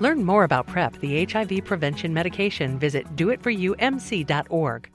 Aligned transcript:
Learn 0.00 0.24
more 0.24 0.44
about 0.44 0.66
PrEP, 0.66 1.00
the 1.00 1.24
HIV 1.24 1.64
prevention 1.64 2.12
medication. 2.12 2.78
Visit 2.78 3.16
doitforumc.org. 3.16 4.90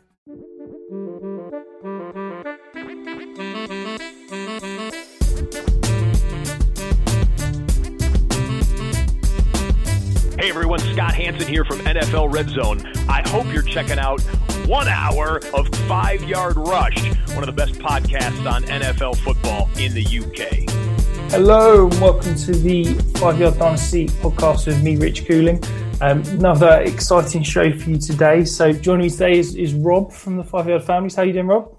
Hey 10.40 10.50
everyone, 10.50 10.80
Scott 10.80 11.14
Hanson 11.14 11.48
here 11.48 11.64
from 11.64 11.78
NFL 11.80 12.34
Red 12.34 12.50
Zone. 12.50 12.82
I 13.08 13.22
hope 13.30 13.46
you're 13.54 13.62
checking 13.62 14.00
out 14.00 14.22
one 14.66 14.88
hour 14.88 15.40
of 15.54 15.68
Five 15.88 16.24
Yard 16.24 16.58
Rush, 16.58 16.98
one 17.36 17.44
of 17.44 17.46
the 17.46 17.52
best 17.52 17.74
podcasts 17.74 18.52
on 18.52 18.64
NFL 18.64 19.18
football 19.18 19.70
in 19.78 19.94
the 19.94 20.04
UK. 20.04 20.91
Hello, 21.32 21.88
and 21.88 22.02
welcome 22.02 22.36
to 22.36 22.52
the 22.52 22.94
Five 23.16 23.40
Yard 23.40 23.58
Dynasty 23.58 24.08
podcast 24.08 24.68
with 24.68 24.84
me, 24.84 24.98
Rich 24.98 25.26
Cooling. 25.26 25.64
Um, 26.02 26.24
another 26.24 26.82
exciting 26.82 27.42
show 27.42 27.72
for 27.72 27.90
you 27.90 27.98
today. 27.98 28.44
So, 28.44 28.74
joining 28.74 29.06
me 29.06 29.10
today 29.10 29.40
is, 29.40 29.56
is 29.56 29.74
Rob 29.74 30.12
from 30.12 30.36
the 30.36 30.44
Five 30.44 30.68
Yard 30.68 30.84
Families. 30.84 31.16
How 31.16 31.24
you 31.24 31.32
doing, 31.32 31.48
Rob? 31.48 31.74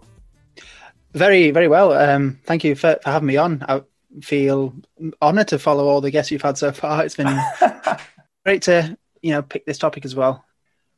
Very, 1.13 1.51
very 1.51 1.69
well. 1.69 1.93
Um, 1.93 2.41
thank 2.45 2.65
you 2.65 2.75
for, 2.75 2.99
for 3.03 3.11
having 3.11 3.27
me 3.27 3.37
on. 3.37 3.63
I 3.69 3.83
feel 4.23 4.75
honoured 5.21 5.49
to 5.49 5.59
follow 5.59 5.87
all 5.87 6.01
the 6.01 6.11
guests 6.11 6.31
you've 6.31 6.41
had 6.41 6.57
so 6.57 6.73
far. 6.73 7.05
It's 7.05 7.17
been 7.17 7.39
great 8.47 8.63
to 8.63 8.97
you 9.21 9.33
know 9.33 9.43
pick 9.43 9.67
this 9.67 9.77
topic 9.77 10.07
as 10.07 10.17
well. 10.17 10.47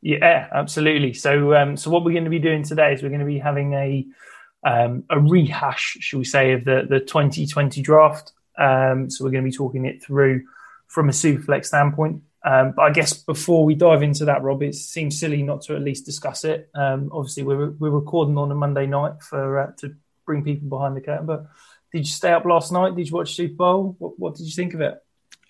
Yeah, 0.01 0.49
absolutely. 0.53 1.13
So, 1.15 1.55
um, 1.55 1.77
so 1.77 1.91
what 1.91 2.05
we're 2.05 2.13
going 2.13 2.23
to 2.23 2.31
be 2.31 2.39
doing 2.39 2.63
today 2.63 2.93
is 2.93 3.03
we're 3.03 3.09
going 3.09 3.19
to 3.19 3.27
be 3.27 3.41
having 3.41 3.73
a 3.73 4.07
um, 4.63 5.03
a 5.11 5.19
rehash, 5.19 5.97
shall 5.99 6.21
we 6.21 6.25
say, 6.25 6.53
of 6.53 6.65
the 6.65 6.87
the 6.89 7.01
2020 7.01 7.83
draft. 7.83 8.31
Um, 8.59 9.11
so 9.11 9.25
we're 9.25 9.31
going 9.31 9.45
to 9.45 9.51
be 9.51 9.57
talking 9.57 9.87
it 9.87 10.03
through 10.03 10.45
from 10.87 11.09
a 11.09 11.13
superflex 11.13 11.67
standpoint. 11.67 12.23
Um, 12.45 12.73
but 12.77 12.83
I 12.83 12.91
guess 12.91 13.15
before 13.15 13.65
we 13.65 13.75
dive 13.75 14.03
into 14.03 14.27
that, 14.27 14.43
Rob, 14.43 14.63
it 14.63 14.75
seems 14.75 15.19
silly 15.19 15.43
not 15.43 15.63
to 15.63 15.75
at 15.75 15.83
least 15.83 16.05
discuss 16.05 16.45
it. 16.45 16.69
Um, 16.75 17.11
obviously, 17.13 17.43
we're 17.43 17.71
we're 17.71 17.91
recording 17.91 18.37
on 18.37 18.51
a 18.51 18.55
Monday 18.55 18.87
night 18.87 19.23
for 19.23 19.59
uh, 19.59 19.73
to 19.79 19.97
bring 20.27 20.45
people 20.45 20.69
behind 20.69 20.95
the 20.95 21.01
curtain. 21.01 21.27
But 21.27 21.47
did 21.91 22.01
you 22.01 22.13
stay 22.13 22.33
up 22.33 22.45
last 22.45 22.71
night? 22.71 22.95
Did 22.95 23.09
you 23.09 23.15
watch 23.15 23.35
Super 23.35 23.55
Bowl? 23.55 23.97
What, 23.99 24.19
what 24.19 24.35
did 24.35 24.45
you 24.45 24.53
think 24.53 24.75
of 24.75 24.83
it? 24.83 25.03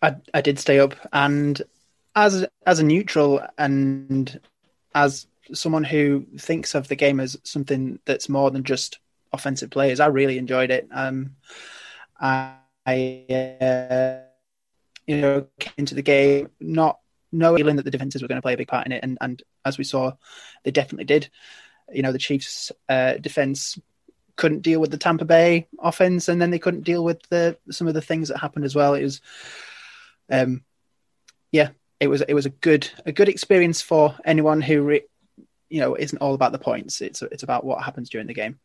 I, 0.03 0.17
I 0.33 0.41
did 0.41 0.59
stay 0.61 0.79
up, 0.79 0.95
and 1.13 1.61
as 2.15 2.47
as 2.65 2.79
a 2.79 2.85
neutral 2.85 3.45
and 3.59 4.41
as 4.95 5.27
someone 5.53 5.85
who 5.85 6.25
thinks 6.39 6.75
of 6.75 6.87
the 6.87 6.97
game 6.97 7.19
as 7.19 7.37
something 7.43 7.99
that's 8.05 8.29
more 8.29 8.51
than 8.53 8.63
just 8.63 9.01
offensive 9.33 9.71
players, 9.71 9.99
I 9.99 10.07
really 10.07 10.39
enjoyed 10.39 10.71
it. 10.71 10.89
Um, 10.93 11.35
I, 12.21 12.53
uh, 12.87 14.21
you 15.07 15.21
know, 15.21 15.47
came 15.59 15.75
into 15.79 15.95
the 15.95 16.03
game 16.03 16.51
not 16.61 16.99
knowing 17.33 17.77
that 17.77 17.85
the 17.85 17.91
defenses 17.91 18.23
were 18.23 18.29
going 18.29 18.39
to 18.39 18.43
play 18.43 18.55
a 18.55 18.59
big 18.59 18.69
part 18.69 18.87
in 18.87 18.93
it, 18.93 19.03
and 19.03 19.19
and 19.21 19.43
as 19.65 19.79
we 19.79 19.85
saw, 19.85 20.13
they 20.63 20.71
definitely 20.71 21.05
did. 21.05 21.29
You 21.93 22.03
know, 22.03 22.13
the 22.13 22.19
Chiefs' 22.19 22.73
uh, 22.89 23.15
defense 23.15 23.79
couldn't 24.37 24.63
deal 24.63 24.81
with 24.81 24.91
the 24.91 24.99
Tampa 24.99 25.25
Bay 25.25 25.67
offense, 25.79 26.29
and 26.29 26.41
then 26.41 26.51
they 26.51 26.59
couldn't 26.59 26.83
deal 26.85 27.05
with 27.05 27.23
the 27.29 27.57
some 27.71 27.89
of 27.89 27.95
the 27.95 28.03
things 28.03 28.29
that 28.29 28.39
happened 28.39 28.65
as 28.65 28.75
well. 28.75 28.95
It 28.95 29.03
was, 29.03 29.21
um, 30.31 30.65
yeah, 31.53 31.71
it 32.01 32.09
was 32.09 32.23
it 32.23 32.35
was 32.35 32.47
a 32.47 32.51
good 32.51 32.89
a 33.05 33.13
good 33.13 33.29
experience 33.29 33.83
for 33.83 34.17
anyone 34.25 34.61
who 34.61 34.83
re, 34.83 35.03
you 35.69 35.81
know 35.81 35.95
isn't 35.95 36.19
all 36.19 36.35
about 36.35 36.53
the 36.53 36.59
points. 36.59 37.01
It's 37.01 37.23
it's 37.23 37.43
about 37.43 37.65
what 37.65 37.83
happens 37.83 38.09
during 38.09 38.27
the 38.27 38.35
game. 38.35 38.59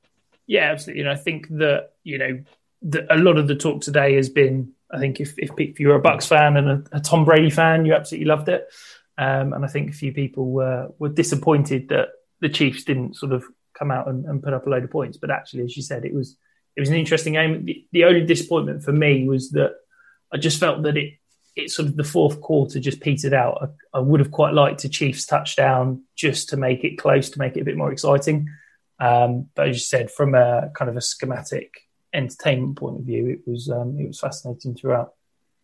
Yeah, 0.47 0.71
absolutely. 0.71 1.01
And 1.01 1.11
I 1.11 1.15
think 1.15 1.47
that 1.57 1.91
you 2.03 2.17
know 2.17 2.43
the, 2.81 3.13
a 3.13 3.17
lot 3.17 3.37
of 3.37 3.47
the 3.47 3.55
talk 3.55 3.81
today 3.81 4.15
has 4.15 4.29
been. 4.29 4.73
I 4.91 4.99
think 4.99 5.19
if 5.19 5.37
if, 5.37 5.51
if 5.57 5.79
you're 5.79 5.95
a 5.95 6.01
Bucks 6.01 6.25
fan 6.25 6.57
and 6.57 6.69
a, 6.69 6.97
a, 6.97 6.99
Tom 6.99 7.25
Brady 7.25 7.49
fan, 7.49 7.85
you 7.85 7.93
absolutely 7.93 8.27
loved 8.27 8.49
it. 8.49 8.67
Um, 9.17 9.53
and 9.53 9.63
I 9.63 9.67
think 9.67 9.89
a 9.89 9.93
few 9.93 10.13
people 10.13 10.49
were 10.49 10.89
were 10.97 11.09
disappointed 11.09 11.89
that 11.89 12.09
the 12.39 12.49
Chiefs 12.49 12.83
didn't 12.85 13.15
sort 13.15 13.33
of 13.33 13.43
come 13.77 13.91
out 13.91 14.07
and, 14.07 14.25
and, 14.25 14.41
put 14.41 14.53
up 14.53 14.65
a 14.65 14.69
load 14.69 14.83
of 14.83 14.91
points. 14.91 15.17
But 15.17 15.31
actually, 15.31 15.63
as 15.63 15.75
you 15.75 15.83
said, 15.83 16.05
it 16.05 16.13
was 16.13 16.37
it 16.75 16.79
was 16.79 16.89
an 16.89 16.95
interesting 16.95 17.33
game. 17.33 17.65
The, 17.65 17.85
the 17.91 18.05
only 18.05 18.25
disappointment 18.25 18.83
for 18.83 18.91
me 18.91 19.27
was 19.27 19.51
that 19.51 19.73
I 20.33 20.37
just 20.37 20.59
felt 20.59 20.83
that 20.83 20.97
it 20.97 21.13
it 21.55 21.69
sort 21.69 21.87
of 21.87 21.97
the 21.97 22.03
fourth 22.03 22.41
quarter 22.41 22.79
just 22.79 23.01
petered 23.01 23.33
out. 23.33 23.59
I, 23.93 23.97
I, 23.97 23.99
would 23.99 24.21
have 24.21 24.31
quite 24.31 24.53
liked 24.53 24.85
a 24.85 24.89
Chiefs 24.89 25.25
touchdown 25.25 26.03
just 26.15 26.49
to 26.49 26.57
make 26.57 26.83
it 26.83 26.97
close, 26.97 27.29
to 27.31 27.39
make 27.39 27.57
it 27.57 27.61
a 27.61 27.65
bit 27.65 27.77
more 27.77 27.91
exciting. 27.91 28.47
Um, 28.99 29.47
but 29.55 29.69
as 29.69 29.75
you 29.75 29.81
said, 29.81 30.11
from 30.11 30.35
a 30.35 30.69
kind 30.75 30.89
of 30.89 30.95
a 30.95 31.01
schematic 31.01 31.88
entertainment 32.13 32.77
point 32.77 32.99
of 32.99 33.05
view, 33.05 33.27
it 33.27 33.49
was 33.49 33.69
um, 33.69 33.97
it 33.99 34.07
was 34.07 34.19
fascinating 34.19 34.75
throughout. 34.75 35.13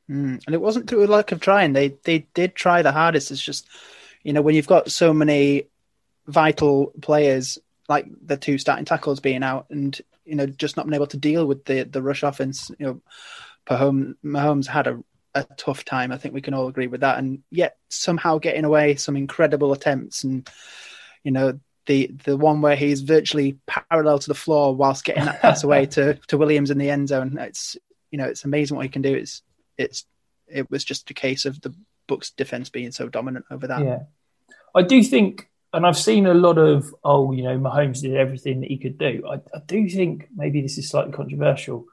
Mm, 0.10 0.42
and 0.46 0.54
it 0.54 0.62
wasn't 0.62 0.88
through 0.90 1.06
a 1.06 1.08
lack 1.08 1.32
of 1.32 1.40
trying. 1.40 1.74
They 1.74 1.96
they 2.04 2.28
did 2.34 2.56
try 2.56 2.82
the 2.82 2.92
hardest. 2.92 3.32
It's 3.32 3.42
just 3.42 3.68
you 4.24 4.34
know 4.34 4.42
when 4.42 4.56
you've 4.56 4.68
got 4.68 4.92
so 4.92 5.14
many 5.14 5.68
vital 6.28 6.92
players 7.02 7.58
like 7.88 8.08
the 8.26 8.38
two 8.38 8.58
starting 8.58 8.86
tackles 8.86 9.20
being 9.20 9.44
out, 9.44 9.68
and 9.70 10.00
you 10.26 10.36
know 10.36 10.46
just 10.46 10.78
not 10.78 10.86
being 10.86 10.96
able 10.96 11.08
to 11.08 11.18
deal 11.18 11.46
with 11.46 11.66
the 11.66 11.84
the 11.84 12.02
rush 12.02 12.24
offense. 12.24 12.72
You 12.78 12.86
know, 12.86 13.02
Mahomes, 13.68 14.16
Mahomes 14.24 14.68
had 14.68 14.88
a 14.88 15.04
a 15.36 15.44
tough 15.58 15.84
time. 15.84 16.12
I 16.12 16.18
think 16.18 16.34
we 16.34 16.42
can 16.42 16.54
all 16.54 16.68
agree 16.68 16.88
with 16.88 17.02
that. 17.02 17.20
And 17.20 17.44
yet 17.52 17.78
somehow 17.90 18.38
getting 18.38 18.64
away 18.64 18.96
some 18.96 19.18
incredible 19.18 19.74
attempts 19.74 20.24
and 20.24 20.50
you 21.24 21.32
know 21.32 21.60
the 21.86 22.12
the 22.24 22.38
one 22.38 22.62
where 22.62 22.76
he's 22.76 23.02
virtually 23.02 23.58
parallel 23.68 24.20
to 24.20 24.28
the 24.28 24.34
floor 24.34 24.76
whilst 24.76 25.06
getting 25.06 25.26
that 25.26 25.42
pass 25.42 25.64
away 25.64 25.86
to 25.98 26.16
to 26.28 26.38
Williams 26.38 26.72
in 26.72 26.78
the 26.78 26.90
end 26.90 27.10
zone. 27.10 27.38
It's 27.40 27.78
you 28.12 28.18
know 28.18 28.26
it's 28.26 28.46
amazing 28.46 28.78
what 28.78 28.86
he 28.86 28.90
can 28.90 29.02
do. 29.02 29.14
It's 29.14 29.42
it's 29.78 30.06
it 30.48 30.70
was 30.70 30.84
just 30.84 31.10
a 31.10 31.14
case 31.14 31.46
of 31.46 31.62
the 31.62 31.74
Bucks 32.08 32.32
defense 32.32 32.70
being 32.70 32.92
so 32.92 33.10
dominant 33.10 33.46
over 33.50 33.68
that. 33.68 33.84
Yeah. 33.84 34.00
I 34.76 34.82
do 34.82 35.02
think, 35.04 35.50
and 35.74 35.86
I've 35.86 35.98
seen 35.98 36.28
a 36.28 36.34
lot 36.34 36.58
of, 36.58 36.94
oh, 37.04 37.32
you 37.32 37.44
know, 37.44 37.58
Mahomes 37.58 38.02
did 38.02 38.16
everything 38.16 38.62
that 38.62 38.70
he 38.70 38.78
could 38.78 38.98
do. 38.98 39.24
I, 39.30 39.36
I 39.36 39.62
do 39.66 39.90
think 39.90 40.28
maybe 40.36 40.62
this 40.62 40.78
is 40.78 40.90
slightly 40.90 41.14
controversial, 41.14 41.86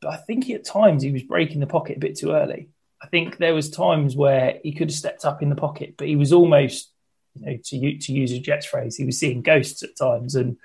but 0.00 0.12
I 0.12 0.16
think 0.16 0.50
at 0.50 0.64
times 0.64 1.02
he 1.02 1.12
was 1.12 1.22
breaking 1.22 1.60
the 1.60 1.66
pocket 1.66 1.96
a 1.96 2.00
bit 2.00 2.18
too 2.18 2.32
early. 2.32 2.68
I 3.00 3.08
think 3.08 3.36
there 3.36 3.54
was 3.54 3.70
times 3.70 4.16
where 4.16 4.58
he 4.62 4.72
could 4.72 4.90
have 4.90 4.96
stepped 4.96 5.24
up 5.24 5.42
in 5.42 5.50
the 5.50 5.56
pocket, 5.56 5.94
but 5.96 6.08
he 6.08 6.16
was 6.16 6.32
almost, 6.32 6.90
you 7.38 7.46
know, 7.46 7.58
to 7.64 7.98
to 7.98 8.12
use 8.12 8.32
a 8.32 8.38
Jets 8.38 8.66
phrase, 8.66 8.96
he 8.96 9.04
was 9.04 9.18
seeing 9.18 9.42
ghosts 9.42 9.82
at 9.82 9.96
times, 9.96 10.34
and 10.34 10.56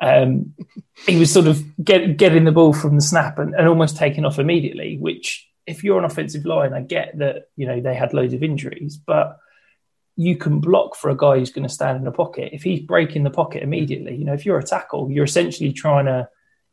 um, 0.00 0.54
he 1.06 1.16
was 1.16 1.32
sort 1.32 1.46
of 1.46 1.62
get, 1.82 2.16
getting 2.16 2.44
the 2.44 2.52
ball 2.52 2.72
from 2.72 2.96
the 2.96 3.02
snap 3.02 3.38
and, 3.38 3.54
and 3.54 3.68
almost 3.68 3.96
taking 3.96 4.24
off 4.24 4.38
immediately. 4.38 4.98
Which, 4.98 5.48
if 5.66 5.84
you're 5.84 5.98
an 5.98 6.04
offensive 6.04 6.44
line, 6.44 6.72
I 6.72 6.80
get 6.80 7.18
that 7.18 7.48
you 7.56 7.66
know 7.66 7.80
they 7.80 7.94
had 7.94 8.14
loads 8.14 8.34
of 8.34 8.42
injuries, 8.42 8.96
but 8.96 9.38
you 10.16 10.36
can 10.36 10.60
block 10.60 10.96
for 10.96 11.10
a 11.10 11.16
guy 11.16 11.38
who's 11.38 11.52
going 11.52 11.66
to 11.66 11.72
stand 11.72 11.98
in 11.98 12.04
the 12.04 12.10
pocket. 12.10 12.50
If 12.52 12.62
he's 12.62 12.80
breaking 12.80 13.22
the 13.22 13.30
pocket 13.30 13.62
immediately, 13.62 14.16
you 14.16 14.24
know, 14.24 14.32
if 14.32 14.46
you're 14.46 14.58
a 14.58 14.64
tackle, 14.64 15.10
you're 15.10 15.24
essentially 15.24 15.72
trying 15.72 16.06
to 16.06 16.28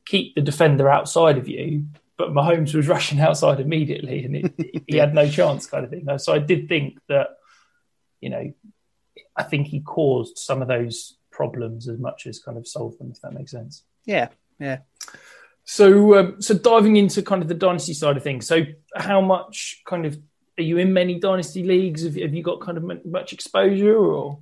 keep 0.06 0.34
the 0.34 0.42
defender 0.42 0.90
outside 0.90 1.38
of 1.38 1.50
you. 1.50 1.86
But 2.18 2.30
Mahomes 2.30 2.74
was 2.74 2.88
rushing 2.96 3.20
outside 3.20 3.60
immediately, 3.60 4.24
and 4.24 4.36
it, 4.36 4.84
he 4.88 4.98
had 4.98 5.14
no 5.14 5.28
chance, 5.28 5.66
kind 5.66 5.84
of 5.84 5.90
thing. 5.90 6.08
So 6.20 6.34
I 6.34 6.40
did 6.40 6.70
think 6.70 7.00
that, 7.10 7.32
you 8.22 8.30
know, 8.30 8.54
I 9.36 9.44
think 9.44 9.68
he 9.68 9.82
caused 9.82 10.38
some 10.38 10.62
of 10.62 10.68
those 10.68 11.18
problems 11.32 11.88
as 11.88 12.00
much 12.00 12.28
as 12.28 12.40
kind 12.40 12.58
of 12.58 12.68
solved 12.68 13.00
them, 13.00 13.12
if 13.12 13.22
that 13.22 13.34
makes 13.34 13.52
sense. 13.52 13.84
Yeah, 14.06 14.30
yeah. 14.60 14.80
So, 15.66 16.18
um, 16.20 16.42
so 16.42 16.54
diving 16.54 16.98
into 16.98 17.22
kind 17.22 17.42
of 17.42 17.48
the 17.48 17.54
dynasty 17.54 17.94
side 17.94 18.18
of 18.18 18.24
things. 18.24 18.48
So, 18.48 18.64
how 18.96 19.22
much 19.22 19.82
kind 19.86 20.06
of 20.06 20.18
are 20.60 20.64
you 20.64 20.78
in 20.78 20.94
many 20.94 21.20
dynasty 21.20 21.64
leagues? 21.64 22.04
Have, 22.04 22.16
have 22.16 22.34
you 22.34 22.44
got 22.44 22.62
kind 22.62 22.78
of 22.78 23.06
much 23.06 23.34
exposure 23.34 23.98
or? 23.98 24.40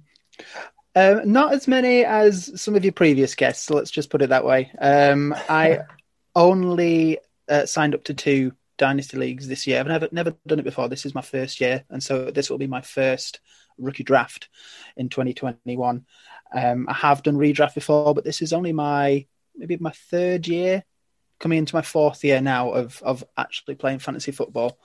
Um, 0.93 1.31
not 1.31 1.53
as 1.53 1.67
many 1.67 2.03
as 2.03 2.61
some 2.61 2.75
of 2.75 2.83
your 2.83 2.91
previous 2.91 3.35
guests. 3.35 3.65
So 3.65 3.75
let's 3.75 3.91
just 3.91 4.09
put 4.09 4.21
it 4.21 4.29
that 4.29 4.43
way. 4.43 4.71
Um, 4.77 5.33
I 5.47 5.79
only 6.35 7.19
uh, 7.47 7.65
signed 7.65 7.95
up 7.95 8.03
to 8.05 8.13
two 8.13 8.53
dynasty 8.77 9.15
leagues 9.15 9.47
this 9.47 9.67
year. 9.67 9.79
I've 9.79 9.87
never 9.87 10.09
never 10.11 10.35
done 10.47 10.59
it 10.59 10.65
before. 10.65 10.89
This 10.89 11.05
is 11.05 11.15
my 11.15 11.21
first 11.21 11.61
year, 11.61 11.85
and 11.89 12.03
so 12.03 12.31
this 12.31 12.49
will 12.49 12.57
be 12.57 12.67
my 12.67 12.81
first 12.81 13.39
rookie 13.77 14.03
draft 14.03 14.49
in 14.95 15.09
2021. 15.09 16.05
Um, 16.53 16.85
I 16.89 16.93
have 16.93 17.23
done 17.23 17.37
redraft 17.37 17.75
before, 17.75 18.13
but 18.13 18.23
this 18.23 18.41
is 18.41 18.53
only 18.53 18.73
my 18.73 19.25
maybe 19.55 19.77
my 19.77 19.91
third 19.91 20.47
year, 20.47 20.83
coming 21.39 21.59
into 21.59 21.75
my 21.75 21.81
fourth 21.81 22.23
year 22.23 22.41
now 22.41 22.71
of 22.71 23.01
of 23.03 23.23
actually 23.37 23.75
playing 23.75 23.99
fantasy 23.99 24.31
football. 24.31 24.77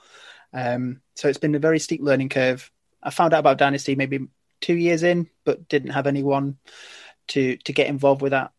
Um, 0.53 1.01
so 1.15 1.27
it's 1.27 1.37
been 1.37 1.55
a 1.55 1.59
very 1.59 1.79
steep 1.79 2.01
learning 2.01 2.29
curve. 2.29 2.71
I 3.03 3.09
found 3.09 3.33
out 3.33 3.39
about 3.39 3.57
Dynasty 3.57 3.95
maybe 3.95 4.27
two 4.61 4.75
years 4.75 5.03
in, 5.03 5.29
but 5.45 5.67
didn't 5.67 5.91
have 5.91 6.07
anyone 6.07 6.57
to 7.29 7.57
to 7.57 7.73
get 7.73 7.87
involved 7.87 8.21
with 8.21 8.31
that 8.31 8.51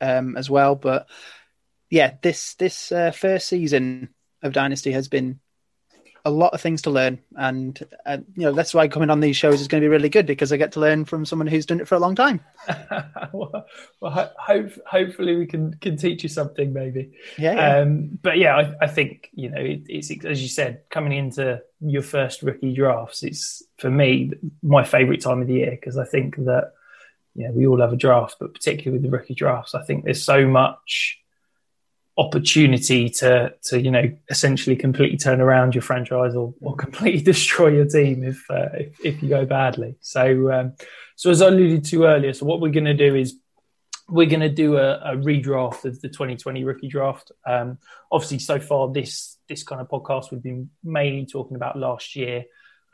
um, 0.00 0.36
as 0.36 0.50
well. 0.50 0.74
But 0.74 1.08
yeah, 1.90 2.14
this 2.22 2.54
this 2.54 2.90
uh, 2.92 3.12
first 3.12 3.48
season 3.48 4.14
of 4.42 4.52
Dynasty 4.52 4.92
has 4.92 5.08
been 5.08 5.40
a 6.26 6.30
lot 6.30 6.52
of 6.52 6.60
things 6.60 6.82
to 6.82 6.90
learn, 6.90 7.20
and 7.36 7.80
uh, 8.04 8.18
you 8.36 8.42
know 8.42 8.52
that's 8.52 8.74
why 8.74 8.88
coming 8.88 9.10
on 9.10 9.20
these 9.20 9.36
shows 9.36 9.60
is 9.60 9.68
going 9.68 9.80
to 9.80 9.84
be 9.84 9.88
really 9.88 10.08
good 10.08 10.26
because 10.26 10.52
I 10.52 10.56
get 10.56 10.72
to 10.72 10.80
learn 10.80 11.04
from 11.04 11.24
someone 11.24 11.46
who's 11.46 11.64
done 11.64 11.78
it 11.78 11.86
for 11.86 11.94
a 11.94 12.00
long 12.00 12.16
time. 12.16 12.40
well, 13.32 13.64
well 14.00 14.34
hope, 14.36 14.72
hopefully 14.86 15.36
we 15.36 15.46
can 15.46 15.74
can 15.74 15.96
teach 15.96 16.24
you 16.24 16.28
something, 16.28 16.72
maybe. 16.72 17.12
Yeah. 17.38 17.54
yeah. 17.54 17.78
Um, 17.78 18.18
but 18.20 18.38
yeah, 18.38 18.56
I, 18.56 18.74
I 18.82 18.86
think 18.88 19.30
you 19.34 19.50
know 19.50 19.60
it, 19.60 19.82
it's 19.88 20.10
as 20.24 20.42
you 20.42 20.48
said, 20.48 20.82
coming 20.90 21.16
into 21.16 21.62
your 21.80 22.02
first 22.02 22.42
rookie 22.42 22.74
drafts, 22.74 23.22
it's 23.22 23.62
for 23.78 23.90
me 23.90 24.32
my 24.64 24.82
favourite 24.82 25.20
time 25.20 25.40
of 25.40 25.46
the 25.46 25.54
year 25.54 25.70
because 25.70 25.96
I 25.96 26.04
think 26.04 26.34
that 26.38 26.72
you 27.36 27.46
know 27.46 27.52
we 27.52 27.68
all 27.68 27.80
have 27.80 27.92
a 27.92 27.96
draft, 27.96 28.36
but 28.40 28.52
particularly 28.52 28.98
with 28.98 29.08
the 29.08 29.16
rookie 29.16 29.34
drafts, 29.34 29.76
I 29.76 29.84
think 29.84 30.04
there's 30.04 30.24
so 30.24 30.44
much 30.44 31.20
opportunity 32.18 33.10
to 33.10 33.52
to 33.62 33.80
you 33.80 33.90
know 33.90 34.10
essentially 34.30 34.74
completely 34.74 35.18
turn 35.18 35.40
around 35.40 35.74
your 35.74 35.82
franchise 35.82 36.34
or, 36.34 36.54
or 36.60 36.74
completely 36.74 37.20
destroy 37.32 37.68
your 37.68 37.84
team 37.84 38.24
if, 38.24 38.42
uh, 38.50 38.68
if, 38.74 39.04
if 39.04 39.22
you 39.22 39.28
go 39.28 39.44
badly. 39.44 39.96
So 40.00 40.52
um, 40.52 40.72
so 41.16 41.30
as 41.30 41.42
I 41.42 41.48
alluded 41.48 41.84
to 41.86 42.04
earlier, 42.04 42.32
so 42.32 42.46
what 42.46 42.60
we're 42.60 42.72
going 42.72 42.84
to 42.84 42.94
do 42.94 43.14
is 43.14 43.36
we're 44.08 44.28
going 44.28 44.40
to 44.40 44.48
do 44.48 44.76
a, 44.76 44.94
a, 44.98 45.16
redraft 45.16 45.84
of 45.84 46.00
the 46.00 46.08
2020 46.08 46.62
rookie 46.62 46.88
draft. 46.88 47.32
Um, 47.44 47.78
obviously, 48.12 48.38
so 48.38 48.60
far 48.60 48.92
this 48.92 49.36
this 49.48 49.62
kind 49.62 49.80
of 49.80 49.88
podcast 49.88 50.30
we've 50.30 50.42
been 50.42 50.70
mainly 50.84 51.26
talking 51.26 51.56
about 51.56 51.78
last 51.78 52.16
year. 52.16 52.44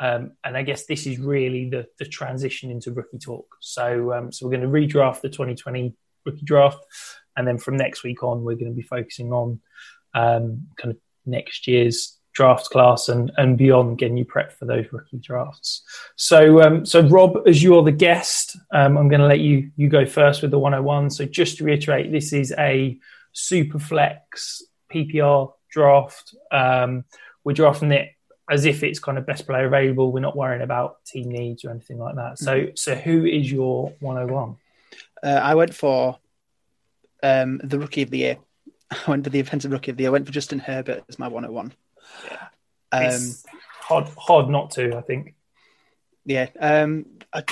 Um, 0.01 0.33
and 0.43 0.57
I 0.57 0.63
guess 0.63 0.87
this 0.87 1.07
is 1.07 1.19
really 1.19 1.71
the, 1.71 1.87
the 1.99 2.05
transition 2.05 2.71
into 2.71 2.93
rookie 2.93 3.19
talk. 3.19 3.47
So, 3.61 4.13
um, 4.13 4.33
so 4.33 4.47
we're 4.47 4.57
going 4.57 4.63
to 4.63 4.99
redraft 4.99 5.21
the 5.21 5.29
2020 5.29 5.95
rookie 6.27 6.45
draft. 6.45 6.85
And 7.37 7.47
then 7.47 7.59
from 7.59 7.77
next 7.77 8.03
week 8.03 8.23
on, 8.23 8.45
we're 8.45 8.57
going 8.57 8.73
to 8.73 8.77
be 8.77 8.83
focusing 8.83 9.33
on 9.33 9.61
um, 10.15 10.69
kind 10.77 10.93
of 10.93 10.99
next 11.25 11.67
year's 11.67 12.19
draft 12.33 12.71
class 12.71 13.09
and, 13.09 13.31
and 13.37 13.59
beyond, 13.59 13.99
getting 13.99 14.17
you 14.17 14.25
prepped 14.25 14.53
for 14.53 14.65
those 14.65 14.87
rookie 14.91 15.19
drafts. 15.19 15.83
So, 16.17 16.63
um, 16.63 16.87
so 16.87 17.07
Rob, 17.07 17.37
as 17.47 17.63
you're 17.63 17.83
the 17.83 17.93
guest, 17.93 18.57
um, 18.73 18.97
I'm 18.97 19.09
going 19.09 19.21
to 19.21 19.27
let 19.27 19.41
you 19.41 19.71
you 19.77 19.89
go 19.89 20.07
first 20.07 20.43
with 20.43 20.51
the 20.51 20.59
101. 20.59 21.11
So, 21.11 21.25
just 21.25 21.59
to 21.59 21.65
reiterate, 21.65 22.11
this 22.11 22.33
is 22.33 22.55
a 22.59 22.99
super 23.33 23.79
flex 23.79 24.63
PPR 24.93 25.53
draft. 25.71 26.35
Um, 26.51 27.05
we're 27.45 27.55
drafting 27.55 27.93
it 27.93 28.11
as 28.51 28.65
if 28.65 28.83
it's 28.83 28.99
kind 28.99 29.19
of 29.19 29.27
best 29.27 29.47
player 29.47 29.67
available. 29.67 30.13
We're 30.13 30.21
not 30.21 30.37
worrying 30.37 30.63
about 30.63 31.05
team 31.05 31.31
needs 31.31 31.65
or 31.65 31.71
anything 31.71 31.99
like 31.99 32.17
that. 32.17 32.39
So, 32.39 32.61
mm-hmm. 32.61 32.71
so 32.75 32.95
who 32.95 33.25
is 33.25 33.51
your 33.51 33.93
101? 34.01 34.57
Uh, 35.23 35.29
I 35.29 35.55
went 35.55 35.75
for 35.75 36.19
um, 37.23 37.61
the 37.63 37.79
rookie 37.79 38.03
of 38.03 38.11
the 38.11 38.19
year. 38.19 38.39
I 38.91 39.11
went 39.11 39.25
for 39.25 39.31
the 39.31 39.41
offensive 39.41 39.73
rookie 39.73 39.91
of 39.91 39.97
the 39.97 40.05
year. 40.05 40.11
I 40.11 40.13
went 40.13 40.27
for 40.27 40.33
Justin 40.33 40.59
Herbert 40.59 41.05
as 41.09 41.19
my 41.19 41.29
101. 41.29 41.73
Yeah. 42.31 42.49
Um, 42.93 43.35
hard, 43.81 44.09
hard 44.19 44.49
not 44.49 44.73
to, 44.73 44.97
I 44.97 45.01
think. 45.01 45.35
Yeah. 46.25 46.49
Um, 46.59 47.07
I, 47.33 47.45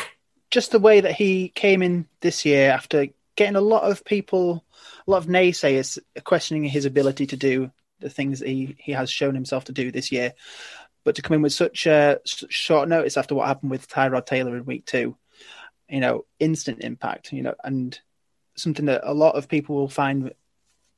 just 0.50 0.72
the 0.72 0.78
way 0.78 1.00
that 1.00 1.12
he 1.12 1.48
came 1.48 1.82
in 1.82 2.06
this 2.20 2.44
year 2.44 2.70
after 2.70 3.06
getting 3.36 3.56
a 3.56 3.60
lot 3.60 3.84
of 3.84 4.04
people, 4.04 4.64
a 5.06 5.10
lot 5.10 5.18
of 5.18 5.26
naysayers 5.26 5.98
questioning 6.24 6.64
his 6.64 6.84
ability 6.84 7.26
to 7.28 7.36
do 7.36 7.70
the 8.00 8.10
things 8.10 8.40
that 8.40 8.48
he, 8.48 8.76
he 8.78 8.92
has 8.92 9.10
shown 9.10 9.34
himself 9.34 9.64
to 9.64 9.72
do 9.72 9.90
this 9.90 10.10
year. 10.10 10.34
But 11.04 11.16
to 11.16 11.22
come 11.22 11.36
in 11.36 11.42
with 11.42 11.52
such 11.52 11.86
a 11.86 12.20
short 12.24 12.88
notice 12.88 13.16
after 13.16 13.34
what 13.34 13.46
happened 13.46 13.70
with 13.70 13.88
Tyrod 13.88 14.26
Taylor 14.26 14.56
in 14.56 14.66
week 14.66 14.84
two, 14.84 15.16
you 15.88 16.00
know, 16.00 16.26
instant 16.38 16.80
impact, 16.80 17.32
you 17.32 17.42
know, 17.42 17.54
and 17.64 17.98
something 18.56 18.86
that 18.86 19.02
a 19.04 19.14
lot 19.14 19.36
of 19.36 19.48
people 19.48 19.76
will 19.76 19.88
find 19.88 20.32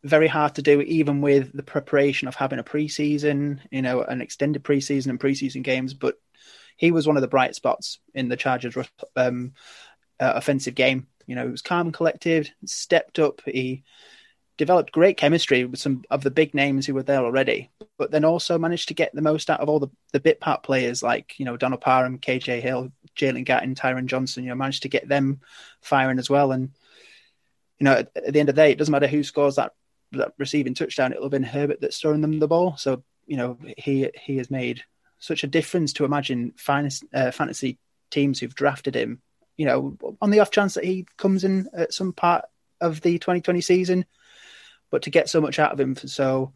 very 0.04 0.28
hard 0.28 0.56
to 0.56 0.62
do, 0.62 0.80
even 0.80 1.20
with 1.20 1.52
the 1.52 1.62
preparation 1.62 2.28
of 2.28 2.34
having 2.34 2.58
a 2.58 2.64
preseason, 2.64 3.60
you 3.70 3.82
know, 3.82 4.02
an 4.02 4.20
extended 4.20 4.64
preseason 4.64 5.08
and 5.08 5.20
preseason 5.20 5.62
games. 5.62 5.94
But 5.94 6.16
he 6.76 6.90
was 6.90 7.06
one 7.06 7.16
of 7.16 7.22
the 7.22 7.28
bright 7.28 7.54
spots 7.54 8.00
in 8.14 8.28
the 8.28 8.36
Chargers' 8.36 8.76
um, 9.16 9.52
uh, 10.18 10.32
offensive 10.34 10.74
game. 10.74 11.06
You 11.26 11.36
know, 11.36 11.44
he 11.44 11.50
was 11.50 11.62
calm 11.62 11.88
and 11.88 11.94
collected, 11.94 12.50
stepped 12.64 13.18
up. 13.20 13.42
He 13.44 13.84
developed 14.56 14.92
great 14.92 15.16
chemistry 15.16 15.64
with 15.64 15.80
some 15.80 16.04
of 16.10 16.22
the 16.22 16.30
big 16.30 16.54
names 16.54 16.86
who 16.86 16.94
were 16.94 17.02
there 17.02 17.24
already, 17.24 17.70
but 17.96 18.10
then 18.10 18.24
also 18.24 18.58
managed 18.58 18.88
to 18.88 18.94
get 18.94 19.14
the 19.14 19.22
most 19.22 19.50
out 19.50 19.60
of 19.60 19.68
all 19.68 19.80
the, 19.80 19.88
the 20.12 20.20
bit 20.20 20.40
part 20.40 20.62
players 20.62 21.02
like, 21.02 21.38
you 21.38 21.44
know, 21.44 21.56
Donald 21.56 21.80
Parham, 21.80 22.18
KJ 22.18 22.60
Hill, 22.60 22.92
Jalen 23.16 23.46
Guyton, 23.46 23.74
Tyron 23.74 24.06
Johnson, 24.06 24.44
you 24.44 24.50
know, 24.50 24.56
managed 24.56 24.82
to 24.82 24.88
get 24.88 25.08
them 25.08 25.40
firing 25.80 26.18
as 26.18 26.28
well. 26.28 26.52
And 26.52 26.70
you 27.82 27.84
know, 27.84 27.94
at, 27.94 28.10
at, 28.14 28.32
the 28.32 28.38
end 28.38 28.48
of 28.48 28.54
the 28.54 28.62
day, 28.62 28.70
it 28.70 28.78
doesn't 28.78 28.92
matter 28.92 29.08
who 29.08 29.24
scores 29.24 29.56
that 29.56 29.72
that 30.12 30.34
receiving 30.38 30.72
touchdown; 30.72 31.10
it'll 31.10 31.24
have 31.24 31.32
been 31.32 31.42
Herbert 31.42 31.80
that's 31.80 31.98
throwing 31.98 32.20
them 32.20 32.38
the 32.38 32.46
ball. 32.46 32.76
So 32.76 33.02
you 33.26 33.36
know, 33.36 33.58
he 33.76 34.08
he 34.14 34.36
has 34.36 34.52
made 34.52 34.84
such 35.18 35.42
a 35.42 35.48
difference 35.48 35.92
to 35.94 36.04
imagine 36.04 36.52
finest, 36.56 37.04
uh, 37.12 37.32
fantasy 37.32 37.80
teams 38.12 38.38
who've 38.38 38.54
drafted 38.54 38.94
him. 38.94 39.20
You 39.56 39.66
know, 39.66 39.98
on 40.20 40.30
the 40.30 40.38
off 40.38 40.52
chance 40.52 40.74
that 40.74 40.84
he 40.84 41.08
comes 41.16 41.42
in 41.42 41.68
at 41.74 41.92
some 41.92 42.12
part 42.12 42.44
of 42.80 43.00
the 43.00 43.18
2020 43.18 43.60
season, 43.60 44.04
but 44.92 45.02
to 45.02 45.10
get 45.10 45.28
so 45.28 45.40
much 45.40 45.58
out 45.58 45.72
of 45.72 45.80
him 45.80 45.96
for 45.96 46.06
so 46.06 46.52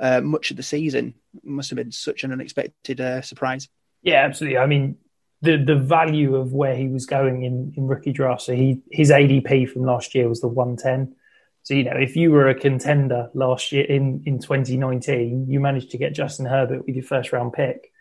uh, 0.00 0.20
much 0.20 0.50
of 0.50 0.56
the 0.56 0.64
season 0.64 1.14
must 1.44 1.70
have 1.70 1.76
been 1.76 1.92
such 1.92 2.24
an 2.24 2.32
unexpected 2.32 3.00
uh, 3.00 3.22
surprise. 3.22 3.68
Yeah, 4.02 4.24
absolutely. 4.24 4.58
I 4.58 4.66
mean, 4.66 4.96
the 5.42 5.56
the 5.56 5.76
value 5.76 6.36
of 6.36 6.52
where 6.52 6.74
he 6.74 6.88
was 6.88 7.06
going 7.06 7.42
in, 7.44 7.72
in 7.76 7.86
rookie 7.86 8.12
draft. 8.12 8.42
So 8.42 8.54
he 8.54 8.82
his 8.90 9.10
ADP 9.10 9.70
from 9.70 9.82
last 9.84 10.14
year 10.14 10.28
was 10.28 10.40
the 10.40 10.48
110. 10.48 11.14
So 11.62 11.74
you 11.74 11.84
know, 11.84 11.96
if 11.96 12.16
you 12.16 12.30
were 12.30 12.48
a 12.48 12.54
contender 12.54 13.30
last 13.34 13.72
year 13.72 13.84
in 13.84 14.22
in 14.24 14.38
2019, 14.38 15.46
you 15.48 15.60
managed 15.60 15.90
to 15.90 15.98
get 15.98 16.14
Justin 16.14 16.46
Herbert 16.46 16.86
with 16.86 16.94
your 16.94 17.04
first 17.04 17.32
round 17.32 17.52
pick. 17.52 17.92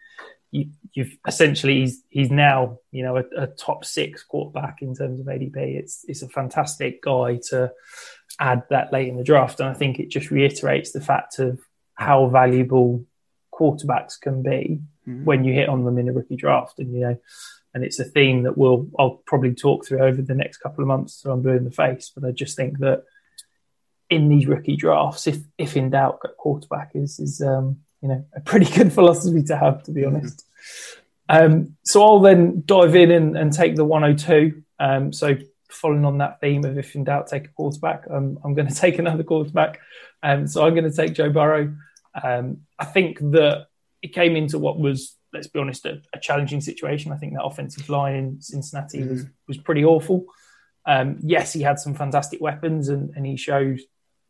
You, 0.51 0.69
have 0.95 1.09
essentially 1.27 1.81
he's 1.81 2.03
he's 2.09 2.31
now 2.31 2.79
you 2.91 3.03
know 3.03 3.17
a, 3.17 3.23
a, 3.35 3.47
top 3.47 3.83
six 3.83 4.23
quarterback 4.23 4.81
in 4.81 4.95
terms 4.95 5.19
of 5.19 5.25
ADP. 5.25 5.57
It's 5.57 6.05
it's 6.07 6.21
a 6.21 6.29
fantastic 6.29 7.03
guy 7.03 7.39
to 7.49 7.73
add 8.39 8.63
that 8.69 8.93
late 8.93 9.09
in 9.09 9.17
the 9.17 9.23
draft, 9.23 9.59
and 9.59 9.67
I 9.67 9.73
think 9.73 9.99
it 9.99 10.09
just 10.09 10.31
reiterates 10.31 10.93
the 10.93 11.01
fact 11.01 11.39
of 11.39 11.59
how 11.95 12.27
valuable 12.27 13.05
quarterbacks 13.53 14.19
can 14.19 14.41
be 14.43 14.81
mm-hmm. 15.07 15.25
when 15.25 15.43
you 15.43 15.53
hit 15.53 15.69
on 15.69 15.83
them 15.83 15.97
in 15.97 16.09
a 16.09 16.13
rookie 16.13 16.35
draft. 16.35 16.79
And 16.79 16.93
you 16.93 17.01
know, 17.01 17.17
and 17.73 17.83
it's 17.83 17.99
a 17.99 18.05
theme 18.05 18.43
that 18.43 18.57
we'll 18.57 18.87
I'll 18.97 19.21
probably 19.25 19.53
talk 19.53 19.85
through 19.85 19.99
over 19.99 20.21
the 20.21 20.35
next 20.35 20.57
couple 20.57 20.83
of 20.83 20.87
months. 20.87 21.13
So 21.13 21.31
I'm 21.31 21.41
blue 21.41 21.57
in 21.57 21.65
the 21.65 21.71
face, 21.71 22.11
but 22.13 22.27
I 22.27 22.31
just 22.31 22.55
think 22.55 22.79
that 22.79 23.03
in 24.09 24.29
these 24.29 24.47
rookie 24.47 24.75
drafts, 24.77 25.27
if 25.27 25.37
if 25.57 25.75
in 25.75 25.89
doubt, 25.89 26.19
quarterback 26.37 26.91
is 26.95 27.19
is 27.19 27.41
um, 27.41 27.79
you 28.01 28.09
know 28.09 28.25
a 28.35 28.41
pretty 28.41 28.71
good 28.77 28.93
philosophy 28.93 29.43
to 29.43 29.57
have, 29.57 29.83
to 29.83 29.91
be 29.91 30.01
mm-hmm. 30.01 30.17
honest. 30.17 30.45
Um, 31.27 31.77
so 31.83 32.03
I'll 32.03 32.19
then 32.19 32.63
dive 32.65 32.95
in 32.95 33.11
and, 33.11 33.37
and 33.37 33.51
take 33.51 33.75
the 33.75 33.85
102. 33.85 34.61
Um, 34.79 35.11
so 35.11 35.35
following 35.69 36.05
on 36.05 36.19
that 36.19 36.39
theme 36.39 36.63
of 36.65 36.77
if 36.77 36.95
in 36.95 37.03
doubt, 37.03 37.27
take 37.27 37.45
a 37.45 37.49
quarterback. 37.49 38.05
Um, 38.09 38.39
I'm 38.43 38.53
going 38.53 38.67
to 38.71 38.75
take 38.75 38.99
another 38.99 39.23
quarterback. 39.23 39.79
Um, 40.23 40.47
so 40.47 40.65
I'm 40.65 40.73
going 40.73 40.89
to 40.89 40.95
take 40.95 41.13
Joe 41.13 41.29
Burrow. 41.29 41.75
Um, 42.21 42.61
I 42.79 42.85
think 42.85 43.19
that 43.19 43.67
it 44.05 44.13
came 44.13 44.35
into 44.35 44.59
what 44.59 44.79
was, 44.79 45.17
let's 45.33 45.47
be 45.47 45.57
honest, 45.57 45.83
a, 45.87 45.99
a 46.13 46.19
challenging 46.19 46.61
situation. 46.61 47.11
I 47.11 47.17
think 47.17 47.33
that 47.33 47.43
offensive 47.43 47.89
line 47.89 48.13
in 48.13 48.39
Cincinnati 48.39 48.99
mm-hmm. 48.99 49.09
was 49.09 49.25
was 49.47 49.57
pretty 49.57 49.83
awful. 49.83 50.25
Um, 50.85 51.17
yes, 51.23 51.53
he 51.53 51.63
had 51.63 51.79
some 51.79 51.95
fantastic 51.95 52.39
weapons, 52.39 52.89
and, 52.89 53.09
and 53.15 53.25
he 53.25 53.35
showed 53.35 53.79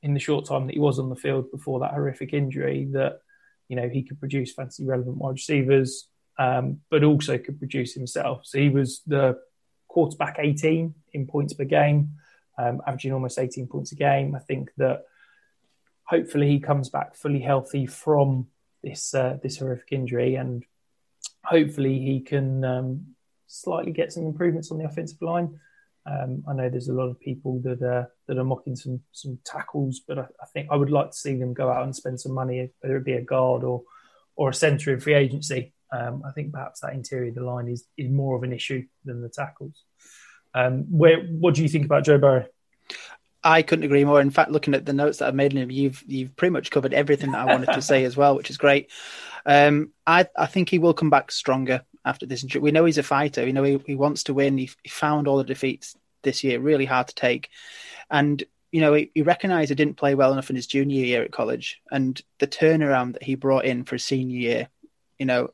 in 0.01 0.13
the 0.13 0.19
short 0.21 0.45
time 0.45 0.67
that 0.67 0.73
he 0.75 0.79
was 0.79 0.97
on 0.97 1.09
the 1.09 1.15
field 1.17 1.51
before 1.51 1.81
that 1.81 1.91
horrific 1.91 2.31
injury 2.33 2.87
that 2.93 3.19
you 3.67 3.75
know 3.75 3.89
he 3.89 4.03
could 4.03 4.17
produce 4.17 4.53
fantasy 4.53 4.85
relevant 4.85 5.17
wide 5.17 5.33
receivers, 5.33 6.07
um, 6.39 6.79
but 6.89 7.03
also 7.03 7.37
could 7.37 7.59
produce 7.59 7.93
himself. 7.93 8.45
So 8.45 8.57
he 8.57 8.69
was 8.69 9.01
the 9.05 9.37
quarterback 9.89 10.37
18 10.39 10.93
in 11.11 11.27
points 11.27 11.53
per 11.53 11.65
game, 11.65 12.11
um, 12.57 12.81
averaging 12.87 13.11
almost 13.11 13.37
18 13.37 13.67
points 13.67 13.91
a 13.91 13.95
game. 13.95 14.35
I 14.35 14.39
think 14.39 14.71
that 14.77 15.03
hopefully 16.05 16.47
he 16.47 16.61
comes 16.61 16.87
back 16.87 17.17
fully 17.17 17.41
healthy 17.41 17.87
from 17.87 18.47
this 18.85 19.13
uh, 19.13 19.37
this 19.41 19.57
horrific 19.57 19.91
injury, 19.91 20.35
and 20.35 20.63
hopefully 21.43 21.99
he 21.99 22.21
can 22.21 22.63
um, 22.63 23.07
slightly 23.47 23.91
get 23.91 24.13
some 24.13 24.25
improvements 24.25 24.71
on 24.71 24.77
the 24.77 24.85
offensive 24.85 25.21
line. 25.21 25.59
Um, 26.05 26.43
I 26.47 26.53
know 26.53 26.69
there's 26.69 26.87
a 26.87 26.93
lot 26.93 27.09
of 27.09 27.19
people 27.19 27.59
that 27.63 27.81
are 27.81 28.11
that 28.27 28.37
are 28.37 28.43
mocking 28.43 28.75
some 28.75 29.01
some 29.11 29.39
tackles, 29.43 30.01
but 30.07 30.19
I, 30.19 30.27
I, 30.41 30.45
think 30.53 30.69
I 30.71 30.75
would 30.75 30.91
like 30.91 31.11
to 31.11 31.17
see 31.17 31.35
them 31.35 31.53
go 31.53 31.69
out 31.69 31.83
and 31.83 31.95
spend 31.95 32.21
some 32.21 32.33
money, 32.33 32.69
whether 32.79 32.95
it 32.95 33.03
be 33.03 33.13
a 33.13 33.21
guard 33.21 33.63
or 33.63 33.83
or 34.35 34.49
a 34.49 34.53
centre 34.53 34.93
in 34.93 34.99
free 34.99 35.15
agency. 35.15 35.73
Um, 35.91 36.23
I 36.25 36.31
think 36.31 36.53
perhaps 36.53 36.81
that 36.81 36.93
interior 36.93 37.29
of 37.29 37.35
the 37.35 37.43
line 37.43 37.67
is 37.67 37.87
is 37.97 38.11
more 38.11 38.35
of 38.35 38.43
an 38.43 38.53
issue 38.53 38.85
than 39.03 39.21
the 39.21 39.29
tackles. 39.29 39.83
Um, 40.53 40.85
where 40.89 41.21
what 41.21 41.55
do 41.55 41.63
you 41.63 41.69
think 41.69 41.85
about 41.85 42.05
Joe 42.05 42.19
Burrow? 42.19 42.45
I 43.45 43.61
couldn't 43.61 43.85
agree 43.85 44.03
more. 44.03 44.19
In 44.19 44.31
fact, 44.31 44.49
looking 44.49 44.73
at 44.73 44.87
the 44.87 44.91
notes 44.91 45.19
that 45.19 45.27
I've 45.27 45.35
made, 45.35 45.53
you've 45.53 46.03
you've 46.07 46.35
pretty 46.35 46.51
much 46.51 46.71
covered 46.71 46.95
everything 46.95 47.31
that 47.31 47.47
I 47.47 47.53
wanted 47.53 47.73
to 47.73 47.81
say 47.81 48.03
as 48.03 48.17
well, 48.17 48.35
which 48.35 48.49
is 48.49 48.57
great. 48.57 48.89
Um, 49.45 49.91
I 50.07 50.27
I 50.35 50.47
think 50.47 50.67
he 50.67 50.79
will 50.79 50.95
come 50.95 51.11
back 51.11 51.31
stronger 51.31 51.83
after 52.03 52.25
this. 52.25 52.43
We 52.55 52.71
know 52.71 52.85
he's 52.85 52.97
a 52.97 53.03
fighter. 53.03 53.45
We 53.45 53.51
know 53.51 53.61
he, 53.61 53.79
he 53.85 53.93
wants 53.93 54.23
to 54.23 54.33
win. 54.33 54.57
He, 54.57 54.71
he 54.81 54.89
found 54.89 55.27
all 55.27 55.37
the 55.37 55.43
defeats 55.43 55.95
this 56.23 56.43
year 56.43 56.59
really 56.59 56.85
hard 56.85 57.07
to 57.09 57.15
take, 57.15 57.49
and 58.09 58.43
you 58.71 58.81
know 58.81 58.95
he, 58.95 59.11
he 59.13 59.21
recognised 59.21 59.69
he 59.69 59.75
didn't 59.75 59.97
play 59.97 60.15
well 60.15 60.33
enough 60.33 60.49
in 60.49 60.55
his 60.55 60.65
junior 60.65 61.05
year 61.05 61.21
at 61.21 61.31
college, 61.31 61.81
and 61.91 62.19
the 62.39 62.47
turnaround 62.47 63.13
that 63.13 63.23
he 63.23 63.35
brought 63.35 63.65
in 63.65 63.83
for 63.83 63.93
his 63.93 64.05
senior 64.05 64.39
year, 64.39 64.69
you 65.19 65.27
know, 65.27 65.51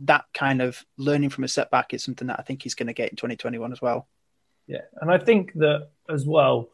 that 0.00 0.24
kind 0.32 0.62
of 0.62 0.82
learning 0.96 1.28
from 1.28 1.44
a 1.44 1.48
setback 1.48 1.92
is 1.92 2.02
something 2.02 2.28
that 2.28 2.40
I 2.40 2.44
think 2.44 2.62
he's 2.62 2.74
going 2.74 2.86
to 2.86 2.94
get 2.94 3.10
in 3.10 3.16
2021 3.16 3.72
as 3.72 3.82
well. 3.82 4.08
Yeah, 4.66 4.86
and 5.02 5.10
I 5.10 5.18
think 5.18 5.52
that 5.56 5.90
as 6.08 6.24
well 6.24 6.70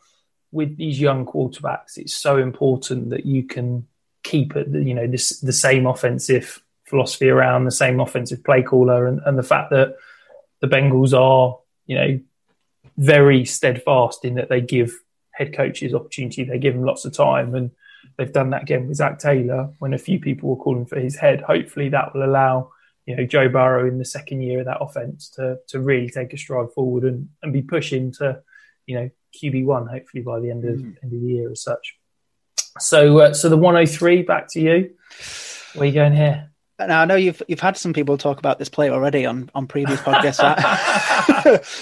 with 0.53 0.77
these 0.77 1.01
young 1.01 1.27
quarterbacks, 1.27 1.97
it's 1.97 2.15
so 2.15 2.37
important 2.37 3.11
that 3.11 3.27
you 3.27 3.43
can 3.43 3.87
keep 4.23 4.55
it, 4.55 4.69
you 4.69 4.95
know, 4.95 5.07
this 5.07 5.41
the 5.41 5.53
same 5.53 5.87
offensive 5.87 6.63
philosophy 6.85 7.31
around 7.31 7.65
the 7.65 7.71
same 7.71 7.99
offensive 7.99 8.45
play 8.45 8.63
caller, 8.63 9.07
and, 9.07 9.21
and 9.25 9.39
the 9.39 9.43
fact 9.43 9.71
that 9.71 9.97
the 10.61 10.69
Bengals 10.69 11.19
are, 11.19 11.59
you 11.87 11.97
know, 11.97 12.21
very 12.99 13.45
steadfast 13.45 14.25
in 14.25 14.35
that 14.35 14.49
they 14.49 14.61
give 14.61 14.93
head 15.33 15.55
coaches 15.55 15.95
opportunity, 15.95 16.45
they 16.45 16.59
give 16.59 16.75
them 16.75 16.85
lots 16.85 17.05
of 17.07 17.15
time, 17.15 17.55
and 17.55 17.71
they've 18.17 18.33
done 18.33 18.51
that 18.51 18.63
again 18.63 18.87
with 18.87 18.99
Zac 18.99 19.19
Taylor 19.19 19.73
when 19.79 19.95
a 19.95 19.99
few 19.99 20.21
people 20.21 20.51
were 20.51 20.63
calling 20.63 20.87
for 20.87 21.01
his 21.01 21.17
head. 21.17 21.41
Hopefully, 21.41 21.89
that 21.89 22.15
will 22.15 22.25
allow 22.25 22.71
you 23.07 23.17
know 23.17 23.25
Joe 23.25 23.49
Burrow 23.49 23.89
in 23.89 23.99
the 23.99 24.05
second 24.05 24.43
year 24.43 24.61
of 24.61 24.67
that 24.67 24.81
offense 24.81 25.31
to 25.31 25.59
to 25.69 25.81
really 25.81 26.11
take 26.11 26.33
a 26.33 26.39
stride 26.39 26.71
forward 26.75 27.05
and, 27.05 27.29
and 27.43 27.53
be 27.53 27.63
pushing 27.63 28.13
to 28.13 28.43
you 28.87 28.97
know 28.97 29.11
QB 29.33 29.65
one 29.65 29.87
hopefully 29.87 30.23
by 30.23 30.41
the 30.41 30.51
end 30.51 30.65
of 30.65 30.79
mm. 30.79 30.97
end 31.03 31.13
of 31.13 31.21
the 31.21 31.27
year 31.27 31.51
as 31.51 31.63
such. 31.63 31.97
So 32.79 33.19
uh, 33.21 33.35
so 33.35 33.49
the 33.49 33.57
103 33.57 34.23
back 34.23 34.49
to 34.53 34.61
you. 34.61 34.95
Where 35.75 35.85
are 35.85 35.87
you 35.87 35.93
going 35.93 36.15
here? 36.15 36.51
Now 36.79 37.03
I 37.03 37.05
know 37.05 37.15
you've 37.15 37.43
you've 37.49 37.61
had 37.61 37.77
some 37.77 37.93
people 37.93 38.19
talk 38.19 38.39
about 38.39 38.59
this 38.59 38.69
play 38.69 38.91
already 38.91 39.27
on 39.27 39.51
on 39.55 39.67
previous 39.67 40.01
podcasts, 40.01 40.43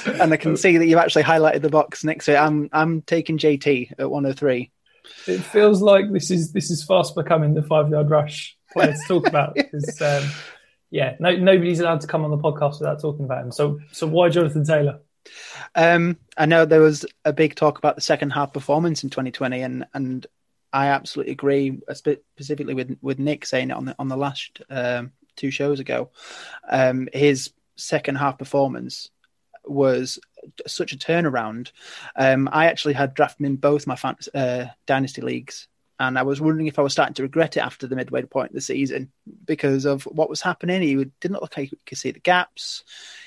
and 0.21 0.33
I 0.33 0.37
can 0.37 0.57
see 0.57 0.77
that 0.77 0.87
you've 0.87 0.99
actually 0.99 1.23
highlighted 1.23 1.63
the 1.63 1.71
box 1.71 2.05
next 2.05 2.27
to 2.27 2.33
it. 2.33 2.37
I'm 2.37 2.69
I'm 2.73 3.03
taking 3.03 3.39
JT 3.39 3.93
at 3.99 4.11
103. 4.11 4.71
It 5.27 5.39
feels 5.39 5.81
like 5.81 6.13
this 6.13 6.31
is 6.31 6.53
this 6.53 6.71
is 6.71 6.85
fast 6.85 7.15
becoming 7.15 7.55
the 7.55 7.63
five 7.63 7.89
yard 7.89 8.11
rush 8.11 8.57
play 8.73 8.87
to 8.87 8.99
talk 9.09 9.27
about 9.27 9.55
because 9.55 10.01
um, 10.03 10.29
yeah, 10.91 11.15
no, 11.21 11.37
nobody's 11.37 11.81
allowed 11.81 12.01
to 12.01 12.07
come 12.07 12.25
on 12.25 12.31
the 12.31 12.39
podcast 12.39 12.81
without 12.81 13.01
talking 13.01 13.25
about 13.25 13.45
him. 13.45 13.53
So, 13.53 13.79
so 13.93 14.07
why 14.07 14.29
Jonathan 14.29 14.65
Taylor? 14.65 15.01
Um, 15.75 16.17
I 16.37 16.47
know 16.47 16.65
there 16.65 16.81
was 16.81 17.05
a 17.25 17.33
big 17.33 17.55
talk 17.55 17.79
about 17.79 17.95
the 17.95 18.01
second 18.01 18.31
half 18.31 18.53
performance 18.53 19.05
in 19.05 19.11
2020, 19.11 19.61
and 19.63 19.87
and 19.95 20.27
I 20.73 20.89
absolutely 20.89 21.33
agree, 21.33 21.79
specifically 21.93 22.75
with 22.75 22.97
with 23.01 23.19
Nick 23.19 23.47
saying 23.47 23.71
it 23.71 23.77
on 23.77 23.87
the 23.87 23.97
on 23.99 24.09
the 24.09 24.17
last 24.17 24.63
um, 24.71 25.13
two 25.37 25.51
shows 25.51 25.81
ago. 25.81 26.11
Um, 26.69 27.09
his 27.13 27.53
second 27.77 28.17
half 28.17 28.39
performance 28.39 29.11
was 29.65 30.19
such 30.67 30.93
a 30.93 30.99
turnaround. 30.99 31.73
Um, 32.17 32.49
I 32.51 32.67
actually 32.67 32.95
had 32.95 33.15
drafted 33.15 33.47
in 33.47 33.57
both 33.57 33.87
my 33.87 33.97
fantasy, 33.97 34.31
uh, 34.35 34.67
dynasty 34.87 35.21
leagues 35.21 35.69
and 36.01 36.19
I 36.19 36.23
was 36.23 36.41
wondering 36.41 36.67
if 36.67 36.79
I 36.79 36.83
was 36.83 36.93
starting 36.93 37.15
to 37.15 37.23
regret 37.23 37.59
it 37.59 37.61
after 37.61 37.87
the 37.87 37.95
midway 37.95 38.23
point 38.23 38.51
of 38.51 38.55
the 38.55 38.63
season 38.63 39.13
because 39.45 39.85
of 39.85 40.05
what 40.05 40.31
was 40.31 40.41
happening. 40.41 40.81
He 40.81 40.95
didn't 41.21 41.35
look 41.35 41.55
like 41.57 41.69
he 41.69 41.77
could 41.85 41.99
see 41.99 42.11
the 42.11 42.21
gaps. 42.21 42.85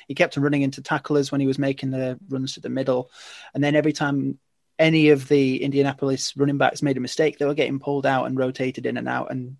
He 0.07 0.15
kept 0.15 0.37
running 0.37 0.61
into 0.61 0.81
tacklers 0.81 1.31
when 1.31 1.41
he 1.41 1.47
was 1.47 1.59
making 1.59 1.91
the 1.91 2.19
runs 2.29 2.53
to 2.53 2.61
the 2.61 2.69
middle, 2.69 3.11
and 3.53 3.63
then 3.63 3.75
every 3.75 3.93
time 3.93 4.39
any 4.79 5.09
of 5.09 5.27
the 5.27 5.61
Indianapolis 5.63 6.35
running 6.35 6.57
backs 6.57 6.81
made 6.81 6.97
a 6.97 7.01
mistake, 7.01 7.37
they 7.37 7.45
were 7.45 7.53
getting 7.53 7.79
pulled 7.79 8.05
out 8.05 8.25
and 8.25 8.37
rotated 8.37 8.85
in 8.85 8.97
and 8.97 9.07
out. 9.07 9.31
And 9.31 9.57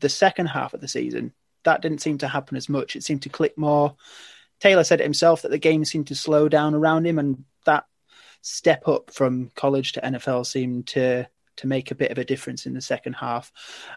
the 0.00 0.08
second 0.08 0.46
half 0.46 0.74
of 0.74 0.80
the 0.80 0.88
season, 0.88 1.32
that 1.64 1.82
didn't 1.82 2.00
seem 2.00 2.18
to 2.18 2.28
happen 2.28 2.56
as 2.56 2.68
much. 2.68 2.96
It 2.96 3.04
seemed 3.04 3.22
to 3.22 3.28
click 3.28 3.58
more. 3.58 3.96
Taylor 4.60 4.84
said 4.84 5.00
it 5.00 5.04
himself 5.04 5.42
that 5.42 5.50
the 5.50 5.58
game 5.58 5.84
seemed 5.84 6.08
to 6.08 6.14
slow 6.14 6.48
down 6.48 6.74
around 6.74 7.06
him, 7.06 7.18
and 7.18 7.44
that 7.66 7.84
step 8.42 8.86
up 8.88 9.12
from 9.12 9.50
college 9.54 9.92
to 9.92 10.00
NFL 10.00 10.46
seemed 10.46 10.86
to 10.88 11.28
to 11.56 11.66
make 11.66 11.90
a 11.90 11.94
bit 11.94 12.10
of 12.10 12.18
a 12.18 12.24
difference 12.24 12.66
in 12.66 12.74
the 12.74 12.80
second 12.80 13.14
half. 13.14 13.52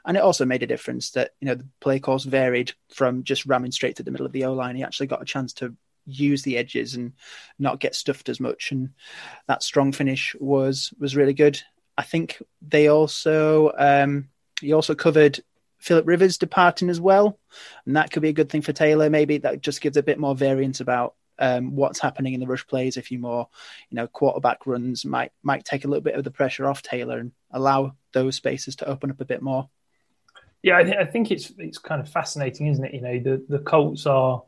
And 0.05 0.17
it 0.17 0.23
also 0.23 0.45
made 0.45 0.63
a 0.63 0.67
difference 0.67 1.11
that, 1.11 1.31
you 1.39 1.47
know, 1.47 1.55
the 1.55 1.67
play 1.79 1.99
calls 1.99 2.25
varied 2.25 2.73
from 2.93 3.23
just 3.23 3.45
ramming 3.45 3.71
straight 3.71 3.95
to 3.97 4.03
the 4.03 4.11
middle 4.11 4.25
of 4.25 4.33
the 4.33 4.43
O 4.45 4.53
line. 4.53 4.75
He 4.75 4.83
actually 4.83 5.07
got 5.07 5.21
a 5.21 5.25
chance 5.25 5.53
to 5.53 5.73
use 6.05 6.43
the 6.43 6.57
edges 6.57 6.95
and 6.95 7.13
not 7.59 7.79
get 7.79 7.95
stuffed 7.95 8.29
as 8.29 8.39
much. 8.39 8.71
And 8.71 8.91
that 9.47 9.63
strong 9.63 9.91
finish 9.91 10.35
was 10.39 10.93
was 10.99 11.15
really 11.15 11.33
good. 11.33 11.61
I 11.97 12.03
think 12.03 12.41
they 12.61 12.87
also 12.87 13.71
um 13.77 14.29
he 14.61 14.73
also 14.73 14.95
covered 14.95 15.41
Philip 15.79 16.07
Rivers 16.07 16.37
departing 16.37 16.89
as 16.89 16.99
well. 16.99 17.39
And 17.85 17.95
that 17.95 18.11
could 18.11 18.21
be 18.21 18.29
a 18.29 18.33
good 18.33 18.49
thing 18.49 18.61
for 18.61 18.73
Taylor. 18.73 19.09
Maybe 19.09 19.37
that 19.39 19.61
just 19.61 19.81
gives 19.81 19.97
a 19.97 20.03
bit 20.03 20.19
more 20.19 20.35
variance 20.35 20.79
about 20.79 21.15
um, 21.37 21.75
what's 21.75 21.99
happening 21.99 22.33
in 22.33 22.39
the 22.39 22.47
rush 22.47 22.65
plays. 22.65 22.97
A 22.97 23.01
few 23.01 23.19
more, 23.19 23.47
you 23.89 23.95
know, 23.95 24.07
quarterback 24.07 24.65
runs 24.65 25.05
might 25.05 25.31
might 25.43 25.65
take 25.65 25.85
a 25.85 25.87
little 25.87 26.01
bit 26.01 26.15
of 26.15 26.23
the 26.23 26.31
pressure 26.31 26.65
off 26.65 26.81
Taylor 26.81 27.19
and 27.19 27.31
allow 27.51 27.95
those 28.13 28.35
spaces 28.35 28.77
to 28.77 28.87
open 28.87 29.11
up 29.11 29.21
a 29.21 29.25
bit 29.25 29.41
more. 29.41 29.69
Yeah, 30.63 30.77
I, 30.77 30.83
th- 30.83 30.97
I 30.97 31.05
think 31.05 31.29
it's 31.29 31.51
it's 31.57 31.77
kind 31.77 32.01
of 32.01 32.09
fascinating, 32.09 32.67
isn't 32.67 32.85
it? 32.85 32.93
You 32.93 33.01
know, 33.01 33.19
the 33.19 33.45
the 33.47 33.59
Colts 33.59 34.05
are 34.05 34.43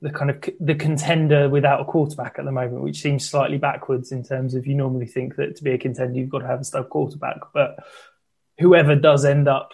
the 0.00 0.10
kind 0.10 0.30
of 0.30 0.44
the 0.60 0.74
contender 0.74 1.48
without 1.48 1.80
a 1.80 1.84
quarterback 1.84 2.36
at 2.38 2.44
the 2.44 2.52
moment, 2.52 2.82
which 2.82 3.00
seems 3.00 3.28
slightly 3.28 3.58
backwards 3.58 4.12
in 4.12 4.22
terms 4.22 4.54
of 4.54 4.66
you 4.66 4.74
normally 4.74 5.06
think 5.06 5.36
that 5.36 5.56
to 5.56 5.64
be 5.64 5.72
a 5.72 5.78
contender 5.78 6.18
you've 6.18 6.28
got 6.28 6.40
to 6.40 6.46
have 6.46 6.60
a 6.60 6.64
stud 6.64 6.88
quarterback, 6.88 7.38
but 7.52 7.78
whoever 8.58 8.94
does 8.94 9.24
end 9.24 9.48
up 9.48 9.72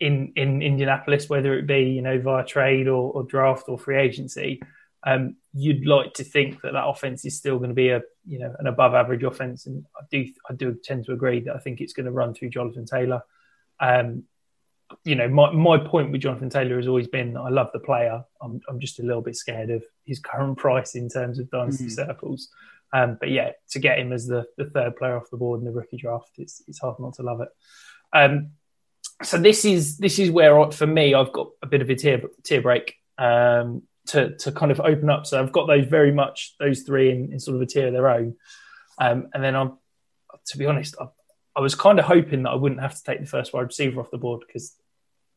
in 0.00 0.32
in 0.36 0.62
Indianapolis, 0.62 1.28
whether 1.28 1.58
it 1.58 1.66
be 1.66 1.90
you 1.90 2.02
know 2.02 2.20
via 2.20 2.44
trade 2.44 2.88
or, 2.88 3.12
or 3.12 3.24
draft 3.24 3.68
or 3.68 3.78
free 3.78 3.98
agency, 3.98 4.62
um, 5.04 5.36
you'd 5.52 5.86
like 5.86 6.14
to 6.14 6.24
think 6.24 6.60
that 6.62 6.72
that 6.72 6.86
offense 6.86 7.24
is 7.24 7.36
still 7.36 7.58
going 7.58 7.70
to 7.70 7.74
be 7.74 7.90
a 7.90 8.02
you 8.26 8.38
know 8.38 8.54
an 8.58 8.66
above 8.66 8.94
average 8.94 9.24
offense, 9.24 9.66
and 9.66 9.84
I 9.96 10.04
do 10.10 10.26
I 10.48 10.54
do 10.54 10.76
tend 10.82 11.06
to 11.06 11.12
agree 11.12 11.40
that 11.40 11.56
I 11.56 11.58
think 11.58 11.80
it's 11.80 11.92
going 11.92 12.06
to 12.06 12.12
run 12.12 12.34
through 12.34 12.50
Jonathan 12.50 12.86
Taylor. 12.86 13.22
Um, 13.80 14.24
you 15.04 15.14
know, 15.14 15.28
my 15.28 15.50
my 15.52 15.78
point 15.78 16.12
with 16.12 16.22
Jonathan 16.22 16.50
Taylor 16.50 16.76
has 16.76 16.88
always 16.88 17.08
been 17.08 17.36
I 17.36 17.48
love 17.48 17.70
the 17.72 17.80
player. 17.80 18.22
I'm 18.42 18.60
I'm 18.68 18.80
just 18.80 19.00
a 19.00 19.02
little 19.02 19.22
bit 19.22 19.36
scared 19.36 19.70
of 19.70 19.84
his 20.04 20.18
current 20.18 20.58
price 20.58 20.94
in 20.94 21.08
terms 21.08 21.38
of 21.38 21.50
dynasty 21.50 21.84
mm-hmm. 21.84 22.06
circles. 22.06 22.48
Um, 22.92 23.18
but 23.20 23.30
yeah, 23.30 23.50
to 23.70 23.78
get 23.78 23.98
him 23.98 24.12
as 24.14 24.26
the, 24.26 24.46
the 24.56 24.64
third 24.70 24.96
player 24.96 25.16
off 25.16 25.30
the 25.30 25.36
board 25.36 25.60
in 25.60 25.66
the 25.66 25.72
rookie 25.72 25.98
draft, 25.98 26.30
it's 26.38 26.62
it's 26.66 26.80
hard 26.80 26.98
not 26.98 27.14
to 27.14 27.22
love 27.22 27.40
it. 27.40 27.48
Um, 28.12 28.52
so 29.22 29.38
this 29.38 29.64
is 29.64 29.98
this 29.98 30.18
is 30.18 30.30
where 30.30 30.70
for 30.70 30.86
me 30.86 31.14
I've 31.14 31.32
got 31.32 31.48
a 31.62 31.66
bit 31.66 31.82
of 31.82 31.90
a 31.90 31.94
tear 31.94 32.22
tear 32.44 32.62
break. 32.62 32.94
Um, 33.18 33.82
to 34.08 34.36
to 34.36 34.52
kind 34.52 34.72
of 34.72 34.80
open 34.80 35.10
up. 35.10 35.26
So 35.26 35.40
I've 35.40 35.52
got 35.52 35.66
those 35.66 35.86
very 35.86 36.12
much 36.12 36.54
those 36.58 36.82
three 36.82 37.10
in, 37.10 37.32
in 37.32 37.40
sort 37.40 37.56
of 37.56 37.62
a 37.62 37.66
tier 37.66 37.88
of 37.88 37.92
their 37.92 38.08
own. 38.08 38.36
Um, 39.00 39.28
and 39.32 39.44
then 39.44 39.54
I'm, 39.54 39.78
to 40.46 40.58
be 40.58 40.66
honest, 40.66 40.96
I, 41.00 41.06
I 41.56 41.60
was 41.60 41.74
kind 41.74 41.98
of 41.98 42.04
hoping 42.04 42.44
that 42.44 42.50
I 42.50 42.54
wouldn't 42.54 42.80
have 42.80 42.96
to 42.96 43.02
take 43.02 43.20
the 43.20 43.26
first 43.26 43.52
wide 43.52 43.66
receiver 43.66 44.00
off 44.00 44.10
the 44.10 44.18
board 44.18 44.42
because 44.46 44.74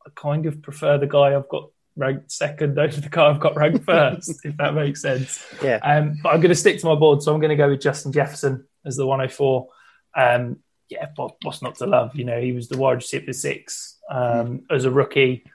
I 0.05 0.09
kind 0.15 0.45
of 0.45 0.61
prefer 0.61 0.97
the 0.97 1.07
guy 1.07 1.35
I've 1.35 1.49
got 1.49 1.69
ranked 1.95 2.31
second 2.31 2.77
over 2.79 3.01
the 3.01 3.09
guy 3.09 3.29
I've 3.29 3.39
got 3.39 3.55
ranked 3.55 3.85
first, 3.85 4.45
if 4.45 4.57
that 4.57 4.73
makes 4.73 5.01
sense. 5.01 5.45
Yeah. 5.63 5.77
Um, 5.77 6.17
but 6.21 6.29
I'm 6.29 6.41
going 6.41 6.49
to 6.49 6.55
stick 6.55 6.79
to 6.79 6.85
my 6.85 6.95
board, 6.95 7.21
so 7.21 7.33
I'm 7.33 7.39
going 7.39 7.49
to 7.49 7.55
go 7.55 7.69
with 7.69 7.81
Justin 7.81 8.11
Jefferson 8.11 8.65
as 8.85 8.97
the 8.97 9.05
104. 9.05 9.67
Um, 10.15 10.59
yeah, 10.89 11.07
what's 11.15 11.61
not 11.61 11.75
to 11.75 11.85
love? 11.85 12.15
You 12.15 12.25
know, 12.25 12.39
he 12.39 12.51
was 12.51 12.67
the 12.67 12.77
wide 12.77 12.97
receiver 12.97 13.33
six 13.33 13.97
um, 14.09 14.19
mm. 14.19 14.61
as 14.69 14.85
a 14.85 14.91
rookie. 14.91 15.45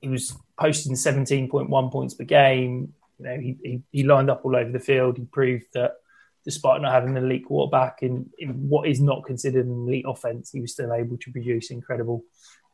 He 0.00 0.08
was 0.08 0.36
posting 0.58 0.94
17.1 0.94 1.92
points 1.92 2.14
per 2.14 2.24
game. 2.24 2.92
You 3.18 3.24
know, 3.24 3.38
he, 3.38 3.56
he, 3.62 3.82
he 3.92 4.02
lined 4.02 4.30
up 4.30 4.44
all 4.44 4.56
over 4.56 4.70
the 4.70 4.80
field. 4.80 5.16
He 5.16 5.24
proved 5.24 5.66
that 5.74 5.94
despite 6.44 6.82
not 6.82 6.92
having 6.92 7.16
an 7.16 7.24
elite 7.24 7.46
quarterback 7.46 8.02
in, 8.02 8.30
in 8.38 8.68
what 8.68 8.88
is 8.88 9.00
not 9.00 9.24
considered 9.24 9.66
an 9.66 9.88
elite 9.88 10.04
offense, 10.06 10.50
he 10.50 10.60
was 10.60 10.72
still 10.72 10.92
able 10.92 11.16
to 11.18 11.32
produce 11.32 11.70
incredible 11.70 12.22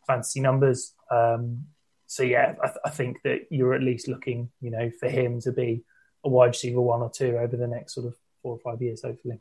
fantasy 0.07 0.41
numbers. 0.41 0.95
Um, 1.11 1.67
so 2.07 2.25
yeah, 2.25 2.55
I, 2.63 2.67
th- 2.67 2.79
I, 2.85 2.91
think 2.91 3.23
that 3.23 3.47
you're 3.51 3.75
at 3.75 3.83
least 3.83 4.09
looking, 4.09 4.51
you 4.61 4.73
know, 4.73 4.91
for 4.99 5.09
him 5.09 5.41
to 5.43 5.53
be 5.53 5.85
a 6.25 6.29
wide 6.29 6.49
receiver 6.49 6.81
one 6.81 7.01
or 7.01 7.11
two 7.11 7.39
over 7.39 7.57
the 7.57 7.69
next 7.69 7.95
sort 7.95 8.07
of 8.07 8.17
four 8.43 8.55
or 8.55 8.59
five 8.59 8.83
years, 8.83 9.03
hopefully. 9.03 9.39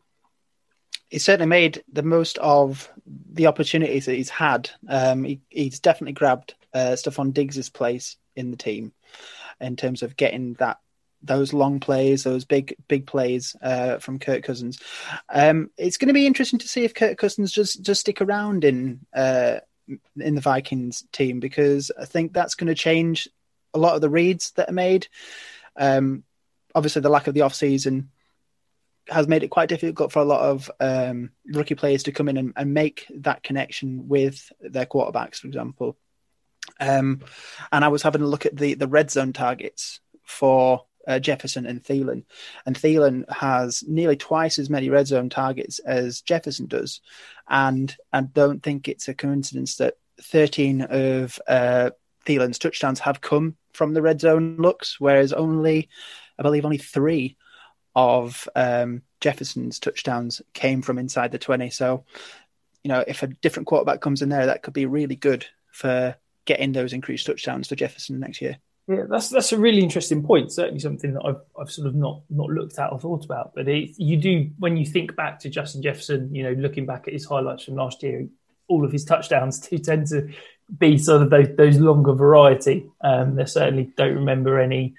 He 1.09 1.17
certainly 1.17 1.47
made 1.47 1.83
the 1.91 2.03
most 2.03 2.37
of 2.37 2.87
the 3.33 3.47
opportunities 3.47 4.05
that 4.05 4.13
he's 4.13 4.29
had. 4.29 4.69
Um, 4.87 5.23
he, 5.23 5.41
he's 5.49 5.79
definitely 5.79 6.13
grabbed 6.13 6.53
uh, 6.71 6.95
Stefon 6.95 7.33
Diggs's 7.33 7.69
place 7.69 8.17
in 8.35 8.51
the 8.51 8.57
team 8.57 8.93
in 9.59 9.75
terms 9.75 10.03
of 10.03 10.15
getting 10.15 10.53
that 10.55 10.77
those 11.21 11.53
long 11.53 11.79
plays, 11.79 12.23
those 12.23 12.45
big 12.45 12.75
big 12.87 13.05
plays 13.05 13.55
uh, 13.61 13.97
from 13.97 14.19
Kirk 14.19 14.43
Cousins. 14.43 14.79
Um, 15.29 15.69
it's 15.77 15.97
going 15.97 16.07
to 16.07 16.13
be 16.13 16.27
interesting 16.27 16.59
to 16.59 16.67
see 16.67 16.83
if 16.83 16.93
Kirk 16.93 17.17
Cousins 17.17 17.51
just 17.51 17.81
just 17.81 18.01
stick 18.01 18.21
around 18.21 18.63
in 18.63 19.05
uh, 19.13 19.59
in 20.17 20.35
the 20.35 20.41
Vikings 20.41 21.03
team 21.11 21.39
because 21.39 21.91
I 21.99 22.05
think 22.05 22.33
that's 22.33 22.55
going 22.55 22.67
to 22.67 22.75
change 22.75 23.27
a 23.73 23.79
lot 23.79 23.95
of 23.95 24.01
the 24.01 24.09
reads 24.09 24.51
that 24.51 24.69
are 24.69 24.73
made. 24.73 25.07
Um, 25.75 26.23
obviously, 26.73 27.01
the 27.01 27.09
lack 27.09 27.27
of 27.27 27.33
the 27.33 27.41
off 27.41 27.53
season 27.53 28.09
has 29.07 29.27
made 29.27 29.43
it 29.43 29.49
quite 29.49 29.69
difficult 29.69 30.11
for 30.11 30.19
a 30.19 30.25
lot 30.25 30.41
of 30.41 30.69
um, 30.79 31.31
rookie 31.47 31.75
players 31.75 32.03
to 32.03 32.11
come 32.11 32.29
in 32.29 32.37
and, 32.37 32.53
and, 32.55 32.73
make 32.75 33.07
that 33.09 33.41
connection 33.41 34.07
with 34.07 34.51
their 34.61 34.85
quarterbacks, 34.85 35.37
for 35.37 35.47
example. 35.47 35.97
Um, 36.79 37.21
and 37.71 37.83
I 37.83 37.87
was 37.87 38.03
having 38.03 38.21
a 38.21 38.27
look 38.27 38.45
at 38.45 38.55
the 38.55 38.75
the 38.75 38.87
red 38.87 39.09
zone 39.09 39.33
targets 39.33 39.99
for 40.23 40.85
uh, 41.09 41.19
Jefferson 41.19 41.65
and 41.65 41.83
Thielen. 41.83 42.23
And 42.65 42.75
Thielen 42.75 43.29
has 43.29 43.83
nearly 43.87 44.15
twice 44.15 44.59
as 44.59 44.69
many 44.69 44.89
red 44.89 45.07
zone 45.07 45.29
targets 45.29 45.79
as 45.79 46.21
Jefferson 46.21 46.67
does. 46.67 47.01
And 47.49 47.93
I 48.13 48.21
don't 48.21 48.61
think 48.61 48.87
it's 48.87 49.07
a 49.07 49.15
coincidence 49.15 49.77
that 49.77 49.95
13 50.21 50.83
of 50.83 51.39
uh, 51.47 51.89
Thielen's 52.25 52.59
touchdowns 52.59 52.99
have 52.99 53.21
come 53.21 53.57
from 53.73 53.93
the 53.93 54.03
red 54.03 54.21
zone 54.21 54.57
looks, 54.57 54.99
whereas 54.99 55.33
only, 55.33 55.89
I 56.37 56.43
believe, 56.43 56.63
only 56.63 56.77
three 56.77 57.37
of 57.95 58.47
um, 58.55 59.01
Jefferson's 59.19 59.79
touchdowns 59.79 60.43
came 60.53 60.83
from 60.83 60.99
inside 60.99 61.31
the 61.31 61.39
20. 61.39 61.71
So, 61.71 62.05
you 62.83 62.89
know, 62.89 63.03
if 63.07 63.23
a 63.23 63.27
different 63.27 63.67
quarterback 63.67 63.99
comes 63.99 64.21
in 64.21 64.29
there, 64.29 64.45
that 64.45 64.61
could 64.61 64.73
be 64.73 64.85
really 64.85 65.15
good 65.15 65.47
for 65.71 66.15
getting 66.45 66.71
those 66.71 66.93
increased 66.93 67.25
touchdowns 67.25 67.67
for 67.67 67.75
Jefferson 67.75 68.19
next 68.19 68.41
year. 68.41 68.59
Yeah, 68.89 69.03
that's 69.07 69.29
that's 69.29 69.51
a 69.51 69.57
really 69.59 69.83
interesting 69.83 70.23
point. 70.23 70.51
Certainly 70.51 70.79
something 70.79 71.13
that 71.13 71.23
I've 71.23 71.41
I've 71.59 71.71
sort 71.71 71.87
of 71.87 71.93
not 71.93 72.23
not 72.31 72.49
looked 72.49 72.79
at 72.79 72.91
or 72.91 72.99
thought 72.99 73.23
about. 73.23 73.53
But 73.53 73.67
it, 73.67 73.91
you 73.99 74.17
do 74.17 74.49
when 74.57 74.77
you 74.77 74.85
think 74.85 75.15
back 75.15 75.37
to 75.41 75.49
Justin 75.49 75.83
Jefferson, 75.83 76.33
you 76.33 76.41
know, 76.41 76.53
looking 76.53 76.87
back 76.87 77.07
at 77.07 77.13
his 77.13 77.23
highlights 77.23 77.65
from 77.65 77.75
last 77.75 78.01
year, 78.01 78.27
all 78.67 78.83
of 78.83 78.91
his 78.91 79.05
touchdowns 79.05 79.59
do 79.67 79.77
tend 79.77 80.07
to 80.07 80.33
be 80.75 80.97
sort 80.97 81.21
of 81.21 81.29
those, 81.29 81.55
those 81.55 81.77
longer 81.77 82.13
variety. 82.13 82.89
Um, 83.01 83.35
they 83.35 83.45
certainly 83.45 83.91
don't 83.95 84.15
remember 84.15 84.59
any 84.59 84.95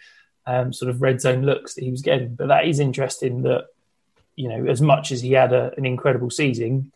um, 0.47 0.73
sort 0.73 0.89
of 0.89 1.03
red 1.03 1.21
zone 1.21 1.43
looks 1.43 1.75
that 1.75 1.83
he 1.83 1.91
was 1.91 2.03
getting. 2.03 2.37
But 2.37 2.47
that 2.47 2.69
is 2.69 2.79
interesting 2.79 3.43
that 3.43 3.65
you 4.37 4.49
know, 4.49 4.71
as 4.71 4.81
much 4.81 5.11
as 5.11 5.21
he 5.21 5.33
had 5.33 5.53
a, 5.53 5.73
an 5.77 5.85
incredible 5.85 6.31
season, 6.31 6.93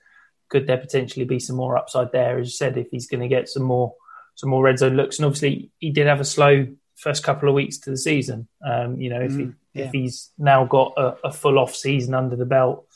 could 0.49 0.69
there 0.69 0.79
potentially 0.79 1.25
be 1.25 1.41
some 1.41 1.57
more 1.57 1.77
upside 1.77 2.13
there? 2.13 2.39
As 2.39 2.47
you 2.47 2.53
said, 2.53 2.79
if 2.79 2.87
he's 2.93 3.09
going 3.09 3.23
to 3.23 3.29
get 3.29 3.49
some 3.49 3.65
more 3.65 3.97
some 4.37 4.51
more 4.51 4.63
red 4.63 4.79
zone 4.79 4.95
looks, 4.95 5.19
and 5.19 5.27
obviously 5.27 5.71
he 5.81 5.91
did 5.91 6.07
have 6.07 6.21
a 6.21 6.25
slow 6.25 6.69
first 6.97 7.23
couple 7.23 7.49
of 7.49 7.55
weeks 7.55 7.79
to 7.79 7.91
the 7.91 7.97
season. 7.97 8.49
Um, 8.65 9.01
you 9.01 9.11
know, 9.11 9.21
if, 9.21 9.33
mm, 9.33 9.39
he, 9.39 9.81
yeah. 9.81 9.87
if 9.87 9.93
he's 9.93 10.31
now 10.39 10.65
got 10.65 10.95
a, 10.97 11.17
a, 11.25 11.33
full 11.33 11.59
off 11.59 11.75
season 11.75 12.15
under 12.15 12.37
the 12.37 12.47
belt, 12.47 12.87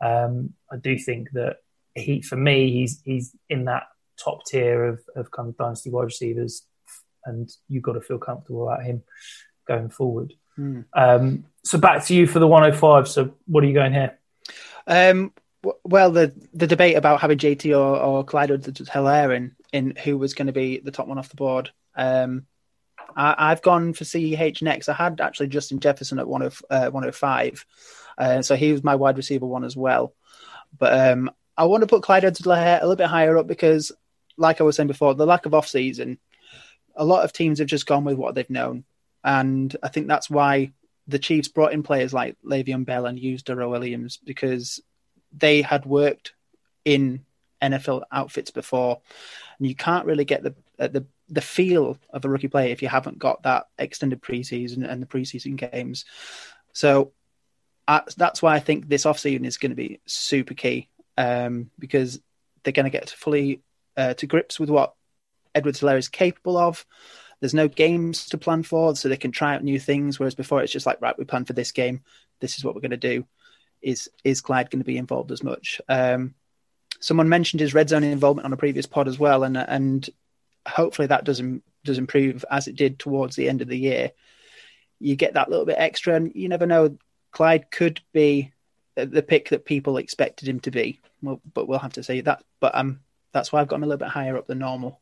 um, 0.00 0.54
I 0.70 0.76
do 0.76 0.98
think 0.98 1.30
that 1.32 1.58
he, 1.94 2.20
for 2.22 2.36
me, 2.36 2.70
he's 2.72 3.00
he's 3.04 3.34
in 3.48 3.64
that 3.64 3.84
top 4.22 4.44
tier 4.46 4.84
of, 4.84 5.00
of 5.14 5.30
kind 5.30 5.48
of 5.48 5.56
dynasty 5.56 5.90
wide 5.90 6.04
receivers, 6.04 6.62
and 7.24 7.50
you've 7.68 7.82
got 7.82 7.92
to 7.92 8.00
feel 8.00 8.18
comfortable 8.18 8.68
about 8.68 8.84
him 8.84 9.02
going 9.66 9.88
forward. 9.88 10.34
Mm. 10.58 10.84
Um, 10.94 11.44
so 11.64 11.78
back 11.78 12.04
to 12.06 12.14
you 12.14 12.26
for 12.26 12.38
the 12.38 12.46
105. 12.46 13.08
So 13.08 13.34
what 13.46 13.64
are 13.64 13.66
you 13.66 13.74
going 13.74 13.92
here? 13.92 14.18
Um, 14.86 15.32
well, 15.84 16.10
the 16.12 16.32
the 16.54 16.66
debate 16.66 16.96
about 16.96 17.20
having 17.20 17.38
JT 17.38 17.76
or, 17.76 17.98
or 17.98 18.24
Clyde 18.24 18.52
Edwards-Helaire 18.52 19.36
in, 19.36 19.56
in 19.72 19.96
who 19.96 20.16
was 20.16 20.34
going 20.34 20.46
to 20.46 20.52
be 20.52 20.78
the 20.78 20.92
top 20.92 21.08
one 21.08 21.18
off 21.18 21.28
the 21.28 21.36
board. 21.36 21.70
Um, 21.96 22.46
I, 23.16 23.48
have 23.48 23.62
gone 23.62 23.94
for 23.94 24.04
CEH 24.04 24.60
next. 24.60 24.90
I 24.90 24.92
had 24.92 25.20
actually 25.22 25.48
Justin 25.48 25.80
Jefferson 25.80 26.18
at 26.18 26.28
105, 26.28 26.64
uh, 26.70 26.90
105 26.90 27.64
uh, 28.18 28.42
so 28.42 28.56
he 28.56 28.72
was 28.72 28.84
my 28.84 28.94
wide 28.94 29.16
receiver 29.16 29.46
one 29.46 29.64
as 29.64 29.76
well. 29.76 30.14
But 30.78 31.10
um, 31.10 31.30
I 31.56 31.64
want 31.64 31.82
to 31.82 31.86
put 31.86 32.02
Clyde 32.02 32.24
edwards 32.24 32.46
a 32.46 32.48
little 32.50 32.96
bit 32.96 33.06
higher 33.06 33.36
up 33.38 33.46
because, 33.46 33.92
like 34.36 34.60
I 34.60 34.64
was 34.64 34.76
saying 34.76 34.88
before, 34.88 35.14
the 35.14 35.26
lack 35.26 35.46
of 35.46 35.54
off 35.54 35.68
season, 35.68 36.18
a 36.94 37.04
lot 37.04 37.24
of 37.24 37.32
teams 37.32 37.58
have 37.58 37.68
just 37.68 37.86
gone 37.86 38.04
with 38.04 38.16
what 38.16 38.34
they've 38.34 38.48
known, 38.50 38.84
and 39.22 39.74
I 39.82 39.88
think 39.88 40.08
that's 40.08 40.30
why 40.30 40.72
the 41.06 41.18
Chiefs 41.18 41.48
brought 41.48 41.72
in 41.72 41.82
players 41.82 42.12
like 42.12 42.36
Le'Veon 42.44 42.84
Bell 42.84 43.06
and 43.06 43.18
used 43.18 43.46
Darrel 43.46 43.70
Williams 43.70 44.16
because 44.16 44.80
they 45.32 45.62
had 45.62 45.86
worked 45.86 46.32
in 46.84 47.24
NFL 47.62 48.02
outfits 48.10 48.50
before, 48.50 49.00
and 49.58 49.68
you 49.68 49.74
can't 49.74 50.06
really 50.06 50.24
get 50.24 50.42
the 50.42 50.54
the 50.78 51.06
the 51.28 51.40
feel 51.40 51.98
of 52.10 52.24
a 52.24 52.28
rookie 52.28 52.48
player 52.48 52.70
if 52.70 52.82
you 52.82 52.88
haven't 52.88 53.18
got 53.18 53.42
that 53.42 53.66
extended 53.78 54.22
preseason 54.22 54.88
and 54.88 55.02
the 55.02 55.06
preseason 55.06 55.56
games. 55.56 56.04
So 56.72 57.12
that's 58.16 58.42
why 58.42 58.54
I 58.54 58.60
think 58.60 58.88
this 58.88 59.04
offseason 59.04 59.46
is 59.46 59.58
going 59.58 59.70
to 59.70 59.76
be 59.76 60.00
super 60.06 60.54
key 60.54 60.88
um, 61.16 61.70
because 61.78 62.20
they're 62.62 62.72
going 62.72 62.84
to 62.84 62.90
get 62.90 63.10
fully 63.10 63.62
uh, 63.96 64.14
to 64.14 64.26
grips 64.26 64.60
with 64.60 64.70
what 64.70 64.94
Edwards-Helaire 65.54 65.98
is 65.98 66.08
capable 66.08 66.56
of. 66.56 66.84
There's 67.40 67.54
no 67.54 67.68
games 67.68 68.26
to 68.26 68.38
plan 68.38 68.62
for, 68.62 68.96
so 68.96 69.08
they 69.08 69.16
can 69.16 69.30
try 69.30 69.54
out 69.54 69.62
new 69.62 69.78
things. 69.78 70.18
Whereas 70.18 70.34
before, 70.34 70.62
it's 70.62 70.72
just 70.72 70.86
like, 70.86 71.00
right, 71.00 71.18
we 71.18 71.24
plan 71.24 71.44
for 71.44 71.52
this 71.52 71.72
game. 71.72 72.02
This 72.40 72.58
is 72.58 72.64
what 72.64 72.74
we're 72.74 72.80
going 72.80 72.90
to 72.92 72.96
do. 72.96 73.26
Is 73.82 74.08
is 74.24 74.40
Clyde 74.40 74.70
going 74.70 74.80
to 74.80 74.86
be 74.86 74.96
involved 74.96 75.30
as 75.30 75.42
much? 75.42 75.80
Um, 75.88 76.34
someone 76.98 77.28
mentioned 77.28 77.60
his 77.60 77.74
red 77.74 77.88
zone 77.88 78.04
involvement 78.04 78.46
on 78.46 78.52
a 78.52 78.56
previous 78.56 78.86
pod 78.86 79.06
as 79.06 79.18
well, 79.18 79.44
and 79.44 79.56
and 79.56 80.08
hopefully 80.66 81.08
that 81.08 81.24
does 81.24 81.42
does 81.84 81.98
improve 81.98 82.44
as 82.50 82.66
it 82.66 82.76
did 82.76 82.98
towards 82.98 83.36
the 83.36 83.48
end 83.48 83.62
of 83.62 83.68
the 83.68 83.78
year. 83.78 84.10
You 84.98 85.16
get 85.16 85.34
that 85.34 85.48
little 85.48 85.66
bit 85.66 85.76
extra, 85.78 86.14
and 86.14 86.32
you 86.34 86.48
never 86.48 86.66
know. 86.66 86.98
Clyde 87.32 87.70
could 87.70 88.00
be 88.12 88.52
the 88.94 89.22
pick 89.22 89.50
that 89.50 89.66
people 89.66 89.98
expected 89.98 90.48
him 90.48 90.58
to 90.60 90.70
be, 90.70 91.00
well, 91.20 91.40
but 91.52 91.68
we'll 91.68 91.78
have 91.78 91.92
to 91.94 92.02
see 92.02 92.22
that. 92.22 92.42
But 92.60 92.74
um, 92.74 93.00
that's 93.32 93.52
why 93.52 93.60
I've 93.60 93.68
got 93.68 93.76
him 93.76 93.84
a 93.84 93.86
little 93.86 93.98
bit 93.98 94.08
higher 94.08 94.38
up 94.38 94.46
than 94.46 94.60
normal. 94.60 95.00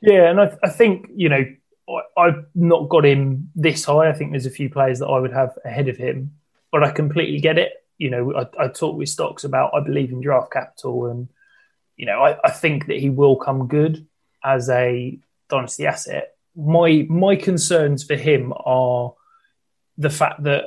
Yeah, 0.00 0.30
and 0.30 0.40
I, 0.40 0.56
I 0.62 0.68
think 0.68 1.08
you 1.14 1.28
know 1.28 1.44
I, 1.88 2.20
I've 2.20 2.44
not 2.54 2.88
got 2.88 3.06
him 3.06 3.50
this 3.54 3.84
high. 3.84 4.08
I 4.08 4.12
think 4.12 4.32
there's 4.32 4.46
a 4.46 4.50
few 4.50 4.68
players 4.68 4.98
that 4.98 5.06
I 5.06 5.20
would 5.20 5.32
have 5.32 5.56
ahead 5.64 5.88
of 5.88 5.96
him, 5.96 6.32
but 6.72 6.82
I 6.82 6.90
completely 6.90 7.40
get 7.40 7.58
it. 7.58 7.72
You 7.98 8.10
know, 8.10 8.34
I, 8.34 8.64
I 8.64 8.68
talk 8.68 8.96
with 8.96 9.08
stocks 9.08 9.44
about 9.44 9.74
I 9.74 9.80
believe 9.80 10.10
in 10.10 10.20
draft 10.20 10.52
capital, 10.52 11.06
and 11.06 11.28
you 11.96 12.06
know, 12.06 12.20
I, 12.20 12.36
I 12.42 12.50
think 12.50 12.86
that 12.86 12.98
he 12.98 13.10
will 13.10 13.36
come 13.36 13.68
good 13.68 14.06
as 14.44 14.68
a 14.68 15.18
dynasty 15.48 15.86
asset. 15.86 16.34
My 16.56 17.06
my 17.08 17.36
concerns 17.36 18.04
for 18.04 18.16
him 18.16 18.52
are 18.56 19.14
the 19.98 20.10
fact 20.10 20.42
that 20.44 20.64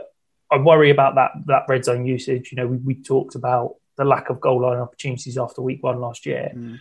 I 0.52 0.58
worry 0.58 0.92
about 0.92 1.16
that 1.16 1.32
that 1.48 1.66
red 1.68 1.86
zone 1.86 2.06
usage. 2.06 2.52
You 2.52 2.58
know, 2.58 2.68
we, 2.68 2.78
we 2.78 2.96
talked 2.96 3.36
about 3.36 3.76
the 3.98 4.06
lack 4.06 4.30
of 4.30 4.40
goal 4.40 4.62
line 4.62 4.80
opportunities 4.80 5.38
after 5.38 5.62
week 5.62 5.84
one 5.84 6.00
last 6.00 6.26
year, 6.26 6.52
mm. 6.56 6.80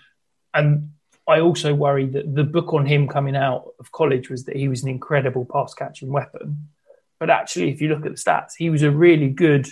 and 0.55 0.93
I 1.29 1.41
also 1.41 1.75
worry 1.75 2.07
that 2.07 2.35
the 2.35 2.45
book 2.45 2.73
on 2.73 2.87
him 2.87 3.09
coming 3.09 3.37
out 3.37 3.73
of 3.79 3.93
college 3.93 4.29
was 4.29 4.45
that 4.45 4.57
he 4.57 4.69
was 4.69 4.83
an 4.83 4.89
incredible 4.89 5.45
pass 5.45 5.75
catching 5.75 6.13
weapon. 6.13 6.69
But 7.21 7.31
actually, 7.31 7.71
if 7.71 7.81
you 7.81 7.89
look 7.89 8.05
at 8.05 8.13
the 8.13 8.19
stats, 8.19 8.53
he 8.59 8.69
was 8.69 8.83
a 8.83 8.91
really 8.91 9.29
good 9.29 9.69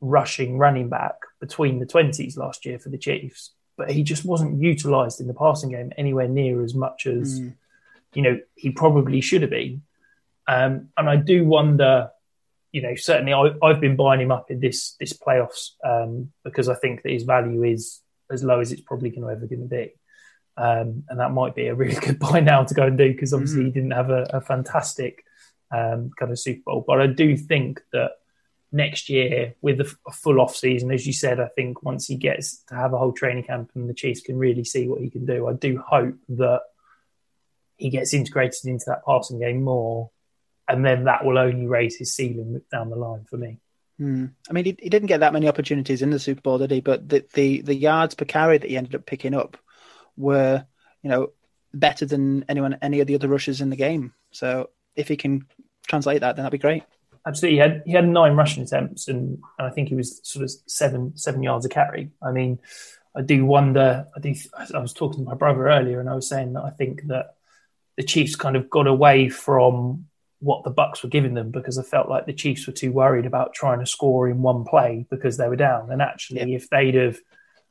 rushing 0.00 0.58
running 0.58 0.88
back 0.88 1.14
between 1.40 1.78
the 1.78 1.86
20s 1.86 2.36
last 2.36 2.66
year 2.66 2.80
for 2.80 2.88
the 2.88 2.98
Chiefs 2.98 3.52
but 3.76 3.90
he 3.90 4.02
just 4.02 4.24
wasn't 4.24 4.60
utilised 4.60 5.20
in 5.20 5.26
the 5.26 5.34
passing 5.34 5.70
game 5.70 5.92
anywhere 5.96 6.28
near 6.28 6.62
as 6.62 6.74
much 6.74 7.06
as 7.06 7.40
mm. 7.40 7.54
you 8.14 8.22
know 8.22 8.38
he 8.54 8.70
probably 8.70 9.20
should 9.20 9.42
have 9.42 9.50
been. 9.50 9.82
Um, 10.46 10.88
and 10.96 11.08
I 11.08 11.16
do 11.16 11.44
wonder, 11.44 12.10
you 12.72 12.82
know, 12.82 12.94
certainly 12.96 13.32
I, 13.32 13.68
have 13.68 13.80
been 13.80 13.96
buying 13.96 14.20
him 14.20 14.32
up 14.32 14.50
in 14.50 14.60
this 14.60 14.96
this 14.98 15.12
playoffs 15.12 15.70
um, 15.84 16.32
because 16.44 16.68
I 16.68 16.74
think 16.74 17.02
that 17.02 17.12
his 17.12 17.22
value 17.22 17.62
is 17.62 18.00
as 18.30 18.42
low 18.42 18.60
as 18.60 18.72
it's 18.72 18.80
probably 18.80 19.10
going 19.10 19.22
to 19.22 19.28
ever 19.28 19.46
going 19.46 19.62
to 19.62 19.68
be. 19.68 19.92
Um, 20.56 21.04
and 21.08 21.18
that 21.18 21.32
might 21.32 21.54
be 21.54 21.68
a 21.68 21.74
really 21.74 21.94
good 22.00 22.18
buy 22.18 22.40
now 22.40 22.64
to 22.64 22.74
go 22.74 22.84
and 22.84 22.98
do 22.98 23.12
because 23.12 23.32
obviously 23.32 23.60
mm-hmm. 23.60 23.66
he 23.66 23.72
didn't 23.72 23.92
have 23.92 24.10
a, 24.10 24.26
a 24.30 24.40
fantastic 24.40 25.24
um, 25.70 26.10
kind 26.18 26.32
of 26.32 26.38
Super 26.38 26.62
Bowl. 26.66 26.84
But 26.86 27.00
I 27.00 27.06
do 27.06 27.36
think 27.36 27.80
that 27.92 28.12
next 28.72 29.08
year 29.08 29.54
with 29.60 29.80
a, 29.80 30.12
full 30.12 30.40
off 30.40 30.56
season, 30.56 30.90
as 30.90 31.06
you 31.06 31.12
said, 31.12 31.38
I 31.38 31.48
think 31.48 31.82
once 31.82 32.06
he 32.06 32.16
gets 32.16 32.62
to 32.64 32.74
have 32.74 32.94
a 32.94 32.98
whole 32.98 33.12
training 33.12 33.44
camp 33.44 33.70
and 33.74 33.88
the 33.88 33.94
Chiefs 33.94 34.22
can 34.22 34.38
really 34.38 34.64
see 34.64 34.88
what 34.88 35.00
he 35.00 35.10
can 35.10 35.26
do, 35.26 35.46
I 35.46 35.52
do 35.52 35.78
hope 35.78 36.16
that 36.30 36.62
he 37.76 37.90
gets 37.90 38.14
integrated 38.14 38.64
into 38.64 38.84
that 38.86 39.04
passing 39.04 39.40
game 39.40 39.62
more, 39.62 40.10
and 40.68 40.84
then 40.84 41.04
that 41.04 41.24
will 41.24 41.38
only 41.38 41.66
raise 41.66 41.96
his 41.96 42.14
ceiling 42.14 42.62
down 42.70 42.90
the 42.90 42.96
line 42.96 43.24
for 43.24 43.36
me. 43.36 43.60
Hmm. 43.98 44.26
I 44.48 44.52
mean, 44.52 44.64
he, 44.64 44.76
he, 44.80 44.88
didn't 44.88 45.08
get 45.08 45.20
that 45.20 45.32
many 45.32 45.48
opportunities 45.48 46.00
in 46.00 46.10
the 46.10 46.18
Super 46.18 46.40
Bowl, 46.40 46.58
did 46.58 46.70
he? 46.70 46.80
But 46.80 47.08
the, 47.08 47.24
the, 47.34 47.60
the 47.60 47.74
yards 47.74 48.14
per 48.14 48.24
carry 48.24 48.58
that 48.58 48.68
he 48.68 48.76
ended 48.76 48.94
up 48.94 49.04
picking 49.04 49.34
up 49.34 49.58
were, 50.16 50.64
you 51.02 51.10
know, 51.10 51.32
better 51.74 52.06
than 52.06 52.44
anyone 52.48 52.78
any 52.82 53.00
of 53.00 53.06
the 53.06 53.14
other 53.14 53.28
rushers 53.28 53.60
in 53.60 53.70
the 53.70 53.76
game. 53.76 54.14
So 54.30 54.70
if 54.96 55.08
he 55.08 55.16
can 55.16 55.46
translate 55.86 56.20
that, 56.20 56.36
then 56.36 56.44
that'd 56.44 56.58
be 56.58 56.62
great. 56.62 56.84
Absolutely, 57.26 57.56
he 57.56 57.60
had 57.60 57.82
he 57.86 57.92
had 57.92 58.08
nine 58.08 58.34
rushing 58.34 58.64
attempts, 58.64 59.08
and, 59.08 59.38
and 59.58 59.66
I 59.66 59.70
think 59.70 59.88
he 59.88 59.94
was 59.94 60.20
sort 60.24 60.44
of 60.44 60.50
seven 60.66 61.16
seven 61.16 61.42
yards 61.42 61.64
a 61.64 61.68
carry. 61.68 62.10
I 62.20 62.32
mean, 62.32 62.58
I 63.14 63.22
do 63.22 63.44
wonder. 63.44 64.06
I 64.16 64.20
do. 64.20 64.34
I 64.74 64.78
was 64.78 64.92
talking 64.92 65.24
to 65.24 65.30
my 65.30 65.36
brother 65.36 65.68
earlier, 65.68 66.00
and 66.00 66.08
I 66.08 66.14
was 66.14 66.28
saying 66.28 66.54
that 66.54 66.64
I 66.64 66.70
think 66.70 67.06
that 67.06 67.36
the 67.96 68.02
Chiefs 68.02 68.34
kind 68.34 68.56
of 68.56 68.70
got 68.70 68.86
away 68.86 69.28
from 69.28 70.06
what 70.40 70.64
the 70.64 70.70
Bucks 70.70 71.02
were 71.02 71.08
giving 71.08 71.34
them 71.34 71.50
because 71.50 71.78
I 71.78 71.84
felt 71.84 72.08
like 72.08 72.26
the 72.26 72.32
Chiefs 72.32 72.66
were 72.66 72.72
too 72.72 72.90
worried 72.90 73.26
about 73.26 73.54
trying 73.54 73.78
to 73.78 73.86
score 73.86 74.28
in 74.28 74.42
one 74.42 74.64
play 74.64 75.06
because 75.08 75.36
they 75.36 75.48
were 75.48 75.56
down. 75.56 75.92
And 75.92 76.02
actually, 76.02 76.40
yeah. 76.40 76.56
if 76.56 76.68
they'd 76.68 76.96
have 76.96 77.18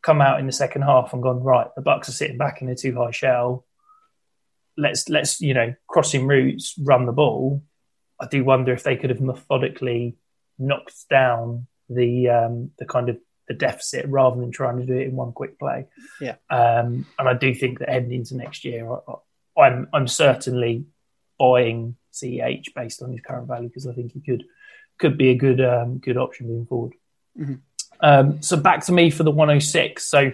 come 0.01 0.21
out 0.21 0.39
in 0.39 0.45
the 0.45 0.53
second 0.53 0.83
half 0.83 1.11
and 1.11 1.21
gone 1.21 1.43
right, 1.43 1.67
the 1.75 1.81
Bucks 1.81 2.07
are 2.07 2.13
sitting 2.13 2.37
back 2.37 2.61
in 2.61 2.69
a 2.69 2.75
too 2.75 2.95
high 2.95 3.11
shell. 3.11 3.65
Let's 4.77 5.09
let's 5.09 5.41
you 5.41 5.53
know 5.53 5.75
crossing 5.87 6.27
routes, 6.27 6.75
run 6.79 7.05
the 7.05 7.11
ball. 7.11 7.63
I 8.21 8.27
do 8.27 8.43
wonder 8.43 8.71
if 8.71 8.83
they 8.83 8.95
could 8.95 9.09
have 9.09 9.21
methodically 9.21 10.15
knocked 10.59 11.09
down 11.09 11.67
the 11.89 12.29
um, 12.29 12.71
the 12.77 12.85
kind 12.85 13.09
of 13.09 13.17
the 13.47 13.53
deficit 13.53 14.05
rather 14.07 14.39
than 14.39 14.51
trying 14.51 14.77
to 14.77 14.85
do 14.85 14.93
it 14.93 15.07
in 15.07 15.15
one 15.15 15.31
quick 15.31 15.59
play. 15.59 15.87
Yeah, 16.21 16.35
um, 16.49 17.05
and 17.17 17.27
I 17.27 17.33
do 17.33 17.53
think 17.53 17.79
that 17.79 17.89
heading 17.89 18.13
into 18.13 18.37
next 18.37 18.63
year, 18.63 18.89
I, 18.89 19.61
I'm 19.61 19.87
I'm 19.91 20.07
certainly 20.07 20.85
buying 21.39 21.95
CEH 22.13 22.73
based 22.75 23.01
on 23.01 23.11
his 23.11 23.21
current 23.21 23.47
value 23.47 23.67
because 23.67 23.87
I 23.87 23.93
think 23.93 24.13
he 24.13 24.21
could 24.21 24.45
could 24.99 25.17
be 25.17 25.29
a 25.29 25.35
good 25.35 25.59
um, 25.59 25.97
good 25.97 26.17
option 26.17 26.47
moving 26.47 26.67
forward. 26.67 26.93
Mm-hmm. 27.37 27.55
Um, 28.01 28.41
so 28.41 28.57
back 28.57 28.85
to 28.85 28.91
me 28.91 29.09
for 29.09 29.23
the 29.23 29.31
106. 29.31 30.05
So 30.05 30.31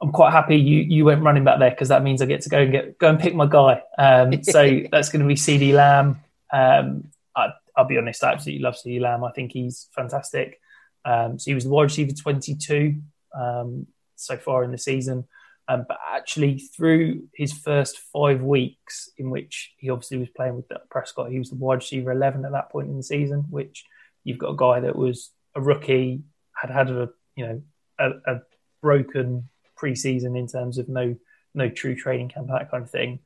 I'm 0.00 0.12
quite 0.12 0.32
happy 0.32 0.56
you 0.56 0.82
you 0.82 1.04
went 1.04 1.22
running 1.22 1.44
back 1.44 1.58
there 1.58 1.70
because 1.70 1.88
that 1.88 2.02
means 2.02 2.20
I 2.22 2.26
get 2.26 2.42
to 2.42 2.48
go 2.48 2.58
and 2.58 2.72
get 2.72 2.98
go 2.98 3.08
and 3.08 3.18
pick 3.18 3.34
my 3.34 3.46
guy. 3.46 3.82
Um, 3.98 4.42
so 4.42 4.80
that's 4.92 5.08
going 5.08 5.22
to 5.22 5.26
be 5.26 5.34
CeeDee 5.34 5.72
Lamb. 5.74 6.20
Um, 6.52 7.10
I, 7.36 7.52
will 7.76 7.84
be 7.84 7.98
honest, 7.98 8.24
I 8.24 8.32
absolutely 8.32 8.62
love 8.62 8.74
CeeDee 8.74 9.00
Lamb. 9.00 9.24
I 9.24 9.32
think 9.32 9.52
he's 9.52 9.88
fantastic. 9.94 10.60
Um, 11.04 11.38
so 11.38 11.50
he 11.50 11.54
was 11.54 11.64
the 11.64 11.70
wide 11.70 11.84
receiver 11.84 12.12
22 12.12 13.00
um, 13.38 13.86
so 14.16 14.36
far 14.36 14.64
in 14.64 14.72
the 14.72 14.78
season. 14.78 15.24
Um, 15.68 15.84
but 15.88 15.98
actually, 16.12 16.58
through 16.58 17.24
his 17.34 17.52
first 17.52 17.98
five 18.12 18.42
weeks, 18.42 19.10
in 19.18 19.30
which 19.30 19.72
he 19.78 19.90
obviously 19.90 20.18
was 20.18 20.28
playing 20.30 20.56
with 20.56 20.66
Prescott, 20.90 21.30
he 21.30 21.38
was 21.38 21.50
the 21.50 21.56
wide 21.56 21.76
receiver 21.76 22.12
11 22.12 22.44
at 22.44 22.52
that 22.52 22.70
point 22.70 22.88
in 22.88 22.96
the 22.96 23.02
season. 23.02 23.46
Which 23.50 23.84
you've 24.22 24.38
got 24.38 24.50
a 24.50 24.56
guy 24.56 24.80
that 24.80 24.96
was 24.96 25.30
a 25.54 25.60
rookie, 25.60 26.22
had 26.54 26.70
had 26.70 26.90
a 26.90 27.10
you 27.34 27.46
know 27.46 27.62
a, 27.98 28.10
a 28.34 28.40
broken 28.80 29.48
preseason 29.76 30.38
in 30.38 30.46
terms 30.46 30.78
of 30.78 30.88
no 30.88 31.16
no 31.52 31.68
true 31.68 31.96
training 31.96 32.28
camp 32.28 32.48
that 32.48 32.70
kind 32.70 32.84
of 32.84 32.90
thing, 32.90 33.18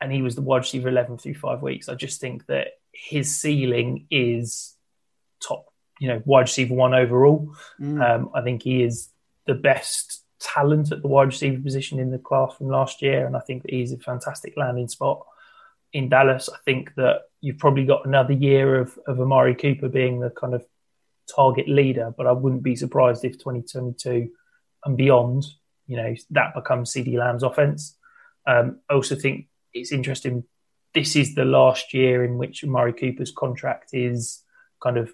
and 0.00 0.10
he 0.10 0.22
was 0.22 0.34
the 0.34 0.42
wide 0.42 0.58
receiver 0.58 0.88
11 0.88 1.18
through 1.18 1.34
five 1.34 1.62
weeks. 1.62 1.88
I 1.88 1.94
just 1.94 2.20
think 2.20 2.46
that 2.46 2.68
his 2.92 3.36
ceiling 3.36 4.06
is 4.10 4.76
top, 5.40 5.66
you 5.98 6.08
know, 6.08 6.22
wide 6.24 6.42
receiver 6.42 6.74
one 6.74 6.94
overall. 6.94 7.54
Mm. 7.80 8.02
Um, 8.02 8.30
I 8.34 8.42
think 8.42 8.62
he 8.62 8.82
is 8.82 9.08
the 9.46 9.54
best 9.54 10.24
talent 10.40 10.90
at 10.92 11.02
the 11.02 11.08
wide 11.08 11.28
receiver 11.28 11.62
position 11.62 11.98
in 11.98 12.10
the 12.10 12.18
class 12.18 12.56
from 12.56 12.68
last 12.68 13.02
year, 13.02 13.26
and 13.26 13.36
I 13.36 13.40
think 13.40 13.62
that 13.62 13.72
he's 13.72 13.92
a 13.92 13.98
fantastic 13.98 14.54
landing 14.56 14.88
spot 14.88 15.26
in 15.92 16.08
Dallas. 16.08 16.48
I 16.52 16.58
think 16.64 16.94
that 16.96 17.22
you've 17.40 17.58
probably 17.58 17.84
got 17.84 18.06
another 18.06 18.32
year 18.32 18.80
of, 18.80 18.98
of 19.06 19.20
Amari 19.20 19.54
Cooper 19.54 19.88
being 19.88 20.20
the 20.20 20.30
kind 20.30 20.54
of 20.54 20.64
target 21.34 21.68
leader, 21.68 22.12
but 22.16 22.26
I 22.26 22.32
wouldn't 22.32 22.62
be 22.62 22.76
surprised 22.76 23.24
if 23.24 23.38
2022 23.38 24.30
and 24.84 24.96
beyond, 24.96 25.46
you 25.86 25.96
know, 25.96 26.14
that 26.30 26.54
becomes 26.54 26.92
CeeDee 26.92 27.18
Lamb's 27.18 27.42
offense. 27.42 27.96
Um, 28.46 28.80
I 28.88 28.94
also 28.94 29.14
think 29.14 29.46
it's 29.72 29.92
interesting. 29.92 30.44
This 30.94 31.16
is 31.16 31.34
the 31.34 31.44
last 31.44 31.94
year 31.94 32.24
in 32.24 32.36
which 32.38 32.64
Amari 32.64 32.92
Cooper's 32.92 33.32
contract 33.32 33.90
is 33.92 34.42
kind 34.82 34.96
of 34.96 35.12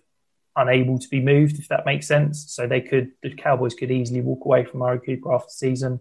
unable 0.56 0.98
to 0.98 1.08
be 1.08 1.20
moved, 1.20 1.58
if 1.58 1.68
that 1.68 1.84
makes 1.84 2.06
sense. 2.06 2.46
So 2.48 2.66
they 2.66 2.80
could, 2.80 3.12
the 3.22 3.34
Cowboys 3.34 3.74
could 3.74 3.90
easily 3.90 4.22
walk 4.22 4.44
away 4.44 4.64
from 4.64 4.80
Amari 4.80 5.00
Cooper 5.00 5.34
after 5.34 5.48
the 5.48 5.52
season. 5.52 6.00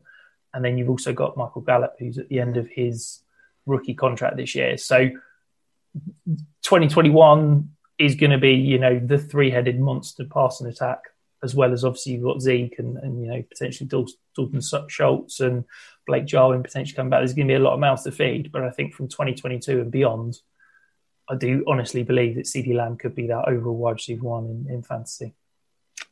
And 0.53 0.63
then 0.63 0.77
you've 0.77 0.89
also 0.89 1.11
got 1.11 1.35
Michael 1.35 1.61
Gallup, 1.61 1.95
who's 1.99 2.17
at 2.17 2.29
the 2.29 2.39
end 2.39 2.55
of 2.55 2.69
his 2.69 3.19
rookie 3.65 3.93
contract 3.93 4.37
this 4.37 4.55
year. 4.55 4.77
So 4.77 5.09
2021 6.63 7.69
is 7.97 8.15
going 8.15 8.31
to 8.31 8.37
be, 8.37 8.53
you 8.53 8.79
know, 8.79 8.97
the 8.97 9.17
three-headed 9.17 9.79
monster 9.79 10.23
passing 10.23 10.67
attack, 10.67 10.99
as 11.43 11.53
well 11.53 11.73
as 11.73 11.83
obviously 11.83 12.13
you've 12.13 12.23
got 12.23 12.41
Zeke 12.41 12.79
and, 12.79 12.97
and 12.97 13.21
you 13.21 13.27
know, 13.27 13.43
potentially 13.43 13.89
Dalton 13.89 14.61
Schultz 14.87 15.41
and 15.41 15.65
Blake 16.07 16.25
Jarwin 16.25 16.63
potentially 16.63 16.95
coming 16.95 17.09
back. 17.09 17.19
There's 17.19 17.33
going 17.33 17.47
to 17.47 17.51
be 17.51 17.55
a 17.55 17.59
lot 17.59 17.73
of 17.73 17.79
mouths 17.79 18.03
to 18.03 18.11
feed. 18.11 18.51
But 18.51 18.63
I 18.63 18.69
think 18.69 18.93
from 18.93 19.07
2022 19.07 19.81
and 19.81 19.91
beyond, 19.91 20.39
I 21.29 21.35
do 21.35 21.63
honestly 21.67 22.03
believe 22.03 22.35
that 22.35 22.45
CeeDee 22.45 22.75
Lamb 22.75 22.97
could 22.97 23.15
be 23.15 23.27
that 23.27 23.47
overall 23.47 23.75
wide 23.75 23.93
receiver 23.93 24.23
one 24.23 24.45
in, 24.45 24.67
in 24.69 24.83
fantasy. 24.83 25.33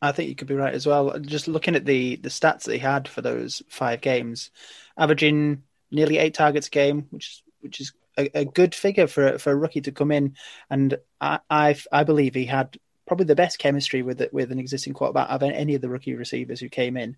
I 0.02 0.12
think 0.12 0.28
you 0.28 0.34
could 0.34 0.48
be 0.48 0.54
right 0.54 0.74
as 0.74 0.86
well. 0.86 1.18
Just 1.18 1.48
looking 1.48 1.76
at 1.76 1.84
the 1.84 2.16
the 2.16 2.28
stats 2.28 2.64
that 2.64 2.72
he 2.72 2.78
had 2.78 3.08
for 3.08 3.22
those 3.22 3.62
five 3.68 4.00
games, 4.00 4.50
averaging 4.98 5.62
nearly 5.90 6.18
eight 6.18 6.34
targets 6.34 6.66
a 6.66 6.70
game, 6.70 7.06
which 7.10 7.28
is 7.28 7.42
which 7.60 7.80
is 7.80 7.92
a, 8.18 8.40
a 8.40 8.44
good 8.44 8.74
figure 8.74 9.06
for 9.06 9.38
for 9.38 9.52
a 9.52 9.56
rookie 9.56 9.80
to 9.82 9.92
come 9.92 10.10
in. 10.10 10.36
And 10.68 10.98
I 11.20 11.40
I, 11.48 11.76
I 11.92 12.04
believe 12.04 12.34
he 12.34 12.46
had 12.46 12.78
probably 13.06 13.26
the 13.26 13.34
best 13.34 13.58
chemistry 13.58 14.02
with 14.02 14.22
with 14.32 14.52
an 14.52 14.58
existing 14.58 14.94
quarterback 14.94 15.28
of 15.30 15.42
any 15.42 15.74
of 15.74 15.82
the 15.82 15.88
rookie 15.88 16.14
receivers 16.14 16.60
who 16.60 16.68
came 16.68 16.96
in. 16.96 17.16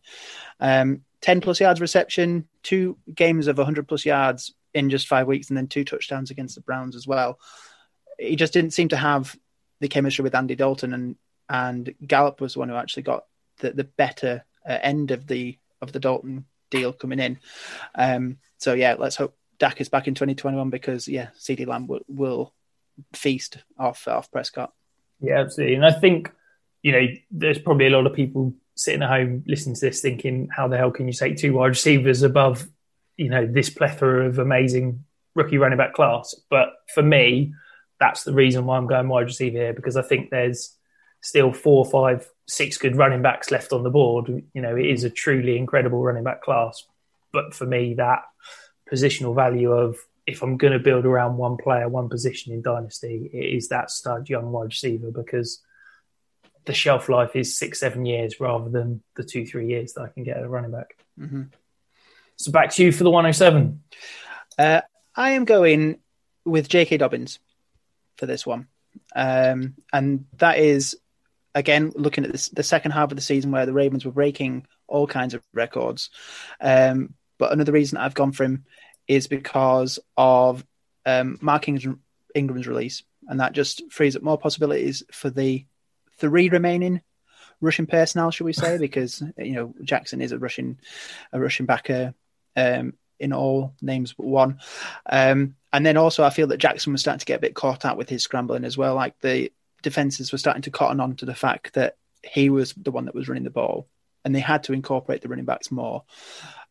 Um, 0.61 1.03
Ten 1.23 1.41
plus 1.41 1.61
yards 1.61 1.81
reception, 1.81 2.47
two 2.63 2.99
games 3.13 3.47
of 3.47 3.57
100 3.57 3.89
plus 3.89 4.05
yards 4.05 4.55
in 4.75 4.91
just 4.91 5.09
five 5.09 5.27
weeks, 5.27 5.49
and 5.49 5.57
then 5.57 5.67
two 5.67 5.85
touchdowns 5.85 6.31
against 6.31 6.55
the 6.55 6.61
Browns 6.61 6.95
as 6.95 7.07
well 7.07 7.39
he 8.19 8.37
just 8.37 8.53
didn't 8.53 8.73
seem 8.73 8.89
to 8.89 8.97
have 8.97 9.37
the 9.81 9.89
chemistry 9.89 10.23
with 10.23 10.35
Andy 10.35 10.55
Dalton, 10.55 10.93
and 10.93 11.17
and 11.49 11.95
Gallup 12.05 12.41
was 12.41 12.55
the 12.55 12.61
one 12.61 12.69
who 12.69 12.75
actually 12.75 13.05
got 13.05 13.25
the, 13.59 13.73
the 13.73 13.85
better 13.85 14.45
uh, 14.69 14.79
end 14.81 15.11
of 15.11 15.27
the 15.27 15.59
of 15.81 15.93
the 15.93 16.01
Dalton 16.01 16.47
deal 16.71 16.93
coming 16.93 17.19
in. 17.21 17.39
Um, 17.95 18.39
so 18.59 18.75
yeah, 18.75 18.97
let's 18.99 19.17
hope 19.17 19.37
Dak 19.59 19.81
is 19.81 19.89
back 19.89 20.09
in 20.09 20.15
2021 20.15 20.71
because 20.71 21.07
yeah, 21.07 21.29
CeeDee 21.39 21.67
Lamb 21.67 21.87
will, 21.87 22.01
will 22.09 22.55
feast 23.13 23.59
off 23.79 24.09
off 24.09 24.31
Prescott. 24.31 24.73
Yeah, 25.21 25.41
absolutely, 25.41 25.77
and 25.77 25.87
I 25.87 25.93
think 25.93 26.33
you 26.83 26.93
know 26.93 27.07
there's 27.31 27.59
probably 27.59 27.87
a 27.87 27.91
lot 27.91 28.07
of 28.07 28.15
people 28.15 28.55
sitting 28.75 29.03
at 29.03 29.09
home 29.09 29.43
listening 29.47 29.75
to 29.75 29.81
this 29.81 30.01
thinking, 30.01 30.49
how 30.55 30.69
the 30.69 30.77
hell 30.77 30.91
can 30.91 31.07
you 31.07 31.15
take 31.15 31.37
two 31.37 31.55
wide 31.55 31.69
receivers 31.69 32.23
above 32.23 32.67
you 33.17 33.31
know 33.31 33.47
this 33.47 33.71
plethora 33.71 34.27
of 34.27 34.39
amazing 34.39 35.05
rookie 35.35 35.59
running 35.59 35.79
back 35.79 35.95
class? 35.95 36.35
But 36.51 36.69
for 36.95 37.03
me, 37.03 37.55
that's 37.99 38.25
the 38.25 38.35
reason 38.35 38.67
why 38.67 38.77
I'm 38.77 38.87
going 38.87 39.09
wide 39.09 39.27
receiver 39.27 39.59
here 39.59 39.73
because 39.73 39.97
I 39.97 40.03
think 40.03 40.31
there's 40.31 40.77
still 41.23 41.53
four, 41.53 41.85
five, 41.85 42.29
six 42.47 42.79
good 42.79 42.97
running 42.97 43.23
backs 43.23 43.51
left 43.51 43.73
on 43.73 43.83
the 43.83 43.91
board. 43.91 44.29
You 44.55 44.63
know, 44.63 44.77
it 44.77 44.87
is 44.87 45.05
a 45.05 45.11
truly 45.11 45.57
incredible 45.57 46.03
running 46.03 46.25
back 46.25 46.43
class. 46.43 46.85
But 47.33 47.55
for 47.55 47.67
me, 47.67 47.95
that 47.95 48.23
positional 48.93 49.35
value 49.35 49.73
of 49.73 49.99
if 50.27 50.43
I'm 50.43 50.57
going 50.57 50.73
to 50.73 50.79
build 50.79 51.07
around 51.07 51.37
one 51.37 51.57
player, 51.57 51.89
one 51.89 52.09
position 52.09 52.53
in 52.53 52.63
Dynasty, 52.63 53.31
it 53.33 53.57
is 53.57 53.69
that 53.69 53.91
stud 53.91 54.29
young 54.29 54.51
wide 54.51 54.67
receiver 54.67 55.11
because 55.11 55.63
the 56.65 56.75
shelf 56.75 57.09
life 57.09 57.37
is 57.37 57.57
six, 57.57 57.81
seven 57.81 58.05
years 58.05 58.41
rather 58.41 58.69
than 58.69 59.03
the 59.15 59.23
two, 59.23 59.47
three 59.47 59.69
years 59.69 59.93
that 59.93 60.03
I 60.03 60.09
can 60.09 60.25
get 60.25 60.37
at 60.37 60.43
a 60.43 60.49
running 60.49 60.73
back. 60.73 60.97
Mm-hmm. 61.19 61.45
So 62.37 62.51
back 62.51 62.73
to 62.73 62.85
you 62.85 62.93
for 62.93 63.05
the 63.05 63.11
107. 63.11 63.83
Uh, 64.59 64.81
I 65.15 65.31
am 65.31 65.45
going 65.45 66.01
with 66.45 66.69
J.K. 66.69 66.97
Dobbins 66.97 67.39
for 68.17 68.27
this 68.27 68.45
one. 68.45 68.67
Um, 69.15 69.75
and 69.93 70.27
that 70.39 70.59
is, 70.59 70.97
again, 71.55 71.93
looking 71.95 72.25
at 72.25 72.33
this, 72.33 72.49
the 72.49 72.63
second 72.65 72.91
half 72.91 73.11
of 73.13 73.17
the 73.17 73.23
season 73.23 73.53
where 73.53 73.65
the 73.65 73.73
Ravens 73.73 74.05
were 74.05 74.13
breaking 74.13 74.67
all 74.89 75.07
kinds 75.07 75.35
of 75.35 75.43
records. 75.55 76.11
Um, 76.61 77.15
but 77.39 77.53
another 77.53 77.73
reason 77.73 77.99
I've 77.99 78.15
gone 78.15 78.33
for 78.33 78.45
him 78.45 78.65
is 79.09 79.27
because 79.27 79.99
of 80.17 80.65
um, 81.05 81.39
Mark 81.41 81.69
Ingram's 81.69 82.67
release. 82.67 83.05
and 83.29 83.41
that 83.41 83.53
just 83.53 83.83
frees 83.91 84.17
up 84.17 84.23
more 84.23 84.39
possibilities 84.39 85.03
for 85.13 85.31
the 85.31 85.65
three 86.19 86.49
remaining 86.49 87.03
Russian 87.61 87.87
personnel, 87.87 88.31
shall 88.31 88.45
we 88.45 88.53
say? 88.53 88.79
Because 88.81 89.23
you 89.39 89.53
know 89.53 89.75
Jackson 89.83 90.21
is 90.21 90.33
a 90.33 90.39
Russian, 90.39 90.79
a 91.33 91.41
Russian 91.41 91.67
backer 91.67 92.15
um, 92.57 92.95
in 93.19 93.33
all 93.33 93.75
names 93.81 94.13
but 94.13 94.27
one. 94.27 94.59
Um, 95.09 95.57
and 95.73 95.85
then 95.85 95.97
also, 95.97 96.25
I 96.25 96.31
feel 96.31 96.47
that 96.49 96.59
Jackson 96.59 96.93
was 96.93 97.01
starting 97.01 97.21
to 97.21 97.27
get 97.27 97.39
a 97.39 97.41
bit 97.41 97.55
caught 97.55 97.85
out 97.85 97.97
with 97.97 98.09
his 98.09 98.23
scrambling 98.23 98.65
as 98.65 98.79
well. 98.79 98.95
Like 98.95 99.19
the 99.21 99.53
defenses 99.83 100.33
were 100.33 100.39
starting 100.39 100.63
to 100.63 100.71
cotton 100.71 101.01
on 101.01 101.17
to 101.17 101.27
the 101.27 101.35
fact 101.35 101.75
that 101.75 101.97
he 102.23 102.51
was 102.51 102.73
the 102.73 102.91
one 102.91 103.05
that 103.07 103.15
was 103.15 103.29
running 103.29 103.45
the 103.45 103.51
ball, 103.51 103.87
and 104.27 104.35
they 104.35 104.41
had 104.41 104.65
to 104.65 104.73
incorporate 104.73 105.23
the 105.23 105.29
running 105.29 105.45
backs 105.45 105.71
more, 105.71 106.03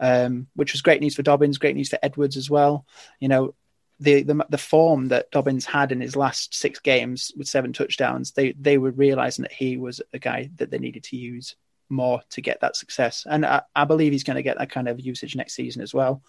um, 0.02 0.48
which 0.56 0.74
was 0.74 0.82
great 0.82 1.00
news 1.00 1.16
for 1.16 1.24
Dobbins, 1.24 1.58
great 1.58 1.76
news 1.76 1.88
for 1.88 1.98
Edwards 2.04 2.36
as 2.36 2.50
well. 2.50 2.86
You 3.22 3.30
know, 3.30 3.56
the, 4.02 4.24
the 4.24 4.46
the 4.50 4.58
form 4.58 5.08
that 5.08 5.32
Dobbins 5.32 5.66
had 5.66 5.94
in 5.94 6.02
his 6.02 6.18
last 6.18 6.54
six 6.54 6.80
games 6.80 7.32
with 7.38 7.48
seven 7.48 7.72
touchdowns, 7.72 8.34
they 8.34 8.52
they 8.60 8.78
were 8.78 8.92
realizing 8.92 9.44
that 9.44 9.54
he 9.54 9.78
was 9.78 10.02
a 10.14 10.20
guy 10.20 10.52
that 10.58 10.70
they 10.70 10.78
needed 10.78 11.06
to 11.06 11.16
use 11.16 11.56
more 11.88 12.22
to 12.32 12.42
get 12.42 12.60
that 12.60 12.76
success, 12.76 13.26
and 13.28 13.46
I, 13.46 13.62
I 13.74 13.86
believe 13.86 14.12
he's 14.12 14.26
going 14.26 14.36
to 14.36 14.44
get 14.44 14.58
that 14.58 14.70
kind 14.70 14.90
of 14.90 15.00
usage 15.00 15.38
next 15.38 15.56
season 15.56 15.82
as 15.82 15.94
well. 15.94 16.22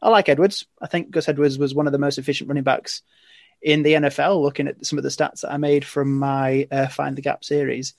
I 0.00 0.08
like 0.08 0.30
Edwards. 0.30 0.64
I 0.80 0.86
think 0.86 1.10
Gus 1.10 1.28
Edwards 1.28 1.58
was 1.58 1.74
one 1.74 1.86
of 1.86 1.92
the 1.92 1.98
most 1.98 2.16
efficient 2.16 2.48
running 2.48 2.64
backs 2.64 3.02
in 3.60 3.82
the 3.82 3.92
NFL. 3.92 4.40
Looking 4.40 4.68
at 4.68 4.86
some 4.86 4.98
of 4.98 5.02
the 5.02 5.10
stats 5.10 5.42
that 5.42 5.52
I 5.52 5.58
made 5.58 5.84
from 5.84 6.18
my 6.18 6.66
uh, 6.72 6.88
Find 6.88 7.14
the 7.14 7.22
Gap 7.22 7.44
series, 7.44 7.92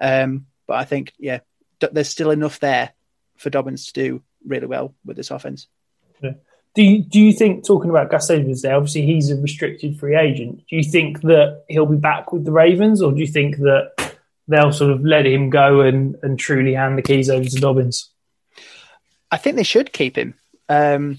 um, 0.00 0.46
but 0.68 0.74
I 0.74 0.84
think 0.84 1.12
yeah, 1.18 1.40
there's 1.80 2.08
still 2.08 2.30
enough 2.30 2.60
there 2.60 2.92
for 3.36 3.50
Dobbins 3.50 3.86
to 3.86 3.92
do 3.92 4.22
really 4.46 4.66
well 4.66 4.94
with 5.04 5.16
this 5.16 5.30
offense. 5.30 5.68
Yeah. 6.22 6.32
Do 6.74 6.82
you, 6.82 7.02
do 7.02 7.18
you 7.18 7.32
think 7.32 7.64
talking 7.64 7.88
about 7.88 8.10
Gus 8.10 8.28
Edwards 8.28 8.62
there? 8.62 8.74
Obviously, 8.74 9.02
he's 9.02 9.30
a 9.30 9.36
restricted 9.36 9.98
free 9.98 10.14
agent. 10.14 10.58
Do 10.68 10.76
you 10.76 10.82
think 10.82 11.22
that 11.22 11.64
he'll 11.68 11.86
be 11.86 11.96
back 11.96 12.32
with 12.32 12.44
the 12.44 12.52
Ravens, 12.52 13.00
or 13.00 13.12
do 13.12 13.18
you 13.18 13.26
think 13.26 13.56
that 13.58 14.14
they'll 14.46 14.72
sort 14.72 14.92
of 14.92 15.02
let 15.02 15.26
him 15.26 15.48
go 15.48 15.80
and, 15.80 16.16
and 16.22 16.38
truly 16.38 16.74
hand 16.74 16.98
the 16.98 17.02
keys 17.02 17.30
over 17.30 17.48
to 17.48 17.56
Dobbins? 17.56 18.10
I 19.30 19.38
think 19.38 19.56
they 19.56 19.62
should 19.62 19.92
keep 19.92 20.16
him, 20.16 20.34
um, 20.68 21.18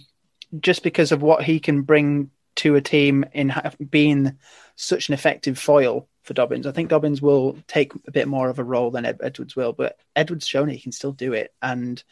just 0.60 0.84
because 0.84 1.12
of 1.12 1.24
what 1.24 1.44
he 1.44 1.60
can 1.60 1.82
bring 1.82 2.30
to 2.58 2.76
a 2.76 2.82
team 2.82 3.26
in 3.34 3.54
being 3.90 4.38
such 4.76 5.08
an 5.08 5.14
effective 5.14 5.58
foil 5.58 6.08
for 6.24 6.34
Dobbins. 6.34 6.68
I 6.68 6.72
think 6.72 6.90
Dobbins 6.90 7.22
will 7.22 7.58
take 7.68 7.94
a 8.08 8.12
bit 8.12 8.28
more 8.28 8.50
of 8.50 8.60
a 8.60 8.64
role 8.64 8.92
than 8.92 9.06
Ed- 9.06 9.20
Edwards 9.24 9.56
will, 9.56 9.74
but 9.74 9.98
Edwards 10.16 10.48
shown 10.48 10.70
he 10.70 10.80
can 10.80 10.92
still 10.92 11.14
do 11.14 11.34
it. 11.34 11.54
And 11.62 12.04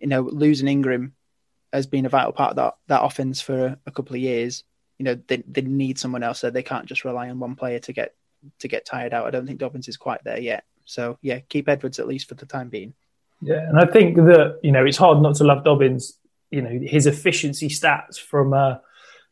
you 0.00 0.06
know, 0.06 0.22
losing 0.22 0.68
Ingram 0.68 1.14
has 1.72 1.86
been 1.86 2.06
a 2.06 2.10
vital 2.10 2.32
part 2.32 2.50
of 2.50 2.56
that, 2.56 2.74
that 2.86 3.04
offense 3.04 3.40
for 3.40 3.76
a 3.84 3.90
couple 3.90 4.16
of 4.16 4.22
years. 4.22 4.64
You 4.98 5.04
know, 5.04 5.18
they, 5.26 5.42
they 5.46 5.62
need 5.62 5.98
someone 5.98 6.22
else 6.22 6.40
there. 6.40 6.50
They 6.50 6.62
can't 6.62 6.86
just 6.86 7.04
rely 7.04 7.28
on 7.28 7.38
one 7.38 7.56
player 7.56 7.78
to 7.80 7.92
get 7.92 8.14
to 8.60 8.68
get 8.68 8.86
tired 8.86 9.12
out. 9.12 9.26
I 9.26 9.30
don't 9.30 9.46
think 9.46 9.58
Dobbins 9.58 9.88
is 9.88 9.96
quite 9.96 10.24
there 10.24 10.40
yet. 10.40 10.64
So 10.84 11.18
yeah, 11.20 11.40
keep 11.40 11.68
Edwards 11.68 11.98
at 11.98 12.08
least 12.08 12.28
for 12.28 12.34
the 12.34 12.46
time 12.46 12.68
being. 12.68 12.94
Yeah, 13.42 13.68
and 13.68 13.78
I 13.78 13.86
think 13.86 14.16
that 14.16 14.60
you 14.62 14.72
know 14.72 14.84
it's 14.84 14.96
hard 14.96 15.22
not 15.22 15.36
to 15.36 15.44
love 15.44 15.64
Dobbins. 15.64 16.18
You 16.50 16.62
know 16.62 16.80
his 16.82 17.06
efficiency 17.06 17.68
stats 17.68 18.18
from 18.18 18.52
a 18.52 18.82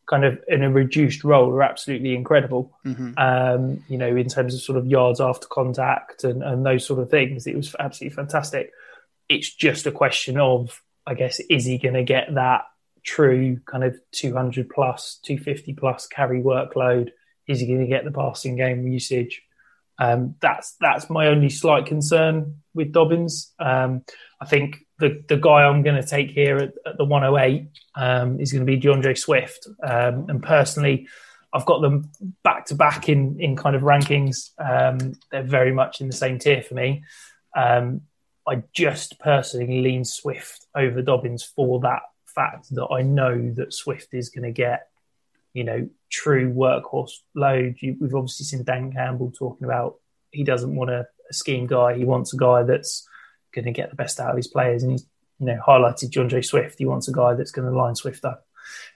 kind 0.09 0.25
of 0.25 0.42
in 0.49 0.62
a 0.62 0.71
reduced 0.71 1.25
role 1.25 1.51
are 1.51 1.62
absolutely 1.62 2.14
incredible. 2.14 2.77
Mm-hmm. 2.85 3.12
Um, 3.16 3.85
you 3.88 3.99
know, 3.99 4.16
in 4.16 4.29
terms 4.29 4.55
of 4.55 4.61
sort 4.61 4.79
of 4.79 4.87
yards 4.87 5.21
after 5.21 5.47
contact 5.47 6.25
and, 6.25 6.42
and 6.42 6.64
those 6.64 6.87
sort 6.87 7.01
of 7.01 7.11
things, 7.11 7.47
it 7.47 7.57
was 7.57 7.75
absolutely 7.79 8.16
fantastic. 8.16 8.73
It's 9.29 9.55
just 9.55 9.87
a 9.87 9.92
question 9.92 10.38
of 10.38 10.83
I 11.09 11.14
guess, 11.14 11.40
is 11.49 11.64
he 11.64 11.79
going 11.79 11.94
to 11.94 12.05
get 12.05 12.35
that 12.35 12.66
true 13.03 13.61
kind 13.64 13.83
of 13.83 13.99
200 14.12 14.68
plus, 14.68 15.18
250 15.23 15.73
plus 15.73 16.07
carry 16.07 16.42
workload? 16.42 17.12
Is 17.47 17.61
he 17.61 17.66
going 17.66 17.81
to 17.81 17.87
get 17.87 18.05
the 18.05 18.11
passing 18.11 18.57
game 18.57 18.87
usage? 18.87 19.42
Um, 19.99 20.35
that's 20.40 20.77
that's 20.81 21.09
my 21.09 21.29
only 21.29 21.49
slight 21.49 21.87
concern 21.87 22.61
with 22.75 22.92
Dobbins. 22.92 23.53
Um, 23.59 24.03
I 24.38 24.44
think 24.44 24.87
the 24.98 25.22
the 25.28 25.37
guy 25.37 25.64
I'm 25.64 25.82
going 25.82 26.00
to 26.00 26.06
take 26.06 26.30
here 26.30 26.56
at, 26.56 26.74
at 26.87 26.98
the 26.98 27.04
108 27.04 27.68
um, 27.94 28.40
is 28.40 28.52
going 28.52 28.66
to 28.66 28.70
be 28.70 28.76
D'Andre 28.76 29.14
Swift, 29.14 29.66
um, 29.82 30.26
and 30.28 30.42
personally, 30.42 31.08
I've 31.52 31.66
got 31.66 31.80
them 31.80 32.11
back 32.42 32.66
to 32.66 32.74
back 32.74 33.08
in 33.08 33.40
in 33.40 33.56
kind 33.56 33.76
of 33.76 33.82
rankings. 33.82 34.50
Um, 34.58 35.14
they're 35.30 35.42
very 35.42 35.72
much 35.72 36.00
in 36.00 36.06
the 36.08 36.16
same 36.16 36.38
tier 36.38 36.62
for 36.62 36.74
me. 36.74 37.04
Um, 37.56 38.02
I 38.46 38.62
just 38.72 39.18
personally 39.18 39.82
lean 39.82 40.04
Swift 40.04 40.66
over 40.74 41.02
Dobbins 41.02 41.44
for 41.44 41.80
that 41.80 42.02
fact 42.26 42.74
that 42.74 42.88
I 42.90 43.02
know 43.02 43.52
that 43.56 43.74
Swift 43.74 44.14
is 44.14 44.30
going 44.30 44.44
to 44.44 44.52
get, 44.52 44.88
you 45.52 45.64
know, 45.64 45.88
true 46.11 46.52
workhorse 46.52 47.12
load. 47.34 47.76
You, 47.80 47.96
we've 48.00 48.14
obviously 48.14 48.46
seen 48.46 48.64
Dan 48.64 48.92
Campbell 48.92 49.32
talking 49.37 49.66
about 49.66 49.96
he 50.30 50.44
doesn't 50.44 50.74
want 50.74 50.90
a, 50.90 51.06
a, 51.28 51.32
scheme 51.34 51.66
guy. 51.66 51.94
He 51.94 52.04
wants 52.04 52.32
a 52.32 52.37
guy 52.37 52.62
that's 52.62 53.06
going 53.54 53.64
to 53.64 53.72
get 53.72 53.90
the 53.90 53.96
best 53.96 54.20
out 54.20 54.30
of 54.30 54.37
his 54.37 54.48
players. 54.48 54.82
And 54.82 54.92
he's, 54.92 55.06
you 55.38 55.46
know, 55.46 55.61
highlighted 55.66 56.11
D'Andre 56.11 56.42
Swift. 56.42 56.78
He 56.78 56.87
wants 56.87 57.08
a 57.08 57.12
guy 57.12 57.34
that's 57.34 57.50
going 57.50 57.68
to 57.68 57.76
line 57.76 57.94
Swift 57.94 58.24
up 58.24 58.46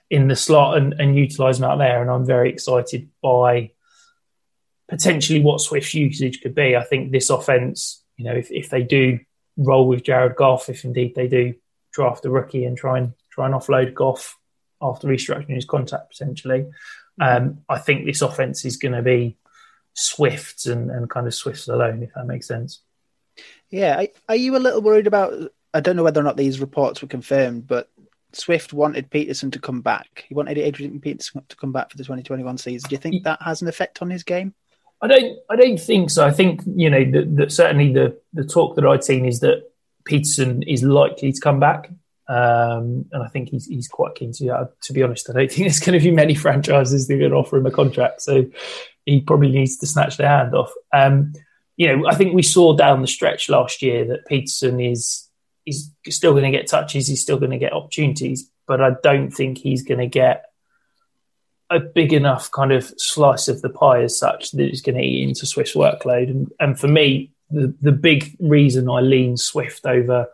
in 0.09 0.27
the 0.27 0.35
slot 0.35 0.77
and, 0.77 0.93
and 0.93 1.17
utilise 1.17 1.57
him 1.57 1.65
out 1.65 1.77
there. 1.77 2.01
And 2.01 2.11
I'm 2.11 2.25
very 2.25 2.49
excited 2.49 3.09
by 3.21 3.71
potentially 4.89 5.41
what 5.41 5.61
Swift's 5.61 5.93
usage 5.93 6.41
could 6.41 6.55
be. 6.55 6.75
I 6.75 6.83
think 6.83 7.11
this 7.11 7.29
offense, 7.29 8.03
you 8.17 8.25
know, 8.25 8.33
if, 8.33 8.51
if 8.51 8.69
they 8.69 8.83
do 8.83 9.19
roll 9.57 9.87
with 9.87 10.03
Jared 10.03 10.35
Goff 10.35 10.69
if 10.69 10.83
indeed 10.83 11.15
they 11.15 11.27
do 11.27 11.53
draft 11.91 12.25
a 12.25 12.29
rookie 12.29 12.65
and 12.65 12.77
try 12.77 12.97
and 12.97 13.13
try 13.31 13.45
and 13.45 13.53
offload 13.53 13.93
Goff 13.93 14.37
after 14.81 15.07
restructuring 15.07 15.55
his 15.55 15.65
contract 15.65 16.11
potentially. 16.11 16.67
Um, 17.21 17.59
I 17.69 17.77
think 17.77 18.05
this 18.05 18.21
offense 18.21 18.65
is 18.65 18.77
going 18.77 18.93
to 18.93 19.01
be 19.01 19.37
swift 19.93 20.65
and, 20.65 20.89
and 20.89 21.09
kind 21.09 21.27
of 21.27 21.35
swift 21.35 21.67
alone, 21.67 22.01
if 22.01 22.13
that 22.15 22.25
makes 22.25 22.47
sense. 22.47 22.81
Yeah. 23.73 24.05
Are 24.29 24.35
you 24.35 24.55
a 24.55 24.59
little 24.59 24.83
worried 24.83 25.07
about? 25.07 25.33
I 25.73 25.79
don't 25.79 25.95
know 25.95 26.03
whether 26.03 26.21
or 26.21 26.23
not 26.23 26.37
these 26.37 26.59
reports 26.59 27.01
were 27.01 27.07
confirmed, 27.07 27.65
but 27.65 27.89
Swift 28.31 28.71
wanted 28.71 29.09
Peterson 29.09 29.49
to 29.49 29.59
come 29.59 29.81
back. 29.81 30.25
He 30.27 30.35
wanted 30.35 30.59
Adrian 30.59 30.99
Peterson 30.99 31.43
to 31.49 31.55
come 31.55 31.71
back 31.71 31.89
for 31.89 31.97
the 31.97 32.03
2021 32.03 32.59
season. 32.59 32.87
Do 32.87 32.93
you 32.93 32.99
think 32.99 33.23
that 33.23 33.41
has 33.41 33.63
an 33.63 33.67
effect 33.67 34.03
on 34.03 34.11
his 34.11 34.21
game? 34.21 34.53
I 35.01 35.07
don't. 35.07 35.39
I 35.49 35.55
don't 35.55 35.79
think 35.79 36.11
so. 36.11 36.23
I 36.23 36.29
think 36.29 36.61
you 36.67 36.87
know 36.87 37.03
that, 37.35 37.51
certainly 37.51 37.91
the 37.91 38.15
the 38.31 38.45
talk 38.45 38.75
that 38.75 38.85
I'd 38.85 39.03
seen 39.03 39.25
is 39.25 39.39
that 39.39 39.63
Peterson 40.05 40.61
is 40.61 40.83
likely 40.83 41.31
to 41.31 41.41
come 41.41 41.59
back, 41.59 41.89
um, 42.29 43.05
and 43.11 43.23
I 43.23 43.27
think 43.29 43.49
he's 43.49 43.65
he's 43.65 43.87
quite 43.87 44.13
keen 44.13 44.33
to. 44.33 44.49
Uh, 44.49 44.65
to 44.83 44.93
be 44.93 45.01
honest, 45.01 45.31
I 45.31 45.33
don't 45.33 45.47
think 45.51 45.67
there's 45.67 45.79
going 45.79 45.99
to 45.99 46.03
be 46.03 46.11
many 46.11 46.35
franchises 46.35 47.07
that 47.07 47.15
are 47.15 47.17
going 47.17 47.31
to 47.31 47.37
offer 47.37 47.57
him 47.57 47.65
a 47.65 47.71
contract, 47.71 48.21
so 48.21 48.45
he 49.03 49.19
probably 49.19 49.49
needs 49.49 49.77
to 49.77 49.87
snatch 49.87 50.17
their 50.17 50.29
hand 50.29 50.53
off. 50.53 50.71
Um, 50.93 51.33
you 51.77 51.87
know, 51.87 52.07
I 52.07 52.15
think 52.15 52.33
we 52.33 52.43
saw 52.43 52.75
down 52.75 53.01
the 53.01 53.07
stretch 53.07 53.49
last 53.49 53.81
year 53.81 54.05
that 54.05 54.27
Peterson 54.27 54.79
is 54.79 55.29
is 55.65 55.91
still 56.09 56.33
going 56.33 56.43
to 56.43 56.51
get 56.51 56.67
touches, 56.67 57.07
he's 57.07 57.21
still 57.21 57.39
going 57.39 57.51
to 57.51 57.57
get 57.57 57.73
opportunities, 57.73 58.49
but 58.67 58.81
I 58.81 58.91
don't 59.01 59.31
think 59.31 59.57
he's 59.57 59.83
going 59.83 59.99
to 59.99 60.07
get 60.07 60.45
a 61.69 61.79
big 61.79 62.11
enough 62.11 62.51
kind 62.51 62.73
of 62.73 62.93
slice 62.97 63.47
of 63.47 63.61
the 63.61 63.69
pie 63.69 64.03
as 64.03 64.17
such 64.17 64.51
that 64.51 64.67
it's 64.67 64.81
going 64.81 64.97
to 64.97 65.03
eat 65.03 65.27
into 65.27 65.45
Swift's 65.45 65.73
workload. 65.73 66.29
And, 66.29 66.51
and 66.59 66.77
for 66.77 66.89
me, 66.89 67.31
the, 67.49 67.73
the 67.81 67.93
big 67.93 68.35
reason 68.39 68.89
I 68.89 68.99
lean 68.99 69.37
Swift 69.37 69.85
over 69.85 70.27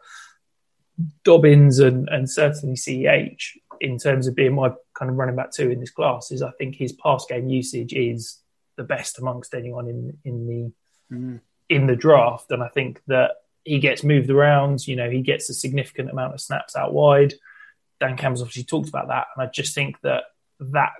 Dobbins 1.23 1.79
and, 1.79 2.09
and 2.09 2.29
certainly 2.29 2.75
CEH 2.75 3.57
in 3.79 3.97
terms 3.97 4.27
of 4.27 4.35
being 4.35 4.55
my 4.55 4.71
kind 4.93 5.11
of 5.11 5.17
running 5.17 5.35
back 5.35 5.51
two 5.51 5.69
in 5.69 5.79
this 5.79 5.91
class 5.91 6.31
is 6.31 6.41
I 6.41 6.51
think 6.57 6.75
his 6.75 6.91
pass 6.91 7.25
game 7.25 7.47
usage 7.47 7.93
is 7.93 8.39
the 8.75 8.83
best 8.83 9.19
amongst 9.19 9.53
anyone 9.53 9.87
in 9.87 10.17
in 10.25 10.47
the 10.47 10.71
mm. 11.11 11.39
in 11.69 11.87
the 11.87 11.95
draft. 11.95 12.51
And 12.51 12.63
I 12.63 12.67
think 12.67 13.01
that 13.07 13.31
he 13.63 13.79
gets 13.79 14.03
moved 14.03 14.29
around, 14.29 14.87
you 14.87 14.95
know, 14.95 15.09
he 15.09 15.21
gets 15.21 15.49
a 15.49 15.53
significant 15.53 16.09
amount 16.09 16.33
of 16.33 16.41
snaps 16.41 16.75
out 16.75 16.93
wide. 16.93 17.33
Dan 17.99 18.17
Campbell's 18.17 18.41
obviously 18.41 18.63
talked 18.63 18.89
about 18.89 19.09
that. 19.09 19.27
And 19.35 19.45
I 19.45 19.51
just 19.51 19.75
think 19.75 19.99
that 20.01 20.23
that 20.59 20.93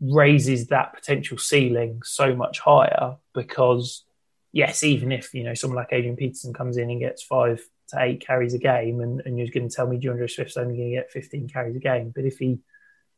raises 0.00 0.68
that 0.68 0.94
potential 0.94 1.38
ceiling 1.38 2.02
so 2.04 2.34
much 2.34 2.58
higher 2.58 3.16
because 3.32 4.04
yes, 4.52 4.82
even 4.82 5.12
if 5.12 5.34
you 5.34 5.42
know 5.42 5.54
someone 5.54 5.76
like 5.76 5.92
Adrian 5.92 6.16
Peterson 6.16 6.54
comes 6.54 6.76
in 6.76 6.88
and 6.88 7.00
gets 7.00 7.22
five 7.22 7.62
to 7.88 8.00
eight 8.00 8.24
carries 8.24 8.54
a 8.54 8.58
game, 8.58 9.00
and, 9.00 9.20
and 9.26 9.36
you're 9.36 9.48
going 9.48 9.68
to 9.68 9.74
tell 9.74 9.86
me 9.86 9.98
D'Andre 9.98 10.26
Swift's 10.26 10.56
only 10.56 10.76
going 10.76 10.90
to 10.90 10.96
get 10.96 11.10
15 11.10 11.48
carries 11.48 11.76
a 11.76 11.80
game, 11.80 12.12
but 12.14 12.24
if 12.24 12.38
he 12.38 12.60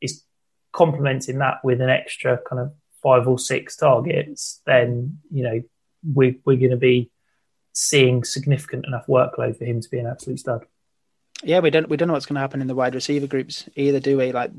is 0.01 0.23
complementing 0.73 1.39
that 1.39 1.65
with 1.65 1.81
an 1.81 1.91
extra 1.91 2.39
kind 2.39 2.61
of 2.61 2.73
five 3.03 3.29
or 3.29 3.39
six 3.39 3.77
targets, 3.77 4.61
then 4.67 5.19
you 5.31 5.45
know 5.45 5.63
we, 6.15 6.41
we're 6.45 6.59
going 6.59 6.71
to 6.71 6.77
be 6.77 7.11
seeing 7.73 8.25
significant 8.25 8.87
enough 8.87 9.07
workload 9.07 9.59
for 9.59 9.65
him 9.65 9.81
to 9.81 9.89
be 9.91 9.99
an 9.99 10.07
absolute 10.07 10.39
stud. 10.39 10.65
Yeah, 11.43 11.61
we 11.61 11.71
don't 11.71 11.89
we 11.89 11.99
don't 11.99 12.09
know 12.09 12.15
what's 12.15 12.27
going 12.27 12.37
to 12.37 12.41
happen 12.41 12.63
in 12.63 12.67
the 12.67 12.75
wide 12.75 12.95
receiver 12.95 13.27
groups 13.27 13.69
either, 13.77 14.01
do 14.01 14.17
we? 14.17 14.33
Like 14.33 14.51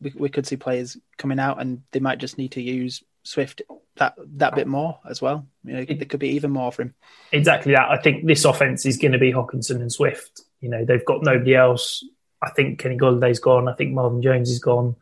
we, 0.00 0.12
we 0.14 0.28
could 0.28 0.46
see 0.46 0.56
players 0.56 0.98
coming 1.16 1.38
out 1.38 1.60
and 1.60 1.82
they 1.92 2.00
might 2.00 2.18
just 2.18 2.36
need 2.36 2.52
to 2.52 2.62
use 2.62 3.02
Swift 3.22 3.62
that 3.96 4.14
that 4.34 4.54
bit 4.54 4.66
more 4.66 4.98
as 5.08 5.22
well. 5.22 5.46
You 5.64 5.72
know, 5.72 5.84
there 5.84 6.04
could 6.04 6.20
be 6.20 6.30
even 6.30 6.50
more 6.50 6.70
for 6.70 6.82
him. 6.82 6.94
Exactly 7.32 7.72
that. 7.72 7.90
I 7.90 7.96
think 7.96 8.26
this 8.26 8.44
offense 8.44 8.84
is 8.84 8.98
going 8.98 9.12
to 9.12 9.18
be 9.18 9.32
Hockenson 9.32 9.80
and 9.80 9.90
Swift. 9.90 10.42
You 10.60 10.68
know, 10.68 10.84
they've 10.84 11.04
got 11.04 11.22
nobody 11.22 11.54
else. 11.54 12.04
I 12.42 12.50
think 12.50 12.78
Kenny 12.78 12.98
Golladay's 12.98 13.40
gone. 13.40 13.66
I 13.66 13.72
think 13.72 13.94
Marvin 13.94 14.20
Jones 14.20 14.50
is 14.50 14.58
gone. 14.58 14.96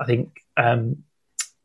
I 0.00 0.06
think 0.06 0.40
um, 0.56 1.04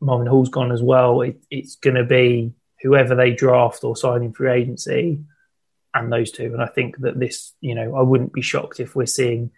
Marvin 0.00 0.26
Hall's 0.26 0.48
gone 0.48 0.72
as 0.72 0.82
well, 0.82 1.22
it, 1.22 1.40
it's 1.50 1.76
going 1.76 1.96
to 1.96 2.04
be 2.04 2.52
whoever 2.86 3.16
they 3.16 3.32
draft 3.32 3.82
or 3.82 3.96
sign 3.96 4.22
in 4.22 4.32
free 4.32 4.50
agency 4.50 5.18
and 5.92 6.12
those 6.12 6.30
two. 6.30 6.52
And 6.52 6.62
I 6.62 6.66
think 6.66 6.98
that 6.98 7.18
this, 7.18 7.52
you 7.60 7.74
know, 7.74 7.96
I 7.96 8.02
wouldn't 8.02 8.32
be 8.32 8.42
shocked 8.42 8.78
if 8.78 8.94
we're 8.94 9.06
seeing 9.06 9.50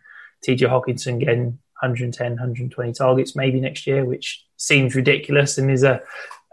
TJ 0.46 0.60
Hockenson 0.60 1.20
getting 1.20 1.58
110, 1.80 2.32
120 2.32 2.92
targets 2.94 3.36
maybe 3.36 3.60
next 3.60 3.86
year, 3.86 4.04
which 4.04 4.46
seems 4.56 4.94
ridiculous 4.94 5.58
and 5.58 5.70
is 5.70 5.82
a, 5.82 6.00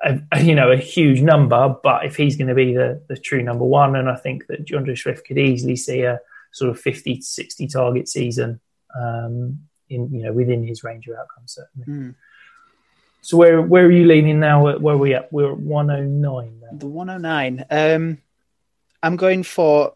a, 0.03 0.41
you 0.41 0.53
know 0.53 0.71
a 0.71 0.77
huge 0.77 1.21
number. 1.21 1.75
But 1.81 2.05
if 2.05 2.17
he's 2.17 2.35
going 2.35 2.49
to 2.49 2.55
be 2.55 2.73
the 2.73 3.01
the 3.07 3.17
true 3.17 3.41
number 3.41 3.65
one, 3.65 3.95
and 3.95 4.09
I 4.09 4.15
think 4.15 4.47
that 4.47 4.65
D'Andre 4.65 4.95
Swift 4.95 5.25
could 5.25 5.37
easily 5.37 5.77
see 5.77 6.01
a 6.01 6.19
sort 6.51 6.71
of 6.71 6.79
50 6.79 7.17
to 7.17 7.21
60 7.21 7.67
target 7.67 8.07
season 8.07 8.59
um, 8.99 9.59
in 9.89 10.11
you 10.13 10.23
know 10.23 10.33
within 10.33 10.65
his 10.65 10.83
range 10.83 11.07
of 11.07 11.15
outcomes 11.17 11.53
certainly. 11.53 11.87
Mm. 11.87 12.15
So 13.25 13.37
where 13.37 13.59
where 13.59 13.85
are 13.85 13.91
you 13.91 14.05
leaning 14.05 14.39
now? 14.39 14.77
Where 14.77 14.93
are 14.93 14.99
we 14.99 15.15
at? 15.15 15.33
We're 15.33 15.53
at 15.53 15.57
109. 15.57 16.61
The 16.73 16.85
109. 16.85 17.65
Um, 17.71 18.19
I'm 19.01 19.15
going 19.15 19.41
for 19.41 19.95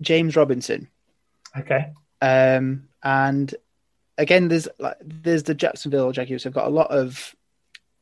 James 0.00 0.34
Robinson. 0.34 0.88
Okay. 1.56 1.92
Um, 2.20 2.88
and 3.00 3.54
again, 4.18 4.48
there's 4.48 4.66
like 4.80 4.96
there's 5.00 5.44
the 5.44 5.54
Jacksonville 5.54 6.10
Jaguars 6.10 6.42
have 6.42 6.52
got 6.52 6.66
a 6.66 6.70
lot 6.70 6.90
of 6.90 7.36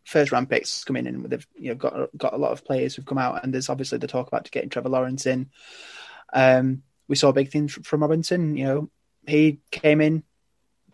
first 0.05 0.33
round 0.33 0.49
picks 0.49 0.85
coming 0.85 1.07
in. 1.07 1.23
They've 1.25 1.47
you 1.55 1.69
know 1.69 1.75
got 1.75 2.09
got 2.17 2.33
a 2.33 2.39
lot 2.39 2.53
of 2.53 2.65
players 2.65 2.95
who've 2.95 3.05
come 3.05 3.19
out, 3.19 3.45
and 3.45 3.53
there's 3.53 3.69
obviously 3.69 3.99
the 3.99 4.07
talk 4.07 4.27
about 4.27 4.51
getting 4.51 4.71
Trevor 4.71 4.89
Lawrence 4.89 5.27
in. 5.27 5.51
Um, 6.33 6.83
we 7.09 7.17
saw 7.17 7.31
big 7.31 7.51
things 7.51 7.75
from 7.75 8.01
Robinson. 8.01 8.57
You 8.57 8.65
know, 8.65 8.91
he 9.27 9.61
came 9.71 10.01
in, 10.01 10.23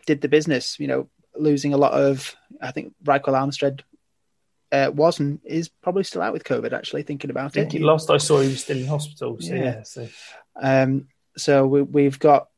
did 0.05 0.19
the 0.19 0.27
business. 0.27 0.81
You 0.81 0.87
know, 0.87 1.09
losing 1.33 1.73
a 1.73 1.77
lot 1.77 1.93
of. 1.93 2.35
I 2.61 2.71
think 2.71 2.93
Ryquell 3.03 3.33
Armstead 3.33 3.81
uh, 4.71 4.91
was 4.93 5.19
and 5.19 5.39
is 5.43 5.69
probably 5.69 6.03
still 6.03 6.21
out 6.21 6.33
with 6.33 6.43
COVID. 6.43 6.73
Actually, 6.73 7.03
thinking 7.03 7.29
about 7.29 7.45
I 7.45 7.49
think 7.49 7.73
it, 7.73 7.81
last 7.81 8.09
I 8.09 8.17
saw 8.17 8.39
he 8.39 8.49
was 8.49 8.61
still 8.63 8.77
in 8.77 8.87
hospital. 8.87 9.37
So 9.39 9.53
yeah, 9.53 9.63
Yeah. 9.63 9.83
so 9.83 10.07
Um, 10.61 11.07
so 11.37 11.65
we, 11.65 11.81
we've 11.81 12.19
got 12.19 12.49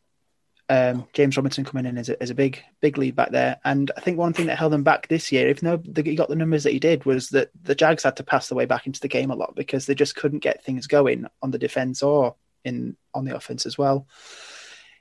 um, 0.69 1.07
James 1.13 1.37
Robinson 1.37 1.65
coming 1.65 1.85
in 1.85 1.97
as 1.97 2.09
a, 2.09 2.21
as 2.21 2.29
a 2.29 2.35
big 2.35 2.63
big 2.79 2.97
lead 2.97 3.15
back 3.15 3.31
there, 3.31 3.59
and 3.63 3.91
I 3.95 4.01
think 4.01 4.17
one 4.17 4.33
thing 4.33 4.47
that 4.47 4.57
held 4.57 4.73
them 4.73 4.83
back 4.83 5.07
this 5.07 5.31
year, 5.31 5.49
even 5.49 5.69
though 5.69 5.77
the, 5.77 6.01
he 6.01 6.15
got 6.15 6.29
the 6.29 6.35
numbers 6.35 6.63
that 6.63 6.73
he 6.73 6.79
did, 6.79 7.05
was 7.05 7.29
that 7.29 7.49
the 7.61 7.75
Jags 7.75 8.03
had 8.03 8.17
to 8.17 8.23
pass 8.23 8.47
the 8.47 8.55
way 8.55 8.65
back 8.65 8.87
into 8.87 8.99
the 8.99 9.07
game 9.07 9.31
a 9.31 9.35
lot 9.35 9.55
because 9.55 9.85
they 9.85 9.95
just 9.95 10.15
couldn't 10.15 10.39
get 10.39 10.63
things 10.63 10.87
going 10.87 11.27
on 11.41 11.51
the 11.51 11.59
defense 11.59 12.03
or 12.03 12.35
in 12.63 12.95
on 13.13 13.25
the 13.25 13.35
offense 13.35 13.65
as 13.65 13.77
well. 13.77 14.07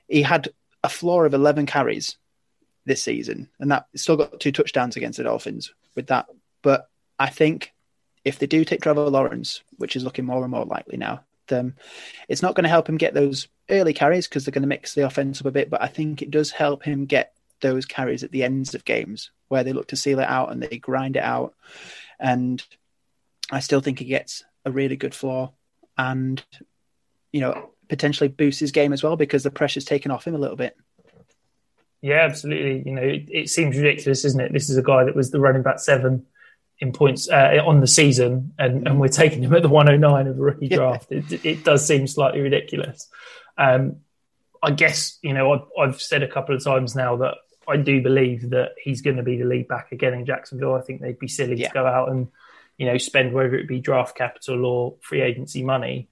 He 0.07 0.21
had 0.21 0.49
a 0.83 0.89
floor 0.89 1.25
of 1.25 1.33
eleven 1.33 1.65
carries 1.65 2.17
this 2.85 3.03
season, 3.03 3.49
and 3.59 3.71
that 3.71 3.87
still 3.95 4.17
got 4.17 4.39
two 4.39 4.51
touchdowns 4.51 4.95
against 4.95 5.17
the 5.17 5.23
Dolphins 5.23 5.73
with 5.95 6.07
that. 6.07 6.27
But 6.61 6.89
I 7.19 7.29
think 7.29 7.73
if 8.23 8.39
they 8.39 8.47
do 8.47 8.65
take 8.65 8.81
Trevor 8.81 9.09
Lawrence, 9.09 9.61
which 9.77 9.95
is 9.95 10.03
looking 10.03 10.25
more 10.25 10.43
and 10.43 10.51
more 10.51 10.65
likely 10.65 10.97
now, 10.97 11.23
um, 11.51 11.75
it's 12.29 12.41
not 12.41 12.55
going 12.55 12.63
to 12.63 12.69
help 12.69 12.87
him 12.87 12.97
get 12.97 13.13
those 13.13 13.47
early 13.69 13.93
carries 13.93 14.27
because 14.27 14.45
they're 14.45 14.53
going 14.53 14.61
to 14.61 14.67
mix 14.67 14.93
the 14.93 15.05
offense 15.05 15.41
up 15.41 15.47
a 15.47 15.51
bit. 15.51 15.69
But 15.69 15.81
I 15.81 15.87
think 15.87 16.21
it 16.21 16.31
does 16.31 16.51
help 16.51 16.83
him 16.83 17.05
get 17.05 17.33
those 17.61 17.85
carries 17.85 18.23
at 18.23 18.31
the 18.31 18.43
ends 18.43 18.73
of 18.73 18.85
games 18.85 19.31
where 19.49 19.63
they 19.63 19.73
look 19.73 19.87
to 19.89 19.95
seal 19.95 20.19
it 20.19 20.27
out 20.27 20.51
and 20.51 20.61
they 20.61 20.77
grind 20.77 21.15
it 21.15 21.23
out. 21.23 21.53
And 22.19 22.63
I 23.51 23.59
still 23.59 23.81
think 23.81 23.99
he 23.99 24.05
gets 24.05 24.43
a 24.65 24.71
really 24.71 24.95
good 24.95 25.13
floor 25.13 25.51
and, 25.97 26.43
you 27.31 27.41
know, 27.41 27.71
potentially 27.89 28.29
boosts 28.29 28.61
his 28.61 28.71
game 28.71 28.93
as 28.93 29.03
well 29.03 29.17
because 29.17 29.43
the 29.43 29.51
pressure's 29.51 29.85
taken 29.85 30.11
off 30.11 30.25
him 30.25 30.35
a 30.35 30.39
little 30.39 30.55
bit. 30.55 30.77
Yeah, 32.01 32.21
absolutely. 32.21 32.83
You 32.85 32.95
know, 32.95 33.01
it, 33.03 33.25
it 33.29 33.49
seems 33.49 33.77
ridiculous, 33.77 34.25
isn't 34.25 34.39
it? 34.41 34.51
This 34.53 34.69
is 34.69 34.77
a 34.77 34.83
guy 34.83 35.03
that 35.03 35.15
was 35.15 35.31
the 35.31 35.39
running 35.39 35.61
back 35.61 35.79
seven 35.79 36.25
in 36.79 36.91
points 36.93 37.29
uh, 37.29 37.59
on 37.63 37.79
the 37.79 37.87
season, 37.87 38.53
and, 38.57 38.87
and 38.87 38.99
we're 38.99 39.07
taking 39.07 39.43
him 39.43 39.53
at 39.53 39.61
the 39.61 39.69
109 39.69 40.27
of 40.27 40.35
the 40.35 40.41
rookie 40.41 40.67
Yeah. 40.67 40.77
draft. 40.77 41.11
It, 41.11 41.45
it 41.45 41.63
does 41.63 41.85
seem 41.85 42.07
slightly 42.07 42.41
ridiculous. 42.41 43.07
Um, 43.57 43.97
I 44.63 44.71
guess, 44.71 45.19
you 45.21 45.33
know, 45.33 45.53
I've, 45.53 45.61
I've 45.79 46.01
said 46.01 46.23
a 46.23 46.27
couple 46.27 46.55
of 46.55 46.63
times 46.63 46.95
now 46.95 47.17
that 47.17 47.35
I 47.67 47.77
do 47.77 48.01
believe 48.01 48.49
that 48.49 48.71
he's 48.83 49.01
going 49.01 49.17
to 49.17 49.23
be 49.23 49.37
the 49.37 49.45
lead 49.45 49.67
back 49.67 49.91
again 49.91 50.13
in 50.15 50.25
Jacksonville. 50.25 50.73
I 50.73 50.81
think 50.81 51.01
they'd 51.01 51.19
be 51.19 51.27
silly 51.27 51.55
Yeah. 51.57 51.67
to 51.67 51.73
go 51.75 51.85
out 51.85 52.09
and, 52.09 52.27
you 52.77 52.87
know, 52.87 52.97
spend 52.97 53.33
whether 53.33 53.53
it 53.55 53.67
be 53.67 53.79
draft 53.79 54.15
capital 54.17 54.65
or 54.65 54.95
free 55.01 55.21
agency 55.21 55.61
money 55.63 56.09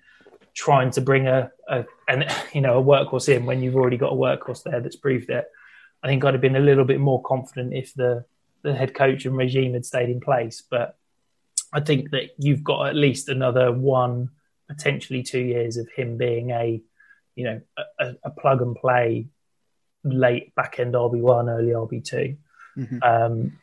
trying 0.54 0.92
to 0.92 1.02
bring 1.02 1.28
a, 1.28 1.52
a 1.68 1.86
an, 2.08 2.26
you 2.54 2.62
know 2.62 2.80
a 2.80 2.84
workhorse 2.84 3.30
in 3.34 3.46
when 3.46 3.62
you've 3.64 3.76
already 3.76 3.98
got 3.98 4.12
a 4.12 4.16
workhorse 4.16 4.62
there 4.64 4.82
that's 4.82 4.96
proved 4.96 5.30
it. 5.32 5.46
I 6.04 6.08
think 6.08 6.24
I'd 6.24 6.34
have 6.34 6.42
been 6.42 6.56
a 6.56 6.62
little 6.62 6.86
bit 6.86 7.00
more 7.00 7.22
confident 7.22 7.74
if 7.74 7.94
the 7.94 8.26
the 8.62 8.74
head 8.74 8.94
coach 8.94 9.26
and 9.26 9.38
regime 9.38 9.74
had 9.74 9.86
stayed 9.86 10.10
in 10.10 10.20
place. 10.20 10.62
But 10.70 10.98
I 11.72 11.80
think 11.80 12.12
that 12.12 12.32
you've 12.38 12.64
got 12.64 12.88
at 12.88 12.96
least 12.96 13.30
another 13.30 13.72
one, 13.72 14.32
potentially 14.68 15.24
two 15.24 15.40
years 15.40 15.78
of 15.78 15.88
him 15.96 16.18
being 16.18 16.52
a 16.52 16.82
you 17.36 17.44
know 17.44 17.62
a, 18.00 18.16
a 18.24 18.30
plug 18.30 18.62
and 18.62 18.76
play 18.76 19.28
late 20.04 20.54
back 20.56 20.80
end 20.80 20.94
RB 20.94 21.20
one, 21.20 21.50
early 21.50 21.72
RB 21.72 22.04
2 22.04 22.38
Mhm. 22.78 23.04
Um, 23.04 23.60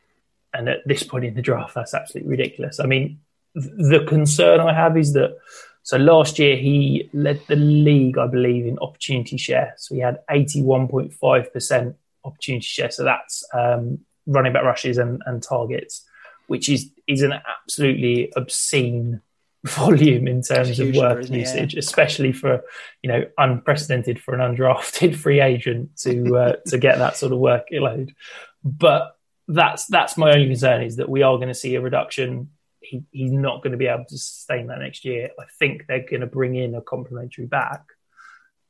and 0.53 0.69
at 0.69 0.87
this 0.87 1.03
point 1.03 1.25
in 1.25 1.35
the 1.35 1.43
draft, 1.43 1.75
that's 1.75 1.95
absolutely 1.95 2.31
ridiculous. 2.31 2.81
I 2.81 2.87
mean, 2.87 3.21
th- 3.55 3.73
the 3.77 4.05
concern 4.07 4.61
I 4.61 4.73
have 4.73 4.97
is 4.97 5.13
that 5.15 5.37
so 5.83 5.97
last 5.97 6.39
year 6.39 6.57
he 6.57 7.09
led 7.13 7.41
the 7.47 7.57
league, 7.57 8.19
I 8.19 8.27
believe, 8.27 8.67
in 8.67 8.79
opportunity 8.79 9.37
share. 9.37 9.75
So 9.77 9.95
he 9.95 10.01
had 10.01 10.19
81.5% 10.31 11.95
opportunity 12.27 12.65
share. 12.65 12.91
So 12.91 13.05
that's 13.05 13.45
um, 13.55 14.01
running 14.27 14.53
back 14.53 14.65
rushes 14.65 14.99
and, 14.99 15.23
and 15.27 15.43
targets, 15.43 16.05
which 16.47 16.69
is 16.69 16.91
is 17.07 17.23
an 17.23 17.33
absolutely 17.33 18.33
obscene 18.37 19.21
volume 19.67 20.29
in 20.29 20.43
terms 20.43 20.79
of 20.79 20.89
number, 20.89 21.01
work 21.01 21.21
isn't? 21.21 21.35
Yeah. 21.35 21.41
usage, 21.41 21.75
especially 21.75 22.33
for 22.33 22.63
you 23.03 23.11
know 23.11 23.25
unprecedented 23.39 24.21
for 24.21 24.35
an 24.35 24.57
undrafted 24.57 25.17
free 25.23 25.41
agent 25.41 25.97
to 25.99 26.37
uh, 26.37 26.53
to 26.67 26.79
get 26.79 26.99
that 26.99 27.17
sort 27.17 27.33
of 27.33 27.39
workload. 27.39 28.15
But 28.63 29.17
that's 29.49 29.87
that's 29.87 30.17
my 30.17 30.33
only 30.33 30.47
concern 30.47 30.83
is 30.83 30.97
that 30.97 31.09
we 31.09 31.23
are 31.23 31.37
going 31.37 31.49
to 31.49 31.55
see 31.55 31.75
a 31.77 31.81
reduction. 31.81 32.51
He, 32.81 33.05
he's 33.11 33.33
not 33.33 33.63
going 33.63 33.73
to 33.73 33.79
be 33.79 33.87
able 33.87 34.05
to 34.05 34.19
sustain 34.19 34.69
that 34.69 34.79
next 34.79 35.05
year. 35.05 35.31
I 35.39 35.45
think 35.59 35.87
they're 35.87 36.07
going 36.09 36.21
to 36.21 36.27
bring 36.27 36.55
in 36.55 36.75
a 36.75 36.81
complementary 36.81 37.47
back, 37.47 37.83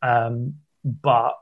um, 0.01 0.55
but 0.85 1.35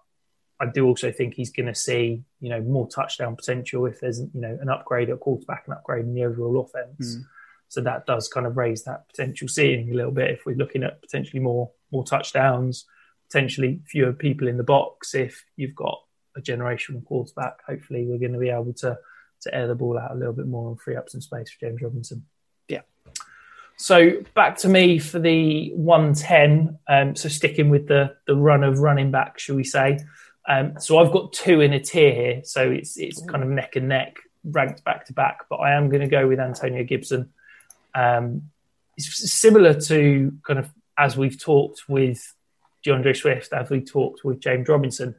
I 0.65 0.71
do 0.71 0.87
also 0.87 1.13
think 1.13 1.35
he's 1.35 1.51
going 1.51 1.67
to 1.67 1.75
see 1.75 2.23
you 2.41 2.49
know 2.49 2.61
more 2.61 2.89
touchdown 2.89 3.37
potential 3.37 3.87
if 3.87 4.01
there's 4.01 4.21
you 4.21 4.41
know 4.41 4.59
an 4.61 4.69
upgrade 4.69 5.11
at 5.11 5.21
quarterback, 5.21 5.65
an 5.67 5.75
upgrade 5.75 6.05
in 6.05 6.15
the 6.15 6.25
overall 6.25 6.61
offense. 6.61 7.19
So 7.69 7.81
that 7.81 8.07
does 8.07 8.29
kind 8.29 8.47
of 8.47 8.57
raise 8.57 8.85
that 8.85 9.09
potential 9.09 9.49
ceiling 9.49 9.91
a 9.91 9.95
little 9.95 10.13
bit 10.13 10.31
if 10.31 10.47
we're 10.47 10.57
looking 10.57 10.85
at 10.85 11.01
potentially 11.01 11.41
more 11.41 11.71
more 11.91 12.05
touchdowns, 12.05 12.87
potentially 13.29 13.81
fewer 13.87 14.13
people 14.13 14.49
in 14.49 14.57
the 14.57 14.65
box. 14.65 15.15
If 15.15 15.45
you've 15.57 15.75
got 15.75 16.01
a 16.37 16.41
generational 16.41 17.05
quarterback, 17.05 17.65
hopefully 17.67 18.07
we're 18.07 18.19
going 18.19 18.33
to 18.33 18.39
be 18.39 18.51
able 18.51 18.75
to 18.75 18.99
to 19.43 19.55
air 19.55 19.67
the 19.67 19.75
ball 19.75 19.99
out 19.99 20.13
a 20.13 20.15
little 20.15 20.33
bit 20.33 20.47
more 20.47 20.71
and 20.71 20.81
free 20.81 20.97
up 20.97 21.11
some 21.11 21.21
space 21.21 21.51
for 21.51 21.67
James 21.67 21.83
Robinson. 21.83 22.25
Yeah. 22.69 22.83
So 23.77 24.23
back 24.35 24.57
to 24.59 24.69
me 24.69 24.99
for 24.99 25.19
the 25.19 25.73
110. 25.75 26.79
Um, 26.89 27.17
so 27.17 27.29
sticking 27.29 27.71
with 27.71 27.89
the 27.89 28.17
the 28.27 28.37
run 28.37 28.65
of 28.65 28.79
running 28.79 29.11
back, 29.11 29.39
shall 29.39 29.57
we 29.57 29.65
say? 29.65 29.99
Um, 30.47 30.75
so 30.79 30.99
I've 30.99 31.13
got 31.13 31.33
two 31.33 31.61
in 31.61 31.73
a 31.73 31.81
tier 31.81 32.13
here, 32.13 32.41
so 32.45 32.71
it's 32.71 32.97
it's 32.99 33.25
kind 33.27 33.43
of 33.43 33.49
neck 33.49 33.77
and 33.77 33.89
neck, 33.89 34.17
ranked 34.45 34.85
back 34.85 35.07
to 35.07 35.13
back. 35.13 35.47
But 35.49 35.57
I 35.57 35.73
am 35.73 35.89
going 35.89 36.03
to 36.03 36.09
go 36.09 36.29
with 36.29 36.39
Antonio 36.39 36.85
Gibson. 36.85 37.33
Um, 37.95 38.51
it's 38.97 39.33
similar 39.33 39.79
to 39.81 40.33
kind 40.47 40.59
of 40.59 40.71
as 40.99 41.17
we've 41.17 41.41
talked 41.41 41.89
with 41.89 42.35
D'Andre 42.85 43.15
Swift, 43.15 43.53
as 43.53 43.71
we 43.71 43.81
talked 43.81 44.25
with 44.25 44.41
James 44.41 44.69
Robinson. 44.69 45.15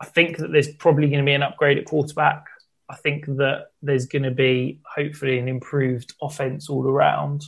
I 0.00 0.06
think 0.06 0.38
that 0.38 0.52
there's 0.52 0.72
probably 0.74 1.08
going 1.08 1.20
to 1.20 1.26
be 1.26 1.34
an 1.34 1.42
upgrade 1.42 1.78
at 1.78 1.86
quarterback. 1.86 2.46
I 2.88 2.96
think 2.96 3.26
that 3.26 3.68
there's 3.80 4.06
going 4.06 4.24
to 4.24 4.30
be 4.30 4.80
hopefully 4.84 5.38
an 5.38 5.48
improved 5.48 6.14
offense 6.20 6.68
all 6.68 6.86
around. 6.86 7.44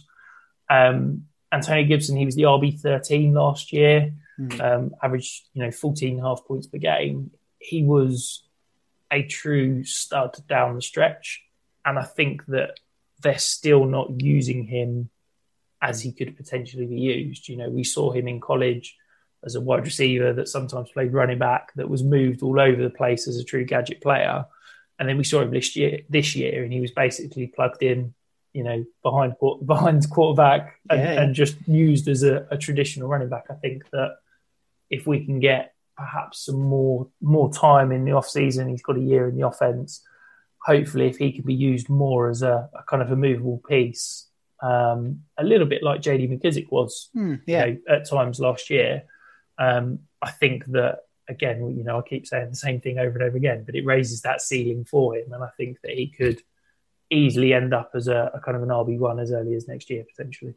Um, 0.71 1.27
Antonio 1.53 1.87
Gibson, 1.87 2.17
he 2.17 2.25
was 2.25 2.35
the 2.35 2.43
RB 2.43 2.81
13 2.81 3.35
last 3.35 3.73
year, 3.73 4.13
um, 4.61 4.95
averaged 5.03 5.47
you 5.53 5.63
know 5.63 5.71
14 5.71 6.11
and 6.11 6.21
a 6.21 6.23
half 6.23 6.45
points 6.47 6.67
per 6.67 6.79
game. 6.79 7.31
He 7.59 7.83
was 7.83 8.43
a 9.11 9.23
true 9.23 9.85
stud 9.85 10.37
down 10.49 10.75
the 10.75 10.83
stretch, 10.83 11.43
and 11.85 11.99
I 11.99 12.05
think 12.05 12.45
that 12.47 12.79
they're 13.23 13.39
still 13.39 13.85
not 13.87 14.21
using 14.21 14.65
him 14.65 15.11
as 15.83 16.01
he 16.01 16.13
could 16.13 16.37
potentially 16.37 16.87
be 16.87 17.01
used. 17.01 17.49
You 17.49 17.57
know, 17.57 17.71
we 17.71 17.85
saw 17.85 18.13
him 18.13 18.29
in 18.29 18.41
college 18.41 18.97
as 19.45 19.55
a 19.55 19.61
wide 19.61 19.85
receiver 19.85 20.33
that 20.33 20.49
sometimes 20.49 20.91
played 20.91 21.13
running 21.13 21.39
back, 21.39 21.73
that 21.77 21.89
was 21.89 22.03
moved 22.03 22.43
all 22.43 22.61
over 22.61 22.83
the 22.83 22.91
place 22.91 23.29
as 23.29 23.37
a 23.37 23.45
true 23.45 23.65
gadget 23.65 24.01
player. 24.01 24.45
And 24.99 25.09
then 25.09 25.19
we 25.19 25.25
saw 25.25 25.43
him 25.43 25.51
this 25.51 25.77
year, 25.77 26.01
this 26.09 26.35
year, 26.35 26.65
and 26.65 26.73
he 26.73 26.81
was 26.81 26.91
basically 26.91 27.47
plugged 27.47 27.83
in, 27.83 28.15
you 28.53 28.65
know, 28.65 28.85
behind 29.03 29.35
behind 29.67 30.11
quarterback 30.11 30.81
and, 30.91 31.01
yeah. 31.01 31.23
and 31.23 31.35
just 31.35 31.57
used 31.69 32.09
as 32.09 32.23
a, 32.23 32.47
a 32.51 32.59
traditional 32.59 33.09
running 33.09 33.29
back. 33.29 33.45
I 33.51 33.55
think 33.55 33.89
that 33.91 34.17
if 34.91 35.07
we 35.07 35.25
can 35.25 35.41
get 35.41 35.75
perhaps 35.97 36.45
some 36.45 36.61
more 36.61 37.09
more 37.21 37.53
time 37.53 37.93
in 37.93 38.05
the 38.05 38.13
off 38.13 38.29
season, 38.29 38.69
he's 38.69 38.83
got 38.83 38.97
a 38.97 39.01
year 39.01 39.29
in 39.29 39.37
the 39.37 39.47
offense. 39.47 40.03
hopefully, 40.65 41.07
if 41.07 41.17
he 41.17 41.33
can 41.33 41.45
be 41.45 41.55
used 41.55 41.89
more 41.89 42.29
as 42.29 42.43
a, 42.43 42.69
a 42.75 42.83
kind 42.89 43.03
of 43.03 43.11
a 43.11 43.17
movable 43.17 43.63
piece, 43.69 44.27
um, 44.63 45.23
a 45.39 45.45
little 45.45 45.67
bit 45.67 45.83
like 45.83 46.01
JD 46.01 46.31
McKissic 46.31 46.71
was 46.71 47.09
mm, 47.15 47.41
yeah. 47.47 47.67
you 47.67 47.83
know, 47.89 47.95
at 47.95 48.09
times 48.09 48.41
last 48.41 48.69
year, 48.71 49.05
um, 49.59 50.01
I 50.21 50.31
think 50.31 50.65
that 50.73 51.01
again, 51.29 51.77
you 51.77 51.85
know, 51.85 51.99
I 51.99 52.03
keep 52.03 52.27
saying 52.27 52.51
the 52.51 52.57
same 52.57 52.81
thing 52.81 52.99
over 52.99 53.19
and 53.19 53.23
over 53.23 53.37
again, 53.37 53.65
but 53.65 53.75
it 53.75 53.85
raises 53.85 54.23
that 54.23 54.41
ceiling 54.41 54.85
for 54.85 55.17
him, 55.17 55.33
and 55.33 55.43
I 55.43 55.51
think 55.57 55.81
that 55.83 55.93
he 55.93 56.09
could 56.09 56.43
easily 57.11 57.55
end 57.55 57.73
up 57.73 57.93
as 57.95 58.09
a, 58.09 58.33
a 58.35 58.41
kind 58.41 58.57
of 58.57 58.63
an 58.63 58.69
RB 58.71 58.99
one 58.99 59.21
as 59.21 59.31
early 59.31 59.55
as 59.55 59.69
next 59.69 59.91
year 59.91 60.05
potentially. 60.05 60.55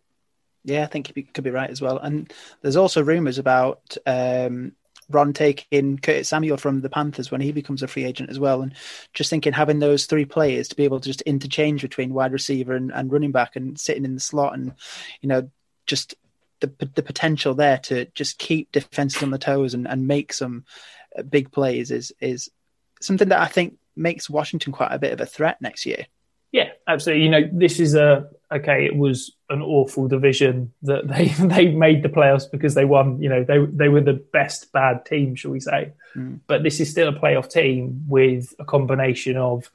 Yeah, 0.63 0.83
I 0.83 0.87
think 0.87 1.13
he 1.13 1.23
could 1.23 1.43
be 1.43 1.51
right 1.51 1.69
as 1.69 1.81
well. 1.81 1.97
And 1.97 2.31
there's 2.61 2.75
also 2.75 3.03
rumours 3.03 3.37
about 3.37 3.97
um, 4.05 4.73
Ron 5.09 5.33
taking 5.33 5.97
Curtis 5.97 6.29
Samuel 6.29 6.57
from 6.57 6.81
the 6.81 6.89
Panthers 6.89 7.31
when 7.31 7.41
he 7.41 7.51
becomes 7.51 7.81
a 7.81 7.87
free 7.87 8.03
agent 8.03 8.29
as 8.29 8.39
well. 8.39 8.61
And 8.61 8.73
just 9.13 9.29
thinking 9.29 9.53
having 9.53 9.79
those 9.79 10.05
three 10.05 10.25
players 10.25 10.67
to 10.67 10.75
be 10.75 10.83
able 10.83 10.99
to 10.99 11.09
just 11.09 11.21
interchange 11.21 11.81
between 11.81 12.13
wide 12.13 12.33
receiver 12.33 12.73
and, 12.73 12.91
and 12.91 13.11
running 13.11 13.31
back 13.31 13.55
and 13.55 13.79
sitting 13.79 14.05
in 14.05 14.13
the 14.13 14.19
slot 14.19 14.53
and, 14.53 14.73
you 15.21 15.29
know, 15.29 15.49
just 15.87 16.15
the 16.59 16.71
the 16.93 17.03
potential 17.03 17.53
there 17.53 17.77
to 17.77 18.05
just 18.13 18.37
keep 18.37 18.71
defenses 18.71 19.23
on 19.23 19.31
the 19.31 19.37
toes 19.37 19.73
and, 19.73 19.87
and 19.87 20.07
make 20.07 20.33
some 20.33 20.65
uh, 21.17 21.23
big 21.23 21.51
plays 21.51 21.89
is 21.89 22.11
is 22.19 22.49
something 23.01 23.29
that 23.29 23.41
I 23.41 23.47
think 23.47 23.77
makes 23.95 24.29
Washington 24.29 24.73
quite 24.73 24.91
a 24.91 24.99
bit 24.99 25.13
of 25.13 25.21
a 25.21 25.25
threat 25.25 25.61
next 25.61 25.85
year. 25.85 26.05
Yeah, 26.51 26.69
absolutely. 26.87 27.25
You 27.25 27.29
know, 27.29 27.49
this 27.51 27.79
is 27.79 27.95
a 27.95 28.29
okay. 28.51 28.85
It 28.85 28.95
was 28.95 29.31
an 29.49 29.61
awful 29.61 30.07
division 30.07 30.73
that 30.83 31.07
they 31.07 31.27
they 31.47 31.67
made 31.71 32.03
the 32.03 32.09
playoffs 32.09 32.49
because 32.49 32.73
they 32.73 32.85
won. 32.85 33.21
You 33.21 33.29
know, 33.29 33.43
they 33.43 33.59
they 33.65 33.89
were 33.89 34.01
the 34.01 34.23
best 34.33 34.71
bad 34.71 35.05
team, 35.05 35.35
shall 35.35 35.51
we 35.51 35.59
say? 35.59 35.93
Mm. 36.15 36.39
But 36.47 36.63
this 36.63 36.79
is 36.79 36.89
still 36.89 37.09
a 37.09 37.19
playoff 37.19 37.49
team 37.49 38.05
with 38.07 38.53
a 38.59 38.65
combination 38.65 39.37
of 39.37 39.69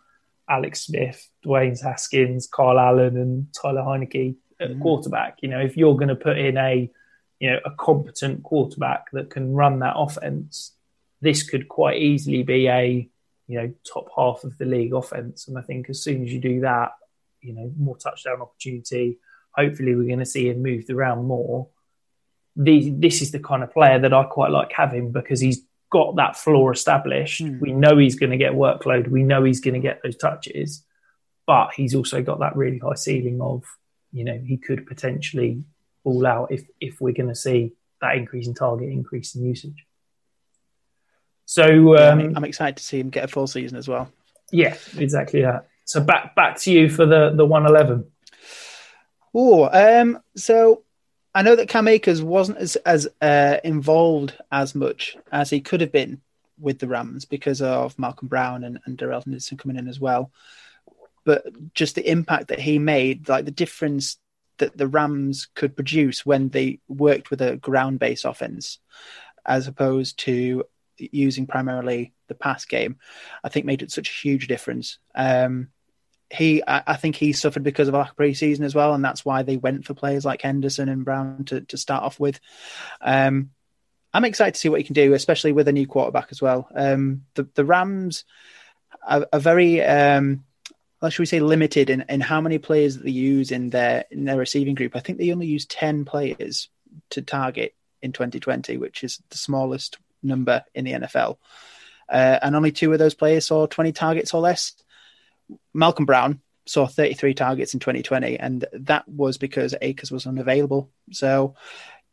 Alex 0.49 0.87
Smith, 0.87 1.29
Dwayne 1.45 1.81
Haskins, 1.81 2.47
Kyle 2.47 2.79
Allen, 2.79 3.17
and 3.17 3.47
Tyler 3.55 3.83
Heinicke 3.83 4.37
at 4.61 4.71
mm. 4.71 4.81
quarterback. 4.83 5.39
You 5.43 5.51
know, 5.51 5.61
if 5.61 5.77
you're 5.77 5.97
going 5.97 6.09
to 6.09 6.17
put 6.17 6.39
in 6.39 6.57
a 6.57 6.91
you 7.39 7.51
know 7.51 7.61
a 7.65 7.71
competent 7.71 8.43
quarterback 8.43 9.11
that 9.13 9.31
can 9.31 9.55
run 9.55 9.79
that 9.79 9.95
offense, 9.97 10.73
this 11.21 11.49
could 11.49 11.69
quite 11.69 11.99
easily 11.99 12.43
be 12.43 12.69
a 12.69 13.09
you 13.47 13.61
know, 13.61 13.73
top 13.91 14.09
half 14.17 14.45
of 14.45 14.57
the 14.59 14.65
league 14.65 14.95
offense. 14.95 15.49
And 15.49 15.59
I 15.59 15.63
think 15.63 15.91
as 15.91 16.03
soon 16.03 16.25
as 16.25 16.33
you 16.33 16.41
do 16.41 16.61
that, 16.61 16.93
you 17.45 17.53
know, 17.53 17.71
more 17.79 17.97
touchdown 17.97 18.41
opportunity. 18.41 19.19
Hopefully, 19.53 19.95
we're 19.95 20.07
going 20.07 20.19
to 20.19 20.27
see 20.27 20.49
him 20.49 20.63
moved 20.63 20.91
around 20.91 21.27
more. 21.27 21.69
The, 22.57 22.91
this 22.91 23.21
is 23.21 23.31
the 23.31 23.39
kind 23.39 23.63
of 23.63 23.73
player 23.73 23.99
that 23.99 24.13
I 24.13 24.25
quite 24.25 24.51
like 24.51 24.73
having 24.73 25.13
because 25.13 25.41
he's 25.41 25.63
got 25.91 26.17
that 26.17 26.37
floor 26.37 26.73
established. 26.73 27.43
Mm. 27.43 27.61
We 27.61 27.73
know 27.73 27.99
he's 27.99 28.17
going 28.17 28.31
to 28.31 28.37
get 28.37 28.53
workload. 28.53 29.09
We 29.09 29.23
know 29.23 29.45
he's 29.45 29.61
going 29.61 29.75
to 29.75 29.81
get 29.81 30.01
those 30.03 30.17
touches, 30.17 30.85
but 31.47 31.75
he's 31.75 31.95
also 31.95 32.23
got 32.23 32.41
that 32.41 32.57
really 32.57 32.79
high 32.79 32.95
ceiling 32.95 33.41
of, 33.41 33.65
you 34.13 34.25
know, 34.25 34.39
he 34.45 34.57
could 34.57 34.87
potentially 34.87 35.65
fall 36.03 36.27
out 36.27 36.51
if 36.51 36.65
if 36.81 37.01
we're 37.01 37.15
going 37.15 37.29
to 37.29 37.35
see 37.35 37.73
that 38.01 38.17
increase 38.17 38.47
in 38.47 38.55
target, 38.55 38.89
increase 38.89 39.35
in 39.35 39.45
usage. 39.45 39.84
So 41.55 41.97
um, 41.97 42.19
yeah, 42.19 42.33
I'm 42.35 42.45
excited 42.45 42.79
to 42.79 42.83
see 42.83 42.99
him 42.99 43.11
get 43.11 43.23
a 43.23 43.29
full 43.29 43.47
season 43.47 43.79
as 43.79 43.87
well. 43.87 44.11
Yeah, 44.51 44.77
exactly 44.99 45.43
that. 45.43 45.69
So 45.85 46.01
back 46.01 46.35
back 46.35 46.59
to 46.63 46.73
you 46.73 46.91
for 46.91 47.07
the 47.07 47.31
the 47.31 47.47
111. 47.47 48.11
Oh, 49.33 49.69
um, 49.73 50.19
so 50.35 50.83
I 51.33 51.43
know 51.43 51.55
that 51.55 51.69
Cam 51.69 51.87
Akers 51.87 52.21
wasn't 52.25 52.59
as 52.59 52.75
as 52.75 53.07
uh, 53.23 53.59
involved 53.63 54.37
as 54.51 54.75
much 54.75 55.17
as 55.31 55.49
he 55.49 55.61
could 55.61 55.81
have 55.81 55.93
been 55.93 56.21
with 56.59 56.81
the 56.81 56.89
Rams 56.89 57.25
because 57.25 57.63
of 57.63 57.97
Malcolm 58.01 58.27
Brown 58.27 58.65
and, 58.65 58.81
and 58.85 58.97
Darrell 58.97 59.23
Henderson 59.25 59.57
coming 59.57 59.77
in 59.77 59.87
as 59.87 60.01
well. 60.01 60.33
But 61.23 61.73
just 61.73 61.95
the 61.95 62.11
impact 62.11 62.49
that 62.49 62.59
he 62.59 62.81
made, 62.81 63.29
like 63.29 63.45
the 63.45 63.53
difference 63.53 64.19
that 64.59 64.77
the 64.77 64.89
Rams 64.89 65.47
could 65.55 65.77
produce 65.77 66.27
when 66.27 66.49
they 66.49 66.81
worked 66.89 67.31
with 67.31 67.41
a 67.43 67.57
ground 67.59 68.01
based 68.01 68.25
offense, 68.25 68.81
as 69.47 69.69
opposed 69.69 70.19
to 70.21 70.65
using 70.99 71.47
primarily 71.47 72.13
the 72.29 72.35
pass 72.35 72.65
game, 72.65 72.97
I 73.43 73.49
think 73.49 73.67
made 73.67 73.83
it 73.83 73.91
such 73.91 74.09
a 74.09 74.13
huge 74.13 74.49
difference. 74.49 74.99
Um, 75.15 75.69
he, 76.31 76.63
I, 76.67 76.83
I, 76.87 76.97
think 76.97 77.17
he 77.17 77.33
suffered 77.33 77.63
because 77.63 77.89
of 77.89 77.95
lack 77.95 78.11
of 78.11 78.17
preseason 78.17 78.63
as 78.63 78.75
well, 78.75 78.95
and 78.95 79.05
that's 79.05 79.25
why 79.25 79.43
they 79.43 79.57
went 79.57 79.85
for 79.85 79.95
players 79.95 80.25
like 80.25 80.43
Henderson 80.43 80.89
and 80.89 81.05
Brown 81.05 81.45
to, 81.47 81.61
to 81.63 81.77
start 81.77 82.03
off 82.03 82.19
with. 82.19 82.41
Um, 83.01 83.51
I'm 84.13 84.25
excited 84.25 84.55
to 84.55 84.61
see 84.61 84.69
what 84.69 84.81
he 84.81 84.85
can 84.85 84.95
do, 84.95 85.13
especially 85.13 85.53
with 85.53 85.69
a 85.69 85.73
new 85.73 85.87
quarterback 85.87 86.29
as 86.31 86.41
well. 86.41 86.69
Um, 86.75 87.23
the, 87.35 87.49
the 87.55 87.65
Rams 87.65 88.25
are, 89.07 89.27
are 89.33 89.41
very, 89.41 89.83
um, 89.83 90.45
should 91.09 91.19
we 91.19 91.27
say, 91.27 91.41
limited 91.41 91.91
in, 91.91 92.05
in 92.09 92.21
how 92.21 92.41
many 92.41 92.59
players 92.59 92.97
that 92.97 93.05
they 93.05 93.11
use 93.11 93.51
in 93.51 93.71
their 93.71 94.05
in 94.11 94.25
their 94.25 94.39
receiving 94.39 94.75
group. 94.75 94.97
I 94.97 95.01
think 95.01 95.19
they 95.19 95.33
only 95.33 95.47
use 95.47 95.67
ten 95.67 96.05
players 96.05 96.69
to 97.11 97.23
target 97.23 97.75
in 98.03 98.13
2020, 98.13 98.77
which 98.77 99.03
is 99.03 99.21
the 99.31 99.37
smallest 99.37 99.99
number 100.25 100.65
in 100.75 100.85
the 100.85 100.93
NFL. 100.93 101.39
Uh, 102.09 102.39
and 102.43 102.55
only 102.55 102.73
two 102.73 102.93
of 102.93 102.99
those 102.99 103.15
players 103.15 103.47
saw 103.47 103.67
20 103.67 103.93
targets 103.93 104.35
or 104.35 104.41
less. 104.41 104.75
Malcolm 105.73 106.05
Brown 106.05 106.41
saw 106.67 106.87
33 106.87 107.35
targets 107.35 107.75
in 107.75 107.81
2020, 107.81 108.39
and 108.39 108.65
that 108.73 109.09
was 109.09 109.39
because 109.39 109.75
Akers 109.81 110.11
was 110.11 110.27
unavailable. 110.27 110.91
So 111.13 111.55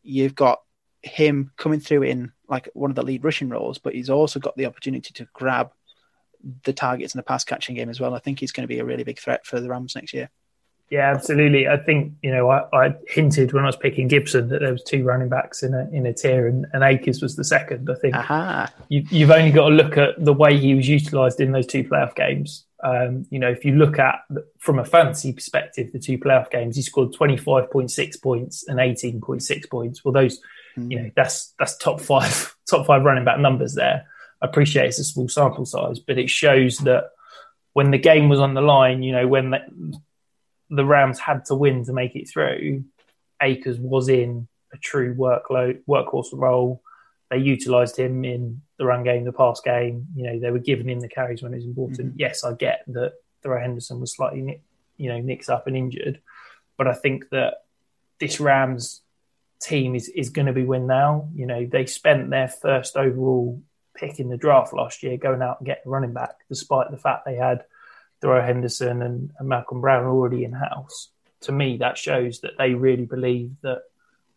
you've 0.02 0.34
got 0.34 0.60
him 1.02 1.52
coming 1.56 1.80
through 1.80 2.02
in 2.02 2.32
like 2.48 2.68
one 2.74 2.90
of 2.90 2.94
the 2.94 3.02
lead 3.02 3.24
rushing 3.24 3.48
roles, 3.48 3.78
but 3.78 3.94
he's 3.94 4.10
also 4.10 4.40
got 4.40 4.56
the 4.56 4.66
opportunity 4.66 5.12
to 5.14 5.26
grab 5.32 5.72
the 6.64 6.72
targets 6.72 7.14
in 7.14 7.18
the 7.18 7.22
pass 7.22 7.44
catching 7.44 7.74
game 7.74 7.88
as 7.88 8.00
well. 8.00 8.14
I 8.14 8.18
think 8.18 8.40
he's 8.40 8.52
going 8.52 8.64
to 8.64 8.68
be 8.68 8.78
a 8.78 8.84
really 8.84 9.04
big 9.04 9.18
threat 9.18 9.46
for 9.46 9.60
the 9.60 9.68
Rams 9.68 9.94
next 9.94 10.12
year. 10.12 10.30
Yeah, 10.92 11.10
absolutely. 11.10 11.66
I 11.66 11.78
think 11.78 12.12
you 12.20 12.30
know 12.30 12.50
I, 12.50 12.64
I, 12.74 12.94
hinted 13.08 13.54
when 13.54 13.64
I 13.64 13.68
was 13.68 13.76
picking 13.76 14.08
Gibson 14.08 14.48
that 14.50 14.60
there 14.60 14.72
was 14.72 14.82
two 14.82 15.04
running 15.04 15.30
backs 15.30 15.62
in 15.62 15.72
a 15.72 15.88
in 15.90 16.04
a 16.04 16.12
tier, 16.12 16.46
and, 16.46 16.66
and 16.74 16.84
Akers 16.84 17.22
was 17.22 17.34
the 17.34 17.44
second. 17.44 17.88
I 17.88 17.94
think 17.94 18.14
you, 18.90 19.02
you've 19.08 19.30
only 19.30 19.52
got 19.52 19.70
to 19.70 19.74
look 19.74 19.96
at 19.96 20.22
the 20.22 20.34
way 20.34 20.58
he 20.58 20.74
was 20.74 20.86
utilised 20.86 21.40
in 21.40 21.52
those 21.52 21.66
two 21.66 21.82
playoff 21.82 22.14
games. 22.14 22.66
Um, 22.84 23.24
you 23.30 23.38
know, 23.38 23.48
if 23.48 23.64
you 23.64 23.74
look 23.74 23.98
at 23.98 24.16
from 24.58 24.78
a 24.78 24.84
fantasy 24.84 25.32
perspective, 25.32 25.92
the 25.92 25.98
two 25.98 26.18
playoff 26.18 26.50
games, 26.50 26.76
he 26.76 26.82
scored 26.82 27.14
twenty 27.14 27.38
five 27.38 27.70
point 27.70 27.90
six 27.90 28.18
points 28.18 28.68
and 28.68 28.78
eighteen 28.78 29.18
point 29.18 29.42
six 29.42 29.66
points. 29.66 30.04
Well, 30.04 30.12
those, 30.12 30.40
mm. 30.76 30.90
you 30.90 31.00
know, 31.00 31.10
that's 31.16 31.54
that's 31.58 31.74
top 31.78 32.02
five 32.02 32.54
top 32.68 32.86
five 32.86 33.02
running 33.02 33.24
back 33.24 33.38
numbers 33.38 33.74
there. 33.74 34.04
I 34.42 34.46
appreciate 34.46 34.88
it's 34.88 34.98
a 34.98 35.04
small 35.04 35.30
sample 35.30 35.64
size, 35.64 36.00
but 36.00 36.18
it 36.18 36.28
shows 36.28 36.76
that 36.80 37.12
when 37.72 37.92
the 37.92 37.98
game 37.98 38.28
was 38.28 38.40
on 38.40 38.52
the 38.52 38.60
line, 38.60 39.02
you 39.02 39.12
know, 39.12 39.26
when 39.26 39.52
the 39.52 39.60
Rams 40.70 41.18
had 41.18 41.44
to 41.46 41.54
win 41.54 41.84
to 41.84 41.92
make 41.92 42.16
it 42.16 42.28
through, 42.28 42.84
Akers 43.40 43.78
was 43.78 44.08
in 44.08 44.48
a 44.72 44.78
true 44.78 45.14
workload 45.14 45.82
workhorse 45.88 46.32
role. 46.32 46.82
They 47.30 47.38
utilised 47.38 47.98
him 47.98 48.24
in 48.24 48.62
the 48.78 48.84
run 48.86 49.04
game, 49.04 49.24
the 49.24 49.32
pass 49.32 49.60
game. 49.60 50.06
You 50.14 50.24
know, 50.24 50.38
they 50.38 50.50
were 50.50 50.58
giving 50.58 50.88
him 50.88 51.00
the 51.00 51.08
carries 51.08 51.42
when 51.42 51.52
it 51.52 51.56
was 51.56 51.66
important. 51.66 52.10
Mm-hmm. 52.10 52.20
Yes, 52.20 52.44
I 52.44 52.52
get 52.52 52.84
that 52.88 53.14
Darrell 53.42 53.60
Henderson 53.60 54.00
was 54.00 54.14
slightly, 54.14 54.60
you 54.96 55.08
know, 55.08 55.18
nicked 55.18 55.48
up 55.48 55.66
and 55.66 55.76
injured, 55.76 56.20
but 56.76 56.86
I 56.86 56.94
think 56.94 57.30
that 57.30 57.64
this 58.20 58.38
Rams 58.38 59.02
team 59.60 59.94
is 59.94 60.08
is 60.08 60.30
going 60.30 60.46
to 60.46 60.52
be 60.52 60.64
win 60.64 60.86
now. 60.86 61.28
You 61.34 61.46
know, 61.46 61.66
they 61.66 61.86
spent 61.86 62.30
their 62.30 62.48
first 62.48 62.96
overall 62.96 63.60
pick 63.94 64.18
in 64.18 64.28
the 64.28 64.36
draft 64.36 64.72
last 64.72 65.02
year 65.02 65.16
going 65.16 65.42
out 65.42 65.60
and 65.60 65.66
getting 65.66 65.90
running 65.90 66.12
back, 66.12 66.36
despite 66.48 66.90
the 66.90 66.98
fact 66.98 67.24
they 67.24 67.36
had 67.36 67.64
Darrell 68.22 68.46
Henderson 68.46 69.02
and, 69.02 69.32
and 69.38 69.48
Malcolm 69.48 69.80
Brown 69.82 70.06
already 70.06 70.44
in 70.44 70.52
house. 70.52 71.08
To 71.42 71.52
me, 71.52 71.78
that 71.78 71.98
shows 71.98 72.40
that 72.40 72.56
they 72.56 72.72
really 72.72 73.04
believe 73.04 73.56
that 73.62 73.82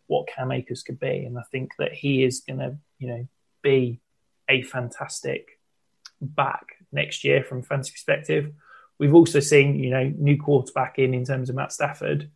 what 0.08 0.26
Cam 0.28 0.52
Akers 0.52 0.82
could 0.82 0.98
be, 0.98 1.24
and 1.24 1.38
I 1.38 1.42
think 1.50 1.70
that 1.78 1.92
he 1.92 2.24
is 2.24 2.40
going 2.40 2.58
to, 2.58 2.76
you 2.98 3.08
know, 3.08 3.28
be 3.62 4.00
a 4.48 4.62
fantastic 4.62 5.58
back 6.20 6.66
next 6.92 7.24
year 7.24 7.44
from 7.44 7.62
fantasy 7.62 7.92
perspective. 7.92 8.52
We've 8.98 9.14
also 9.14 9.40
seen, 9.40 9.78
you 9.78 9.90
know, 9.90 10.12
new 10.16 10.36
quarterback 10.36 10.98
in 10.98 11.14
in 11.14 11.24
terms 11.24 11.48
of 11.48 11.56
Matt 11.56 11.72
Stafford. 11.72 12.30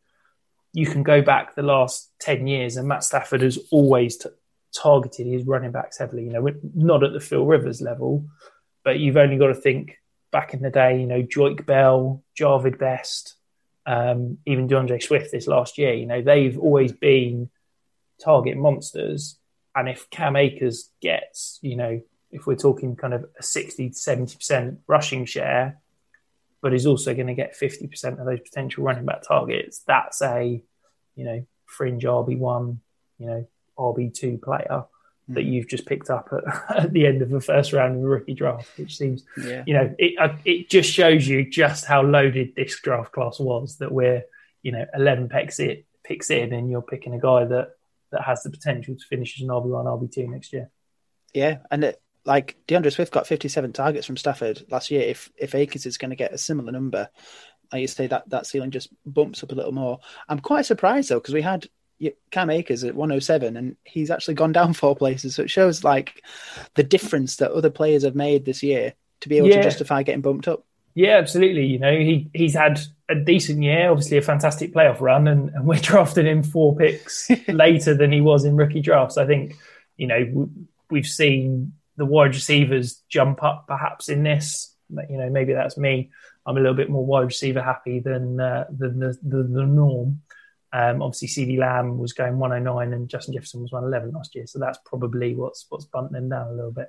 You 0.73 0.87
can 0.87 1.03
go 1.03 1.21
back 1.21 1.55
the 1.55 1.63
last 1.63 2.11
ten 2.21 2.47
years, 2.47 2.77
and 2.77 2.87
Matt 2.87 3.03
Stafford 3.03 3.43
has 3.43 3.59
always 3.73 4.17
t- 4.19 4.29
targeted 4.73 5.27
his 5.27 5.45
running 5.45 5.73
backs 5.73 5.99
heavily. 5.99 6.25
You 6.25 6.33
know, 6.33 6.49
not 6.75 7.03
at 7.03 7.13
the 7.13 7.21
Phil 7.21 7.45
Rivers 7.45 7.81
level, 7.81 8.27
but 8.85 9.01
you've 9.01 9.17
only 9.17 9.37
got 9.37 9.49
to 9.49 9.55
think 9.55 10.00
back 10.31 10.55
in 10.55 10.63
the 10.63 10.71
day, 10.71 11.01
you 11.01 11.07
know, 11.07 11.23
Joique 11.23 11.67
Bell, 11.67 12.23
Jahvid 12.39 12.79
Best, 12.79 13.37
um, 13.87 14.39
even 14.47 14.67
D'Andre 14.67 15.01
Swift 15.01 15.33
this 15.33 15.47
last 15.47 15.79
year, 15.79 15.93
you 15.95 16.07
know, 16.07 16.23
they've 16.23 16.59
always 16.59 16.93
been 16.93 17.51
target 18.23 18.57
monsters. 18.57 19.39
And 19.75 19.89
if 19.89 20.11
Cam 20.11 20.37
Akers 20.37 20.91
gets, 21.01 21.59
you 21.63 21.77
know, 21.77 22.01
if 22.31 22.47
we're 22.47 22.57
talking 22.57 22.97
kind 22.97 23.15
of 23.15 23.27
a 23.39 23.43
60 23.43 23.91
to 23.91 23.95
70% 23.95 24.79
rushing 24.87 25.25
share, 25.25 25.81
but 26.63 26.75
is 26.75 26.87
also 26.87 27.15
going 27.15 27.27
to 27.27 27.35
get 27.35 27.59
50% 27.59 28.21
of 28.21 28.27
those 28.27 28.41
potential 28.41 28.85
running 28.85 29.07
back 29.07 29.23
targets, 29.27 29.83
that's 29.87 30.21
a, 30.23 30.63
you 31.17 31.25
know, 31.25 31.47
fringe 31.65 32.05
RB1, 32.05 32.79
you 33.19 33.27
know, 33.27 33.49
RB2 33.79 34.43
player 34.43 34.85
that 35.35 35.45
you've 35.45 35.69
just 35.69 35.87
picked 35.87 36.11
up 36.11 36.29
at, 36.33 36.77
at 36.85 36.93
the 36.93 37.07
end 37.07 37.23
of 37.23 37.31
the 37.31 37.41
first 37.41 37.73
round 37.73 37.97
of 37.97 38.03
the 38.03 38.09
rookie 38.09 38.35
draft, 38.35 38.69
which 38.79 38.97
seems, 38.97 39.25
Yeah. 39.37 39.63
you 39.67 39.75
know, 39.75 39.95
it 39.99 40.19
uh, 40.19 40.37
it 40.45 40.69
just 40.71 40.91
shows 40.93 41.27
you 41.27 41.49
just 41.49 41.85
how 41.85 42.03
loaded 42.03 42.55
this 42.57 42.79
draft 42.81 43.13
class 43.13 43.39
was. 43.41 43.77
That 43.79 43.93
we're, 43.93 44.25
you 44.63 44.73
know, 44.73 44.85
eleven 44.95 45.29
picks 45.29 45.59
it 45.61 45.87
picks 46.05 46.31
in, 46.31 46.53
and 46.53 46.71
you're 46.71 46.83
picking 46.83 47.15
a 47.15 47.21
guy 47.21 47.45
that 47.45 47.71
that 48.13 48.23
has 48.23 48.43
the 48.43 48.51
potential 48.51 48.95
to 48.97 49.05
finish 49.07 49.39
as 49.39 49.43
an 49.45 49.49
RB 49.49 49.67
one, 49.67 49.85
RB 49.87 50.13
two 50.13 50.27
next 50.29 50.53
year. 50.53 50.71
Yeah, 51.33 51.59
and 51.71 51.85
it, 51.85 52.03
like 52.25 52.57
D'Andre 52.67 52.91
Swift 52.91 53.13
got 53.13 53.27
57 53.27 53.73
targets 53.73 54.07
from 54.07 54.17
Stafford 54.17 54.65
last 54.71 54.91
year. 54.91 55.03
If 55.03 55.31
if 55.37 55.55
Akers 55.55 55.87
is 55.87 55.97
going 55.99 56.11
to 56.11 56.17
get 56.17 56.33
a 56.33 56.39
similar 56.39 56.73
number, 56.73 57.09
like 57.73 57.83
you 57.83 57.87
say, 57.87 58.09
that 58.09 58.29
that 58.31 58.47
ceiling 58.47 58.73
just 58.73 58.89
bumps 59.07 59.43
up 59.45 59.53
a 59.53 59.55
little 59.55 59.73
more. 59.73 60.01
I'm 60.29 60.41
quite 60.41 60.67
surprised 60.67 61.09
though 61.11 61.21
because 61.21 61.35
we 61.35 61.43
had 61.43 61.69
Cam 62.31 62.51
Akers 62.51 62.85
at 62.85 62.95
107 62.95 63.57
and 63.57 63.77
he's 63.85 64.11
actually 64.11 64.35
gone 64.35 64.53
down 64.53 64.73
four 64.75 64.97
places. 64.97 65.35
So 65.35 65.43
it 65.43 65.51
shows 65.51 65.85
like 65.85 66.23
the 66.75 66.83
difference 66.83 67.37
that 67.37 67.53
other 67.53 67.71
players 67.71 68.05
have 68.05 68.15
made 68.15 68.45
this 68.45 68.63
year 68.63 68.95
to 69.21 69.29
be 69.29 69.37
able 69.39 69.49
Yeah. 69.49 69.57
to 69.57 69.63
justify 69.63 70.03
getting 70.03 70.23
bumped 70.23 70.49
up. 70.49 70.65
Yeah, 70.95 71.19
absolutely. 71.19 71.67
You 71.67 71.79
know, 71.79 71.97
he 71.97 72.31
he's 72.35 72.55
had 72.55 72.81
a 73.09 73.15
decent 73.15 73.63
year, 73.63 73.91
obviously 73.91 74.17
a 74.19 74.23
fantastic 74.23 74.75
playoff 74.75 75.01
run, 75.01 75.29
and, 75.29 75.51
and 75.51 75.65
we're 75.65 75.79
drafting 75.81 76.27
him 76.27 76.43
four 76.43 76.77
picks 76.77 77.31
later 77.49 77.95
than 77.95 78.11
he 78.11 78.21
was 78.21 78.45
in 78.45 78.57
rookie 78.57 78.81
drafts. 78.81 79.17
I 79.17 79.25
think, 79.27 79.57
you 79.97 80.09
know, 80.09 80.51
we've 80.91 81.07
seen 81.07 81.75
the 81.97 82.05
wide 82.07 82.35
receivers 82.35 83.03
jump 83.09 83.43
up 83.43 83.67
perhaps 83.69 84.09
in 84.09 84.25
this. 84.25 84.75
You 85.09 85.19
know, 85.19 85.31
maybe 85.31 85.53
that's 85.53 85.79
me. 85.79 86.11
I'm 86.45 86.57
a 86.57 86.61
little 86.61 86.75
bit 86.75 86.91
more 86.91 87.07
wide 87.07 87.27
receiver 87.27 87.63
happy 87.63 88.01
than 88.01 88.41
uh, 88.41 88.65
than 88.77 88.99
the, 88.99 89.17
the, 89.23 89.43
the 89.45 89.67
norm. 89.67 90.23
Um, 90.73 91.03
obviously, 91.03 91.29
CeeDee 91.29 91.59
Lamb 91.59 91.99
was 91.99 92.13
going 92.13 92.39
109 92.39 92.93
and 92.93 93.09
Justin 93.09 93.35
Jefferson 93.35 93.63
was 93.63 93.73
111 93.73 94.15
last 94.15 94.35
year, 94.35 94.47
so 94.47 94.59
that's 94.59 94.79
probably 94.85 95.35
what's 95.35 95.67
what's 95.69 95.85
bumped 95.85 96.13
them 96.13 96.29
down 96.29 96.49
a 96.49 96.55
little 96.55 96.71
bit. 96.71 96.89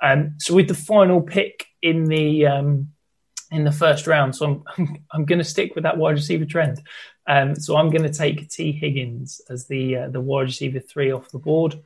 Um, 0.00 0.34
so 0.38 0.54
with 0.54 0.68
the 0.68 0.74
final 0.74 1.20
pick 1.20 1.66
in 1.82 2.04
the 2.04 2.46
um, 2.46 2.90
in 3.50 3.64
the 3.64 3.72
first 3.72 4.06
round, 4.06 4.36
so 4.36 4.46
I'm 4.46 4.64
I'm, 4.78 5.04
I'm 5.10 5.24
going 5.24 5.40
to 5.40 5.44
stick 5.44 5.74
with 5.74 5.84
that 5.84 5.98
wide 5.98 6.12
receiver 6.12 6.44
trend. 6.44 6.80
Um, 7.26 7.56
so 7.56 7.76
I'm 7.76 7.90
going 7.90 8.04
to 8.04 8.12
take 8.12 8.48
Tee 8.48 8.72
Higgins 8.72 9.40
as 9.50 9.66
the 9.66 9.96
uh, 9.96 10.08
the 10.08 10.20
wide 10.20 10.42
receiver 10.42 10.78
three 10.78 11.10
off 11.10 11.30
the 11.30 11.38
board. 11.38 11.80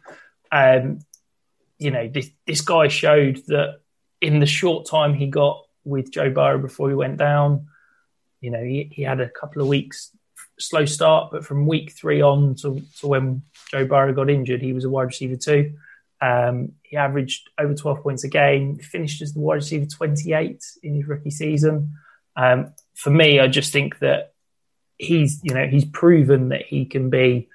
Um, 0.52 1.00
you 1.78 1.90
know, 1.90 2.06
this 2.06 2.30
this 2.46 2.60
guy 2.60 2.88
showed 2.88 3.42
that 3.46 3.80
in 4.20 4.40
the 4.40 4.46
short 4.46 4.86
time 4.86 5.14
he 5.14 5.26
got 5.26 5.64
with 5.84 6.12
Joe 6.12 6.30
Burrow 6.30 6.58
before 6.58 6.88
he 6.88 6.94
went 6.94 7.16
down, 7.16 7.68
you 8.40 8.50
know, 8.50 8.62
he, 8.62 8.90
he 8.92 9.02
had 9.02 9.20
a 9.20 9.28
couple 9.28 9.62
of 9.62 9.68
weeks 9.68 10.10
slow 10.58 10.84
start, 10.84 11.30
but 11.32 11.44
from 11.44 11.66
week 11.66 11.92
three 11.92 12.22
on 12.22 12.54
to, 12.56 12.80
to 13.00 13.06
when 13.06 13.42
Joe 13.70 13.86
Burrow 13.86 14.12
got 14.12 14.30
injured, 14.30 14.62
he 14.62 14.72
was 14.72 14.84
a 14.84 14.90
wide 14.90 15.04
receiver 15.04 15.36
too. 15.36 15.74
Um, 16.20 16.72
he 16.82 16.96
averaged 16.96 17.50
over 17.58 17.74
12 17.74 18.02
points 18.02 18.24
a 18.24 18.28
game, 18.28 18.78
finished 18.78 19.20
as 19.20 19.34
the 19.34 19.40
wide 19.40 19.56
receiver 19.56 19.86
28 19.86 20.64
in 20.82 20.94
his 20.94 21.06
rookie 21.06 21.30
season. 21.30 21.94
Um, 22.36 22.72
for 22.94 23.10
me, 23.10 23.40
I 23.40 23.48
just 23.48 23.72
think 23.72 23.98
that 23.98 24.32
he's, 24.96 25.40
you 25.42 25.54
know, 25.54 25.66
he's 25.66 25.84
proven 25.84 26.48
that 26.50 26.62
he 26.62 26.86
can 26.86 27.10
be 27.10 27.48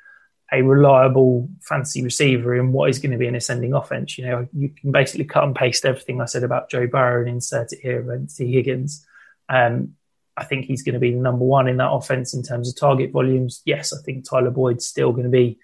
a 0.51 0.61
reliable 0.61 1.49
fantasy 1.61 2.03
receiver 2.03 2.55
in 2.55 2.71
what 2.71 2.89
is 2.89 2.99
going 2.99 3.11
to 3.11 3.17
be 3.17 3.27
an 3.27 3.35
ascending 3.35 3.73
offense. 3.73 4.17
You 4.17 4.25
know, 4.25 4.47
you 4.53 4.69
can 4.69 4.91
basically 4.91 5.25
cut 5.25 5.43
and 5.43 5.55
paste 5.55 5.85
everything 5.85 6.21
I 6.21 6.25
said 6.25 6.43
about 6.43 6.69
Joe 6.69 6.87
Burrow 6.87 7.21
and 7.21 7.29
insert 7.29 7.71
it 7.71 7.79
here 7.81 8.11
and 8.11 8.29
Tee 8.29 8.51
Higgins. 8.51 9.05
Um, 9.47 9.95
I 10.39 10.45
think 10.45 10.65
he's 10.65 10.83
going 10.83 10.93
to 10.93 10.99
be 10.99 11.11
the 11.11 11.19
number 11.19 11.43
one 11.43 11.67
in 11.67 11.77
that 11.77 11.91
offense 11.91 12.33
in 12.33 12.43
terms 12.43 12.69
of 12.69 12.79
target 12.79 13.11
volumes. 13.11 13.61
Yes, 13.65 13.93
I 13.93 14.01
think 14.03 14.27
Tyler 14.27 14.51
Boyd's 14.51 14.87
still 14.87 15.11
going 15.11 15.25
to 15.25 15.29
be, 15.29 15.59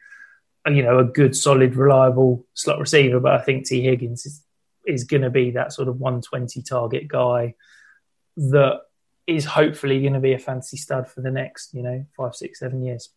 you 0.67 0.83
know, 0.83 0.99
a 0.99 1.05
good, 1.05 1.35
solid, 1.35 1.75
reliable 1.75 2.45
slot 2.53 2.79
receiver, 2.79 3.19
but 3.19 3.33
I 3.33 3.41
think 3.41 3.65
Tee 3.65 3.83
Higgins 3.83 4.25
is, 4.25 4.43
is 4.85 5.05
going 5.05 5.21
to 5.21 5.29
be 5.29 5.51
that 5.51 5.71
sort 5.71 5.87
of 5.87 5.99
120 5.99 6.61
target 6.63 7.07
guy 7.07 7.55
that 8.35 8.81
is 9.27 9.45
hopefully 9.45 10.01
going 10.01 10.13
to 10.13 10.19
be 10.19 10.33
a 10.33 10.39
fantasy 10.39 10.77
stud 10.77 11.07
for 11.07 11.21
the 11.21 11.31
next, 11.31 11.73
you 11.73 11.81
know, 11.81 12.05
five, 12.15 12.35
six, 12.35 12.59
seven 12.59 12.83
years. 12.83 13.09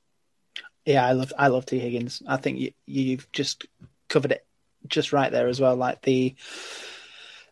Yeah, 0.84 1.04
I 1.04 1.12
love 1.12 1.32
I 1.36 1.48
love 1.48 1.66
Tee 1.66 1.80
Higgins. 1.80 2.22
I 2.26 2.38
think 2.38 2.58
you, 2.58 2.72
you've 2.86 3.30
just 3.32 3.66
covered 4.08 4.32
it 4.32 4.46
just 4.86 5.12
right 5.12 5.30
there 5.30 5.48
as 5.48 5.60
well. 5.60 5.76
Like 5.76 6.02
the 6.02 6.34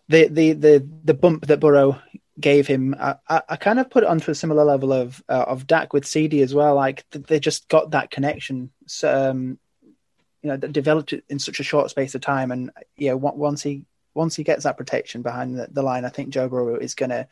the 0.09 0.29
the 0.29 0.53
the 0.53 0.89
the 1.05 1.15
bump 1.15 1.47
that 1.47 1.61
Burrow 1.61 2.01
gave 2.39 2.66
him, 2.66 2.95
I, 2.99 3.16
I, 3.28 3.57
kind 3.57 3.78
of 3.78 3.91
put 3.91 4.03
it 4.03 4.09
onto 4.09 4.30
a 4.30 4.34
similar 4.34 4.64
level 4.64 4.93
of 4.93 5.22
uh, 5.28 5.45
of 5.47 5.66
Dak 5.66 5.93
with 5.93 6.05
CeeDee 6.05 6.43
as 6.43 6.55
well. 6.55 6.74
Like 6.74 7.05
they 7.11 7.41
just 7.41 7.68
got 7.68 7.93
that 7.93 8.11
connection. 8.11 8.70
So, 8.87 9.30
um, 9.30 9.59
you 10.43 10.51
know, 10.51 10.57
that 10.57 10.72
developed 10.72 11.12
it 11.12 11.24
in 11.28 11.39
such 11.39 11.61
a 11.61 11.64
short 11.64 11.91
space 11.91 12.14
of 12.14 12.20
time, 12.20 12.51
and 12.51 12.70
yeah, 12.97 13.12
on- 13.12 13.39
once 13.39 13.62
he 13.62 13.84
once 14.14 14.37
he 14.37 14.45
gets 14.45 14.64
that 14.64 14.76
protection 14.76 15.22
behind 15.22 15.59
the, 15.59 15.68
the 15.70 15.82
line, 15.82 16.05
I 16.05 16.09
think 16.09 16.30
Joe 16.30 16.49
Burrow 16.49 16.76
is 16.76 16.95
going 16.95 17.11
to 17.11 17.28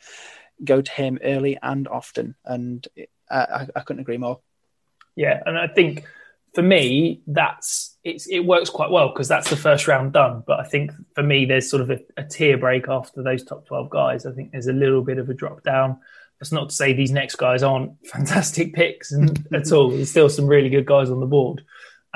go 0.63 0.81
to 0.81 0.91
him 0.91 1.19
early 1.23 1.57
and 1.61 1.87
often, 1.87 2.35
and 2.43 2.87
I, 3.29 3.37
I, 3.37 3.67
I 3.75 3.79
couldn't 3.81 4.01
agree 4.01 4.17
more. 4.17 4.39
Yeah, 5.15 5.41
and 5.45 5.57
I 5.57 5.67
think 5.67 6.05
for 6.55 6.61
me 6.61 7.21
that's 7.27 7.97
it's 8.03 8.27
it 8.27 8.39
works 8.39 8.69
quite 8.69 8.89
well 8.89 9.09
because 9.09 9.27
that's 9.27 9.49
the 9.49 9.57
first 9.57 9.87
round 9.87 10.13
done. 10.13 10.43
But 10.47 10.59
I 10.59 10.63
think 10.63 10.91
for 11.13 11.21
me 11.21 11.45
there's 11.45 11.69
sort 11.69 11.81
of 11.81 11.91
a, 11.91 11.99
a 12.17 12.23
tier 12.23 12.57
break 12.57 12.87
after 12.87 13.21
those 13.21 13.43
top 13.43 13.67
twelve 13.67 13.89
guys. 13.89 14.25
I 14.25 14.31
think 14.31 14.51
there's 14.51 14.67
a 14.67 14.73
little 14.73 15.03
bit 15.03 15.17
of 15.17 15.29
a 15.29 15.33
drop 15.33 15.63
down. 15.63 15.99
That's 16.39 16.51
not 16.51 16.69
to 16.69 16.75
say 16.75 16.93
these 16.93 17.11
next 17.11 17.35
guys 17.35 17.61
aren't 17.61 17.93
fantastic 18.07 18.73
picks 18.73 19.11
and 19.11 19.45
at 19.53 19.71
all. 19.71 19.91
There's 19.91 20.09
still 20.09 20.29
some 20.29 20.47
really 20.47 20.69
good 20.69 20.85
guys 20.85 21.11
on 21.11 21.19
the 21.19 21.25
board. 21.25 21.63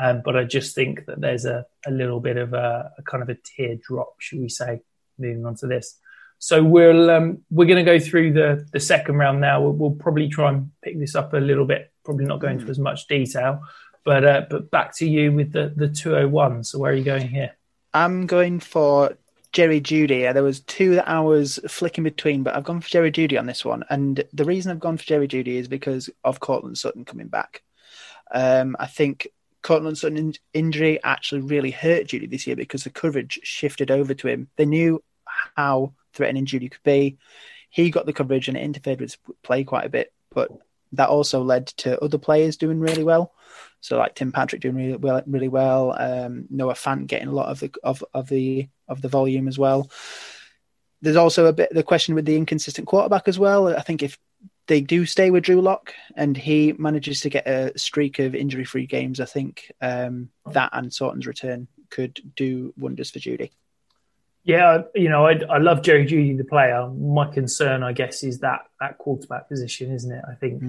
Um, 0.02 0.22
but 0.24 0.38
I 0.38 0.46
just 0.46 0.76
think 0.76 1.06
that 1.08 1.20
there's 1.20 1.44
a, 1.44 1.66
a 1.86 1.92
little 1.92 2.22
bit 2.22 2.38
of 2.38 2.54
a, 2.54 2.90
a 2.98 3.04
kind 3.04 3.22
of 3.22 3.28
a 3.28 3.36
tier 3.36 3.76
drop, 3.86 4.16
should 4.20 4.40
we 4.40 4.48
say, 4.48 4.80
moving 5.18 5.46
on 5.46 5.56
to 5.56 5.68
this. 5.68 5.98
So 6.38 6.64
we'll 6.64 7.10
um, 7.10 7.40
we're 7.50 7.66
going 7.66 7.86
to 7.86 7.92
go 7.92 8.00
through 8.00 8.32
the 8.32 8.66
the 8.72 8.80
second 8.80 9.18
round 9.18 9.42
now. 9.42 9.62
We'll, 9.62 9.74
we'll 9.74 9.92
probably 9.92 10.30
try 10.30 10.50
and 10.50 10.72
pick 10.82 10.98
this 10.98 11.16
up 11.16 11.34
a 11.34 11.38
little 11.38 11.66
bit. 11.66 11.92
Probably 12.06 12.26
not 12.26 12.40
go 12.40 12.48
into 12.48 12.68
as 12.68 12.80
much 12.80 13.08
detail, 13.08 13.62
but 14.04 14.24
uh, 14.26 14.46
but 14.50 14.72
back 14.72 14.96
to 14.98 15.08
you 15.08 15.32
with 15.32 15.52
the 15.52 15.74
the 15.76 15.88
two 15.88 16.14
hundred 16.14 16.30
one. 16.30 16.64
So 16.64 16.80
where 16.80 16.92
are 16.92 16.96
you 16.96 17.04
going 17.04 17.28
here? 17.28 17.52
I'm 17.94 18.28
going 18.28 18.60
for 18.60 19.18
Jerry 19.52 19.82
Jeudy. 19.82 20.28
Uh, 20.28 20.34
There 20.34 20.44
was 20.44 20.60
two 20.62 20.96
that 20.96 21.08
I 21.08 21.20
was 21.22 21.60
flicking 21.68 22.04
between, 22.04 22.44
but 22.44 22.56
I've 22.56 22.64
gone 22.64 22.82
for 22.82 22.90
Jerry 22.90 23.12
Jeudy 23.12 23.38
on 23.38 23.48
this 23.48 23.66
one. 23.66 23.84
And 23.90 24.24
the 24.34 24.46
reason 24.46 24.72
I've 24.72 24.80
gone 24.80 24.98
for 24.98 25.06
Jerry 25.06 25.28
Jeudy 25.28 25.56
is 25.58 25.68
because 25.68 26.10
of 26.24 26.40
Courtland 26.40 26.78
Sutton 26.78 27.06
coming 27.06 27.28
back. 27.28 27.64
Um, 28.32 28.76
I 28.80 28.86
think 28.86 29.28
Courtland 29.64 29.98
Sutton 29.98 30.18
in- 30.18 30.36
injury 30.54 31.04
actually 31.04 31.42
really 31.42 31.72
hurt 31.72 32.08
Jeudy 32.08 32.30
this 32.30 32.46
year 32.46 32.56
because 32.56 32.84
the 32.84 32.92
coverage 32.92 33.40
shifted 33.44 33.90
over 33.90 34.14
to 34.14 34.28
him. 34.28 34.50
They 34.56 34.66
knew 34.66 35.04
how 35.56 35.94
threatening 36.14 36.46
Jeudy 36.46 36.70
could 36.70 36.84
be. 36.84 37.18
He 37.72 37.90
got 37.90 38.06
the 38.06 38.14
coverage 38.14 38.48
and 38.48 38.58
it 38.58 38.64
interfered 38.64 39.00
with 39.00 39.12
his 39.12 39.36
play 39.44 39.64
quite 39.64 39.86
a 39.86 39.90
bit, 39.90 40.14
but 40.30 40.52
that 40.94 41.10
also 41.10 41.44
led 41.44 41.68
to 41.68 42.00
other 42.04 42.18
players 42.18 42.58
doing 42.58 42.80
really 42.80 43.04
well. 43.04 43.34
So 43.82 43.98
like 43.98 44.16
Tim 44.16 44.32
Patrick 44.32 44.62
doing 44.62 44.76
really 44.76 44.96
well, 44.96 45.22
really 45.26 45.48
well. 45.48 45.96
Um, 45.98 46.46
Noah 46.50 46.74
Fant 46.74 47.08
getting 47.08 47.28
a 47.28 47.34
lot 47.34 47.50
of 47.50 47.60
the 47.60 47.72
of, 47.84 48.04
of 48.14 48.28
the 48.30 48.68
of 48.88 49.02
the 49.02 49.08
volume 49.08 49.48
as 49.48 49.58
well. 49.58 49.90
There's 51.02 51.16
also 51.16 51.46
a 51.46 51.54
bit 51.54 51.74
the 51.74 51.84
question 51.84 52.16
with 52.16 52.26
the 52.26 52.36
inconsistent 52.36 52.88
quarterback 52.88 53.28
as 53.28 53.40
well. 53.40 53.68
I 53.68 53.82
think 53.82 54.04
if 54.04 54.18
they 54.68 54.82
do 54.82 55.06
stay 55.06 55.32
with 55.32 55.44
Drew 55.44 55.62
Lock 55.62 55.94
and 56.16 56.38
he 56.38 56.74
manages 56.74 57.22
to 57.22 57.30
get 57.30 57.48
a 57.48 57.78
streak 57.78 58.20
of 58.20 58.36
injury-free 58.36 58.86
games, 58.86 59.20
I 59.20 59.26
think 59.26 59.72
um, 59.82 60.30
that 60.52 60.70
and 60.74 60.94
Sutton's 60.94 61.26
return 61.26 61.68
could 61.90 62.22
do 62.36 62.74
wonders 62.78 63.10
for 63.10 63.20
Jeudy. 63.20 63.52
Yeah, 64.44 64.84
you 64.96 65.10
know, 65.10 65.26
I, 65.26 65.40
I 65.50 65.58
love 65.58 65.82
Jerry 65.82 66.06
Jeudy, 66.06 66.38
the 66.38 66.44
player. 66.44 66.88
My 66.88 67.28
concern, 67.32 67.84
I 67.84 67.94
guess, 67.94 68.24
is 68.24 68.40
that 68.40 68.62
that 68.80 68.98
quarterback 68.98 69.50
position, 69.50 69.92
isn't 69.92 70.12
it? 70.12 70.24
I 70.28 70.36
think 70.36 70.62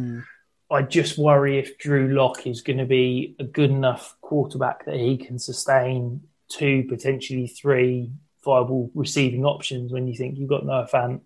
I 0.71 0.83
just 0.83 1.19
worry 1.19 1.59
if 1.59 1.79
Drew 1.79 2.15
Lock 2.15 2.47
is 2.47 2.63
going 2.63 2.79
to 2.79 2.85
be 2.85 3.35
a 3.41 3.45
good 3.45 3.71
enough 3.71 4.17
quarterback 4.21 4.85
that 4.87 4.95
he 4.95 5.17
can 5.17 5.39
sustain 5.39 6.23
two, 6.49 6.85
potentially 6.89 7.49
three 7.49 8.11
viable 8.45 8.91
receiving 8.95 9.45
options 9.45 9.93
when 9.93 10.07
you 10.07 10.17
think 10.17 10.39
you've 10.39 10.49
got 10.49 10.65
Noah 10.65 10.89
Fant, 10.93 11.21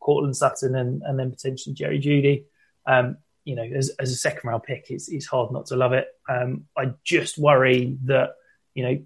Courtland 0.00 0.36
Sutton, 0.36 0.76
and, 0.76 1.02
and 1.02 1.18
then 1.18 1.30
potentially 1.30 1.74
Jerry 1.74 1.98
Jeudy. 2.00 2.44
Um, 2.86 3.16
you 3.44 3.56
know, 3.56 3.64
as, 3.64 3.90
as 3.98 4.12
a 4.12 4.16
second 4.16 4.48
round 4.48 4.62
pick, 4.62 4.86
it's, 4.90 5.08
it's 5.08 5.26
hard 5.26 5.52
not 5.52 5.66
to 5.66 5.76
love 5.76 5.92
it. 5.92 6.08
Um, 6.28 6.66
I 6.76 6.92
just 7.02 7.36
worry 7.36 7.98
that, 8.04 8.34
you 8.74 8.84
know, 8.84 9.02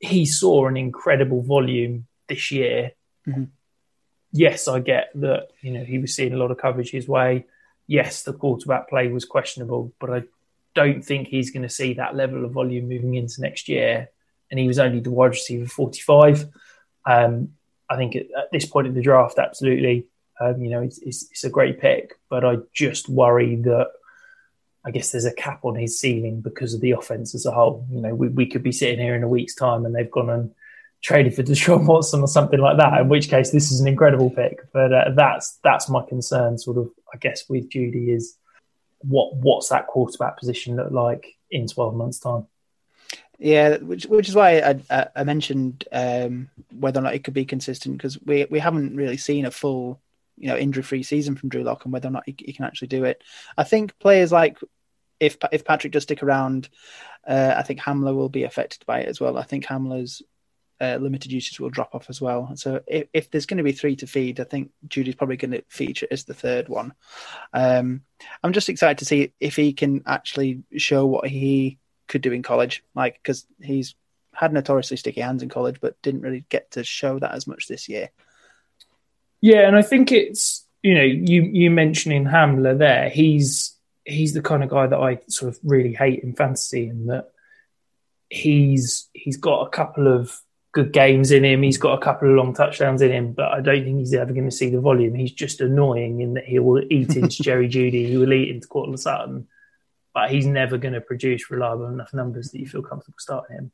he 0.00 0.26
saw 0.26 0.66
an 0.66 0.76
incredible 0.76 1.42
volume 1.42 2.06
this 2.28 2.50
year. 2.50 2.92
Mhm. 3.26 3.48
Yes, 4.30 4.68
I 4.68 4.80
get 4.80 5.10
that, 5.14 5.48
you 5.62 5.72
know, 5.72 5.84
he 5.84 5.98
was 5.98 6.14
seeing 6.14 6.34
a 6.34 6.36
lot 6.36 6.50
of 6.50 6.58
coverage 6.58 6.90
his 6.90 7.08
way. 7.08 7.46
Yes, 7.88 8.22
the 8.22 8.32
quarterback 8.32 8.88
play 8.88 9.08
was 9.08 9.24
questionable, 9.24 9.92
but 9.98 10.10
I 10.10 10.22
don't 10.74 11.04
think 11.04 11.26
he's 11.26 11.50
going 11.50 11.64
to 11.64 11.68
see 11.68 11.94
that 11.94 12.14
level 12.14 12.44
of 12.44 12.52
volume 12.52 12.88
moving 12.88 13.14
into 13.14 13.40
next 13.40 13.68
year. 13.68 14.10
And 14.50 14.60
he 14.60 14.68
was 14.68 14.78
only 14.78 15.00
the 15.00 15.10
wide 15.10 15.30
receiver 15.30 15.66
45. 15.66 16.46
Um, 17.04 17.54
I 17.90 17.96
think 17.96 18.14
at, 18.14 18.26
at 18.36 18.52
this 18.52 18.66
point 18.66 18.86
in 18.86 18.94
the 18.94 19.02
draft, 19.02 19.38
absolutely, 19.38 20.06
um, 20.40 20.62
you 20.62 20.70
know, 20.70 20.82
it's, 20.82 20.98
it's, 20.98 21.24
it's 21.30 21.44
a 21.44 21.50
great 21.50 21.80
pick, 21.80 22.14
but 22.28 22.44
I 22.44 22.58
just 22.72 23.08
worry 23.08 23.56
that 23.56 23.88
I 24.84 24.90
guess 24.90 25.10
there's 25.10 25.24
a 25.24 25.32
cap 25.32 25.64
on 25.64 25.74
his 25.74 25.98
ceiling 25.98 26.40
because 26.40 26.74
of 26.74 26.80
the 26.80 26.92
offense 26.92 27.34
as 27.34 27.46
a 27.46 27.50
whole. 27.50 27.86
You 27.90 28.00
know, 28.02 28.14
we, 28.14 28.28
we 28.28 28.46
could 28.46 28.62
be 28.62 28.72
sitting 28.72 29.00
here 29.00 29.14
in 29.14 29.22
a 29.22 29.28
week's 29.28 29.54
time 29.54 29.84
and 29.84 29.94
they've 29.94 30.10
gone 30.10 30.30
and 30.30 30.54
traded 31.02 31.34
for 31.34 31.42
Deshaun 31.44 31.86
Watson 31.86 32.20
or 32.20 32.28
something 32.28 32.60
like 32.60 32.78
that. 32.78 33.00
In 33.00 33.08
which 33.08 33.28
case, 33.28 33.50
this 33.50 33.70
is 33.70 33.80
an 33.80 33.88
incredible 33.88 34.30
pick. 34.30 34.60
But 34.72 34.92
uh, 34.92 35.10
that's 35.14 35.58
that's 35.62 35.88
my 35.88 36.02
concern, 36.02 36.58
sort 36.58 36.78
of. 36.78 36.90
I 37.12 37.16
guess 37.16 37.48
with 37.48 37.70
Jeudy 37.70 38.14
is 38.14 38.36
what 38.98 39.34
what's 39.36 39.68
that 39.70 39.86
quarterback 39.86 40.38
position 40.38 40.76
look 40.76 40.90
like 40.90 41.26
in 41.50 41.66
12 41.66 41.94
months' 41.94 42.18
time. 42.18 42.46
Yeah, 43.38 43.76
which 43.76 44.06
which 44.06 44.28
is 44.28 44.34
why 44.34 44.58
I, 44.58 44.80
I, 44.90 45.06
I 45.16 45.24
mentioned 45.24 45.84
um, 45.92 46.50
whether 46.72 46.98
or 46.98 47.04
not 47.04 47.14
it 47.14 47.22
could 47.22 47.34
be 47.34 47.44
consistent 47.44 47.96
because 47.96 48.20
we 48.20 48.46
we 48.50 48.58
haven't 48.58 48.96
really 48.96 49.16
seen 49.16 49.46
a 49.46 49.50
full 49.50 50.00
you 50.36 50.48
know 50.48 50.56
injury 50.56 50.82
free 50.82 51.04
season 51.04 51.36
from 51.36 51.48
Drew 51.48 51.62
Lock 51.62 51.84
and 51.84 51.92
whether 51.92 52.08
or 52.08 52.12
not 52.12 52.24
he, 52.26 52.34
he, 52.38 52.52
can 52.52 52.64
actually 52.64 52.88
do 52.88 53.04
it. 53.04 53.22
I 53.56 53.62
think 53.62 53.96
players 54.00 54.32
like 54.32 54.58
if 55.20 55.36
if 55.52 55.64
Patrick 55.64 55.92
does 55.92 56.02
stick 56.02 56.22
around, 56.22 56.68
uh, 57.26 57.54
I 57.56 57.62
think 57.62 57.80
Hamler 57.80 58.14
will 58.14 58.28
be 58.28 58.42
affected 58.42 58.84
by 58.86 59.00
it 59.00 59.08
as 59.08 59.20
well. 59.20 59.38
I 59.38 59.44
think 59.44 59.64
Hamler's 59.64 60.20
uh, 60.80 60.98
limited 61.00 61.32
usage 61.32 61.58
will 61.58 61.70
drop 61.70 61.94
off 61.94 62.08
as 62.08 62.20
well. 62.20 62.52
So 62.56 62.80
if, 62.86 63.08
if 63.12 63.30
there's 63.30 63.46
going 63.46 63.58
to 63.58 63.64
be 63.64 63.72
three 63.72 63.96
to 63.96 64.06
feed, 64.06 64.40
I 64.40 64.44
think 64.44 64.70
Jeudy's 64.86 65.16
probably 65.16 65.36
going 65.36 65.50
to 65.52 65.62
feature 65.68 66.06
as 66.10 66.24
the 66.24 66.34
third 66.34 66.68
one. 66.68 66.94
Um, 67.52 68.02
I'm 68.42 68.52
just 68.52 68.68
excited 68.68 68.98
to 68.98 69.04
see 69.04 69.32
if 69.40 69.56
he 69.56 69.72
can 69.72 70.02
actually 70.06 70.62
show 70.76 71.06
what 71.06 71.28
he 71.28 71.78
could 72.06 72.22
do 72.22 72.32
in 72.32 72.42
college, 72.42 72.84
like 72.94 73.20
because 73.22 73.46
he's 73.60 73.94
had 74.32 74.52
notoriously 74.52 74.96
sticky 74.96 75.20
hands 75.20 75.42
in 75.42 75.48
college, 75.48 75.80
but 75.80 76.00
didn't 76.02 76.22
really 76.22 76.44
get 76.48 76.70
to 76.72 76.84
show 76.84 77.18
that 77.18 77.34
as 77.34 77.46
much 77.46 77.66
this 77.66 77.88
year. 77.88 78.10
Yeah, 79.40 79.66
and 79.66 79.76
I 79.76 79.82
think 79.82 80.12
it's 80.12 80.64
you 80.82 80.94
know 80.94 81.02
you 81.02 81.42
you 81.42 81.70
mentioning 81.70 82.24
Hamler 82.24 82.78
there. 82.78 83.08
He's 83.08 83.76
he's 84.04 84.32
the 84.32 84.42
kind 84.42 84.62
of 84.62 84.70
guy 84.70 84.86
that 84.86 84.98
I 84.98 85.18
sort 85.28 85.52
of 85.52 85.60
really 85.62 85.92
hate 85.92 86.22
in 86.22 86.34
fantasy, 86.34 86.88
and 86.88 87.10
that 87.10 87.30
he's 88.30 89.08
he's 89.12 89.36
got 89.36 89.66
a 89.66 89.70
couple 89.70 90.08
of 90.08 90.40
good 90.72 90.92
games 90.92 91.30
in 91.30 91.44
him. 91.44 91.62
He's 91.62 91.78
got 91.78 91.98
a 91.98 92.02
couple 92.02 92.28
of 92.28 92.36
long 92.36 92.54
touchdowns 92.54 93.02
in 93.02 93.10
him, 93.10 93.32
but 93.32 93.52
I 93.52 93.60
don't 93.60 93.84
think 93.84 93.98
he's 93.98 94.14
ever 94.14 94.32
going 94.32 94.48
to 94.48 94.54
see 94.54 94.70
the 94.70 94.80
volume. 94.80 95.14
He's 95.14 95.32
just 95.32 95.60
annoying 95.60 96.20
in 96.20 96.34
that 96.34 96.44
he 96.44 96.58
will 96.58 96.82
eat 96.90 97.16
into 97.16 97.42
Jerry 97.42 97.68
Jeudy, 97.68 98.06
he 98.06 98.16
will 98.16 98.32
eat 98.32 98.50
into 98.50 98.68
Courtland 98.68 99.00
Sutton, 99.00 99.48
but 100.14 100.30
he's 100.30 100.46
never 100.46 100.78
going 100.78 100.94
to 100.94 101.00
produce 101.00 101.50
reliable 101.50 101.86
enough 101.86 102.12
numbers 102.12 102.50
that 102.50 102.60
you 102.60 102.66
feel 102.66 102.82
comfortable 102.82 103.18
starting 103.18 103.56
him. 103.56 103.72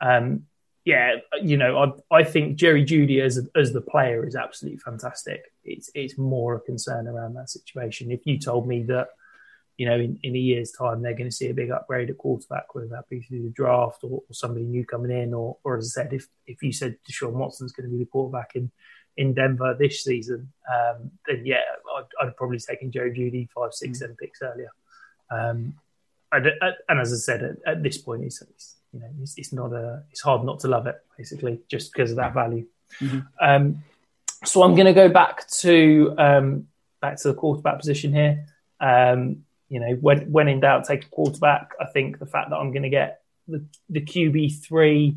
Um, 0.00 0.46
yeah, 0.84 1.16
you 1.42 1.56
know, 1.56 1.96
I, 2.10 2.18
I 2.18 2.24
think 2.24 2.56
Jerry 2.56 2.84
Jeudy 2.84 3.20
as 3.20 3.38
a, 3.38 3.58
as 3.58 3.72
the 3.72 3.80
player 3.80 4.24
is 4.24 4.36
absolutely 4.36 4.78
fantastic. 4.78 5.52
It's 5.64 5.90
it's 5.96 6.16
more 6.16 6.54
a 6.54 6.60
concern 6.60 7.08
around 7.08 7.34
that 7.34 7.50
situation. 7.50 8.12
If 8.12 8.20
you 8.24 8.38
told 8.38 8.68
me 8.68 8.84
that, 8.84 9.08
you 9.76 9.86
know, 9.86 9.96
in, 9.96 10.18
in 10.22 10.34
a 10.34 10.38
year's 10.38 10.72
time 10.72 11.02
they're 11.02 11.14
going 11.14 11.28
to 11.28 11.36
see 11.36 11.50
a 11.50 11.54
big 11.54 11.70
upgrade 11.70 12.10
at 12.10 12.18
quarterback, 12.18 12.74
whether 12.74 12.88
that 12.88 13.08
be 13.08 13.20
through 13.20 13.42
the 13.42 13.50
draft 13.50 14.02
or, 14.02 14.22
or 14.28 14.32
somebody 14.32 14.64
new 14.64 14.84
coming 14.84 15.10
in, 15.10 15.34
or 15.34 15.58
or 15.64 15.76
as 15.76 15.94
I 15.96 16.02
said, 16.02 16.12
if 16.12 16.28
if 16.46 16.62
you 16.62 16.72
said 16.72 16.96
Deshaun 17.08 17.32
Watson's 17.32 17.72
going 17.72 17.88
to 17.88 17.92
be 17.92 18.02
the 18.02 18.10
quarterback 18.10 18.52
in 18.54 18.70
in 19.16 19.34
Denver 19.34 19.76
this 19.78 20.04
season, 20.04 20.52
um, 20.72 21.10
then 21.26 21.42
yeah, 21.44 21.60
I'd, 21.96 22.26
I'd 22.26 22.36
probably 22.36 22.58
taken 22.58 22.90
Jerry 22.90 23.12
Jeudy 23.12 23.48
five, 23.50 23.72
six, 23.72 23.98
seven 24.00 24.16
picks 24.16 24.42
earlier. 24.42 24.70
Um, 25.30 25.74
and, 26.32 26.50
and, 26.88 27.00
as 27.00 27.12
I 27.12 27.16
said, 27.16 27.42
at, 27.42 27.56
at 27.66 27.82
this 27.82 27.98
point, 27.98 28.24
it's, 28.24 28.42
it's 28.42 28.76
you 28.92 29.00
know 29.00 29.08
it's, 29.22 29.34
it's, 29.38 29.52
not 29.52 29.72
a 29.72 30.02
it's 30.10 30.20
hard 30.20 30.44
not 30.44 30.60
to 30.60 30.68
love 30.68 30.86
it 30.86 30.96
basically 31.16 31.60
just 31.68 31.92
because 31.92 32.10
of 32.10 32.16
that 32.16 32.34
value. 32.34 32.66
Mm-hmm. 33.00 33.20
Um, 33.40 33.84
so 34.44 34.62
I'm 34.62 34.74
going 34.74 34.86
to 34.86 34.92
go 34.92 35.08
back 35.08 35.48
to 35.48 36.14
um, 36.18 36.68
back 37.00 37.16
to 37.22 37.28
the 37.28 37.34
quarterback 37.34 37.78
position 37.78 38.12
here. 38.12 38.46
Um, 38.80 39.45
you 39.68 39.80
know, 39.80 39.94
when 40.00 40.30
when 40.30 40.48
in 40.48 40.60
doubt, 40.60 40.84
take 40.84 41.04
a 41.04 41.08
quarterback. 41.08 41.72
I 41.80 41.86
think 41.86 42.18
the 42.18 42.26
fact 42.26 42.50
that 42.50 42.56
I'm 42.56 42.72
going 42.72 42.84
to 42.84 42.90
get 42.90 43.20
the, 43.48 43.64
the 43.88 44.00
QB 44.00 44.64
three 44.64 45.16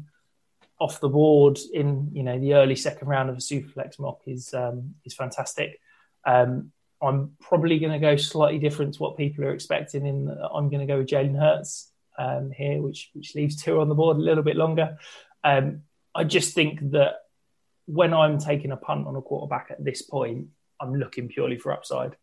off 0.80 1.02
the 1.02 1.10
board 1.10 1.60
in 1.74 2.10
you 2.14 2.24
know 2.24 2.40
the 2.40 2.54
early 2.54 2.76
second 2.76 3.08
round 3.08 3.30
of 3.30 3.36
a 3.36 3.40
superflex 3.40 4.00
mock 4.00 4.22
is 4.26 4.54
um, 4.54 4.96
is 5.06 5.14
fantastic. 5.14 5.80
Um, 6.26 6.72
I'm 7.02 7.32
probably 7.40 7.80
going 7.80 7.94
to 7.94 8.00
go 8.00 8.18
slightly 8.18 8.60
different 8.60 8.96
to 8.96 9.04
what 9.04 9.18
people 9.18 9.46
are 9.46 9.54
expecting. 9.54 10.06
In 10.06 10.30
I'm 10.30 10.70
going 10.70 10.86
to 10.86 10.92
go 10.92 11.00
with 11.00 11.08
Jalen 11.08 11.38
Hurts 11.38 11.92
um, 12.18 12.52
here, 12.52 12.82
which 12.82 13.10
which 13.14 13.36
leaves 13.36 13.62
two 13.62 13.80
on 13.80 13.90
the 13.90 13.96
board 13.96 14.18
a 14.18 14.22
little 14.22 14.44
bit 14.44 14.56
longer. 14.56 14.98
Um, 15.44 15.84
I 16.16 16.24
just 16.24 16.54
think 16.54 16.92
that 16.92 17.16
when 17.86 18.14
I'm 18.14 18.40
taking 18.40 18.72
a 18.72 18.78
punt 18.78 19.08
on 19.08 19.16
a 19.16 19.22
quarterback 19.22 19.68
at 19.72 19.84
this 19.84 20.02
point, 20.02 20.48
I'm 20.80 20.96
looking 20.96 21.28
purely 21.28 21.58
for 21.58 21.72
upside, 21.72 22.16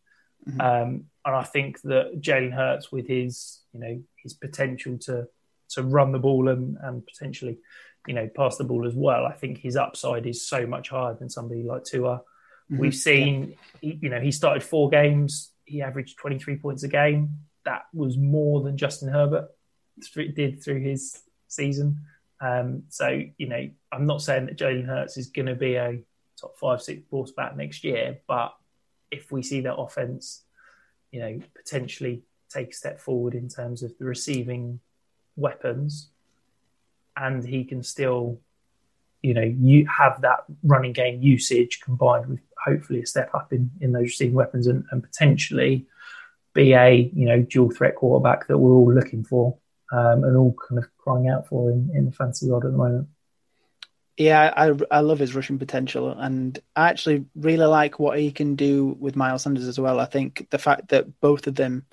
mm-hmm. 0.47 0.61
um, 0.61 1.05
and 1.25 1.35
I 1.35 1.43
think 1.43 1.81
that 1.81 2.21
Jalen 2.21 2.53
Hurts, 2.53 2.91
with 2.91 3.07
his 3.07 3.61
you 3.73 3.79
know 3.79 4.01
his 4.15 4.33
potential 4.33 4.97
to 4.99 5.27
to 5.69 5.83
run 5.83 6.11
the 6.11 6.19
ball 6.19 6.47
and, 6.47 6.77
and 6.81 7.05
potentially 7.05 7.59
you 8.07 8.13
know 8.13 8.29
pass 8.35 8.57
the 8.57 8.63
ball 8.63 8.87
as 8.87 8.95
well, 8.95 9.25
I 9.25 9.33
think 9.33 9.59
his 9.59 9.75
upside 9.75 10.25
is 10.25 10.47
so 10.47 10.65
much 10.65 10.89
higher 10.89 11.15
than 11.15 11.29
somebody 11.29 11.63
like 11.63 11.83
Tua. 11.83 12.21
Mm-hmm. 12.71 12.81
We've 12.81 12.95
seen, 12.95 13.55
yeah. 13.81 13.93
you 14.01 14.09
know, 14.09 14.19
he 14.19 14.31
started 14.31 14.63
four 14.63 14.89
games. 14.89 15.51
He 15.65 15.81
averaged 15.81 16.17
23 16.17 16.57
points 16.57 16.83
a 16.83 16.87
game. 16.87 17.39
That 17.65 17.83
was 17.93 18.17
more 18.17 18.61
than 18.61 18.77
Justin 18.77 19.09
Herbert 19.09 19.49
did 20.15 20.63
through 20.63 20.81
his 20.81 21.21
season. 21.47 22.01
Um, 22.39 22.83
so, 22.89 23.21
you 23.37 23.47
know, 23.47 23.69
I'm 23.91 24.05
not 24.05 24.21
saying 24.21 24.45
that 24.47 24.57
Jalen 24.57 24.85
Hurts 24.85 25.17
is 25.17 25.27
going 25.27 25.47
to 25.47 25.55
be 25.55 25.75
a 25.75 25.99
top 26.39 26.57
five, 26.57 26.81
six 26.81 27.01
quarterback 27.09 27.55
next 27.55 27.83
year, 27.83 28.19
but 28.27 28.53
if 29.11 29.31
we 29.31 29.43
see 29.43 29.61
that 29.61 29.75
offense, 29.75 30.43
you 31.11 31.19
know, 31.19 31.39
potentially 31.55 32.23
take 32.49 32.71
a 32.71 32.73
step 32.75 32.99
forward 32.99 33.33
in 33.33 33.49
terms 33.49 33.83
of 33.83 33.97
the 33.97 34.05
receiving 34.05 34.79
weapons, 35.35 36.09
and 37.15 37.43
he 37.45 37.63
can 37.63 37.83
still, 37.83 38.39
you 39.21 39.33
know, 39.33 39.41
you 39.41 39.87
have 39.87 40.21
that 40.21 40.45
running 40.63 40.93
game 40.93 41.21
usage 41.21 41.79
combined 41.81 42.27
with 42.27 42.39
hopefully 42.63 43.01
a 43.01 43.05
step 43.05 43.33
up 43.33 43.53
in, 43.53 43.71
in 43.79 43.91
those 43.91 44.03
receiving 44.03 44.35
weapons 44.35 44.67
and, 44.67 44.85
and 44.91 45.03
potentially 45.03 45.85
be 46.53 46.73
a 46.73 47.11
you 47.13 47.27
know 47.27 47.41
dual 47.43 47.69
threat 47.69 47.95
quarterback 47.95 48.47
that 48.47 48.57
we're 48.57 48.71
all 48.71 48.91
looking 48.91 49.23
for 49.23 49.55
um, 49.91 50.23
and 50.23 50.35
all 50.35 50.55
kind 50.67 50.79
of 50.79 50.85
crying 50.97 51.29
out 51.29 51.47
for 51.47 51.69
in, 51.69 51.89
in 51.93 52.05
the 52.05 52.11
fantasy 52.11 52.49
world 52.49 52.65
at 52.65 52.71
the 52.71 52.77
moment. 52.77 53.07
Yeah, 54.17 54.51
I 54.57 54.73
I 54.89 55.01
love 55.01 55.19
his 55.19 55.35
rushing 55.35 55.59
potential, 55.59 56.09
and 56.09 56.57
I 56.75 56.89
actually 56.89 57.25
really 57.35 57.67
like 57.67 57.99
what 57.99 58.17
he 58.17 58.31
can 58.31 58.55
do 58.55 58.97
with 58.99 59.15
Miles 59.15 59.43
Sanders 59.43 59.67
as 59.67 59.79
well. 59.79 59.99
I 59.99 60.05
think 60.05 60.47
the 60.49 60.57
fact 60.57 60.89
that 60.89 61.19
both 61.21 61.45
of 61.45 61.53
them 61.55 61.85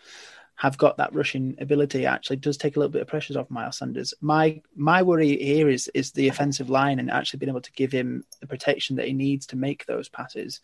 have 0.57 0.79
got 0.79 0.97
that 0.97 1.15
rushing 1.15 1.57
ability 1.61 2.07
actually 2.07 2.37
does 2.37 2.57
take 2.57 2.77
a 2.77 2.79
little 2.79 2.93
bit 2.93 3.03
of 3.03 3.09
pressures 3.09 3.37
off 3.37 3.51
Miles 3.51 3.77
Sanders. 3.77 4.15
My 4.23 4.63
my 4.75 5.03
worry 5.03 5.37
here 5.37 5.69
is 5.69 5.89
is 5.93 6.13
the 6.13 6.29
offensive 6.29 6.71
line 6.71 6.99
and 6.99 7.11
actually 7.11 7.39
being 7.39 7.51
able 7.51 7.61
to 7.61 7.73
give 7.73 7.93
him 7.93 8.25
the 8.41 8.47
protection 8.47 8.97
that 8.97 9.07
he 9.07 9.13
needs 9.13 9.47
to 9.49 9.57
make 9.57 9.85
those 9.85 10.09
passes. 10.09 10.61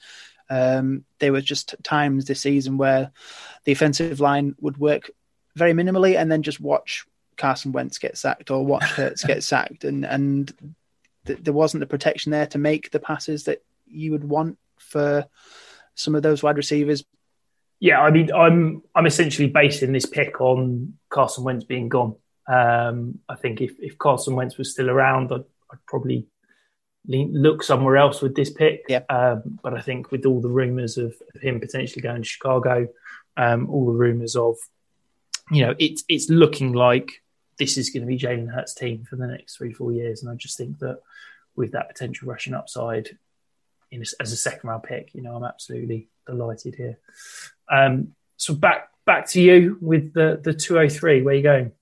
Um, 0.48 1.04
there 1.18 1.32
were 1.32 1.40
just 1.42 1.74
times 1.82 2.24
this 2.24 2.40
season 2.40 2.78
where 2.78 3.10
the 3.64 3.72
offensive 3.72 4.20
line 4.20 4.54
would 4.60 4.78
work 4.78 5.10
very 5.56 5.72
minimally 5.72 6.16
and 6.16 6.32
then 6.32 6.42
just 6.42 6.60
watch 6.60 7.04
Carson 7.36 7.72
Wentz 7.72 7.98
get 7.98 8.16
sacked 8.16 8.50
or 8.50 8.64
watch 8.64 8.84
Hurts 8.84 9.24
get 9.24 9.42
sacked, 9.52 9.84
and 9.84 10.06
and 10.06 10.74
th- 11.26 11.40
there 11.42 11.54
wasn't 11.54 11.80
the 11.80 11.86
protection 11.86 12.32
there 12.32 12.46
to 12.46 12.58
make 12.58 12.90
the 12.90 13.00
passes 13.00 13.44
that 13.44 13.62
you 13.86 14.12
would 14.12 14.24
want 14.24 14.58
for 14.78 15.26
some 15.94 16.14
of 16.14 16.22
those 16.22 16.42
wide 16.42 16.56
receivers 16.56 17.04
yeah, 17.80 18.02
I 18.02 18.10
mean, 18.10 18.30
I'm 18.30 18.82
I'm 18.94 19.06
essentially 19.06 19.48
basing 19.48 19.92
this 19.92 20.04
pick 20.04 20.40
on 20.40 20.98
Carson 21.08 21.44
Wentz 21.44 21.64
being 21.64 21.88
gone. 21.88 22.14
Um, 22.46 23.20
I 23.28 23.36
think 23.36 23.62
if, 23.62 23.72
if 23.80 23.96
Carson 23.96 24.36
Wentz 24.36 24.58
was 24.58 24.70
still 24.70 24.90
around, 24.90 25.32
I'd, 25.32 25.44
I'd 25.72 25.86
probably 25.86 26.26
lean, 27.06 27.32
look 27.32 27.62
somewhere 27.62 27.96
else 27.96 28.20
with 28.20 28.36
this 28.36 28.50
pick. 28.50 28.82
Yeah. 28.88 29.04
Um, 29.08 29.58
but 29.62 29.72
I 29.72 29.80
think 29.80 30.10
with 30.10 30.26
all 30.26 30.42
the 30.42 30.48
rumours 30.48 30.98
of, 30.98 31.14
of, 31.34 31.40
him 31.40 31.58
potentially 31.58 32.02
going 32.02 32.22
to 32.22 32.28
Chicago, 32.28 32.88
um, 33.38 33.70
all 33.70 33.86
the 33.86 33.98
rumours 33.98 34.36
of, 34.36 34.56
you 35.50 35.64
know, 35.64 35.74
it's 35.78 36.04
it's 36.06 36.28
looking 36.28 36.74
like 36.74 37.22
this 37.60 37.76
is 37.76 37.90
going 37.90 38.00
to 38.00 38.06
be 38.06 38.18
Jalen 38.18 38.52
Hurts' 38.52 38.74
team 38.74 39.04
for 39.04 39.16
the 39.16 39.26
next 39.26 39.56
three 39.56 39.72
four 39.72 39.92
years, 39.92 40.22
and 40.22 40.30
I 40.32 40.34
just 40.34 40.56
think 40.56 40.78
that 40.78 41.00
with 41.54 41.72
that 41.72 41.88
potential 41.88 42.26
rushing 42.26 42.54
upside, 42.54 43.10
in 43.90 44.00
a, 44.00 44.04
as 44.18 44.32
a 44.32 44.36
second 44.36 44.66
round 44.68 44.82
pick, 44.82 45.14
you 45.14 45.20
know, 45.20 45.36
I'm 45.36 45.44
absolutely 45.44 46.08
delighted 46.26 46.74
here. 46.74 46.98
Um, 47.70 48.14
so 48.38 48.54
back 48.54 48.88
back 49.04 49.28
to 49.28 49.40
you 49.42 49.76
with 49.80 50.14
the 50.14 50.40
the 50.42 50.54
203. 50.54 51.20
Where 51.22 51.34
are 51.34 51.36
you 51.36 51.42
going? 51.42 51.72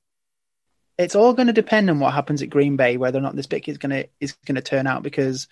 It's 0.99 1.15
all 1.15 1.33
going 1.33 1.47
to 1.47 1.53
depend 1.53 1.89
on 1.91 2.01
what 2.01 2.13
happens 2.13 2.43
at 2.43 2.51
Green 2.51 2.77
Bay, 2.77 2.97
whether 2.97 3.19
or 3.19 3.23
not 3.23 3.37
this 3.37 3.47
pick 3.47 3.69
is 3.69 3.79
going 3.79 3.91
to 3.91 4.09
is 4.21 4.33
going 4.47 4.57
to 4.57 4.63
turn 4.63 4.89
out. 4.89 5.05
Because 5.05 5.47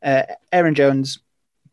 uh, 0.00 0.22
Aaron 0.52 0.76
Jones 0.76 1.18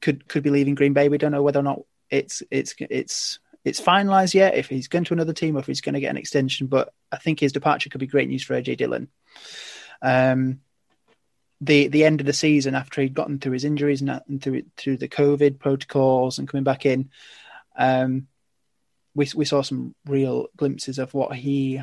could 0.01 0.27
could 0.27 0.41
be 0.41 0.49
leaving 0.49 0.73
Green 0.73 0.93
Bay. 0.93 1.09
We 1.09 1.19
don't 1.19 1.31
know 1.31 1.43
whether 1.43 1.59
or 1.59 1.63
not 1.63 1.81
it's 2.09 2.41
it's 2.49 2.73
it's 2.79 3.37
it's 3.67 3.81
finalized 3.81 4.33
yet. 4.33 4.55
If 4.55 4.69
he's 4.69 4.87
going 4.87 5.03
to 5.05 5.13
another 5.13 5.33
team, 5.33 5.55
or 5.55 5.59
if 5.59 5.67
he's 5.67 5.81
going 5.81 5.95
to 5.95 5.99
get 5.99 6.11
an 6.11 6.17
extension. 6.17 6.67
But 6.67 6.93
I 7.11 7.17
think 7.17 7.39
his 7.39 7.51
departure 7.51 7.89
could 7.89 7.99
be 7.99 8.07
great 8.07 8.29
news 8.29 8.43
for 8.43 8.53
AJ 8.53 8.77
Dillon. 8.77 9.09
Um, 10.01 10.61
the 11.59 11.87
the 11.87 12.03
end 12.03 12.19
of 12.19 12.27
the 12.27 12.33
season 12.33 12.75
after 12.75 13.01
he'd 13.01 13.13
gotten 13.13 13.39
through 13.39 13.53
his 13.53 13.63
injuries 13.63 14.01
and, 14.01 14.21
and 14.27 14.41
through 14.41 14.63
through 14.77 14.97
the 14.97 15.07
COVID 15.07 15.59
protocols 15.59 16.37
and 16.37 16.47
coming 16.47 16.63
back 16.63 16.85
in, 16.85 17.09
um, 17.77 18.27
we 19.15 19.27
we 19.35 19.45
saw 19.45 19.61
some 19.61 19.95
real 20.05 20.47
glimpses 20.55 20.99
of 20.99 21.13
what 21.13 21.35
he 21.35 21.81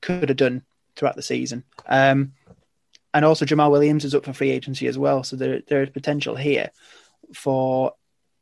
could 0.00 0.28
have 0.28 0.38
done 0.38 0.62
throughout 0.96 1.16
the 1.16 1.22
season. 1.22 1.64
Um, 1.86 2.32
and 3.12 3.24
also 3.24 3.44
Jamaal 3.44 3.70
Williams 3.72 4.04
is 4.04 4.14
up 4.14 4.24
for 4.24 4.32
free 4.32 4.50
agency 4.50 4.86
as 4.86 4.96
well, 4.96 5.24
so 5.24 5.34
there 5.36 5.62
there 5.66 5.82
is 5.82 5.90
potential 5.90 6.36
here 6.36 6.70
for 7.34 7.94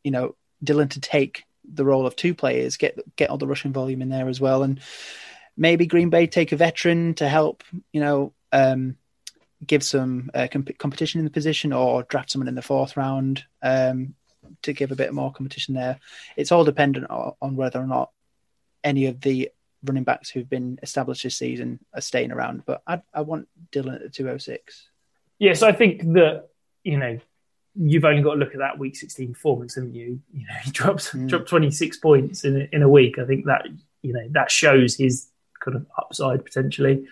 you 0.05 0.11
know 0.11 0.37
Dillon 0.63 0.89
to 0.89 1.01
take 1.01 1.46
the 1.73 1.85
role 1.85 2.07
of 2.07 2.17
two 2.17 2.35
players, 2.35 2.77
get 2.77 2.99
get 3.17 3.31
all 3.31 3.39
the 3.39 3.47
rushing 3.47 3.73
volume 3.73 4.03
in 4.03 4.09
there 4.09 4.29
as 4.29 4.41
well, 4.41 4.63
and 4.63 4.81
maybe 5.57 5.87
Green 5.87 6.11
Bay 6.11 6.27
take 6.27 6.53
a 6.53 6.57
veteran 6.57 7.15
to 7.15 7.29
help 7.29 7.65
you 7.93 8.01
know 8.01 8.33
um, 8.53 8.97
give 9.67 9.83
some 9.83 10.31
uh, 10.35 10.49
comp- 10.51 10.79
competition 10.79 11.21
in 11.21 11.25
the 11.25 11.31
position, 11.31 11.73
or 11.73 12.03
draft 12.05 12.31
someone 12.31 12.49
in 12.49 12.55
the 12.55 12.63
fourth 12.63 12.97
round 12.97 13.45
um, 13.63 14.15
to 14.63 14.73
give 14.73 14.93
a 14.93 14.97
bit 14.97 15.13
more 15.13 15.33
competition 15.33 15.75
there. 15.75 15.99
It's 16.37 16.53
all 16.53 16.65
dependent 16.65 17.07
on, 17.11 17.57
whether 17.57 17.81
or 17.81 17.87
not 17.87 18.11
any 18.85 19.07
of 19.07 19.21
the 19.21 19.51
running 19.85 20.05
backs 20.05 20.31
who've 20.31 20.49
been 20.49 20.79
established 20.83 21.23
this 21.23 21.37
season 21.37 21.81
are 21.95 22.01
staying 22.01 22.33
around. 22.33 22.65
But 22.67 22.83
I, 22.87 23.03
I 23.13 23.23
want 23.23 23.49
Dillon 23.71 23.97
at 23.97 24.03
the 24.03 24.09
206. 24.09 24.89
Yes, 25.39 25.63
I 25.63 25.73
think 25.73 26.03
that, 26.15 26.49
you 26.83 26.97
know, 26.97 27.19
you've 27.79 28.05
only 28.05 28.23
got 28.23 28.35
to 28.35 28.39
look 28.39 28.53
at 28.53 28.59
that 28.59 28.79
week 28.79 28.97
16 28.97 29.33
performance, 29.33 29.75
haven't 29.75 29.95
you? 29.95 30.21
You 30.33 30.47
know, 30.47 30.55
he 30.65 30.71
dropped, 30.71 31.13
mm. 31.13 31.29
dropped 31.29 31.49
26 31.49 31.99
points 31.99 32.45
in, 32.45 32.63
a, 32.63 32.69
in 32.73 32.83
a 32.83 32.89
week. 32.89 33.19
I 33.19 33.25
think 33.25 33.47
that, 33.47 33.67
you 34.03 34.13
know, 34.13 34.27
that 34.31 34.51
shows 34.51 34.97
his 34.97 35.29
kind 35.61 35.77
of 35.77 35.87
upside 35.99 36.45
potentially. 36.45 37.07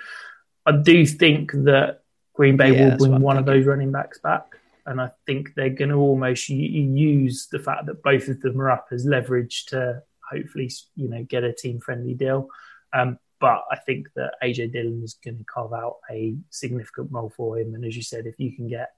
I 0.66 0.72
do 0.72 1.04
think 1.06 1.52
that 1.52 2.02
Green 2.34 2.56
Bay 2.56 2.74
yeah, 2.74 2.90
will 2.90 2.96
bring 2.96 3.20
one 3.20 3.36
of 3.36 3.46
those 3.46 3.66
running 3.66 3.92
backs 3.92 4.18
back. 4.18 4.46
And 4.86 5.00
I 5.00 5.10
think 5.26 5.54
they're 5.54 5.70
going 5.70 5.90
to 5.90 5.96
almost 5.96 6.48
use 6.48 7.46
the 7.50 7.58
fact 7.58 7.86
that 7.86 8.02
both 8.02 8.28
of 8.28 8.40
them 8.42 8.60
are 8.60 8.70
up 8.70 8.88
as 8.92 9.06
leverage 9.06 9.66
to 9.66 10.02
hopefully, 10.30 10.70
you 10.94 11.08
know, 11.08 11.24
get 11.24 11.44
a 11.44 11.52
team 11.52 11.80
friendly 11.80 12.14
deal. 12.14 12.48
Um, 12.92 13.18
but 13.40 13.64
I 13.70 13.76
think 13.76 14.08
that 14.14 14.34
AJ 14.42 14.72
Dillon 14.72 15.02
is 15.02 15.14
going 15.24 15.38
to 15.38 15.44
carve 15.44 15.72
out 15.72 15.96
a 16.10 16.34
significant 16.50 17.10
role 17.10 17.32
for 17.34 17.58
him. 17.58 17.74
And 17.74 17.84
as 17.84 17.96
you 17.96 18.02
said, 18.02 18.26
if 18.26 18.38
you 18.38 18.52
can 18.52 18.68
get 18.68 18.92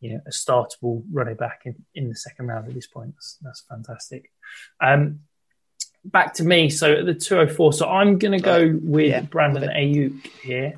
you 0.00 0.14
know, 0.14 0.20
a 0.26 0.30
startable 0.30 1.02
running 1.12 1.36
back 1.36 1.62
in, 1.64 1.84
in 1.94 2.08
the 2.08 2.14
second 2.14 2.46
round 2.46 2.68
at 2.68 2.74
this 2.74 2.86
point, 2.86 3.14
that's, 3.14 3.38
that's 3.42 3.60
fantastic. 3.60 4.30
Um, 4.80 5.20
back 6.04 6.34
to 6.34 6.44
me. 6.44 6.68
So 6.70 6.92
at 6.92 7.06
the 7.06 7.14
204, 7.14 7.72
so 7.72 7.88
I'm 7.88 8.18
going 8.18 8.32
to 8.32 8.40
go 8.40 8.78
with 8.82 9.10
yeah, 9.10 9.20
Brandon 9.22 9.68
Aiyuk 9.68 10.26
here. 10.42 10.74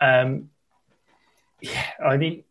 Um, 0.00 0.50
yeah, 1.60 1.86
I 2.04 2.16
mean, 2.16 2.44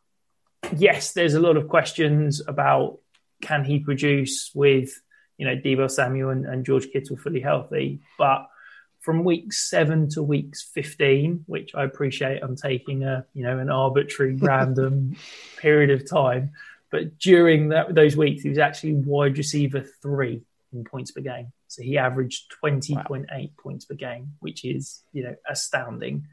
yes, 0.75 1.13
there's 1.13 1.35
a 1.35 1.39
lot 1.39 1.57
of 1.57 1.67
questions 1.67 2.41
about 2.47 2.99
can 3.41 3.63
he 3.63 3.79
produce 3.79 4.51
with 4.55 4.99
you 5.37 5.45
know, 5.45 5.55
Deebo 5.55 5.89
Samuel 5.89 6.29
and, 6.29 6.45
and 6.45 6.65
George 6.65 6.87
Kittle 6.91 7.17
fully 7.17 7.41
healthy. 7.41 7.99
But 8.17 8.47
from 9.05 9.23
week 9.23 9.53
seven 9.53 10.09
to 10.09 10.23
weeks 10.23 10.63
15, 10.63 11.45
which 11.45 11.75
I 11.75 11.83
appreciate, 11.83 12.41
I'm 12.41 12.55
taking 12.55 13.03
a, 13.03 13.23
you 13.35 13.43
know, 13.43 13.59
an 13.59 13.69
arbitrary 13.69 14.35
random 14.39 15.15
period 15.57 15.91
of 15.91 16.09
time. 16.09 16.53
But 16.89 17.19
during 17.19 17.69
that, 17.69 17.93
those 17.93 18.17
weeks, 18.17 18.41
he 18.41 18.49
was 18.49 18.57
actually 18.57 18.95
wide 18.95 19.37
receiver 19.37 19.85
three 20.01 20.41
in 20.73 20.83
points 20.85 21.11
per 21.11 21.21
game. 21.21 21.53
So 21.67 21.83
he 21.83 21.99
averaged 21.99 22.51
20.8 22.63 23.27
wow. 23.29 23.47
points 23.59 23.85
per 23.85 23.93
game, 23.93 24.33
which 24.39 24.65
is, 24.65 25.03
you 25.13 25.23
know, 25.23 25.35
astounding. 25.47 26.27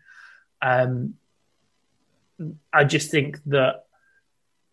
Um, 0.62 1.16
I 2.72 2.84
just 2.84 3.10
think 3.10 3.38
that 3.46 3.84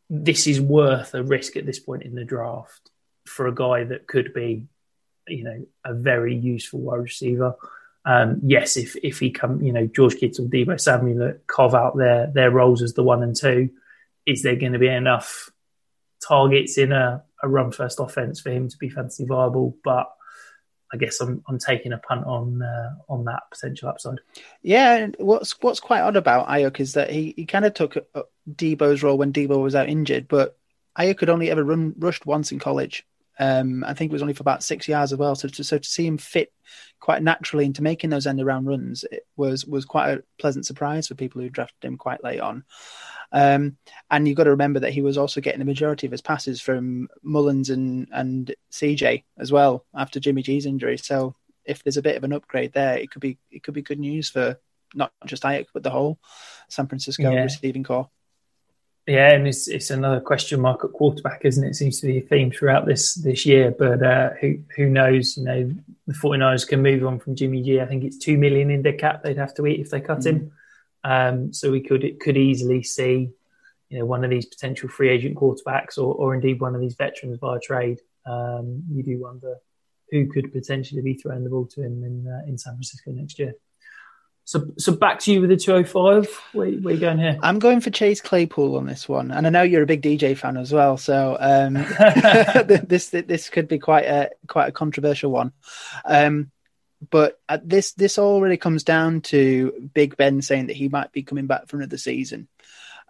this 0.09 0.47
is 0.47 0.61
worth 0.61 1.13
a 1.13 1.21
risk 1.21 1.57
at 1.57 1.65
this 1.65 1.79
point 1.79 2.03
in 2.03 2.15
the 2.15 2.23
draft 2.23 2.91
for 3.25 3.47
a 3.47 3.53
guy 3.53 3.83
that 3.83 4.07
could 4.07 4.33
be, 4.33 4.67
you 5.27 5.43
know, 5.43 5.67
a 5.83 5.93
very 5.93 6.33
useful 6.33 6.79
wide 6.79 7.01
receiver. 7.01 7.55
Um, 8.05 8.39
yes, 8.43 8.77
if 8.77 8.95
if 9.03 9.19
he 9.19 9.31
come, 9.31 9.61
you 9.61 9.73
know, 9.73 9.87
George 9.87 10.17
Kittle, 10.17 10.47
Deebo 10.47 10.79
Samuel 10.79 11.35
carve 11.47 11.75
out 11.75 11.97
their 11.97 12.27
their 12.27 12.51
roles 12.51 12.81
as 12.81 12.93
the 12.93 13.03
one 13.03 13.23
and 13.23 13.35
two, 13.35 13.69
is 14.25 14.41
there 14.41 14.55
going 14.55 14.73
to 14.73 14.79
be 14.79 14.87
enough 14.87 15.49
targets 16.25 16.77
in 16.77 16.91
a, 16.91 17.23
a 17.43 17.47
run 17.47 17.71
first 17.71 17.99
offense 17.99 18.39
for 18.39 18.51
him 18.51 18.69
to 18.69 18.77
be 18.77 18.89
fantasy 18.89 19.25
viable? 19.25 19.77
But 19.83 20.09
I 20.91 20.97
guess 20.97 21.19
I'm 21.21 21.43
I'm 21.47 21.59
taking 21.59 21.93
a 21.93 21.97
punt 21.97 22.25
on 22.25 22.61
uh, 22.61 22.95
on 23.07 23.25
that 23.25 23.43
potential 23.51 23.89
upside. 23.89 24.19
Yeah, 24.61 25.07
what's 25.17 25.61
what's 25.61 25.79
quite 25.79 26.01
odd 26.01 26.15
about 26.15 26.47
Aiyuk 26.47 26.79
is 26.79 26.93
that 26.93 27.11
he, 27.11 27.33
he 27.35 27.45
kind 27.45 27.65
of 27.65 27.73
took 27.73 27.97
uh, 28.15 28.23
Deebo's 28.49 29.03
role 29.03 29.17
when 29.17 29.33
Deebo 29.33 29.61
was 29.61 29.75
out 29.75 29.89
injured, 29.89 30.27
but 30.27 30.57
Aiyuk 30.97 31.19
had 31.19 31.29
only 31.29 31.51
ever 31.51 31.63
run 31.63 31.93
rushed 31.97 32.25
once 32.25 32.51
in 32.51 32.59
college, 32.59 33.05
um, 33.39 33.85
I 33.85 33.93
think 33.93 34.11
it 34.11 34.13
was 34.13 34.21
only 34.21 34.33
for 34.33 34.43
about 34.43 34.63
six 34.63 34.87
yards 34.87 35.13
as 35.13 35.17
well. 35.17 35.33
So 35.33 35.47
to, 35.47 35.63
so 35.63 35.77
to 35.77 35.89
see 35.89 36.05
him 36.05 36.17
fit 36.17 36.51
quite 36.99 37.23
naturally 37.23 37.65
into 37.65 37.81
making 37.81 38.09
those 38.09 38.27
end 38.27 38.41
around 38.41 38.65
runs 38.65 39.05
it 39.09 39.25
was 39.37 39.65
was 39.65 39.85
quite 39.85 40.09
a 40.09 40.23
pleasant 40.37 40.65
surprise 40.65 41.07
for 41.07 41.15
people 41.15 41.41
who 41.41 41.49
drafted 41.49 41.83
him 41.83 41.97
quite 41.97 42.23
late 42.23 42.41
on. 42.41 42.65
Um, 43.31 43.77
and 44.11 44.27
you've 44.27 44.37
got 44.37 44.43
to 44.43 44.51
remember 44.51 44.81
that 44.81 44.91
he 44.91 45.01
was 45.01 45.17
also 45.17 45.39
getting 45.39 45.59
the 45.59 45.65
majority 45.65 46.05
of 46.05 46.11
his 46.11 46.21
passes 46.21 46.59
from 46.59 47.07
Mullens 47.23 47.69
and 47.69 48.07
and 48.11 48.53
CJ 48.71 49.23
as 49.37 49.51
well 49.51 49.85
after 49.95 50.19
Jimmy 50.19 50.41
G's 50.41 50.65
injury. 50.65 50.97
So 50.97 51.35
if 51.63 51.83
there's 51.83 51.97
a 51.97 52.01
bit 52.01 52.17
of 52.17 52.25
an 52.25 52.33
upgrade 52.33 52.73
there, 52.73 52.97
it 52.97 53.09
could 53.09 53.21
be 53.21 53.37
it 53.51 53.63
could 53.63 53.73
be 53.73 53.81
good 53.81 53.99
news 53.99 54.29
for 54.29 54.59
not 54.93 55.13
just 55.25 55.43
Aiyuk 55.43 55.67
but 55.73 55.83
the 55.83 55.91
whole 55.91 56.19
San 56.67 56.87
Francisco 56.87 57.31
yeah. 57.31 57.43
receiving 57.43 57.83
corps. 57.83 58.09
Yeah, 59.07 59.31
and 59.33 59.47
it's 59.47 59.67
it's 59.67 59.89
another 59.89 60.19
question 60.19 60.61
mark 60.61 60.83
at 60.83 60.91
quarterback, 60.91 61.43
isn't 61.43 61.63
it? 61.63 61.69
it 61.69 61.75
seems 61.75 61.99
to 61.99 62.07
be 62.07 62.19
a 62.19 62.21
theme 62.21 62.51
throughout 62.51 62.85
this 62.85 63.15
this 63.15 63.45
year. 63.45 63.71
But 63.71 64.03
uh, 64.03 64.31
who 64.39 64.59
who 64.75 64.87
knows? 64.87 65.35
You 65.35 65.43
know, 65.45 65.71
the 66.05 66.13
49ers 66.13 66.67
can 66.67 66.83
move 66.83 67.05
on 67.05 67.19
from 67.19 67.35
Jimmy 67.35 67.63
G. 67.63 67.81
I 67.81 67.85
think 67.85 68.03
it's 68.03 68.17
two 68.17 68.37
million 68.37 68.69
in 68.69 68.83
their 68.83 68.93
cap 68.93 69.23
they'd 69.23 69.37
have 69.37 69.55
to 69.55 69.65
eat 69.65 69.79
if 69.79 69.89
they 69.89 70.01
cut 70.01 70.19
mm-hmm. 70.19 70.37
him. 70.37 70.51
Um, 71.03 71.53
so 71.53 71.71
we 71.71 71.81
could 71.81 72.03
it 72.03 72.19
could 72.19 72.37
easily 72.37 72.83
see, 72.83 73.31
you 73.89 73.99
know, 73.99 74.05
one 74.05 74.23
of 74.23 74.29
these 74.29 74.45
potential 74.45 74.89
free 74.89 75.09
agent 75.09 75.35
quarterbacks, 75.35 75.97
or 75.97 76.13
or 76.13 76.35
indeed 76.35 76.59
one 76.59 76.75
of 76.75 76.81
these 76.81 76.95
veterans 76.95 77.39
via 77.39 77.59
trade. 77.59 77.99
Um, 78.25 78.83
you 78.91 79.01
do 79.01 79.19
wonder 79.19 79.55
who 80.11 80.27
could 80.27 80.51
potentially 80.51 81.01
be 81.01 81.15
throwing 81.15 81.43
the 81.43 81.49
ball 81.49 81.65
to 81.67 81.81
him 81.81 82.03
in 82.03 82.27
uh, 82.27 82.47
in 82.47 82.57
San 82.57 82.73
Francisco 82.73 83.11
next 83.11 83.39
year. 83.39 83.53
So, 84.49 84.65
so 84.79 84.93
back 84.93 85.19
to 85.19 85.31
you 85.31 85.41
with 85.41 85.51
the 85.51 85.57
205. 85.57 86.41
Where, 86.53 86.71
where 86.71 86.91
are 86.91 86.95
you 86.95 86.99
going 86.99 87.19
here? 87.19 87.37
I'm 87.43 87.59
going 87.59 87.81
for 87.81 87.91
Chase 87.91 88.19
Claypool 88.19 88.77
on 88.77 88.87
this 88.87 89.07
one, 89.07 89.29
and 89.29 89.45
I 89.45 89.51
know 89.51 89.61
you're 89.61 89.83
a 89.83 89.85
big 89.85 90.01
DJ 90.01 90.35
fan 90.35 90.57
as 90.57 90.73
well. 90.73 90.97
So 90.97 91.37
um, 91.39 91.73
this 92.87 93.09
this 93.09 93.49
could 93.51 93.67
be 93.67 93.77
quite 93.77 94.05
a 94.05 94.31
quite 94.47 94.69
a 94.69 94.71
controversial 94.71 95.29
one. 95.29 95.51
Um, 96.03 96.49
but 97.11 97.39
this 97.63 97.91
this 97.91 98.17
all 98.17 98.41
really 98.41 98.57
comes 98.57 98.83
down 98.83 99.21
to 99.21 99.87
Big 99.93 100.17
Ben 100.17 100.41
saying 100.41 100.65
that 100.65 100.75
he 100.75 100.89
might 100.89 101.11
be 101.11 101.21
coming 101.21 101.45
back 101.45 101.67
for 101.67 101.77
another 101.77 101.99
season, 101.99 102.47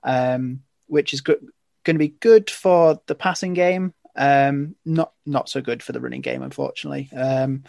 um, 0.03 0.63
which 0.87 1.13
is 1.13 1.21
good, 1.21 1.39
going 1.85 1.95
to 1.95 1.99
be 1.99 2.09
good 2.19 2.49
for 2.49 2.99
the 3.05 3.15
passing 3.15 3.53
game. 3.53 3.93
Um, 4.16 4.76
not 4.86 5.14
not 5.26 5.49
so 5.49 5.62
good 5.62 5.82
for 5.82 5.91
the 5.91 6.01
running 6.01 6.22
game, 6.22 6.41
unfortunately. 6.41 7.10
Um, 7.16 7.64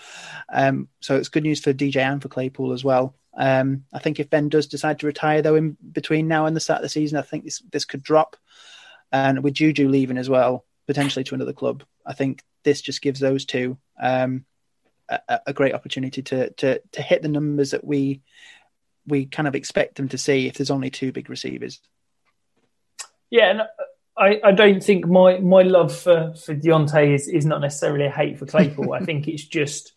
um, 0.53 0.89
so 1.01 1.17
it's 1.17 1.29
good 1.29 1.43
news 1.43 1.61
for 1.61 1.73
DJ 1.73 1.97
and 1.97 2.21
for 2.21 2.29
Claypool 2.29 2.73
as 2.73 2.83
well. 2.83 3.15
Um, 3.37 3.85
I 3.93 3.99
think 4.01 4.19
if 4.19 4.31
Ben 4.31 4.49
does 4.49 4.67
decide 4.67 4.99
to 5.01 5.07
retire, 5.07 5.43
though, 5.43 5.55
in 5.55 5.77
between 5.93 6.29
now 6.29 6.47
and 6.47 6.57
the 6.57 6.61
start 6.61 6.79
of 6.79 6.83
the 6.83 6.89
season, 6.89 7.19
I 7.19 7.23
think 7.23 7.45
this 7.45 7.63
this 7.71 7.85
could 7.85 8.03
drop. 8.03 8.37
And 9.13 9.43
with 9.43 9.55
Juju 9.55 9.89
leaving 9.89 10.19
as 10.19 10.31
well, 10.31 10.65
potentially 10.87 11.25
to 11.25 11.35
another 11.35 11.53
club, 11.53 11.85
I 12.07 12.15
think 12.15 12.43
this 12.65 12.81
just 12.81 13.03
gives 13.03 13.21
those 13.21 13.45
two 13.45 13.79
um, 14.01 14.45
a, 15.09 15.41
a, 15.49 15.53
great 15.53 15.75
opportunity 15.75 16.23
to 16.23 16.51
to 16.51 16.81
to 16.93 17.03
hit 17.03 17.23
the 17.23 17.29
numbers 17.29 17.73
that 17.73 17.85
we 17.85 18.23
we 19.07 19.27
kind 19.27 19.49
of 19.49 19.55
expect 19.55 19.97
them 19.97 20.09
to 20.09 20.19
see 20.19 20.47
if 20.47 20.55
there's 20.55 20.71
only 20.71 20.91
two 20.91 21.13
big 21.13 21.29
receivers. 21.29 21.81
Yeah, 23.31 23.51
and 23.51 23.63
I, 24.21 24.41
I 24.45 24.53
don't 24.53 24.85
think 24.85 25.07
my 25.07 25.39
my 25.39 25.63
love 25.63 25.97
for 25.97 26.35
for 26.35 26.55
Diontae 26.55 27.15
is 27.15 27.27
is 27.27 27.47
not 27.47 27.61
necessarily 27.61 28.05
a 28.05 28.11
hate 28.11 28.39
for 28.39 28.47
Claypool. 28.47 28.93
I 28.93 29.01
think 29.01 29.27
it's 29.27 29.45
just 29.45 29.93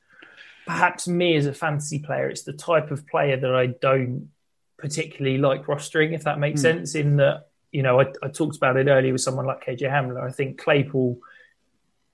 perhaps 0.66 1.08
me 1.08 1.36
as 1.36 1.46
a 1.46 1.54
fantasy 1.54 2.00
player, 2.00 2.30
it's 2.30 2.44
the 2.44 2.54
type 2.54 2.92
of 2.92 3.06
player 3.08 3.38
that 3.38 3.54
I 3.54 3.68
don't 3.68 4.30
particularly 4.78 5.38
like 5.38 5.66
rostering, 5.66 6.14
if 6.14 6.24
that 6.24 6.40
makes 6.40 6.62
mm. 6.62 6.64
sense. 6.64 6.96
In 6.96 7.18
that, 7.18 7.48
you 7.72 7.84
know, 7.84 8.00
I, 8.00 8.06
I, 8.22 8.30
talked 8.30 8.56
about 8.56 8.78
it 8.78 8.88
earlier 8.88 9.12
with 9.12 9.22
someone 9.22 9.46
like 9.46 9.66
KJ 9.66 9.82
Hamler. 9.82 10.22
I 10.22 10.32
think 10.32 10.60
Claypool, 10.60 11.18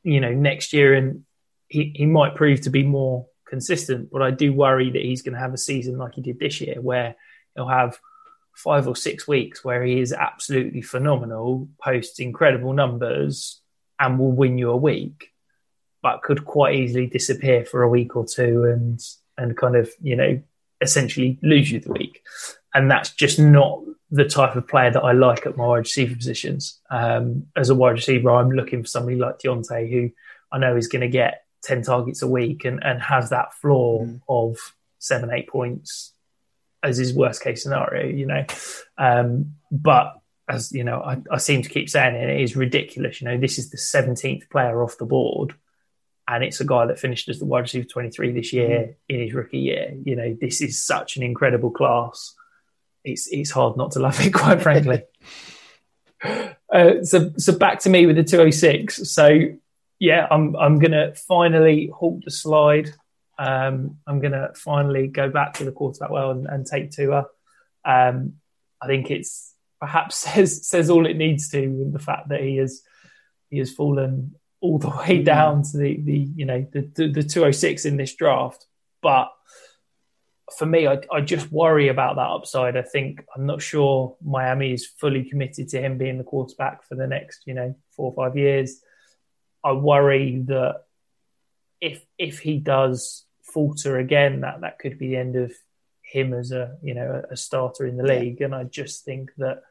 you 0.03 0.19
know, 0.19 0.33
next 0.33 0.73
year 0.73 0.93
and 0.93 1.25
he, 1.67 1.91
he 1.95 2.05
might 2.05 2.35
prove 2.35 2.61
to 2.61 2.69
be 2.69 2.83
more 2.83 3.27
consistent, 3.47 4.09
but 4.11 4.21
I 4.21 4.31
do 4.31 4.53
worry 4.53 4.91
that 4.91 5.01
he's 5.01 5.21
going 5.21 5.33
to 5.33 5.39
have 5.39 5.53
a 5.53 5.57
season 5.57 5.97
like 5.97 6.15
he 6.15 6.21
did 6.21 6.39
this 6.39 6.61
year, 6.61 6.81
where 6.81 7.15
he'll 7.55 7.67
have 7.67 7.99
five 8.63 8.87
or 8.87 8.95
six 8.95 9.27
weeks 9.27 9.63
where 9.63 9.83
he 9.83 9.99
is 9.99 10.11
absolutely 10.13 10.81
phenomenal, 10.81 11.67
posts 11.81 12.19
incredible 12.19 12.73
numbers, 12.73 13.61
and 13.99 14.19
will 14.19 14.31
win 14.31 14.57
you 14.57 14.69
a 14.71 14.77
week 14.77 15.31
but 16.01 16.21
could 16.23 16.45
quite 16.45 16.75
easily 16.75 17.07
disappear 17.07 17.65
for 17.65 17.83
a 17.83 17.89
week 17.89 18.15
or 18.15 18.25
two 18.25 18.63
and 18.63 18.99
and 19.37 19.57
kind 19.57 19.75
of 19.75 19.89
you 20.01 20.15
know 20.15 20.41
essentially 20.81 21.37
lose 21.41 21.69
you 21.71 21.79
the 21.79 21.91
week. 21.91 22.21
And 22.73 22.89
that's 22.89 23.09
just 23.09 23.37
not 23.39 23.81
the 24.11 24.25
type 24.25 24.55
of 24.55 24.67
player 24.67 24.91
that 24.91 25.01
I 25.03 25.11
like 25.11 25.45
at 25.45 25.57
my 25.57 25.65
wide 25.65 25.77
receiver 25.79 26.15
positions. 26.15 26.79
Um, 26.89 27.47
as 27.55 27.69
a 27.69 27.75
wide 27.75 27.97
receiver, 28.01 28.31
I'm 28.31 28.51
looking 28.51 28.81
for 28.83 28.87
somebody 28.87 29.17
like 29.17 29.39
Diontae 29.39 29.91
who 29.91 30.11
I 30.51 30.57
know 30.57 30.77
is 30.77 30.87
going 30.87 31.01
to 31.01 31.09
get 31.09 31.43
10 31.63 31.81
targets 31.83 32.21
a 32.21 32.27
week 32.27 32.63
and, 32.63 32.81
and 32.83 33.01
has 33.01 33.29
that 33.31 33.53
floor 33.55 34.05
Mm. 34.05 34.21
of 34.29 34.57
seven, 34.99 35.31
eight 35.33 35.49
points 35.49 36.13
as 36.83 36.97
his 36.97 37.13
worst 37.13 37.43
case 37.43 37.63
scenario, 37.63 38.07
you 38.07 38.25
know. 38.25 38.45
Um, 38.97 39.55
but 39.71 40.15
as 40.47 40.71
you 40.71 40.83
know, 40.83 41.01
I, 41.01 41.21
I 41.31 41.37
seem 41.37 41.61
to 41.61 41.69
keep 41.69 41.89
saying 41.89 42.15
it, 42.15 42.29
it 42.29 42.41
is 42.41 42.55
ridiculous. 42.55 43.21
You 43.21 43.27
know, 43.27 43.37
this 43.37 43.57
is 43.57 43.69
the 43.69 43.77
17th 43.77 44.49
player 44.49 44.83
off 44.83 44.97
the 44.97 45.05
board, 45.05 45.53
and 46.27 46.43
it's 46.43 46.59
a 46.59 46.65
guy 46.65 46.85
that 46.87 46.99
finished 46.99 47.29
as 47.29 47.39
the 47.39 47.45
wide 47.45 47.61
receiver 47.61 47.85
23 47.85 48.31
this 48.31 48.51
year 48.53 48.97
in 49.07 49.19
his 49.19 49.33
rookie 49.33 49.59
year. 49.59 49.95
You 50.03 50.15
know, 50.15 50.37
this 50.39 50.61
is 50.61 50.83
such 50.83 51.17
an 51.17 51.23
incredible 51.23 51.71
class. 51.71 52.33
It's 53.03 53.27
it's 53.27 53.51
hard 53.51 53.77
not 53.77 53.91
to 53.91 53.99
love 53.99 54.19
it, 54.25 54.33
quite 54.33 54.61
frankly. 54.61 55.03
uh, 56.23 57.03
so 57.03 57.31
so 57.37 57.57
back 57.57 57.79
to 57.81 57.89
me 57.89 58.05
with 58.05 58.15
the 58.15 58.23
206. 58.23 59.11
So 59.11 59.39
yeah, 59.99 60.27
I'm 60.31 60.55
I'm 60.55 60.79
gonna 60.79 61.13
finally 61.15 61.91
halt 61.93 62.25
the 62.25 62.31
slide. 62.31 62.93
Um, 63.39 63.99
I'm 64.05 64.19
gonna 64.19 64.51
finally 64.53 65.07
go 65.07 65.29
back 65.29 65.53
to 65.55 65.63
the 65.63 65.71
quarterback 65.71 66.11
well 66.11 66.31
and, 66.31 66.45
and 66.45 66.65
take 66.65 66.91
Tua. 66.91 67.25
Um, 67.85 68.33
I 68.81 68.87
think 68.87 69.09
it's 69.09 69.55
perhaps 69.79 70.15
says 70.17 70.67
says 70.67 70.89
all 70.89 71.05
it 71.05 71.15
needs 71.15 71.49
to 71.49 71.67
with 71.67 71.93
the 71.93 71.99
fact 71.99 72.29
that 72.29 72.41
he 72.41 72.57
has 72.57 72.81
he 73.49 73.57
has 73.59 73.71
fallen 73.71 74.35
all 74.59 74.77
the 74.77 74.89
way 75.07 75.23
down 75.23 75.63
to 75.63 75.77
the 75.77 76.01
the 76.01 76.29
you 76.35 76.45
know 76.45 76.67
the 76.73 76.81
the, 76.95 77.07
the 77.07 77.23
206 77.23 77.85
in 77.85 77.95
this 77.95 78.13
draft. 78.13 78.65
But 79.01 79.31
for 80.57 80.65
me, 80.65 80.87
I, 80.87 80.99
I 81.09 81.21
just 81.21 81.51
worry 81.51 81.87
about 81.87 82.17
that 82.17 82.27
upside. 82.27 82.75
I 82.75 82.81
think 82.81 83.23
I'm 83.33 83.45
not 83.45 83.61
sure 83.61 84.17
Miami 84.21 84.73
is 84.73 84.85
fully 84.85 85.23
committed 85.23 85.69
to 85.69 85.81
him 85.81 85.97
being 85.97 86.17
the 86.17 86.25
quarterback 86.25 86.83
for 86.83 86.95
the 86.95 87.07
next 87.07 87.43
you 87.45 87.53
know 87.53 87.73
four 87.95 88.11
or 88.11 88.25
five 88.25 88.37
years. 88.37 88.81
I 89.63 89.71
worry 89.71 90.43
that 90.47 90.81
if 91.79 92.03
if 92.17 92.39
he 92.39 92.57
does 92.57 93.25
falter 93.53 93.97
again, 93.97 94.41
that 94.41 94.61
that 94.61 94.79
could 94.79 94.97
be 94.97 95.09
the 95.09 95.17
end 95.17 95.35
of 95.35 95.53
him 96.01 96.33
as 96.33 96.51
a 96.51 96.77
you 96.81 96.93
know 96.93 97.23
a 97.29 97.37
starter 97.37 97.85
in 97.85 97.97
the 97.97 98.03
league. 98.03 98.41
And 98.41 98.53
I 98.55 98.63
just 98.63 99.05
think 99.05 99.31
that 99.37 99.63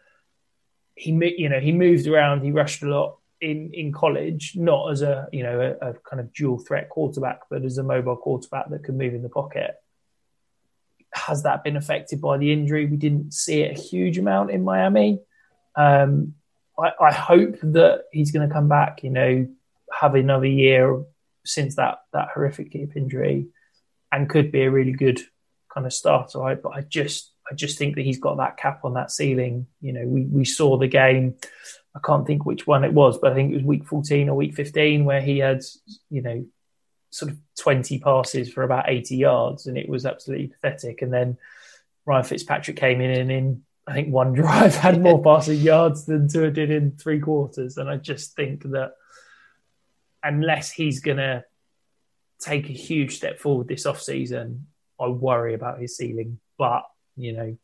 he 0.95 1.11
you 1.39 1.49
know 1.49 1.61
he 1.61 1.72
moved 1.72 2.07
around, 2.07 2.43
he 2.43 2.53
rushed 2.53 2.83
a 2.83 2.89
lot 2.89 3.18
in 3.41 3.70
in 3.72 3.93
college, 3.93 4.55
not 4.57 4.91
as 4.91 5.03
a 5.03 5.29
you 5.33 5.43
know 5.43 5.61
a, 5.61 5.91
a 5.91 5.95
kind 5.95 6.20
of 6.20 6.33
dual 6.33 6.59
threat 6.59 6.89
quarterback, 6.89 7.43
but 7.51 7.64
as 7.64 7.79
a 7.79 7.83
mobile 7.83 8.16
quarterback 8.16 8.68
that 8.70 8.85
can 8.85 8.99
move 8.99 9.14
in 9.14 9.22
the 9.22 9.29
pocket. 9.29 9.76
Has 11.14 11.45
that 11.45 11.64
been 11.64 11.76
affected 11.76 12.20
by 12.20 12.37
the 12.37 12.53
injury? 12.53 12.85
We 12.87 12.99
didn't 12.99 13.33
see 13.33 13.62
it 13.62 13.79
a 13.79 13.81
huge 13.81 14.18
amount 14.18 14.51
in 14.51 14.62
Miami. 14.62 15.20
Um, 15.74 16.35
I, 16.79 16.93
I 17.01 17.12
hope 17.12 17.57
that 17.62 18.05
he's 18.12 18.31
going 18.31 18.47
to 18.47 18.53
come 18.53 18.68
back. 18.68 19.03
You 19.03 19.11
know, 19.11 19.49
have 19.99 20.14
another 20.14 20.47
year 20.47 21.03
since 21.45 21.76
that 21.76 22.01
that 22.12 22.29
horrific 22.35 22.72
hip 22.72 22.95
injury, 22.95 23.47
and 24.13 24.29
could 24.29 24.51
be 24.51 24.63
a 24.63 24.71
really 24.71 24.93
good 24.93 25.21
kind 25.73 25.87
of 25.87 25.93
starter. 25.93 26.39
Right? 26.39 26.61
But 26.61 26.71
I 26.71 26.83
just 26.83 27.33
I 27.51 27.55
just 27.55 27.79
think 27.79 27.97
that 27.97 28.05
he's 28.05 28.21
got 28.21 28.39
that 28.39 28.57
cap 28.57 28.81
on 28.85 28.95
that 28.95 29.11
ceiling. 29.11 29.67
You 29.81 29.93
know, 29.93 30.05
we 30.05 30.25
we 30.25 30.45
saw 30.45 30.77
the 30.77 30.89
game. 30.89 31.37
I 31.95 32.01
can't 32.05 32.27
think 32.27 32.45
which 32.45 32.67
one 32.67 32.85
it 32.85 32.93
was, 32.93 33.19
but 33.19 33.33
I 33.33 33.35
think 33.35 33.51
it 33.51 33.57
was 33.57 33.65
week 33.65 33.85
14 33.87 34.29
or 34.29 34.37
week 34.37 34.55
15 34.55 35.05
where 35.05 35.21
he 35.21 35.39
had, 35.39 35.63
you 36.11 36.23
know, 36.23 36.45
sort 37.11 37.33
of 37.33 37.39
20 37.59 37.99
passes 37.99 38.53
for 38.53 38.63
about 38.63 38.89
80 38.89 39.17
yards 39.17 39.67
and 39.67 39.77
it 39.77 39.89
was 39.89 40.07
absolutely 40.07 40.49
pathetic. 40.49 41.03
And 41.03 41.13
then 41.13 41.39
Ryan 42.07 42.25
Fitzpatrick 42.25 42.77
came 42.77 43.01
in 43.01 43.11
and 43.11 43.33
in, 43.33 43.63
I 43.87 43.95
think 43.95 44.13
one 44.13 44.33
drive 44.35 44.77
had 44.77 45.01
more 45.01 45.23
passing 45.23 45.59
yards 45.59 46.05
than 46.05 46.29
Tua 46.29 46.51
did 46.51 46.71
in 46.71 46.93
three 46.93 47.21
quarters. 47.21 47.79
And 47.79 47.89
I 47.89 47.97
just 47.97 48.37
think 48.37 48.63
that 48.65 48.93
unless 50.23 50.71
he's 50.71 51.01
going 51.01 51.17
to 51.17 51.45
take 52.41 52.68
a 52.68 52.72
huge 52.72 53.16
step 53.16 53.39
forward 53.39 53.68
this 53.68 53.86
off 53.86 54.01
season, 54.01 54.66
I 55.01 55.09
worry 55.09 55.55
about 55.55 55.80
his 55.80 55.97
ceiling. 55.97 56.39
But, 56.57 56.84
you 57.16 57.32
know, 57.32 57.57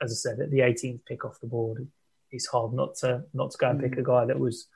as 0.00 0.12
I 0.12 0.14
said, 0.14 0.40
at 0.40 0.50
the 0.50 0.60
18th 0.60 1.04
pick 1.06 1.24
off 1.24 1.40
the 1.40 1.46
board, 1.46 1.86
it's 2.30 2.46
hard 2.46 2.72
not 2.72 2.96
to 2.96 3.24
not 3.32 3.52
to 3.52 3.58
go 3.58 3.70
and 3.70 3.80
pick 3.80 3.92
mm. 3.92 3.98
a 3.98 4.02
guy 4.02 4.24
that 4.26 4.38
was 4.38 4.66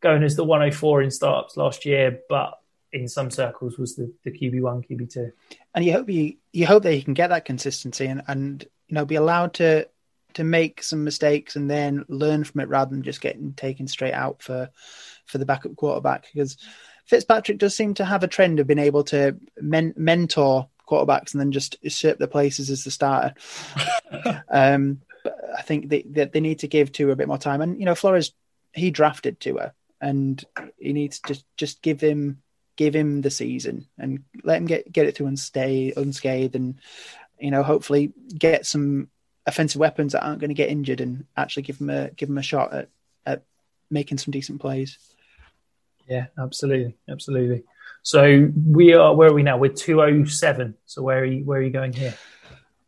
going 0.00 0.22
as 0.22 0.36
the 0.36 0.44
104 0.44 1.02
in 1.02 1.10
startups 1.10 1.56
last 1.56 1.84
year, 1.84 2.20
but 2.28 2.58
in 2.92 3.08
some 3.08 3.30
circles 3.30 3.78
was 3.78 3.96
the, 3.96 4.12
the 4.24 4.30
QB 4.30 4.62
one, 4.62 4.82
QB 4.82 5.12
two. 5.12 5.32
And 5.74 5.84
you 5.84 5.92
hope 5.92 6.08
you 6.08 6.36
you 6.52 6.66
hope 6.66 6.82
that 6.84 6.94
he 6.94 7.02
can 7.02 7.14
get 7.14 7.28
that 7.28 7.44
consistency 7.44 8.06
and, 8.06 8.22
and 8.28 8.64
you 8.88 8.94
know 8.94 9.04
be 9.04 9.16
allowed 9.16 9.54
to 9.54 9.88
to 10.34 10.44
make 10.44 10.82
some 10.82 11.02
mistakes 11.02 11.56
and 11.56 11.70
then 11.70 12.04
learn 12.08 12.44
from 12.44 12.60
it 12.60 12.68
rather 12.68 12.90
than 12.90 13.02
just 13.02 13.20
getting 13.20 13.52
taken 13.54 13.88
straight 13.88 14.12
out 14.12 14.42
for 14.42 14.70
for 15.24 15.38
the 15.38 15.46
backup 15.46 15.74
quarterback 15.76 16.26
because 16.32 16.56
Fitzpatrick 17.06 17.58
does 17.58 17.74
seem 17.74 17.94
to 17.94 18.04
have 18.04 18.22
a 18.22 18.28
trend 18.28 18.60
of 18.60 18.66
being 18.66 18.78
able 18.78 19.04
to 19.04 19.36
men- 19.60 19.94
mentor 19.96 20.68
quarterbacks 20.88 21.32
and 21.32 21.40
then 21.40 21.52
just 21.52 21.76
usurp 21.82 22.18
their 22.18 22.28
places 22.28 22.70
as 22.70 22.84
the 22.84 22.90
starter. 22.90 23.34
um, 24.48 25.00
but 25.24 25.38
I 25.58 25.62
think 25.62 25.88
they, 25.88 26.02
they, 26.02 26.24
they 26.26 26.40
need 26.40 26.60
to 26.60 26.68
give 26.68 26.92
Tua 26.92 27.12
a 27.12 27.16
bit 27.16 27.28
more 27.28 27.38
time. 27.38 27.60
And 27.60 27.78
you 27.78 27.84
know, 27.84 27.94
Flores 27.94 28.32
he 28.72 28.90
drafted 28.90 29.40
Tua, 29.40 29.72
and 30.00 30.44
he 30.78 30.92
needs 30.92 31.20
to 31.20 31.28
just 31.28 31.44
just 31.56 31.82
give 31.82 32.00
him 32.00 32.42
give 32.76 32.94
him 32.94 33.22
the 33.22 33.30
season 33.30 33.86
and 33.98 34.22
let 34.44 34.58
him 34.58 34.66
get 34.66 34.92
get 34.92 35.06
it 35.06 35.16
through 35.16 35.26
and 35.26 35.38
stay 35.38 35.92
unscathed, 35.96 36.54
and 36.54 36.76
you 37.40 37.50
know, 37.50 37.62
hopefully 37.62 38.12
get 38.36 38.66
some 38.66 39.08
offensive 39.46 39.80
weapons 39.80 40.12
that 40.12 40.24
aren't 40.24 40.40
going 40.40 40.50
to 40.50 40.54
get 40.54 40.68
injured, 40.68 41.00
and 41.00 41.24
actually 41.36 41.64
give 41.64 41.80
him 41.80 41.90
a 41.90 42.10
give 42.10 42.28
him 42.28 42.38
a 42.38 42.42
shot 42.42 42.72
at 42.72 42.88
at 43.24 43.42
making 43.90 44.18
some 44.18 44.32
decent 44.32 44.60
plays. 44.60 44.98
Yeah, 46.08 46.26
absolutely, 46.38 46.96
absolutely. 47.08 47.64
So 48.02 48.50
we 48.66 48.94
are 48.94 49.14
where 49.14 49.28
are 49.30 49.32
we 49.34 49.42
now? 49.42 49.58
We're 49.58 49.72
two 49.72 50.00
oh 50.00 50.24
seven. 50.24 50.76
So 50.86 51.02
where 51.02 51.20
are 51.20 51.24
you 51.24 51.44
where 51.44 51.58
are 51.58 51.62
you 51.62 51.70
going 51.70 51.92
here? 51.92 52.14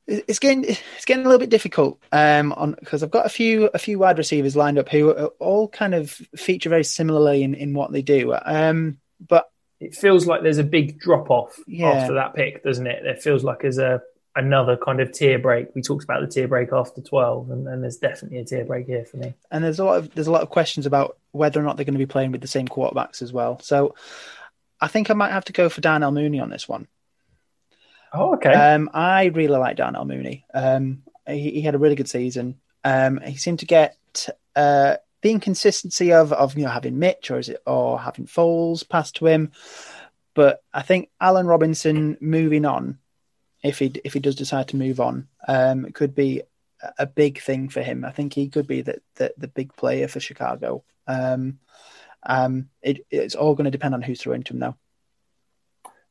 It's 0.06 0.38
getting 0.38 0.64
it's 0.64 1.04
getting 1.04 1.24
a 1.26 1.28
little 1.28 1.40
bit 1.40 1.50
difficult 1.50 2.00
um, 2.12 2.52
on 2.52 2.76
because 2.80 3.02
I've 3.02 3.10
got 3.10 3.26
a 3.26 3.28
few 3.28 3.66
a 3.74 3.78
few 3.78 3.98
wide 3.98 4.16
receivers 4.16 4.56
lined 4.56 4.78
up 4.78 4.88
who 4.88 5.10
all 5.10 5.68
kind 5.68 5.94
of 5.94 6.10
feature 6.36 6.70
very 6.70 6.84
similarly 6.84 7.42
in, 7.42 7.54
in 7.54 7.74
what 7.74 7.92
they 7.92 8.00
do. 8.02 8.34
Um, 8.44 8.98
but 9.20 9.50
it 9.80 9.94
feels 9.94 10.26
like 10.26 10.42
there's 10.42 10.58
a 10.58 10.64
big 10.64 10.98
drop 10.98 11.30
off 11.30 11.58
Yeah. 11.66 11.90
after 11.90 12.14
that 12.14 12.34
pick, 12.34 12.64
doesn't 12.64 12.86
it? 12.86 13.04
It 13.04 13.22
feels 13.22 13.44
like 13.44 13.60
there's 13.60 13.78
a 13.78 14.00
another 14.38 14.76
kind 14.76 15.00
of 15.00 15.12
tier 15.12 15.38
break. 15.38 15.74
We 15.74 15.82
talked 15.82 16.04
about 16.04 16.22
the 16.22 16.28
tier 16.28 16.48
break 16.48 16.72
after 16.72 17.02
twelve, 17.02 17.50
and, 17.50 17.66
and 17.68 17.82
there's 17.82 17.96
definitely 17.96 18.38
a 18.38 18.44
tier 18.44 18.64
break 18.64 18.86
here 18.86 19.04
for 19.04 19.18
me. 19.18 19.34
and 19.50 19.62
there's 19.62 19.78
a 19.78 19.84
lot 19.84 19.98
of 19.98 20.14
there's 20.14 20.28
a 20.28 20.32
lot 20.32 20.42
of 20.42 20.50
questions 20.50 20.86
about 20.86 21.18
whether 21.32 21.60
or 21.60 21.64
not 21.64 21.76
they're 21.76 21.84
going 21.84 21.94
to 21.94 21.98
be 21.98 22.06
playing 22.06 22.32
with 22.32 22.40
the 22.40 22.48
same 22.48 22.68
quarterbacks 22.68 23.20
as 23.20 23.32
well. 23.32 23.60
So 23.60 23.94
I 24.80 24.88
think 24.88 25.10
I 25.10 25.14
might 25.14 25.32
have 25.32 25.44
to 25.46 25.52
go 25.52 25.68
for 25.68 25.80
Darnell 25.80 26.12
Mooney 26.12 26.40
on 26.40 26.50
this 26.50 26.68
one. 26.68 26.86
Oh, 28.12 28.34
okay. 28.34 28.52
Um, 28.52 28.88
I 28.94 29.26
really 29.26 29.58
like 29.58 29.76
Darnell 29.76 30.06
Mooney. 30.06 30.46
Um, 30.54 31.02
he, 31.26 31.50
he 31.50 31.60
had 31.60 31.74
a 31.74 31.78
really 31.78 31.96
good 31.96 32.08
season. 32.08 32.58
Um, 32.84 33.20
he 33.20 33.36
seemed 33.36 33.58
to 33.58 33.66
get 33.66 33.96
uh, 34.56 34.96
the 35.22 35.30
inconsistency 35.30 36.12
of 36.12 36.32
of 36.32 36.56
you 36.56 36.64
know 36.64 36.70
having 36.70 36.98
Mitch 36.98 37.30
or 37.30 37.38
is 37.38 37.48
it 37.48 37.62
or 37.66 37.98
having 37.98 38.26
Foles 38.26 38.88
passed 38.88 39.16
to 39.16 39.26
him. 39.26 39.52
But 40.34 40.62
I 40.72 40.82
think 40.82 41.10
Allen 41.20 41.46
Robinson 41.46 42.16
moving 42.20 42.64
on, 42.64 42.98
if 43.62 43.78
he 43.78 43.92
if 44.04 44.12
he 44.14 44.20
does 44.20 44.36
decide 44.36 44.68
to 44.68 44.76
move 44.76 45.00
on, 45.00 45.28
um, 45.46 45.90
could 45.92 46.14
be 46.14 46.42
a 46.98 47.06
big 47.06 47.40
thing 47.40 47.68
for 47.68 47.82
him. 47.82 48.04
I 48.04 48.12
think 48.12 48.32
he 48.32 48.48
could 48.48 48.66
be 48.66 48.82
the 48.82 49.00
the, 49.16 49.34
the 49.36 49.48
big 49.48 49.74
player 49.76 50.08
for 50.08 50.20
Chicago. 50.20 50.84
Um, 51.06 51.58
um, 52.24 52.68
it, 52.82 53.06
it's 53.10 53.34
all 53.34 53.54
going 53.54 53.66
to 53.66 53.70
depend 53.70 53.94
on 53.94 54.02
who's 54.02 54.20
throwing 54.20 54.42
to 54.44 54.52
him 54.52 54.58
now. 54.58 54.76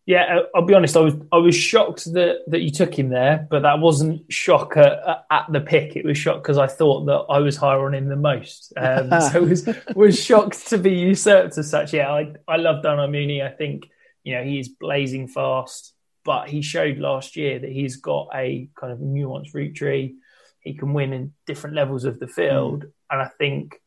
Yeah, 0.08 0.40
I'll 0.56 0.66
be 0.66 0.74
honest. 0.74 0.96
I 0.96 1.02
was 1.02 1.16
I 1.34 1.38
was 1.38 1.54
shocked 1.54 2.14
that 2.14 2.44
that 2.48 2.62
you 2.62 2.72
took 2.72 2.98
him 2.98 3.10
there, 3.10 3.46
but 3.50 3.64
that 3.64 3.80
wasn't 3.80 4.32
shock 4.32 4.78
at, 4.78 5.26
at 5.30 5.46
the 5.52 5.60
pick. 5.60 5.98
It 5.98 6.06
was 6.06 6.18
shock 6.18 6.42
because 6.42 6.58
I 6.58 6.68
thought 6.68 7.08
that 7.08 7.26
I 7.30 7.40
was 7.40 7.58
higher 7.58 7.86
on 7.86 7.94
him 7.94 8.08
the 8.08 8.16
most. 8.16 8.72
Um, 8.78 9.10
so 9.32 9.44
it 9.44 9.50
was 9.50 9.70
was 9.96 10.24
shocked 10.24 10.70
to 10.70 10.78
be 10.78 10.92
usurped 10.92 11.58
as 11.58 11.70
such. 11.70 11.94
Yeah, 11.94 12.10
I 12.10 12.34
I 12.48 12.56
love 12.56 12.84
Darnell 12.84 13.10
Mooney. 13.10 13.44
I 13.44 13.50
think 13.50 13.90
you 14.24 14.36
know 14.36 14.46
he 14.46 14.60
is 14.60 14.70
blazing 14.70 15.28
fast, 15.28 15.94
but 16.28 16.50
he 16.50 16.62
showed 16.62 16.98
last 16.98 17.38
year 17.38 17.58
that 17.58 17.72
he's 17.72 17.96
got 17.96 18.28
a 18.36 18.68
kind 18.76 18.92
of 18.92 19.00
nuanced 19.00 19.54
route 19.54 19.76
tree. 19.76 20.18
He 20.60 20.74
can 20.74 20.92
win 20.92 21.14
in 21.14 21.34
different 21.46 21.78
levels 21.78 22.04
of 22.04 22.20
the 22.20 22.28
field, 22.28 22.84
mm. 22.84 22.92
and 23.10 23.22
I 23.22 23.30
think 23.38 23.82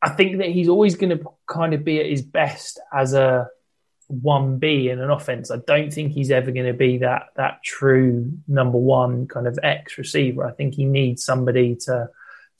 I 0.00 0.08
think 0.08 0.38
that 0.38 0.48
he's 0.48 0.70
always 0.70 0.96
going 0.96 1.18
to 1.18 1.22
kind 1.46 1.74
of 1.74 1.84
be 1.84 2.00
at 2.00 2.06
his 2.06 2.22
best 2.22 2.80
as 2.90 3.12
a 3.12 3.48
one 4.06 4.58
B 4.58 4.88
in 4.88 4.98
an 4.98 5.10
offense. 5.10 5.50
I 5.50 5.58
don't 5.58 5.92
think 5.92 6.12
he's 6.12 6.30
ever 6.30 6.50
going 6.52 6.64
to 6.64 6.72
be 6.72 6.98
that 6.98 7.26
that 7.36 7.62
true 7.62 8.32
number 8.48 8.78
one 8.78 9.26
kind 9.26 9.46
of 9.46 9.58
X 9.62 9.98
receiver. 9.98 10.46
I 10.46 10.52
think 10.52 10.74
he 10.74 10.86
needs 10.86 11.22
somebody 11.22 11.76
to 11.76 12.08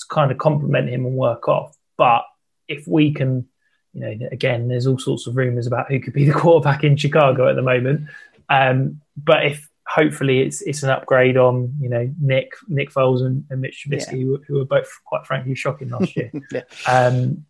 to 0.00 0.06
kind 0.10 0.30
of 0.30 0.36
complement 0.36 0.90
him 0.90 1.06
and 1.06 1.14
work 1.14 1.48
off. 1.48 1.74
But 1.96 2.24
if 2.68 2.86
we 2.86 3.14
can, 3.14 3.48
you 3.94 4.00
know, 4.02 4.28
again, 4.30 4.68
there's 4.68 4.86
all 4.86 4.98
sorts 4.98 5.26
of 5.26 5.34
rumors 5.34 5.66
about 5.66 5.90
who 5.90 5.98
could 5.98 6.12
be 6.12 6.26
the 6.26 6.32
quarterback 6.38 6.84
in 6.84 6.98
Chicago 6.98 7.48
at 7.48 7.56
the 7.56 7.62
moment. 7.62 8.10
Um, 8.48 9.00
but 9.16 9.46
if 9.46 9.68
hopefully 9.86 10.40
it's 10.40 10.60
it's 10.62 10.82
an 10.82 10.90
upgrade 10.90 11.36
on 11.36 11.74
you 11.80 11.88
know 11.88 12.12
Nick 12.20 12.52
Nick 12.68 12.90
Foles 12.92 13.24
and, 13.24 13.44
and 13.50 13.60
Mitch 13.60 13.86
Trubisky, 13.86 14.12
Yeah. 14.12 14.18
who, 14.18 14.42
who 14.46 14.54
were 14.58 14.64
both 14.64 14.90
quite 15.06 15.26
frankly 15.26 15.54
shocking 15.54 15.88
last 15.90 16.16
year. 16.16 16.30
Yeah. 16.52 16.62
Um, 16.86 17.44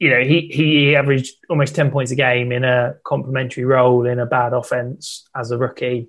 you 0.00 0.10
know, 0.10 0.20
he, 0.22 0.50
he 0.52 0.96
averaged 0.96 1.34
almost 1.48 1.76
10 1.76 1.92
points 1.92 2.10
a 2.10 2.16
game 2.16 2.50
in 2.50 2.64
a 2.64 2.96
complementary 3.04 3.64
role 3.64 4.04
in 4.06 4.18
a 4.18 4.26
bad 4.26 4.52
offense 4.52 5.26
as 5.34 5.52
a 5.52 5.56
rookie. 5.56 6.08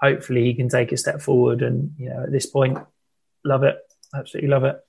Hopefully 0.00 0.44
he 0.44 0.54
can 0.54 0.68
take 0.70 0.90
a 0.92 0.96
step 0.96 1.20
forward. 1.20 1.62
And, 1.62 1.92
you 1.98 2.08
know, 2.08 2.22
at 2.22 2.32
this 2.32 2.46
point, 2.46 2.78
love 3.44 3.64
it. 3.64 3.76
Absolutely 4.14 4.48
love 4.48 4.64
it. 4.64 4.80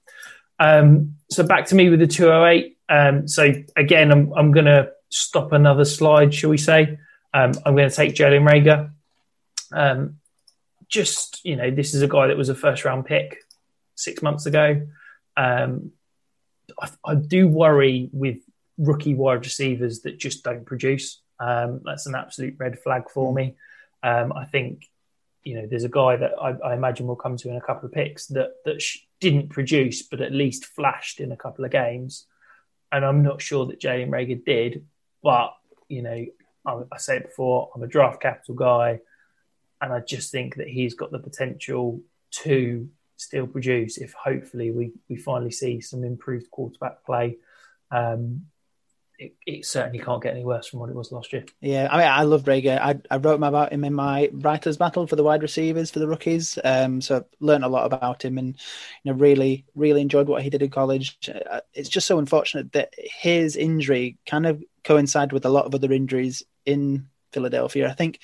Um, 0.57 1.15
so 1.29 1.43
back 1.43 1.65
to 1.67 1.75
me 1.75 1.89
with 1.89 1.99
the 1.99 2.07
208. 2.07 2.77
Um, 2.87 3.27
so 3.27 3.51
again, 3.75 4.11
I'm, 4.11 4.31
I'm 4.33 4.51
going 4.51 4.65
to 4.67 4.91
stop 5.09 5.51
another 5.51 5.85
slide, 5.85 6.33
shall 6.33 6.49
we 6.49 6.57
say. 6.57 6.97
Um, 7.33 7.53
I'm 7.65 7.75
going 7.75 7.89
to 7.89 7.95
take 7.95 8.13
Jalen 8.13 8.47
Reagor. 8.47 8.91
Um, 9.71 10.19
just, 10.87 11.43
you 11.43 11.55
know, 11.55 11.71
this 11.71 11.93
is 11.93 12.01
a 12.01 12.07
guy 12.07 12.27
that 12.27 12.37
was 12.37 12.49
a 12.49 12.55
first 12.55 12.85
round 12.85 13.05
pick 13.05 13.39
six 13.95 14.21
months 14.21 14.45
ago. 14.45 14.87
Um, 15.35 15.91
I, 16.79 16.89
I, 17.03 17.15
do 17.15 17.47
worry 17.47 18.09
with 18.13 18.37
rookie 18.77 19.15
wide 19.15 19.43
receivers 19.43 20.01
that 20.01 20.19
just 20.19 20.43
don't 20.43 20.65
produce. 20.65 21.21
Um, 21.39 21.81
that's 21.83 22.05
an 22.05 22.15
absolute 22.15 22.55
red 22.59 22.79
flag 22.79 23.09
for 23.09 23.33
me. 23.33 23.55
Um, 24.03 24.31
I 24.33 24.45
think 24.45 24.87
you 25.43 25.55
know 25.55 25.67
there's 25.67 25.83
a 25.83 25.89
guy 25.89 26.15
that 26.15 26.33
I, 26.39 26.51
I, 26.63 26.73
imagine 26.73 27.07
will 27.07 27.15
come 27.15 27.35
to 27.37 27.49
in 27.49 27.55
a 27.55 27.61
couple 27.61 27.87
of 27.87 27.93
picks 27.93 28.27
that 28.27 28.51
that 28.65 28.81
sh- 28.81 28.99
didn't 29.19 29.49
produce, 29.49 30.03
but 30.03 30.21
at 30.21 30.31
least 30.31 30.65
flashed 30.65 31.19
in 31.19 31.31
a 31.31 31.37
couple 31.37 31.65
of 31.65 31.71
games. 31.71 32.27
And 32.91 33.03
I'm 33.03 33.23
not 33.23 33.41
sure 33.41 33.65
that 33.65 33.81
Jalen 33.81 34.09
Reagor 34.09 34.45
did, 34.45 34.85
but 35.23 35.55
you 35.89 36.01
know 36.01 36.25
I, 36.65 36.81
I 36.91 36.97
say 36.97 37.17
it 37.17 37.25
before. 37.25 37.69
I'm 37.75 37.83
a 37.83 37.87
draft 37.87 38.21
capital 38.21 38.55
guy, 38.55 38.99
and 39.81 39.93
I 39.93 39.99
just 39.99 40.31
think 40.31 40.55
that 40.55 40.67
he's 40.67 40.93
got 40.93 41.11
the 41.11 41.19
potential 41.19 42.01
to 42.31 42.89
still 43.17 43.47
produce 43.47 43.97
if 43.97 44.13
hopefully 44.13 44.71
we, 44.71 44.91
we 45.09 45.15
finally 45.15 45.51
see 45.51 45.81
some 45.81 46.03
improved 46.03 46.49
quarterback 46.51 47.05
play. 47.05 47.37
Um, 47.91 48.43
it, 49.19 49.35
it, 49.45 49.65
certainly 49.65 49.99
can't 49.99 50.21
get 50.21 50.33
any 50.33 50.43
worse 50.43 50.67
from 50.67 50.79
what 50.79 50.89
it 50.89 50.95
was 50.95 51.11
last 51.11 51.31
year. 51.31 51.45
Yeah, 51.61 51.87
I 51.89 51.97
mean, 51.97 52.07
I 52.07 52.23
love 52.23 52.43
Reagor. 52.43 52.79
I, 52.79 52.99
I 53.11 53.17
wrote 53.17 53.41
about 53.41 53.71
him 53.71 53.83
in 53.83 53.93
my 53.93 54.29
writers' 54.33 54.77
battle 54.77 55.05
for 55.05 55.15
the 55.15 55.23
wide 55.23 55.43
receivers 55.43 55.91
for 55.91 55.99
the 55.99 56.07
rookies. 56.07 56.57
Um, 56.63 56.99
so 56.99 57.17
I've 57.17 57.25
learned 57.39 57.63
a 57.63 57.69
lot 57.69 57.85
about 57.85 58.25
him, 58.25 58.37
and 58.37 58.55
you 59.03 59.11
know, 59.11 59.17
really, 59.17 59.65
really 59.75 60.01
enjoyed 60.01 60.27
what 60.27 60.41
he 60.41 60.49
did 60.49 60.63
in 60.63 60.71
college. 60.71 61.17
Uh, 61.29 61.61
it's 61.73 61.89
just 61.89 62.07
so 62.07 62.17
unfortunate 62.17 62.71
that 62.73 62.93
his 62.97 63.55
injury 63.55 64.17
kind 64.25 64.47
of 64.47 64.63
coincided 64.83 65.31
with 65.31 65.45
a 65.45 65.49
lot 65.49 65.65
of 65.65 65.75
other 65.75 65.93
injuries 65.93 66.43
in 66.65 67.07
Philadelphia. 67.31 67.89
I 67.89 67.93
think 67.93 68.19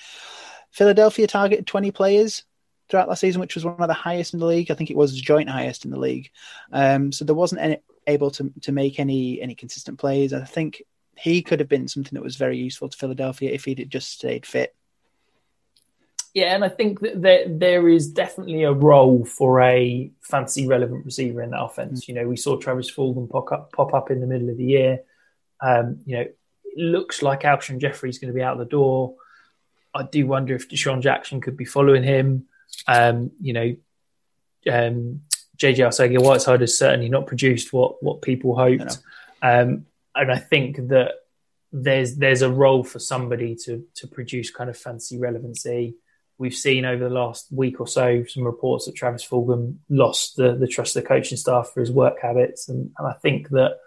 Philadelphia 0.71 1.27
targeted 1.27 1.67
20 1.67 1.91
players 1.91 2.43
throughout 2.89 3.09
last 3.09 3.21
season, 3.21 3.41
which 3.41 3.55
was 3.55 3.65
one 3.65 3.81
of 3.81 3.87
the 3.87 3.93
highest 3.93 4.33
in 4.33 4.39
the 4.39 4.45
league. 4.45 4.71
I 4.71 4.73
think 4.73 4.89
it 4.89 4.97
was 4.97 5.19
joint 5.19 5.49
highest 5.49 5.85
in 5.85 5.91
the 5.91 5.99
league. 5.99 6.31
Um, 6.71 7.11
so 7.11 7.25
there 7.25 7.35
wasn't 7.35 7.61
any, 7.61 7.77
able 8.07 8.31
to 8.31 8.51
to 8.61 8.71
make 8.71 8.99
any 8.99 9.41
any 9.41 9.55
consistent 9.55 9.99
plays. 9.99 10.33
I 10.33 10.43
think 10.43 10.83
he 11.17 11.41
could 11.41 11.59
have 11.59 11.69
been 11.69 11.87
something 11.87 12.13
that 12.13 12.23
was 12.23 12.35
very 12.35 12.57
useful 12.57 12.89
to 12.89 12.97
Philadelphia 12.97 13.51
if 13.51 13.65
he'd 13.65 13.89
just 13.89 14.11
stayed 14.11 14.45
fit. 14.45 14.75
Yeah, 16.33 16.53
and 16.55 16.63
I 16.63 16.69
think 16.69 16.99
that 17.01 17.21
there, 17.21 17.45
there 17.47 17.89
is 17.89 18.11
definitely 18.11 18.63
a 18.63 18.71
role 18.71 19.25
for 19.25 19.61
a 19.61 20.11
fantasy 20.21 20.67
relevant 20.67 21.05
receiver 21.05 21.41
in 21.41 21.49
that 21.51 21.61
offense. 21.61 22.03
Mm-hmm. 22.03 22.11
You 22.11 22.21
know, 22.21 22.29
we 22.29 22.37
saw 22.37 22.57
Travis 22.57 22.91
Fulgham 22.91 23.29
pop 23.29 23.51
up 23.51 23.71
pop 23.73 23.93
up 23.93 24.11
in 24.11 24.21
the 24.21 24.27
middle 24.27 24.49
of 24.49 24.57
the 24.57 24.63
year. 24.63 24.99
Um, 25.61 25.99
you 26.05 26.17
know, 26.17 26.25
it 26.75 26.81
looks 26.81 27.21
like 27.21 27.41
Alshon 27.41 27.79
Jeffery 27.79 28.09
is 28.09 28.19
going 28.19 28.31
to 28.31 28.37
be 28.37 28.43
out 28.43 28.53
of 28.53 28.59
the 28.59 28.65
door. 28.65 29.15
I 29.93 30.03
do 30.03 30.27
wonder 30.27 30.55
if 30.55 30.69
DeSean 30.69 31.01
Jackson 31.01 31.41
could 31.41 31.57
be 31.57 31.65
following 31.65 32.03
him. 32.03 32.45
Um, 32.87 33.31
you 33.41 33.53
know, 33.53 33.75
um, 34.71 35.21
JJ 35.57 35.79
Arcega 35.79 36.21
Whiteside 36.21 36.61
has 36.61 36.77
certainly 36.77 37.09
not 37.09 37.27
produced 37.27 37.73
what 37.73 38.01
what 38.01 38.21
people 38.21 38.55
hoped, 38.55 38.99
um, 39.41 39.85
and 40.15 40.31
I 40.31 40.37
think 40.37 40.77
that 40.89 41.13
there's 41.71 42.15
there's 42.15 42.41
a 42.41 42.49
role 42.49 42.83
for 42.83 42.99
somebody 42.99 43.55
to 43.65 43.83
to 43.95 44.07
produce 44.07 44.51
kind 44.51 44.69
of 44.69 44.77
fantasy 44.77 45.17
relevancy. 45.17 45.95
We've 46.37 46.55
seen 46.55 46.85
over 46.85 47.03
the 47.03 47.13
last 47.13 47.47
week 47.51 47.81
or 47.81 47.87
so 47.87 48.23
some 48.23 48.43
reports 48.43 48.85
that 48.85 48.95
Travis 48.95 49.27
Fulgham 49.27 49.77
lost 49.89 50.37
the 50.37 50.55
the 50.55 50.67
trust 50.67 50.95
of 50.95 51.03
the 51.03 51.09
coaching 51.09 51.37
staff 51.37 51.71
for 51.73 51.81
his 51.81 51.91
work 51.91 52.21
habits, 52.21 52.69
and, 52.69 52.91
and 52.97 53.07
I 53.07 53.13
think 53.13 53.49
that 53.49 53.79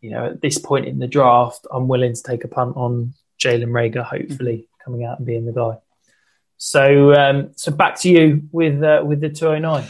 you 0.00 0.10
know 0.10 0.26
at 0.26 0.40
this 0.40 0.58
point 0.58 0.86
in 0.86 0.98
the 0.98 1.06
draft, 1.06 1.66
I'm 1.70 1.88
willing 1.88 2.14
to 2.14 2.22
take 2.22 2.44
a 2.44 2.48
punt 2.48 2.76
on 2.76 3.14
Jalen 3.40 3.70
Reagor, 3.70 4.04
hopefully 4.04 4.56
mm-hmm. 4.56 4.84
coming 4.84 5.04
out 5.04 5.18
and 5.18 5.26
being 5.26 5.46
the 5.46 5.52
guy. 5.52 5.78
So, 6.62 7.14
um, 7.14 7.52
so 7.56 7.72
back 7.72 7.98
to 8.00 8.10
you 8.10 8.42
with 8.52 8.82
uh, 8.82 9.02
with 9.04 9.20
the 9.20 9.30
209. 9.30 9.88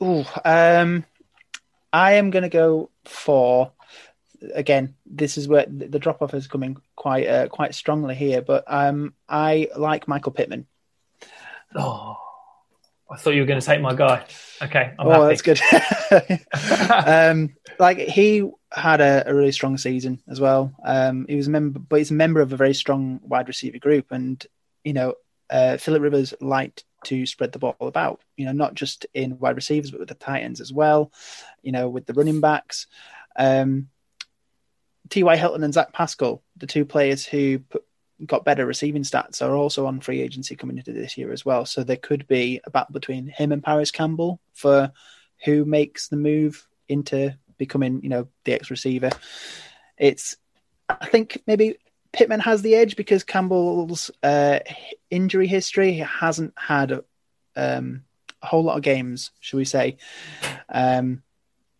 Oh, 0.00 0.40
um, 0.44 1.04
I 1.92 2.12
am 2.14 2.30
going 2.30 2.44
to 2.44 2.48
go 2.48 2.90
for 3.04 3.72
again. 4.54 4.94
This 5.04 5.36
is 5.36 5.46
where 5.46 5.66
the 5.68 5.98
drop 5.98 6.22
off 6.22 6.32
is 6.32 6.46
coming 6.46 6.78
quite 6.96 7.26
uh, 7.26 7.48
quite 7.48 7.74
strongly 7.74 8.14
here, 8.14 8.40
but 8.40 8.64
um, 8.66 9.12
I 9.28 9.68
like 9.76 10.08
Michael 10.08 10.32
Pittman. 10.32 10.66
Oh, 11.74 12.16
I 13.10 13.16
thought 13.16 13.34
you 13.34 13.42
were 13.42 13.46
going 13.46 13.60
to 13.60 13.66
take 13.66 13.82
my 13.82 13.94
guy. 13.94 14.24
Okay, 14.62 14.94
I'm 14.98 15.06
oh, 15.06 15.10
happy. 15.10 15.26
that's 15.28 16.40
good. 16.40 16.46
um, 17.06 17.54
like 17.78 17.98
he 17.98 18.50
had 18.72 19.00
a, 19.00 19.24
a, 19.26 19.34
really 19.34 19.52
strong 19.52 19.76
season 19.78 20.22
as 20.28 20.40
well. 20.40 20.72
Um, 20.84 21.26
he 21.28 21.36
was 21.36 21.48
a 21.48 21.50
member, 21.50 21.78
but 21.78 21.96
he's 21.96 22.10
a 22.10 22.14
member 22.14 22.40
of 22.40 22.52
a 22.52 22.56
very 22.56 22.74
strong 22.74 23.20
wide 23.22 23.48
receiver 23.48 23.78
group, 23.78 24.12
and 24.12 24.44
you 24.84 24.92
know 24.92 25.14
uh, 25.50 25.76
Philip 25.76 26.02
Rivers 26.02 26.34
liked 26.40 26.84
to 27.04 27.26
spread 27.26 27.52
the 27.52 27.58
ball 27.58 27.76
about, 27.80 28.20
you 28.36 28.46
know, 28.46 28.52
not 28.52 28.74
just 28.74 29.06
in 29.14 29.38
wide 29.38 29.56
receivers, 29.56 29.90
but 29.90 30.00
with 30.00 30.08
the 30.08 30.14
tight 30.14 30.42
ends 30.42 30.60
as 30.60 30.72
well, 30.72 31.12
you 31.62 31.72
know, 31.72 31.88
with 31.88 32.06
the 32.06 32.14
running 32.14 32.40
backs. 32.40 32.86
Um, 33.36 33.88
T.Y. 35.08 35.36
Hilton 35.36 35.64
and 35.64 35.74
Zach 35.74 35.92
Pascal, 35.92 36.42
the 36.56 36.66
two 36.66 36.84
players 36.84 37.26
who 37.26 37.58
put, 37.58 37.84
got 38.24 38.44
better 38.44 38.66
receiving 38.66 39.02
stats, 39.02 39.44
are 39.44 39.54
also 39.54 39.86
on 39.86 40.00
free 40.00 40.20
agency 40.20 40.54
coming 40.54 40.78
into 40.78 40.92
this 40.92 41.16
year 41.16 41.32
as 41.32 41.44
well. 41.44 41.66
So 41.66 41.82
there 41.82 41.96
could 41.96 42.28
be 42.28 42.60
a 42.64 42.70
battle 42.70 42.92
between 42.92 43.26
him 43.26 43.50
and 43.50 43.64
Parris 43.64 43.90
Campbell 43.90 44.40
for 44.52 44.92
who 45.44 45.64
makes 45.64 46.08
the 46.08 46.16
move 46.16 46.68
into 46.88 47.34
becoming, 47.60 48.02
you 48.02 48.08
know, 48.08 48.26
the 48.44 48.54
X 48.54 48.70
receiver. 48.70 49.10
It's, 49.96 50.36
I 50.88 51.06
think 51.06 51.42
maybe 51.46 51.76
Pittman 52.12 52.40
has 52.40 52.62
the 52.62 52.74
edge 52.74 52.96
because 52.96 53.22
Campbell's 53.22 54.10
uh, 54.22 54.58
injury 55.10 55.46
history 55.46 55.98
hasn't 55.98 56.54
had 56.56 56.90
a, 56.90 57.04
um, 57.54 58.02
a, 58.42 58.46
whole 58.46 58.64
lot 58.64 58.78
of 58.78 58.82
games, 58.82 59.30
should 59.38 59.58
we 59.58 59.66
say. 59.66 59.98
Um, 60.68 61.22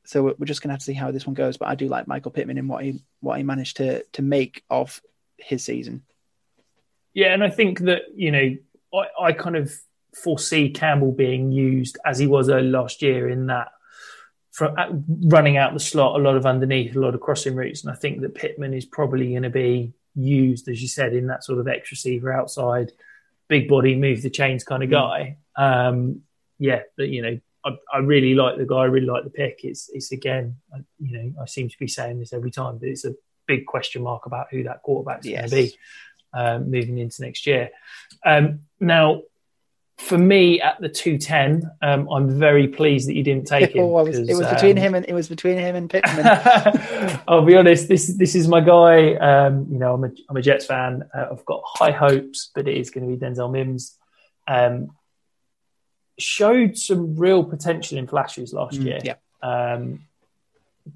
so 0.05 0.35
we're 0.39 0.47
just 0.47 0.61
going 0.61 0.69
to 0.69 0.75
have 0.75 0.81
to 0.81 0.85
see 0.85 0.93
how 0.93 1.11
this 1.11 1.27
one 1.27 1.35
goes. 1.35 1.57
But 1.57 1.69
I 1.69 1.75
do 1.75 1.89
like 1.89 2.07
Michael 2.07 2.31
Pittman 2.31 2.59
and 2.59 2.69
what 2.69 2.85
he 2.85 3.03
what 3.21 3.39
he 3.39 3.43
managed 3.43 3.79
to 3.79 4.05
to 4.13 4.23
make 4.23 4.65
of 4.69 5.01
his 5.37 5.65
season. 5.65 6.03
Yeah, 7.15 7.33
and 7.33 7.43
I 7.43 7.49
think 7.49 7.81
that 7.81 8.03
you 8.15 8.31
know 8.31 8.57
I, 8.93 9.27
I 9.27 9.33
kind 9.33 9.57
of 9.57 9.73
foresee 10.15 10.71
Campbell 10.71 11.13
being 11.13 11.53
used 11.53 11.97
as 12.05 12.19
he 12.19 12.27
was 12.27 12.49
early 12.49 12.69
last 12.69 13.03
year 13.03 13.29
in 13.29 13.47
that 13.47 13.69
from 14.51 14.75
uh, 14.77 14.89
running 15.25 15.57
out 15.57 15.73
the 15.73 15.81
slot, 15.81 16.19
a 16.19 16.23
lot 16.23 16.37
of 16.37 16.47
underneath, 16.47 16.97
a 16.97 17.01
lot 17.01 17.15
of 17.15 17.21
crossing 17.21 17.55
routes, 17.55 17.83
and 17.83 17.93
I 17.93 17.95
think 17.95 18.21
that 18.21 18.35
Pittman 18.35 18.75
is 18.75 18.85
probably 18.85 19.31
going 19.31 19.43
to 19.45 19.51
be 19.51 19.93
used, 20.15 20.69
as 20.69 20.83
you 20.83 20.89
said, 20.89 21.15
in 21.15 21.29
that 21.29 21.45
sort 21.45 21.59
of 21.59 21.69
X 21.69 21.91
receiver 21.91 22.33
outside, 22.33 22.93
big 23.49 23.69
body, 23.69 23.95
move 23.97 24.23
the 24.23 24.31
chains 24.31 24.65
kind 24.65 24.83
of 24.83 24.89
mm. 24.89 24.93
guy. 24.93 25.37
Um, 25.57 26.23
yeah, 26.59 26.83
but 26.97 27.09
you 27.09 27.23
know, 27.23 27.41
I, 27.65 27.71
I, 27.93 27.99
really 27.99 28.35
like 28.35 28.59
the 28.59 28.67
guy. 28.67 28.79
I 28.79 28.85
really 28.85 29.07
like 29.07 29.25
the 29.25 29.31
pick. 29.31 29.61
It's 29.63 29.89
it's 29.93 30.13
again, 30.13 30.57
you 30.99 31.19
know, 31.19 31.43
I 31.43 31.47
seem 31.47 31.69
to 31.69 31.79
be 31.79 31.89
saying 31.89 32.19
this 32.19 32.33
every 32.33 32.51
time, 32.51 32.79
but 32.79 32.89
it's 32.89 33.05
a 33.05 33.15
big 33.47 33.67
question 33.67 34.03
mark 34.03 34.27
about 34.27 34.49
who 34.51 34.65
that 34.65 34.83
quarterback's 34.83 35.27
yes. 35.27 35.51
going 35.51 35.51
to 35.51 35.71
be 35.71 35.79
um, 36.33 36.71
moving 36.71 36.99
into 36.99 37.23
next 37.23 37.47
year. 37.47 37.71
Um, 38.25 38.61
now, 38.79 39.23
for 40.01 40.17
me 40.19 40.61
at 40.61 40.81
the 40.81 40.89
210 40.89 41.71
um, 41.83 42.09
i'm 42.11 42.39
very 42.39 42.67
pleased 42.67 43.09
that 43.09 43.15
you 43.15 43.23
didn't 43.23 43.47
take 43.47 43.71
him 43.75 43.85
it 43.85 43.87
was, 43.87 44.19
it 44.19 44.35
was 44.35 44.47
between 44.49 44.79
um, 44.79 44.85
him 44.85 44.95
and 44.95 45.07
it 45.09 45.13
was 45.13 45.29
between 45.29 45.59
him 45.59 45.77
and 45.77 45.91
pittman. 45.91 47.21
I'll 47.29 47.45
be 47.45 47.57
honest 47.57 47.89
this 47.89 48.07
this 48.17 48.35
is 48.35 48.49
my 48.49 48.61
guy. 48.61 49.15
Um, 49.15 49.67
you 49.71 49.79
know 49.79 49.95
i'm 49.95 50.05
a, 50.05 50.11
I'm 50.29 50.37
a 50.37 50.43
jets 50.43 50.67
fan. 50.67 51.05
Uh, 51.15 51.27
i've 51.33 51.45
got 51.45 51.63
high 51.65 51.93
hopes 51.93 52.51
but 52.55 52.67
it 52.67 52.77
is 52.77 52.91
going 52.91 53.09
to 53.09 53.17
be 53.17 53.21
denzel 53.25 53.53
mims. 53.53 53.97
Um, 54.49 54.91
showed 56.19 56.77
some 56.77 57.17
real 57.17 57.45
potential 57.45 57.99
in 57.99 58.07
flashes 58.07 58.53
last 58.53 58.79
mm, 58.79 58.85
year. 58.85 58.99
yeah. 59.03 59.15
Um, 59.43 60.07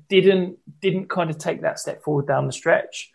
didn't 0.08 0.58
didn't 0.80 1.08
kind 1.08 1.30
of 1.30 1.38
take 1.38 1.62
that 1.62 1.78
step 1.78 2.02
forward 2.02 2.26
down 2.26 2.46
the 2.46 2.52
stretch. 2.52 3.12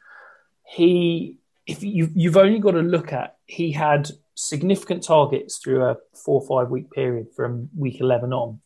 He 0.63 1.37
if 1.65 1.83
you 1.83 2.09
you've 2.13 2.37
only 2.37 2.59
got 2.59 2.71
to 2.71 2.81
look 2.81 3.11
at 3.13 3.37
he 3.45 3.71
had 3.71 4.09
significant 4.39 5.03
targets 5.03 5.57
through 5.57 5.83
a 5.83 5.97
four 6.15 6.41
or 6.41 6.47
five 6.47 6.71
week 6.71 6.89
period 6.91 7.27
from 7.35 7.69
week 7.77 7.99
11 7.99 8.31
on. 8.31 8.61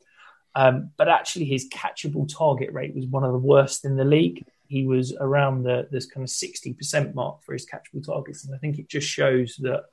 Um, 0.55 0.91
but 0.97 1.09
actually, 1.09 1.45
his 1.45 1.67
catchable 1.69 2.31
target 2.31 2.71
rate 2.71 2.93
was 2.93 3.07
one 3.07 3.23
of 3.23 3.31
the 3.31 3.39
worst 3.39 3.83
in 3.83 3.95
the 3.95 4.05
league. 4.05 4.45
He 4.67 4.85
was 4.85 5.15
around 5.19 5.63
the 5.63 5.87
this 5.89 6.05
kind 6.05 6.23
of 6.23 6.29
60% 6.29 7.15
mark 7.15 7.43
for 7.43 7.53
his 7.53 7.65
catchable 7.65 8.05
targets. 8.05 8.45
And 8.45 8.53
I 8.53 8.59
think 8.59 8.77
it 8.77 8.87
just 8.87 9.07
shows 9.07 9.55
that 9.61 9.85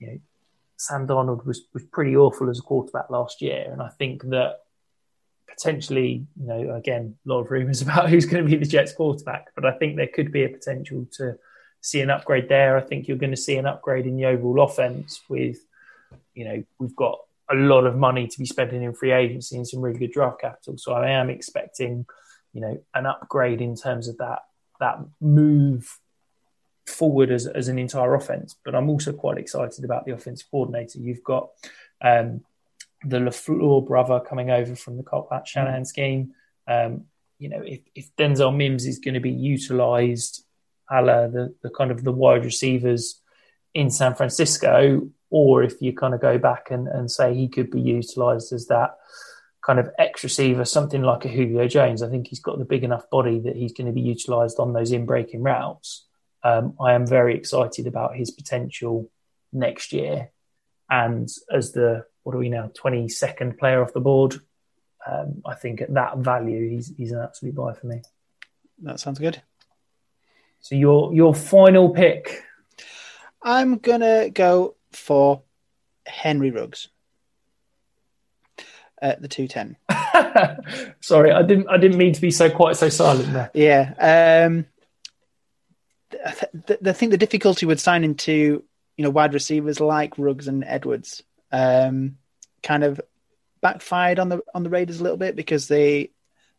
you 0.00 0.08
know, 0.08 0.18
Sam 0.78 1.06
Darnold 1.06 1.46
was, 1.46 1.62
was 1.72 1.84
pretty 1.84 2.16
awful 2.16 2.50
as 2.50 2.58
a 2.58 2.62
quarterback 2.62 3.08
last 3.08 3.40
year. 3.40 3.68
And 3.70 3.80
I 3.80 3.90
think 3.90 4.24
that 4.30 4.62
potentially, 5.48 6.26
you 6.40 6.46
know, 6.46 6.74
again, 6.74 7.14
a 7.24 7.28
lot 7.28 7.42
of 7.42 7.52
rumours 7.52 7.82
about 7.86 8.10
who's 8.10 8.26
going 8.26 8.44
to 8.44 8.50
be 8.50 8.56
the 8.56 8.66
Jets 8.68 8.92
quarterback, 8.92 9.54
but 9.54 9.64
I 9.64 9.78
think 9.78 9.94
there 9.94 10.08
could 10.08 10.32
be 10.32 10.42
a 10.42 10.48
potential 10.48 11.06
to 11.12 11.38
see 11.84 12.00
an 12.00 12.08
upgrade 12.08 12.48
there. 12.48 12.78
I 12.78 12.80
think 12.80 13.06
you're 13.06 13.18
going 13.18 13.30
to 13.30 13.36
see 13.36 13.56
an 13.56 13.66
upgrade 13.66 14.06
in 14.06 14.16
the 14.16 14.24
overall 14.24 14.64
offense 14.64 15.20
with, 15.28 15.58
you 16.32 16.46
know, 16.46 16.64
we've 16.78 16.96
got 16.96 17.18
a 17.50 17.54
lot 17.54 17.84
of 17.86 17.94
money 17.94 18.26
to 18.26 18.38
be 18.38 18.46
spending 18.46 18.82
in 18.82 18.94
free 18.94 19.12
agency 19.12 19.56
and 19.56 19.68
some 19.68 19.82
really 19.82 19.98
good 19.98 20.10
draft 20.10 20.40
capital. 20.40 20.78
So 20.78 20.94
I 20.94 21.10
am 21.10 21.28
expecting, 21.28 22.06
you 22.54 22.62
know, 22.62 22.82
an 22.94 23.04
upgrade 23.04 23.60
in 23.60 23.76
terms 23.76 24.08
of 24.08 24.16
that 24.16 24.44
that 24.80 24.98
move 25.20 26.00
forward 26.86 27.30
as, 27.30 27.46
as 27.46 27.68
an 27.68 27.78
entire 27.78 28.14
offense. 28.14 28.56
But 28.64 28.74
I'm 28.74 28.88
also 28.88 29.12
quite 29.12 29.36
excited 29.36 29.84
about 29.84 30.06
the 30.06 30.12
offensive 30.12 30.50
coordinator. 30.50 30.98
You've 30.98 31.22
got 31.22 31.50
um, 32.00 32.40
the 33.04 33.18
LaFleur 33.18 33.86
brother 33.86 34.20
coming 34.20 34.50
over 34.50 34.74
from 34.74 34.96
the 34.96 35.02
Kyle 35.02 35.28
Shanahan 35.44 35.84
scheme. 35.84 36.32
Um, 36.66 37.04
you 37.38 37.50
know, 37.50 37.60
if, 37.62 37.80
if 37.94 38.16
Denzel 38.16 38.56
Mims 38.56 38.86
is 38.86 39.00
going 39.00 39.14
to 39.14 39.20
be 39.20 39.30
utilized 39.30 40.43
a 40.90 41.02
the, 41.02 41.54
the 41.62 41.70
kind 41.70 41.90
of 41.90 42.04
the 42.04 42.12
wide 42.12 42.44
receivers 42.44 43.20
in 43.74 43.90
San 43.90 44.14
Francisco, 44.14 45.08
or 45.30 45.62
if 45.62 45.80
you 45.80 45.92
kind 45.92 46.14
of 46.14 46.20
go 46.20 46.38
back 46.38 46.70
and, 46.70 46.86
and 46.86 47.10
say 47.10 47.34
he 47.34 47.48
could 47.48 47.70
be 47.70 47.80
utilized 47.80 48.52
as 48.52 48.66
that 48.66 48.96
kind 49.64 49.78
of 49.78 49.90
X 49.98 50.22
receiver, 50.22 50.64
something 50.64 51.02
like 51.02 51.24
a 51.24 51.28
Julio 51.28 51.66
Jones. 51.66 52.02
I 52.02 52.10
think 52.10 52.28
he's 52.28 52.40
got 52.40 52.58
the 52.58 52.64
big 52.64 52.84
enough 52.84 53.08
body 53.10 53.40
that 53.40 53.56
he's 53.56 53.72
going 53.72 53.86
to 53.86 53.92
be 53.92 54.00
utilized 54.00 54.58
on 54.60 54.72
those 54.72 54.92
in 54.92 55.06
breaking 55.06 55.42
routes. 55.42 56.06
Um, 56.42 56.74
I 56.80 56.92
am 56.92 57.06
very 57.06 57.34
excited 57.34 57.86
about 57.86 58.14
his 58.14 58.30
potential 58.30 59.10
next 59.52 59.92
year. 59.92 60.30
And 60.90 61.28
as 61.50 61.72
the, 61.72 62.04
what 62.22 62.34
are 62.34 62.38
we 62.38 62.50
now, 62.50 62.70
22nd 62.78 63.58
player 63.58 63.82
off 63.82 63.94
the 63.94 64.00
board, 64.00 64.34
um, 65.10 65.42
I 65.46 65.54
think 65.54 65.80
at 65.80 65.94
that 65.94 66.18
value, 66.18 66.68
he's, 66.68 66.92
he's 66.96 67.12
an 67.12 67.20
absolute 67.20 67.54
buy 67.54 67.72
for 67.72 67.86
me. 67.86 68.02
That 68.82 69.00
sounds 69.00 69.18
good. 69.18 69.40
So 70.64 70.76
your 70.76 71.12
your 71.12 71.34
final 71.34 71.90
pick. 71.90 72.42
I'm 73.42 73.76
gonna 73.76 74.30
go 74.30 74.76
for 74.92 75.42
Henry 76.06 76.50
Ruggs 76.50 76.88
at 79.02 79.20
the 79.20 79.28
two 79.28 79.46
ten. 79.46 79.76
Sorry, 81.00 81.32
I 81.32 81.42
didn't 81.42 81.68
I 81.68 81.76
didn't 81.76 81.98
mean 81.98 82.14
to 82.14 82.20
be 82.22 82.30
so 82.30 82.48
quite 82.48 82.78
so 82.78 82.88
silent 82.88 83.30
there. 83.34 83.50
Yeah. 83.52 84.46
Um, 84.46 84.64
I, 86.24 86.32
th- 86.66 86.80
I 86.82 86.92
think 86.94 87.10
the 87.10 87.18
difficulty 87.18 87.66
with 87.66 87.78
signing 87.78 88.14
to 88.14 88.32
you 88.96 89.02
know 89.02 89.10
wide 89.10 89.34
receivers 89.34 89.80
like 89.80 90.16
Ruggs 90.16 90.48
and 90.48 90.64
Edwards 90.64 91.22
um, 91.52 92.16
kind 92.62 92.84
of 92.84 93.02
backfired 93.60 94.18
on 94.18 94.30
the 94.30 94.40
on 94.54 94.62
the 94.62 94.70
Raiders 94.70 94.98
a 94.98 95.02
little 95.02 95.18
bit 95.18 95.36
because 95.36 95.68
they 95.68 96.12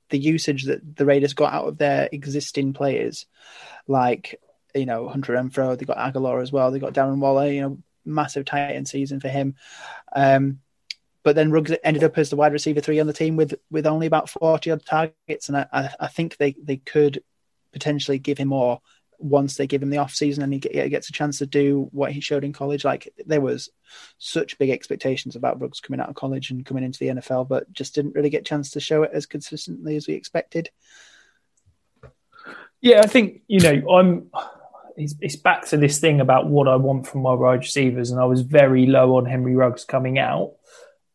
the 0.10 0.20
usage 0.20 0.66
that 0.66 0.95
the 0.95 1.06
Raiders 1.06 1.34
got 1.34 1.53
out 1.53 1.68
of 1.68 1.78
their 1.78 2.10
existing 2.12 2.74
players, 2.74 3.26
like 3.88 4.39
you 4.74 4.86
know 4.86 5.08
Hunter 5.08 5.34
Renfrow, 5.34 5.78
they 5.78 5.86
got 5.86 5.97
Agholor 5.97 6.41
as 6.41 6.51
well, 6.51 6.72
they 6.72 6.80
got 6.80 6.93
Darren 6.93 7.20
Waller, 7.20 7.49
you 7.49 7.62
know, 7.62 7.78
massive 8.06 8.45
tight 8.45 8.74
end 8.74 8.88
season 8.88 9.20
for 9.20 9.30
him. 9.30 9.56
Um, 10.16 10.60
but 11.24 11.36
then 11.36 11.51
Ruggs 11.51 11.74
ended 11.84 12.03
up 12.03 12.18
as 12.18 12.30
the 12.30 12.36
wide 12.36 12.53
receiver 12.53 12.82
three 12.82 12.99
on 12.99 13.08
the 13.08 13.14
team 13.14 13.36
with 13.36 13.56
with 13.72 13.88
only 13.88 14.08
about 14.08 14.30
forty 14.30 14.72
odd 14.72 14.86
targets, 14.86 15.49
and 15.49 15.58
I, 15.58 15.89
I 15.99 16.08
think 16.08 16.38
they 16.38 16.56
they 16.62 16.78
could 16.78 17.24
potentially 17.74 18.20
give 18.20 18.38
him 18.38 18.49
more 18.49 18.82
once 19.20 19.55
they 19.55 19.68
give 19.68 19.82
him 19.82 19.89
the 19.89 19.97
off 19.97 20.13
season 20.13 20.43
and 20.43 20.53
he 20.53 20.59
gets 20.59 21.09
a 21.09 21.13
chance 21.13 21.39
to 21.39 21.45
do 21.45 21.88
what 21.91 22.11
he 22.11 22.22
showed 22.22 22.43
in 22.43 22.53
college. 22.53 22.84
Like 22.84 23.13
there 23.26 23.41
was 23.41 23.70
such 24.18 24.57
big 24.57 24.70
expectations 24.70 25.36
about 25.36 25.59
Ruggs 25.59 25.80
coming 25.80 25.99
out 25.99 26.09
of 26.09 26.16
college 26.16 26.51
and 26.51 26.66
coming 26.66 26.84
into 26.84 26.99
the 26.99 27.07
NFL, 27.07 27.47
but 27.47 27.72
just 27.72 27.95
didn't 27.95 28.16
really 28.16 28.30
get 28.30 28.41
a 28.41 28.45
chance 28.45 28.72
to 28.72 28.80
show 28.80 29.03
it 29.03 29.11
as 29.13 29.26
consistently 29.26 29.95
as 29.95 30.07
we 30.07 30.13
expected. 30.13 30.70
Yeah, 32.82 33.01
I 33.01 33.07
think 33.07 33.41
you 33.47 33.59
know 33.59 33.89
I'm. 33.89 34.30
It's, 34.97 35.16
it's 35.20 35.36
back 35.36 35.66
to 35.68 35.78
this 35.78 35.99
thing 35.99 36.22
about 36.22 36.47
what 36.47 36.70
I 36.70 36.78
want 36.78 37.05
from 37.05 37.22
my 37.22 37.34
wide 37.34 37.59
receivers, 37.59 38.11
and 38.11 38.20
I 38.20 38.26
was 38.26 38.41
very 38.41 38.86
low 38.86 39.18
on 39.18 39.26
Henry 39.26 39.53
Ruggs 39.53 39.84
coming 39.84 40.18
out 40.20 40.53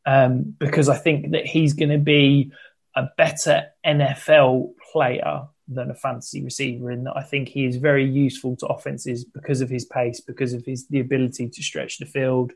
um, 0.04 0.54
because 0.58 0.88
I 0.88 0.98
think 0.98 1.30
that 1.30 1.46
he's 1.46 1.72
going 1.72 1.90
to 1.90 1.98
be 1.98 2.52
a 2.94 3.08
better 3.16 3.68
NFL 3.86 4.72
player 4.92 5.46
than 5.70 5.90
a 5.90 5.94
fantasy 5.94 6.42
receiver 6.42 6.90
in 6.90 7.04
that 7.04 7.16
I 7.16 7.22
think 7.22 7.48
he 7.48 7.64
is 7.64 7.76
very 7.76 8.04
useful 8.04 8.56
to 8.56 8.66
offenses 8.66 9.24
because 9.24 9.60
of 9.60 9.70
his 9.70 9.84
pace, 9.84 10.20
because 10.20 10.52
of 10.52 10.64
his 10.64 10.88
the 10.88 11.00
ability 11.00 11.48
to 11.48 11.62
stretch 11.62 11.98
the 11.98 12.06
field. 12.06 12.52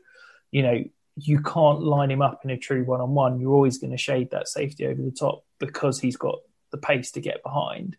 You 0.51 0.63
know, 0.63 0.83
you 1.15 1.41
can't 1.41 1.81
line 1.81 2.11
him 2.11 2.21
up 2.21 2.41
in 2.43 2.51
a 2.51 2.57
true 2.57 2.83
one 2.83 3.01
on 3.01 3.11
one. 3.11 3.39
You're 3.39 3.53
always 3.53 3.77
going 3.77 3.91
to 3.91 3.97
shade 3.97 4.31
that 4.31 4.49
safety 4.49 4.85
over 4.85 5.01
the 5.01 5.11
top 5.11 5.45
because 5.59 5.99
he's 5.99 6.17
got 6.17 6.39
the 6.71 6.77
pace 6.77 7.11
to 7.11 7.21
get 7.21 7.41
behind. 7.41 7.95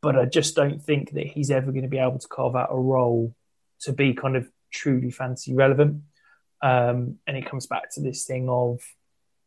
But 0.00 0.16
I 0.16 0.26
just 0.26 0.54
don't 0.54 0.80
think 0.80 1.12
that 1.12 1.26
he's 1.26 1.50
ever 1.50 1.72
going 1.72 1.82
to 1.82 1.88
be 1.88 1.98
able 1.98 2.20
to 2.20 2.28
carve 2.28 2.54
out 2.54 2.68
a 2.70 2.78
role 2.78 3.34
to 3.80 3.92
be 3.92 4.14
kind 4.14 4.36
of 4.36 4.48
truly 4.70 5.10
fantasy 5.10 5.54
relevant. 5.54 6.02
Um, 6.62 7.18
and 7.26 7.36
it 7.36 7.50
comes 7.50 7.66
back 7.66 7.92
to 7.94 8.00
this 8.00 8.24
thing 8.24 8.48
of, 8.48 8.80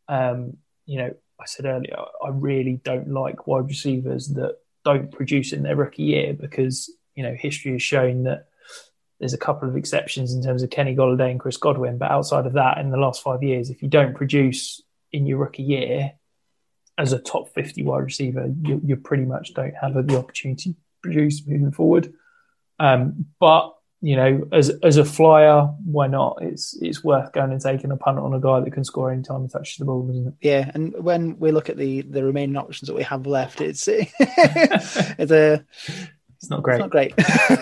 um, 0.09 0.57
you 0.85 0.97
know, 0.97 1.13
I 1.39 1.45
said 1.45 1.65
earlier, 1.65 1.95
I 2.21 2.29
really 2.29 2.81
don't 2.83 3.09
like 3.09 3.47
wide 3.47 3.67
receivers 3.67 4.27
that 4.29 4.57
don't 4.85 5.11
produce 5.11 5.51
in 5.51 5.63
their 5.63 5.75
rookie 5.75 6.03
year 6.03 6.33
because 6.33 6.89
you 7.15 7.23
know 7.23 7.35
history 7.37 7.73
has 7.73 7.83
shown 7.83 8.23
that 8.23 8.47
there's 9.19 9.33
a 9.33 9.37
couple 9.37 9.67
of 9.67 9.75
exceptions 9.75 10.33
in 10.33 10.43
terms 10.43 10.61
of 10.61 10.69
Kenny 10.69 10.95
Golladay 10.95 11.31
and 11.31 11.39
Chris 11.39 11.57
Godwin, 11.57 11.97
but 11.97 12.11
outside 12.11 12.45
of 12.45 12.53
that, 12.53 12.77
in 12.77 12.91
the 12.91 12.97
last 12.97 13.23
five 13.23 13.43
years, 13.43 13.69
if 13.69 13.81
you 13.81 13.87
don't 13.87 14.15
produce 14.15 14.81
in 15.11 15.25
your 15.25 15.37
rookie 15.37 15.63
year 15.63 16.13
as 16.97 17.13
a 17.13 17.19
top 17.19 17.53
50 17.53 17.83
wide 17.83 18.03
receiver, 18.03 18.53
you, 18.61 18.81
you 18.83 18.95
pretty 18.97 19.25
much 19.25 19.53
don't 19.53 19.73
have 19.75 19.93
the 19.93 20.17
opportunity 20.17 20.73
to 20.73 20.79
produce 21.01 21.45
moving 21.47 21.71
forward. 21.71 22.13
Um, 22.77 23.27
but 23.39 23.74
you 24.05 24.15
know, 24.15 24.47
as 24.51 24.69
as 24.83 24.97
a 24.97 25.03
flyer, 25.03 25.63
why 25.83 26.05
not? 26.05 26.37
It's 26.39 26.77
it's 26.79 27.03
worth 27.03 27.31
going 27.31 27.51
and 27.51 27.59
taking 27.59 27.91
a 27.91 27.97
punt 27.97 28.19
on 28.19 28.35
a 28.35 28.39
guy 28.39 28.59
that 28.59 28.69
can 28.69 28.83
score 28.83 29.11
any 29.11 29.23
time 29.23 29.41
he 29.41 29.47
touches 29.47 29.77
the 29.77 29.85
ball, 29.85 30.07
isn't 30.11 30.27
it? 30.27 30.33
Yeah, 30.41 30.69
and 30.75 30.93
when 31.03 31.39
we 31.39 31.51
look 31.51 31.71
at 31.71 31.77
the 31.77 32.03
the 32.03 32.23
remaining 32.23 32.55
options 32.55 32.87
that 32.87 32.93
we 32.93 33.01
have 33.01 33.25
left, 33.25 33.61
it's 33.61 33.87
it's 33.87 35.31
a 35.31 35.65
it's 36.37 36.49
not 36.51 36.61
great. 36.61 36.75
It's 36.75 36.81
not 36.81 36.91
great. 36.91 37.13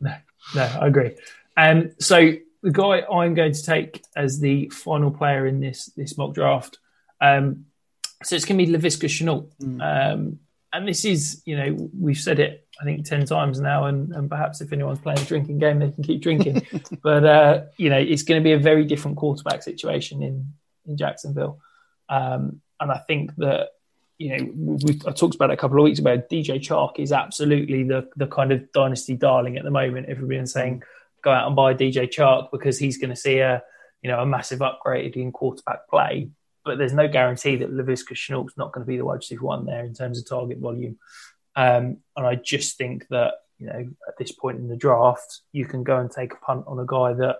no, 0.00 0.14
no, 0.56 0.62
I 0.80 0.88
agree. 0.88 1.14
Um, 1.56 1.92
so 2.00 2.32
the 2.64 2.72
guy 2.72 3.02
I'm 3.02 3.34
going 3.34 3.52
to 3.52 3.62
take 3.62 4.02
as 4.16 4.40
the 4.40 4.68
final 4.70 5.12
player 5.12 5.46
in 5.46 5.60
this 5.60 5.86
this 5.96 6.18
mock 6.18 6.34
draft, 6.34 6.80
um, 7.20 7.66
so 8.24 8.34
it's 8.34 8.44
going 8.44 8.58
to 8.58 8.66
be 8.66 8.72
Laviska 8.72 9.06
Shenault. 9.06 9.52
Mm. 9.62 10.14
Um, 10.14 10.38
and 10.72 10.86
this 10.86 11.04
is, 11.04 11.42
you 11.46 11.56
know, 11.56 11.90
we've 11.98 12.18
said 12.18 12.38
it, 12.38 12.65
I 12.80 12.84
think, 12.84 13.06
10 13.06 13.24
times 13.26 13.60
now, 13.60 13.86
and, 13.86 14.12
and 14.12 14.28
perhaps 14.28 14.60
if 14.60 14.72
anyone's 14.72 14.98
playing 14.98 15.18
a 15.18 15.24
drinking 15.24 15.58
game, 15.58 15.78
they 15.78 15.90
can 15.90 16.02
keep 16.02 16.22
drinking. 16.22 16.66
but, 17.02 17.24
uh, 17.24 17.62
you 17.76 17.90
know, 17.90 17.98
it's 17.98 18.22
going 18.22 18.40
to 18.40 18.44
be 18.44 18.52
a 18.52 18.58
very 18.58 18.84
different 18.84 19.16
quarterback 19.16 19.62
situation 19.62 20.22
in, 20.22 20.52
in 20.86 20.96
Jacksonville. 20.96 21.60
Um, 22.08 22.60
and 22.78 22.92
I 22.92 22.98
think 22.98 23.34
that, 23.36 23.70
you 24.18 24.36
know, 24.36 24.78
I 25.06 25.12
talked 25.12 25.34
about 25.34 25.50
it 25.50 25.54
a 25.54 25.56
couple 25.56 25.78
of 25.78 25.84
weeks 25.84 25.98
ago. 25.98 26.18
DJ 26.18 26.58
Chark 26.60 26.98
is 26.98 27.12
absolutely 27.12 27.82
the, 27.84 28.08
the 28.16 28.26
kind 28.26 28.52
of 28.52 28.70
dynasty 28.72 29.14
darling 29.14 29.56
at 29.56 29.64
the 29.64 29.70
moment. 29.70 30.08
Everybody's 30.08 30.52
saying, 30.52 30.82
go 31.22 31.30
out 31.30 31.46
and 31.46 31.56
buy 31.56 31.74
DJ 31.74 32.08
Chark 32.08 32.50
because 32.50 32.78
he's 32.78 32.98
going 32.98 33.10
to 33.10 33.16
see 33.16 33.38
a, 33.38 33.62
you 34.02 34.10
know, 34.10 34.20
a 34.20 34.26
massive 34.26 34.62
upgrade 34.62 35.16
in 35.16 35.32
quarterback 35.32 35.88
play 35.88 36.30
but 36.66 36.78
there's 36.78 36.92
no 36.92 37.06
guarantee 37.06 37.54
that 37.56 37.72
Laviska 37.72 38.12
Shenault's 38.12 38.58
not 38.58 38.72
going 38.72 38.84
to 38.84 38.88
be 38.88 38.96
the 38.96 39.04
wide 39.04 39.18
receiver 39.18 39.44
one 39.44 39.64
there 39.64 39.84
in 39.84 39.94
terms 39.94 40.18
of 40.18 40.28
target 40.28 40.58
volume. 40.58 40.98
Um, 41.56 41.98
and 42.16 42.26
I 42.26 42.34
just 42.36 42.76
think 42.76 43.08
that, 43.08 43.32
you 43.58 43.66
know, 43.66 43.88
at 44.06 44.18
this 44.18 44.30
point 44.30 44.58
in 44.58 44.68
the 44.68 44.76
draft, 44.76 45.40
you 45.52 45.64
can 45.64 45.82
go 45.82 45.98
and 45.98 46.10
take 46.10 46.34
a 46.34 46.36
punt 46.36 46.64
on 46.66 46.78
a 46.78 46.86
guy 46.86 47.14
that, 47.14 47.36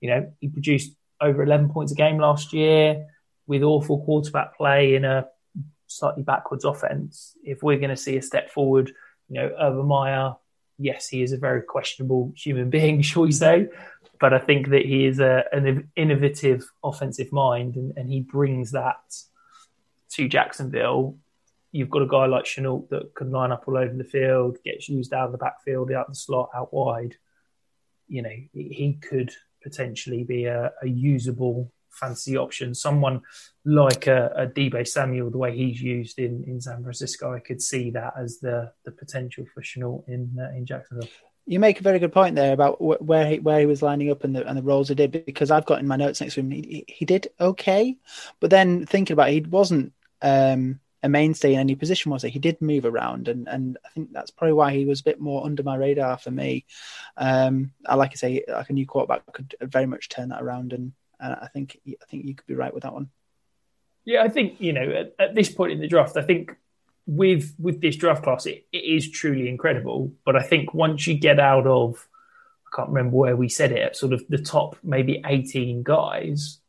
you 0.00 0.10
know, 0.10 0.30
he 0.40 0.48
produced 0.48 0.92
over 1.20 1.42
11 1.42 1.70
points 1.70 1.92
a 1.92 1.94
game 1.94 2.18
last 2.18 2.52
year 2.52 3.06
with 3.46 3.62
awful 3.62 4.04
quarterback 4.04 4.56
play 4.56 4.94
in 4.94 5.04
a 5.04 5.26
slightly 5.86 6.22
backwards 6.22 6.64
offense. 6.64 7.36
If 7.42 7.62
we're 7.62 7.78
going 7.78 7.90
to 7.90 7.96
see 7.96 8.16
a 8.16 8.22
step 8.22 8.50
forward, 8.50 8.92
you 9.28 9.40
know, 9.40 9.50
Urban 9.58 9.86
Meyer, 9.86 10.34
yes, 10.78 11.08
he 11.08 11.22
is 11.22 11.32
a 11.32 11.38
very 11.38 11.62
questionable 11.62 12.32
human 12.36 12.70
being, 12.70 13.02
shall 13.02 13.22
we 13.22 13.32
say, 13.32 13.68
but 14.20 14.32
I 14.32 14.38
think 14.38 14.68
that 14.70 14.84
he 14.84 15.06
is 15.06 15.20
a, 15.20 15.44
an 15.52 15.88
innovative 15.96 16.64
offensive 16.82 17.32
mind, 17.32 17.76
and, 17.76 17.96
and 17.96 18.08
he 18.10 18.20
brings 18.20 18.72
that 18.72 18.96
to 20.12 20.28
Jacksonville. 20.28 21.16
You've 21.74 21.90
got 21.90 22.02
a 22.02 22.06
guy 22.06 22.26
like 22.26 22.44
Shenault 22.44 22.88
that 22.90 23.16
can 23.16 23.32
line 23.32 23.50
up 23.50 23.64
all 23.66 23.76
over 23.76 23.92
the 23.92 24.04
field, 24.04 24.58
gets 24.64 24.88
used 24.88 25.12
out 25.12 25.26
of 25.26 25.32
the 25.32 25.38
backfield, 25.38 25.90
out 25.90 26.08
the 26.08 26.14
slot, 26.14 26.50
out 26.54 26.72
wide. 26.72 27.16
You 28.06 28.22
know, 28.22 28.36
he 28.52 28.96
could 29.02 29.32
potentially 29.60 30.22
be 30.22 30.44
a, 30.44 30.70
a 30.80 30.86
usable 30.86 31.72
fantasy 31.90 32.36
option. 32.36 32.76
Someone 32.76 33.22
like 33.64 34.06
a, 34.06 34.32
a 34.36 34.46
Deebo 34.46 34.86
Samuel, 34.86 35.30
the 35.30 35.38
way 35.38 35.56
he's 35.56 35.82
used 35.82 36.20
in, 36.20 36.44
in 36.46 36.60
San 36.60 36.80
Francisco, 36.84 37.34
I 37.34 37.40
could 37.40 37.60
see 37.60 37.90
that 37.90 38.14
as 38.16 38.38
the 38.38 38.72
the 38.84 38.92
potential 38.92 39.44
for 39.52 39.60
Shenault 39.60 40.08
in 40.08 40.38
uh, 40.38 40.56
in 40.56 40.66
Jacksonville. 40.66 41.08
You 41.44 41.58
make 41.58 41.80
a 41.80 41.82
very 41.82 41.98
good 41.98 42.12
point 42.12 42.36
there 42.36 42.52
about 42.52 42.76
wh- 42.76 43.02
where 43.02 43.26
he 43.26 43.38
where 43.40 43.58
he 43.58 43.66
was 43.66 43.82
lining 43.82 44.12
up 44.12 44.22
and 44.22 44.36
the 44.36 44.46
and 44.46 44.56
the 44.56 44.62
roles 44.62 44.90
he 44.90 44.94
did 44.94 45.24
because 45.26 45.50
I've 45.50 45.66
got 45.66 45.80
in 45.80 45.88
my 45.88 45.96
notes 45.96 46.20
next 46.20 46.34
to 46.34 46.40
him 46.40 46.52
he, 46.52 46.84
he 46.86 47.04
did 47.04 47.28
okay, 47.40 47.96
but 48.38 48.50
then 48.50 48.86
thinking 48.86 49.14
about 49.14 49.30
it, 49.30 49.32
he 49.32 49.40
wasn't 49.40 49.92
um, 50.22 50.78
a 51.04 51.08
mainstay 51.08 51.52
in 51.52 51.60
any 51.60 51.74
position, 51.74 52.10
was 52.10 52.22
he? 52.22 52.30
He 52.30 52.38
did 52.38 52.62
move 52.62 52.86
around, 52.86 53.28
and 53.28 53.46
and 53.46 53.76
I 53.84 53.90
think 53.90 54.10
that's 54.10 54.30
probably 54.30 54.54
why 54.54 54.72
he 54.72 54.86
was 54.86 55.00
a 55.00 55.04
bit 55.04 55.20
more 55.20 55.44
under 55.44 55.62
my 55.62 55.76
radar 55.76 56.16
for 56.16 56.30
me. 56.30 56.64
Um, 57.18 57.72
I 57.86 57.94
like 57.96 58.12
I 58.12 58.14
say, 58.14 58.44
like 58.48 58.70
a 58.70 58.72
new 58.72 58.86
quarterback 58.86 59.30
could 59.30 59.54
very 59.60 59.84
much 59.84 60.08
turn 60.08 60.30
that 60.30 60.42
around, 60.42 60.72
and, 60.72 60.92
and 61.20 61.34
I 61.34 61.48
think 61.52 61.78
I 61.86 62.04
think 62.06 62.24
you 62.24 62.34
could 62.34 62.46
be 62.46 62.54
right 62.54 62.72
with 62.72 62.84
that 62.84 62.94
one. 62.94 63.10
Yeah, 64.06 64.22
I 64.22 64.30
think 64.30 64.62
you 64.62 64.72
know 64.72 64.90
at, 64.90 65.14
at 65.18 65.34
this 65.34 65.50
point 65.50 65.72
in 65.72 65.80
the 65.80 65.88
draft, 65.88 66.16
I 66.16 66.22
think 66.22 66.56
with 67.06 67.54
with 67.58 67.82
this 67.82 67.96
draft 67.96 68.24
class, 68.24 68.46
it, 68.46 68.66
it 68.72 68.78
is 68.78 69.10
truly 69.10 69.50
incredible. 69.50 70.10
But 70.24 70.36
I 70.36 70.42
think 70.42 70.72
once 70.72 71.06
you 71.06 71.18
get 71.18 71.38
out 71.38 71.66
of, 71.66 72.08
I 72.66 72.76
can't 72.76 72.88
remember 72.88 73.14
where 73.14 73.36
we 73.36 73.50
said 73.50 73.72
it, 73.72 73.94
sort 73.94 74.14
of 74.14 74.24
the 74.30 74.38
top 74.38 74.78
maybe 74.82 75.22
eighteen 75.26 75.82
guys, 75.82 76.60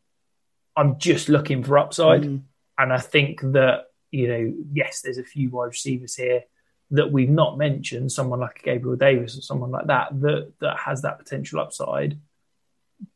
I'm 0.76 1.00
just 1.00 1.30
looking 1.30 1.64
for 1.64 1.78
upside, 1.78 2.24
mm. 2.24 2.42
and 2.78 2.92
I 2.92 3.00
think 3.00 3.40
that 3.54 3.86
you 4.16 4.28
know, 4.30 4.54
yes, 4.72 5.02
there's 5.02 5.18
a 5.18 5.24
few 5.24 5.50
wide 5.50 5.66
receivers 5.66 6.16
here 6.16 6.44
that 6.92 7.12
we've 7.12 7.30
not 7.30 7.58
mentioned, 7.58 8.12
someone 8.12 8.40
like 8.40 8.64
Gabriel 8.64 8.96
Davis 8.96 9.38
or 9.38 9.42
someone 9.42 9.72
like 9.72 9.88
that, 9.88 10.10
that 10.22 10.54
that 10.62 10.78
has 10.78 11.02
that 11.02 11.20
potential 11.20 11.60
upside. 11.60 12.18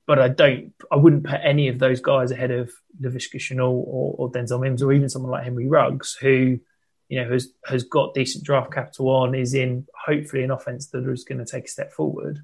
But 0.05 0.19
I 0.19 0.27
don't, 0.27 0.73
I 0.91 0.97
wouldn't 0.97 1.23
put 1.23 1.39
any 1.41 1.69
of 1.69 1.79
those 1.79 2.01
guys 2.01 2.31
ahead 2.31 2.51
of 2.51 2.71
Laviska 3.01 3.37
Shenault 3.37 3.71
or, 3.71 4.15
or 4.17 4.31
Denzel 4.31 4.59
Mims 4.59 4.83
or 4.83 4.91
even 4.91 5.07
someone 5.07 5.31
like 5.31 5.45
Henry 5.45 5.67
Ruggs, 5.67 6.15
who, 6.19 6.59
you 7.07 7.21
know, 7.21 7.31
has 7.31 7.47
has 7.65 7.83
got 7.83 8.13
decent 8.13 8.43
draft 8.43 8.73
capital 8.73 9.09
on, 9.09 9.35
is 9.35 9.53
in 9.53 9.87
hopefully 10.05 10.43
an 10.43 10.51
offense 10.51 10.87
that 10.87 11.07
is 11.07 11.23
going 11.23 11.43
to 11.43 11.49
take 11.49 11.65
a 11.65 11.69
step 11.69 11.93
forward. 11.93 12.39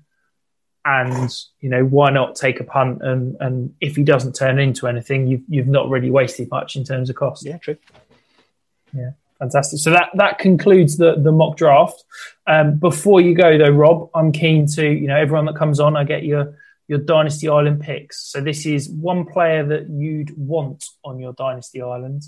And 0.85 1.35
you 1.59 1.69
know, 1.69 1.83
why 1.83 2.11
not 2.11 2.35
take 2.35 2.59
a 2.59 2.63
punt? 2.63 3.01
And 3.01 3.35
and 3.39 3.73
if 3.81 3.95
he 3.95 4.03
doesn't 4.03 4.33
turn 4.33 4.59
into 4.59 4.87
anything, 4.87 5.27
you've 5.27 5.43
you've 5.49 5.67
not 5.67 5.89
really 5.89 6.11
wasted 6.11 6.49
much 6.51 6.75
in 6.75 6.83
terms 6.83 7.09
of 7.09 7.15
cost. 7.15 7.43
Yeah, 7.43 7.57
true. 7.57 7.77
Yeah, 8.95 9.11
fantastic. 9.39 9.79
So 9.79 9.91
that 9.91 10.09
that 10.15 10.39
concludes 10.39 10.97
the 10.97 11.15
the 11.15 11.31
mock 11.31 11.57
draft. 11.57 12.03
Um, 12.47 12.77
before 12.77 13.21
you 13.21 13.35
go 13.35 13.57
though, 13.57 13.71
Rob, 13.71 14.09
I'm 14.15 14.31
keen 14.31 14.67
to 14.75 14.85
you 14.85 15.07
know 15.07 15.17
everyone 15.17 15.45
that 15.45 15.55
comes 15.55 15.79
on, 15.79 15.95
I 15.95 16.03
get 16.03 16.23
your 16.23 16.57
your 16.87 16.99
Dynasty 16.99 17.49
Island 17.49 17.81
picks. 17.81 18.31
So 18.31 18.41
this 18.41 18.65
is 18.65 18.89
one 18.89 19.25
player 19.25 19.65
that 19.65 19.89
you'd 19.89 20.35
want 20.37 20.85
on 21.03 21.19
your 21.19 21.33
Dynasty 21.33 21.81
Island, 21.81 22.23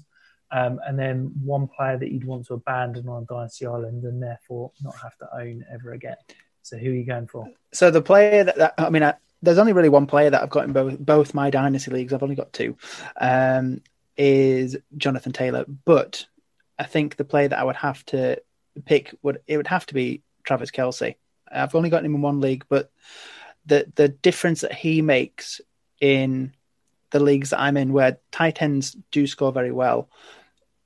um, 0.51 0.79
and 0.85 0.97
then 0.97 1.31
one 1.43 1.67
player 1.67 1.97
that 1.97 2.11
you'd 2.11 2.25
want 2.25 2.47
to 2.47 2.55
abandon 2.55 3.07
on 3.07 3.25
Dynasty 3.29 3.65
Island 3.65 4.03
and 4.03 4.21
therefore 4.21 4.71
not 4.81 4.95
have 4.97 5.17
to 5.17 5.29
own 5.35 5.63
ever 5.71 5.93
again. 5.93 6.17
So 6.63 6.77
who 6.77 6.89
are 6.89 6.95
you 6.95 7.05
going 7.05 7.27
for? 7.27 7.47
So 7.71 7.91
the 7.91 8.01
player 8.01 8.43
that, 8.43 8.57
that 8.57 8.73
I 8.77 8.89
mean, 8.89 9.03
I, 9.03 9.13
there's 9.41 9.57
only 9.57 9.73
really 9.73 9.89
one 9.89 10.07
player 10.07 10.29
that 10.29 10.41
I've 10.41 10.49
got 10.49 10.65
in 10.65 10.73
both 10.73 10.99
both 10.99 11.33
my 11.33 11.49
Dynasty 11.49 11.91
leagues. 11.91 12.11
I've 12.11 12.23
only 12.23 12.35
got 12.35 12.51
two. 12.51 12.75
Um, 13.19 13.81
is 14.17 14.75
Jonathan 14.97 15.31
Taylor, 15.31 15.65
but 15.85 16.25
I 16.79 16.83
think 16.83 17.15
the 17.15 17.25
player 17.25 17.47
that 17.47 17.59
I 17.59 17.63
would 17.63 17.75
have 17.75 18.05
to 18.07 18.41
pick 18.85 19.13
would 19.21 19.41
it 19.47 19.57
would 19.57 19.67
have 19.67 19.85
to 19.87 19.93
be 19.93 20.21
Travis 20.43 20.71
Kelce. 20.71 21.15
I've 21.51 21.75
only 21.75 21.89
got 21.89 22.05
him 22.05 22.15
in 22.15 22.21
one 22.21 22.41
league, 22.41 22.65
but 22.69 22.91
the 23.65 23.91
the 23.95 24.09
difference 24.09 24.61
that 24.61 24.73
he 24.73 25.01
makes 25.01 25.61
in 25.99 26.53
the 27.11 27.19
leagues 27.19 27.51
that 27.51 27.59
I'm 27.59 27.77
in, 27.77 27.93
where 27.93 28.19
tight 28.31 28.61
ends 28.61 28.95
do 29.11 29.25
score 29.27 29.51
very 29.51 29.71
well, 29.71 30.09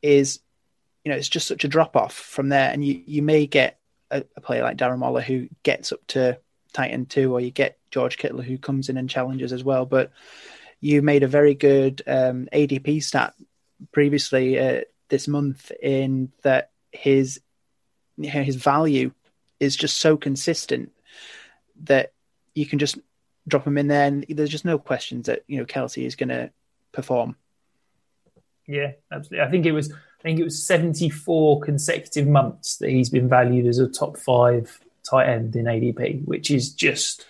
is 0.01 0.39
you 1.03 1.11
know 1.11 1.17
it's 1.17 1.29
just 1.29 1.47
such 1.47 1.63
a 1.63 1.69
drop 1.69 1.95
off 1.95 2.13
from 2.13 2.49
there, 2.49 2.71
and 2.71 2.83
you 2.85 3.01
you 3.05 3.21
may 3.21 3.47
get 3.47 3.79
a, 4.09 4.23
a 4.35 4.41
player 4.41 4.63
like 4.63 4.77
Darren 4.77 4.99
Waller 4.99 5.21
who 5.21 5.47
gets 5.63 5.91
up 5.91 6.05
to 6.07 6.39
tight 6.73 6.91
end 6.91 7.09
two, 7.09 7.33
or 7.33 7.41
you 7.41 7.51
get 7.51 7.77
George 7.91 8.17
Kittle 8.17 8.41
who 8.41 8.57
comes 8.57 8.89
in 8.89 8.97
and 8.97 9.09
challenges 9.09 9.51
as 9.51 9.63
well, 9.63 9.85
but 9.85 10.11
you 10.79 11.01
made 11.01 11.23
a 11.23 11.27
very 11.27 11.53
good 11.53 12.01
um, 12.07 12.47
ADP 12.51 13.03
stat 13.03 13.35
previously 13.91 14.59
uh, 14.59 14.81
this 15.11 15.27
month 15.27 15.71
in 15.83 16.31
that 16.41 16.71
his 16.91 17.39
his 18.17 18.55
value 18.55 19.11
is 19.59 19.75
just 19.75 19.99
so 19.99 20.17
consistent 20.17 20.91
that 21.83 22.13
you 22.55 22.65
can 22.65 22.79
just 22.79 22.97
drop 23.47 23.67
him 23.67 23.77
in 23.77 23.87
there 23.87 24.07
and 24.07 24.25
there's 24.29 24.49
just 24.49 24.65
no 24.65 24.79
questions 24.79 25.27
that 25.27 25.43
you 25.47 25.57
know 25.57 25.65
Kelce 25.65 26.05
is 26.05 26.15
going 26.15 26.29
to 26.29 26.49
perform. 26.91 27.35
Yeah, 28.67 28.93
absolutely. 29.11 29.45
I 29.45 29.51
think 29.51 29.65
it 29.65 29.73
was 29.73 29.91
I 29.91 30.23
think 30.23 30.39
it 30.39 30.43
was 30.43 30.65
74 30.65 31.61
consecutive 31.61 32.27
months 32.27 32.77
that 32.77 32.89
he's 32.89 33.09
been 33.09 33.27
valued 33.27 33.67
as 33.67 33.79
a 33.79 33.89
top 33.89 34.17
5 34.17 34.79
tight 35.09 35.29
end 35.29 35.55
in 35.55 35.65
ADP, 35.65 36.25
which 36.25 36.51
is 36.51 36.73
just 36.73 37.25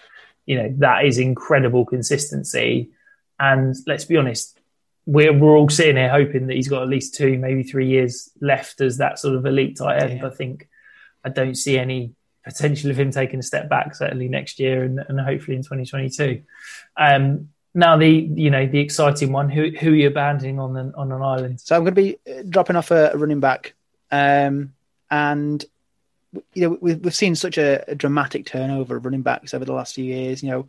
you 0.46 0.56
know 0.56 0.74
that 0.78 1.06
is 1.06 1.18
incredible 1.18 1.86
consistency 1.86 2.92
and 3.40 3.76
let's 3.88 4.06
be 4.06 4.18
honest 4.18 4.61
we're 5.06 5.38
we're 5.38 5.58
all 5.58 5.70
sitting 5.70 5.98
here 5.98 6.10
hoping 6.10 6.48
that 6.48 6.56
he's 6.56 6.68
got 6.68 6.84
at 6.84 6.90
least 6.90 7.16
two, 7.16 7.38
maybe 7.38 7.64
three 7.64 7.88
years 7.88 8.30
left 8.40 8.82
as 8.82 8.98
that 8.98 9.20
sort 9.20 9.36
of 9.36 9.46
elite 9.46 9.78
tight 9.78 10.02
end. 10.02 10.20
Yeah. 10.20 10.28
I 10.28 10.30
think 10.30 10.68
I 11.24 11.30
don't 11.30 11.56
see 11.56 11.78
any 11.78 12.14
potential 12.44 12.90
of 12.90 13.00
him 13.00 13.12
taking 13.12 13.40
a 13.40 13.44
step 13.44 13.70
back 13.70 13.96
certainly 13.96 14.28
next 14.28 14.60
year 14.60 14.84
and, 14.84 15.00
and 15.08 15.20
hopefully 15.20 15.56
in 15.56 15.64
2022. 15.64 16.42
Um, 16.98 17.50
now 17.74 17.98
the 17.98 18.08
you 18.10 18.50
know 18.50 18.66
the 18.66 18.80
exciting 18.80 19.32
one 19.32 19.50
who 19.50 19.70
who 19.70 19.92
are 19.92 19.96
you 19.96 20.08
abandoning 20.08 20.60
on 20.60 20.76
an 20.76 20.94
on 20.96 21.12
an 21.12 21.22
island? 21.22 21.62
So 21.62 21.76
I'm 21.76 21.84
going 21.84 21.96
to 21.96 22.02
be 22.02 22.18
uh, 22.30 22.44
dropping 22.48 22.76
off 22.76 22.92
a, 22.92 23.12
running 23.16 23.40
back, 23.40 23.74
um, 24.12 24.74
and 25.10 25.64
you 26.54 26.70
know 26.70 26.78
we've, 26.82 27.00
we've 27.00 27.16
seen 27.16 27.36
such 27.36 27.58
a, 27.58 27.84
a, 27.90 27.96
dramatic 27.96 28.46
turnover 28.46 28.98
of 28.98 29.06
running 29.06 29.22
backs 29.22 29.54
over 29.54 29.64
the 29.64 29.74
last 29.74 29.96
few 29.96 30.04
years. 30.04 30.44
You 30.44 30.50
know, 30.50 30.68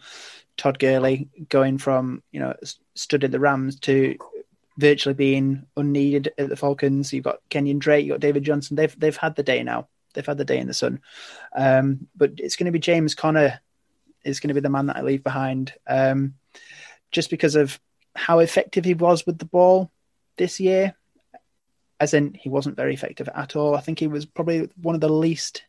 Todd 0.57 0.79
Gurley 0.79 1.29
going 1.49 1.79
from 1.79 2.23
you 2.31 2.41
know 2.41 2.55
stood 2.95 3.25
in 3.25 3.31
the 3.31 3.41
Rams 3.41 3.79
to 3.81 4.17
virtually 4.79 5.15
being 5.15 5.67
unneeded 5.77 6.33
at 6.39 6.49
the 6.49 6.57
Falcons. 6.57 7.13
You've 7.13 7.25
got 7.25 7.41
Kenyon 7.51 7.79
Drake, 7.79 8.07
you've 8.07 8.15
got 8.15 8.21
David 8.21 8.45
Johnson. 8.45 8.77
They've 8.77 8.99
they've 8.99 9.17
had 9.17 9.37
the 9.37 9.43
day 9.43 9.63
now. 9.63 9.89
They've 10.15 10.27
had 10.27 10.39
the 10.39 10.45
day 10.45 10.59
in 10.59 10.67
the 10.67 10.75
sun. 10.75 11.01
Um, 11.57 12.09
but 12.15 12.33
it's 12.37 12.57
going 12.57 12.67
to 12.67 12.73
be 12.73 12.79
James 12.79 13.15
Conner. 13.15 13.61
is 14.25 14.41
going 14.41 14.49
to 14.49 14.55
be 14.55 14.61
the 14.61 14.69
man 14.69 14.87
that 14.87 14.97
I 14.97 15.03
leave 15.03 15.25
behind, 15.25 15.73
um, 15.87 16.35
just 17.11 17.31
because 17.31 17.57
of 17.57 17.81
how 18.15 18.41
effective 18.41 18.85
he 18.85 18.95
was 18.95 19.25
with 19.27 19.39
the 19.39 19.47
ball 19.47 19.91
this 20.37 20.61
year. 20.61 20.95
As 21.99 22.15
in, 22.15 22.35
he 22.35 22.49
wasn't 22.49 22.77
very 22.77 22.95
effective 22.95 23.29
at 23.35 23.57
all. 23.57 23.77
I 23.77 23.81
think 23.81 23.99
he 24.01 24.09
was 24.09 24.27
probably 24.27 24.69
one 24.81 24.95
of 24.95 25.01
the 25.01 25.09
least, 25.09 25.63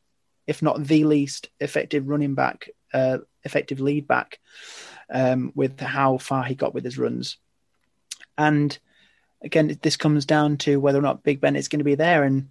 if 0.47 0.61
not 0.61 0.84
the 0.84 1.03
least, 1.03 1.49
effective 1.60 2.07
running 2.07 2.34
back, 2.34 2.69
uh, 2.94 3.20
effective 3.44 3.80
lead 3.80 4.07
back 4.07 4.40
um, 5.10 5.52
with 5.56 5.80
how 5.80 6.18
far 6.18 6.44
he 6.44 6.56
got 6.56 6.74
with 6.74 6.84
his 6.84 6.98
runs. 6.98 7.38
And 8.38 8.78
again, 9.41 9.78
this 9.82 9.98
comes 9.98 10.26
down 10.26 10.57
to 10.57 10.80
whether 10.80 10.99
or 10.99 11.03
not 11.03 11.24
Big 11.24 11.41
Ben 11.41 11.56
is 11.56 11.68
going 11.68 11.80
to 11.80 11.86
be 11.86 11.95
there. 11.95 12.24
And 12.24 12.49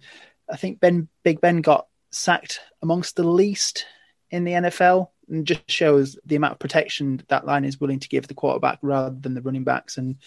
I 0.49 0.57
think 0.57 0.79
Ben 0.79 1.07
Big 1.23 1.41
Ben 1.41 1.61
got 1.61 1.87
sacked 2.11 2.59
amongst 2.81 3.15
the 3.15 3.27
least 3.27 3.85
in 4.29 4.43
the 4.43 4.53
NFL 4.53 5.09
and 5.29 5.47
just 5.47 5.69
shows 5.69 6.17
the 6.25 6.35
amount 6.35 6.53
of 6.53 6.59
protection 6.59 7.23
that 7.29 7.45
line 7.45 7.65
is 7.65 7.79
willing 7.79 7.99
to 7.99 8.09
give 8.09 8.27
the 8.27 8.33
quarterback 8.33 8.79
rather 8.81 9.15
than 9.19 9.33
the 9.33 9.41
running 9.41 9.63
backs. 9.63 9.97
And 9.97 10.17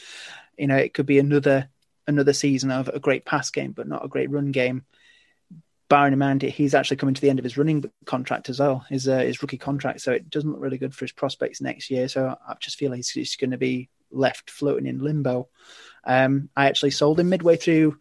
you 0.56 0.66
know, 0.66 0.76
it 0.76 0.94
could 0.94 1.06
be 1.06 1.18
another 1.18 1.68
another 2.06 2.32
season 2.32 2.70
of 2.70 2.88
a 2.88 3.00
great 3.00 3.24
pass 3.24 3.50
game, 3.50 3.72
but 3.72 3.88
not 3.88 4.04
a 4.04 4.08
great 4.08 4.30
run 4.30 4.52
game. 4.52 4.84
Barring 5.88 6.12
in 6.12 6.18
mind, 6.18 6.42
he's 6.42 6.74
actually 6.74 6.96
coming 6.96 7.14
to 7.14 7.20
the 7.20 7.30
end 7.30 7.38
of 7.38 7.44
his 7.44 7.56
running 7.56 7.84
contract 8.06 8.48
as 8.48 8.58
well, 8.58 8.84
his 8.90 9.06
uh, 9.06 9.18
his 9.18 9.40
rookie 9.40 9.58
contract. 9.58 10.00
So 10.00 10.12
it 10.12 10.28
doesn't 10.30 10.50
look 10.50 10.60
really 10.60 10.78
good 10.78 10.94
for 10.94 11.04
his 11.04 11.12
prospects 11.12 11.60
next 11.60 11.90
year. 11.90 12.08
So 12.08 12.36
I 12.46 12.54
just 12.58 12.76
feel 12.76 12.92
he's, 12.92 13.10
he's 13.10 13.36
going 13.36 13.52
to 13.52 13.56
be 13.56 13.88
left 14.10 14.50
floating 14.50 14.86
in 14.86 14.98
limbo. 14.98 15.48
Um, 16.04 16.48
I 16.56 16.66
actually 16.66 16.90
sold 16.90 17.20
him 17.20 17.28
midway 17.28 17.56
through 17.56 17.98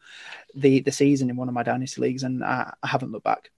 the 0.56 0.80
the 0.82 0.91
season 0.91 1.30
in 1.30 1.36
one 1.36 1.48
of 1.48 1.53
my 1.53 1.64
dynasty 1.64 2.02
leagues, 2.02 2.24
and 2.24 2.44
I, 2.44 2.74
I 2.82 2.88
haven't 2.88 3.12
looked 3.12 3.26
back. 3.26 3.52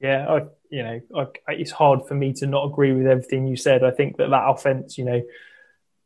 Yeah, 0.00 0.26
I, 0.28 0.46
you 0.68 0.82
know, 0.82 1.00
I, 1.16 1.52
it's 1.52 1.70
hard 1.70 2.06
for 2.06 2.14
me 2.14 2.32
to 2.34 2.46
not 2.46 2.66
agree 2.66 2.92
with 2.92 3.06
everything 3.06 3.46
you 3.46 3.56
said. 3.56 3.82
I 3.82 3.92
think 3.92 4.16
that 4.18 4.30
that 4.30 4.48
offense, 4.48 4.98
you 4.98 5.04
know, 5.04 5.22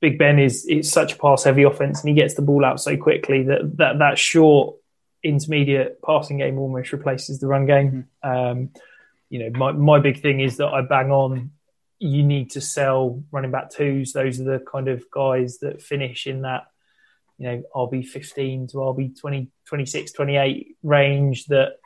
Big 0.00 0.18
Ben 0.18 0.38
is 0.38 0.64
it's 0.68 0.90
such 0.90 1.14
a 1.14 1.16
pass 1.16 1.44
heavy 1.44 1.64
offense, 1.64 2.00
and 2.00 2.08
he 2.08 2.14
gets 2.14 2.34
the 2.34 2.42
ball 2.42 2.64
out 2.64 2.80
so 2.80 2.96
quickly 2.96 3.44
that 3.44 3.76
that 3.78 3.98
that 3.98 4.18
short 4.18 4.76
intermediate 5.22 6.00
passing 6.02 6.38
game 6.38 6.58
almost 6.58 6.92
replaces 6.92 7.40
the 7.40 7.46
run 7.46 7.66
game. 7.66 8.08
Mm-hmm. 8.24 8.30
Um, 8.60 8.70
you 9.28 9.38
know, 9.38 9.58
my 9.58 9.72
my 9.72 10.00
big 10.00 10.20
thing 10.20 10.40
is 10.40 10.56
that 10.56 10.68
I 10.68 10.82
bang 10.82 11.10
on. 11.10 11.52
You 11.98 12.22
need 12.22 12.52
to 12.52 12.60
sell 12.60 13.22
running 13.30 13.50
back 13.50 13.70
twos. 13.70 14.12
Those 14.12 14.40
are 14.40 14.44
the 14.44 14.60
kind 14.60 14.88
of 14.88 15.10
guys 15.10 15.58
that 15.58 15.82
finish 15.82 16.26
in 16.26 16.42
that 16.42 16.66
you 17.40 17.46
know, 17.46 17.62
RB 17.74 18.06
15 18.06 18.66
to 18.68 18.76
RB 18.76 19.18
20, 19.18 19.48
26, 19.64 20.12
28 20.12 20.76
range 20.82 21.46
that 21.46 21.78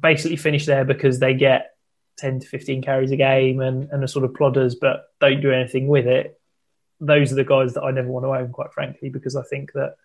basically 0.00 0.36
finish 0.36 0.64
there 0.64 0.84
because 0.84 1.18
they 1.18 1.34
get 1.34 1.72
10 2.18 2.38
to 2.40 2.46
15 2.46 2.82
carries 2.82 3.10
a 3.10 3.16
game 3.16 3.60
and, 3.60 3.90
and 3.90 4.04
are 4.04 4.06
sort 4.06 4.24
of 4.24 4.30
plodders, 4.30 4.74
but 4.80 5.06
don't 5.20 5.40
do 5.40 5.50
anything 5.50 5.88
with 5.88 6.06
it. 6.06 6.40
Those 7.00 7.32
are 7.32 7.34
the 7.34 7.44
guys 7.44 7.74
that 7.74 7.82
I 7.82 7.90
never 7.90 8.06
want 8.06 8.26
to 8.26 8.30
own, 8.30 8.52
quite 8.52 8.72
frankly, 8.72 9.08
because 9.08 9.34
I 9.34 9.42
think 9.42 9.72
that, 9.72 9.96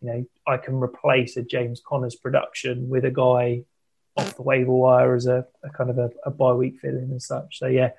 you 0.00 0.08
know, 0.08 0.24
I 0.46 0.56
can 0.56 0.76
replace 0.76 1.36
a 1.36 1.42
James 1.42 1.80
Conner's 1.86 2.16
production 2.16 2.88
with 2.88 3.04
a 3.04 3.10
guy 3.10 3.64
off 4.16 4.36
the 4.36 4.42
waiver 4.42 4.72
wire 4.72 5.14
as 5.14 5.26
a, 5.26 5.46
a 5.62 5.70
kind 5.70 5.90
of 5.90 5.98
a, 5.98 6.10
a 6.24 6.30
bye 6.30 6.52
week 6.52 6.78
filling 6.80 7.10
and 7.10 7.22
such. 7.22 7.58
So, 7.58 7.66
yeah, 7.66 7.90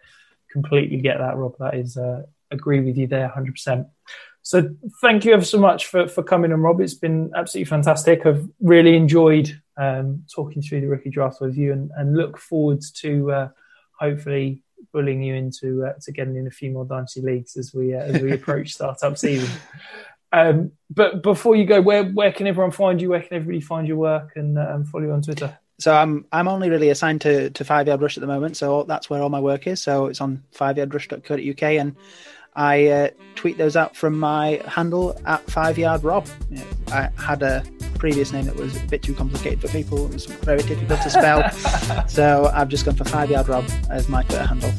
completely 0.52 0.98
get 0.98 1.18
that, 1.20 1.38
Rob. 1.38 1.56
That 1.60 1.76
is 1.76 1.98
uh, 1.98 2.24
agree 2.52 2.82
with 2.82 2.98
you 2.98 3.08
there 3.08 3.32
100%. 3.36 3.88
So 4.42 4.70
thank 5.02 5.26
you 5.26 5.34
ever 5.34 5.44
so 5.44 5.60
much 5.60 5.88
for, 5.88 6.08
for 6.08 6.24
coming 6.24 6.54
on, 6.54 6.62
Rob. 6.62 6.80
It's 6.80 6.94
been 6.94 7.32
absolutely 7.36 7.70
fantastic. 7.70 8.26
I've 8.26 8.48
really 8.62 8.96
enjoyed 8.96 9.62
um, 9.76 10.24
talking 10.34 10.62
through 10.62 10.82
the 10.82 10.88
rookie 10.88 11.10
draft 11.10 11.42
with 11.42 11.58
you 11.58 11.74
and, 11.74 11.92
and 11.98 12.16
look 12.16 12.38
forward 12.38 12.82
to 13.02 13.32
uh, 13.32 13.50
hopefully 14.00 14.64
bullying 14.94 15.22
you 15.22 15.36
into 15.36 15.86
uh, 15.86 15.94
to 16.02 16.12
getting 16.12 16.38
in 16.38 16.48
a 16.48 16.52
few 16.52 16.72
more 16.72 16.86
dynasty 16.86 17.22
leagues 17.22 17.58
as 17.58 17.74
we 17.74 17.94
uh, 17.94 18.00
as 18.00 18.22
we 18.22 18.32
approach 18.32 18.74
startup 18.74 19.18
season. 19.18 19.50
Um, 20.32 20.72
but 20.90 21.24
before 21.24 21.56
you 21.56 21.66
go, 21.66 21.82
where 21.82 22.06
where 22.06 22.32
can 22.32 22.48
everyone 22.48 22.72
find 22.72 23.02
you? 23.02 23.10
Where 23.10 23.22
can 23.22 23.36
everybody 23.36 23.62
find 23.62 23.88
your 23.88 23.98
work 23.98 24.34
and, 24.36 24.58
and 24.58 24.88
follow 24.88 25.06
you 25.06 25.12
on 25.12 25.22
Twitter? 25.22 25.58
So 25.80 25.94
I'm 25.94 26.26
I'm 26.32 26.48
only 26.48 26.70
really 26.70 26.90
assigned 26.90 27.22
to, 27.22 27.50
to 27.52 27.64
Five 27.64 27.88
Yard 27.88 28.02
Rush 28.02 28.18
at 28.18 28.22
the 28.22 28.28
moment, 28.28 28.58
so 28.58 28.84
that's 28.84 29.10
where 29.10 29.22
all 29.22 29.30
my 29.30 29.40
work 29.40 29.68
is. 29.68 29.82
So 29.82 30.08
it's 30.08 30.22
on 30.22 30.44
fiveyardrush.co.uk, 30.56 31.64
and 31.64 31.96
I 32.56 32.88
uh, 32.88 33.10
tweet 33.36 33.58
those 33.58 33.76
out 33.76 33.96
from 33.96 34.20
my 34.20 34.62
handle 34.66 35.20
at 35.26 35.42
Five 35.50 35.78
Yard 35.78 36.04
Rob. 36.04 36.28
I 36.92 37.10
had 37.18 37.44
a 37.44 37.64
previous 38.00 38.32
name 38.32 38.46
that 38.46 38.56
was 38.56 38.76
a 38.76 38.86
bit 38.88 39.04
too 39.04 39.14
complicated 39.14 39.62
for 39.62 39.68
people; 39.68 40.06
it 40.06 40.14
was 40.14 40.26
very 40.26 40.64
difficult 40.64 41.02
to 41.02 41.10
spell. 41.10 41.50
so 42.08 42.50
I've 42.54 42.70
just 42.70 42.86
gone 42.86 42.96
for 42.96 43.06
Five 43.06 43.30
Yard 43.30 43.48
Rob 43.48 43.66
as 43.90 44.10
my 44.10 44.24
Twitter 44.24 44.48
handle. 44.48 44.72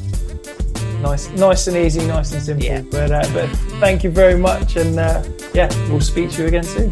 Nice, 1.01 1.29
nice 1.29 1.67
and 1.67 1.77
easy, 1.77 2.05
nice 2.05 2.31
and 2.33 2.41
simple. 2.41 2.65
Yeah. 2.65 2.81
But 2.81 3.11
uh, 3.11 3.27
but 3.33 3.49
thank 3.79 4.03
you 4.03 4.11
very 4.11 4.37
much, 4.37 4.75
and 4.75 4.99
uh, 4.99 5.23
yeah, 5.53 5.69
we'll 5.89 6.01
speak 6.01 6.31
to 6.31 6.41
you 6.41 6.47
again 6.47 6.63
soon. 6.63 6.91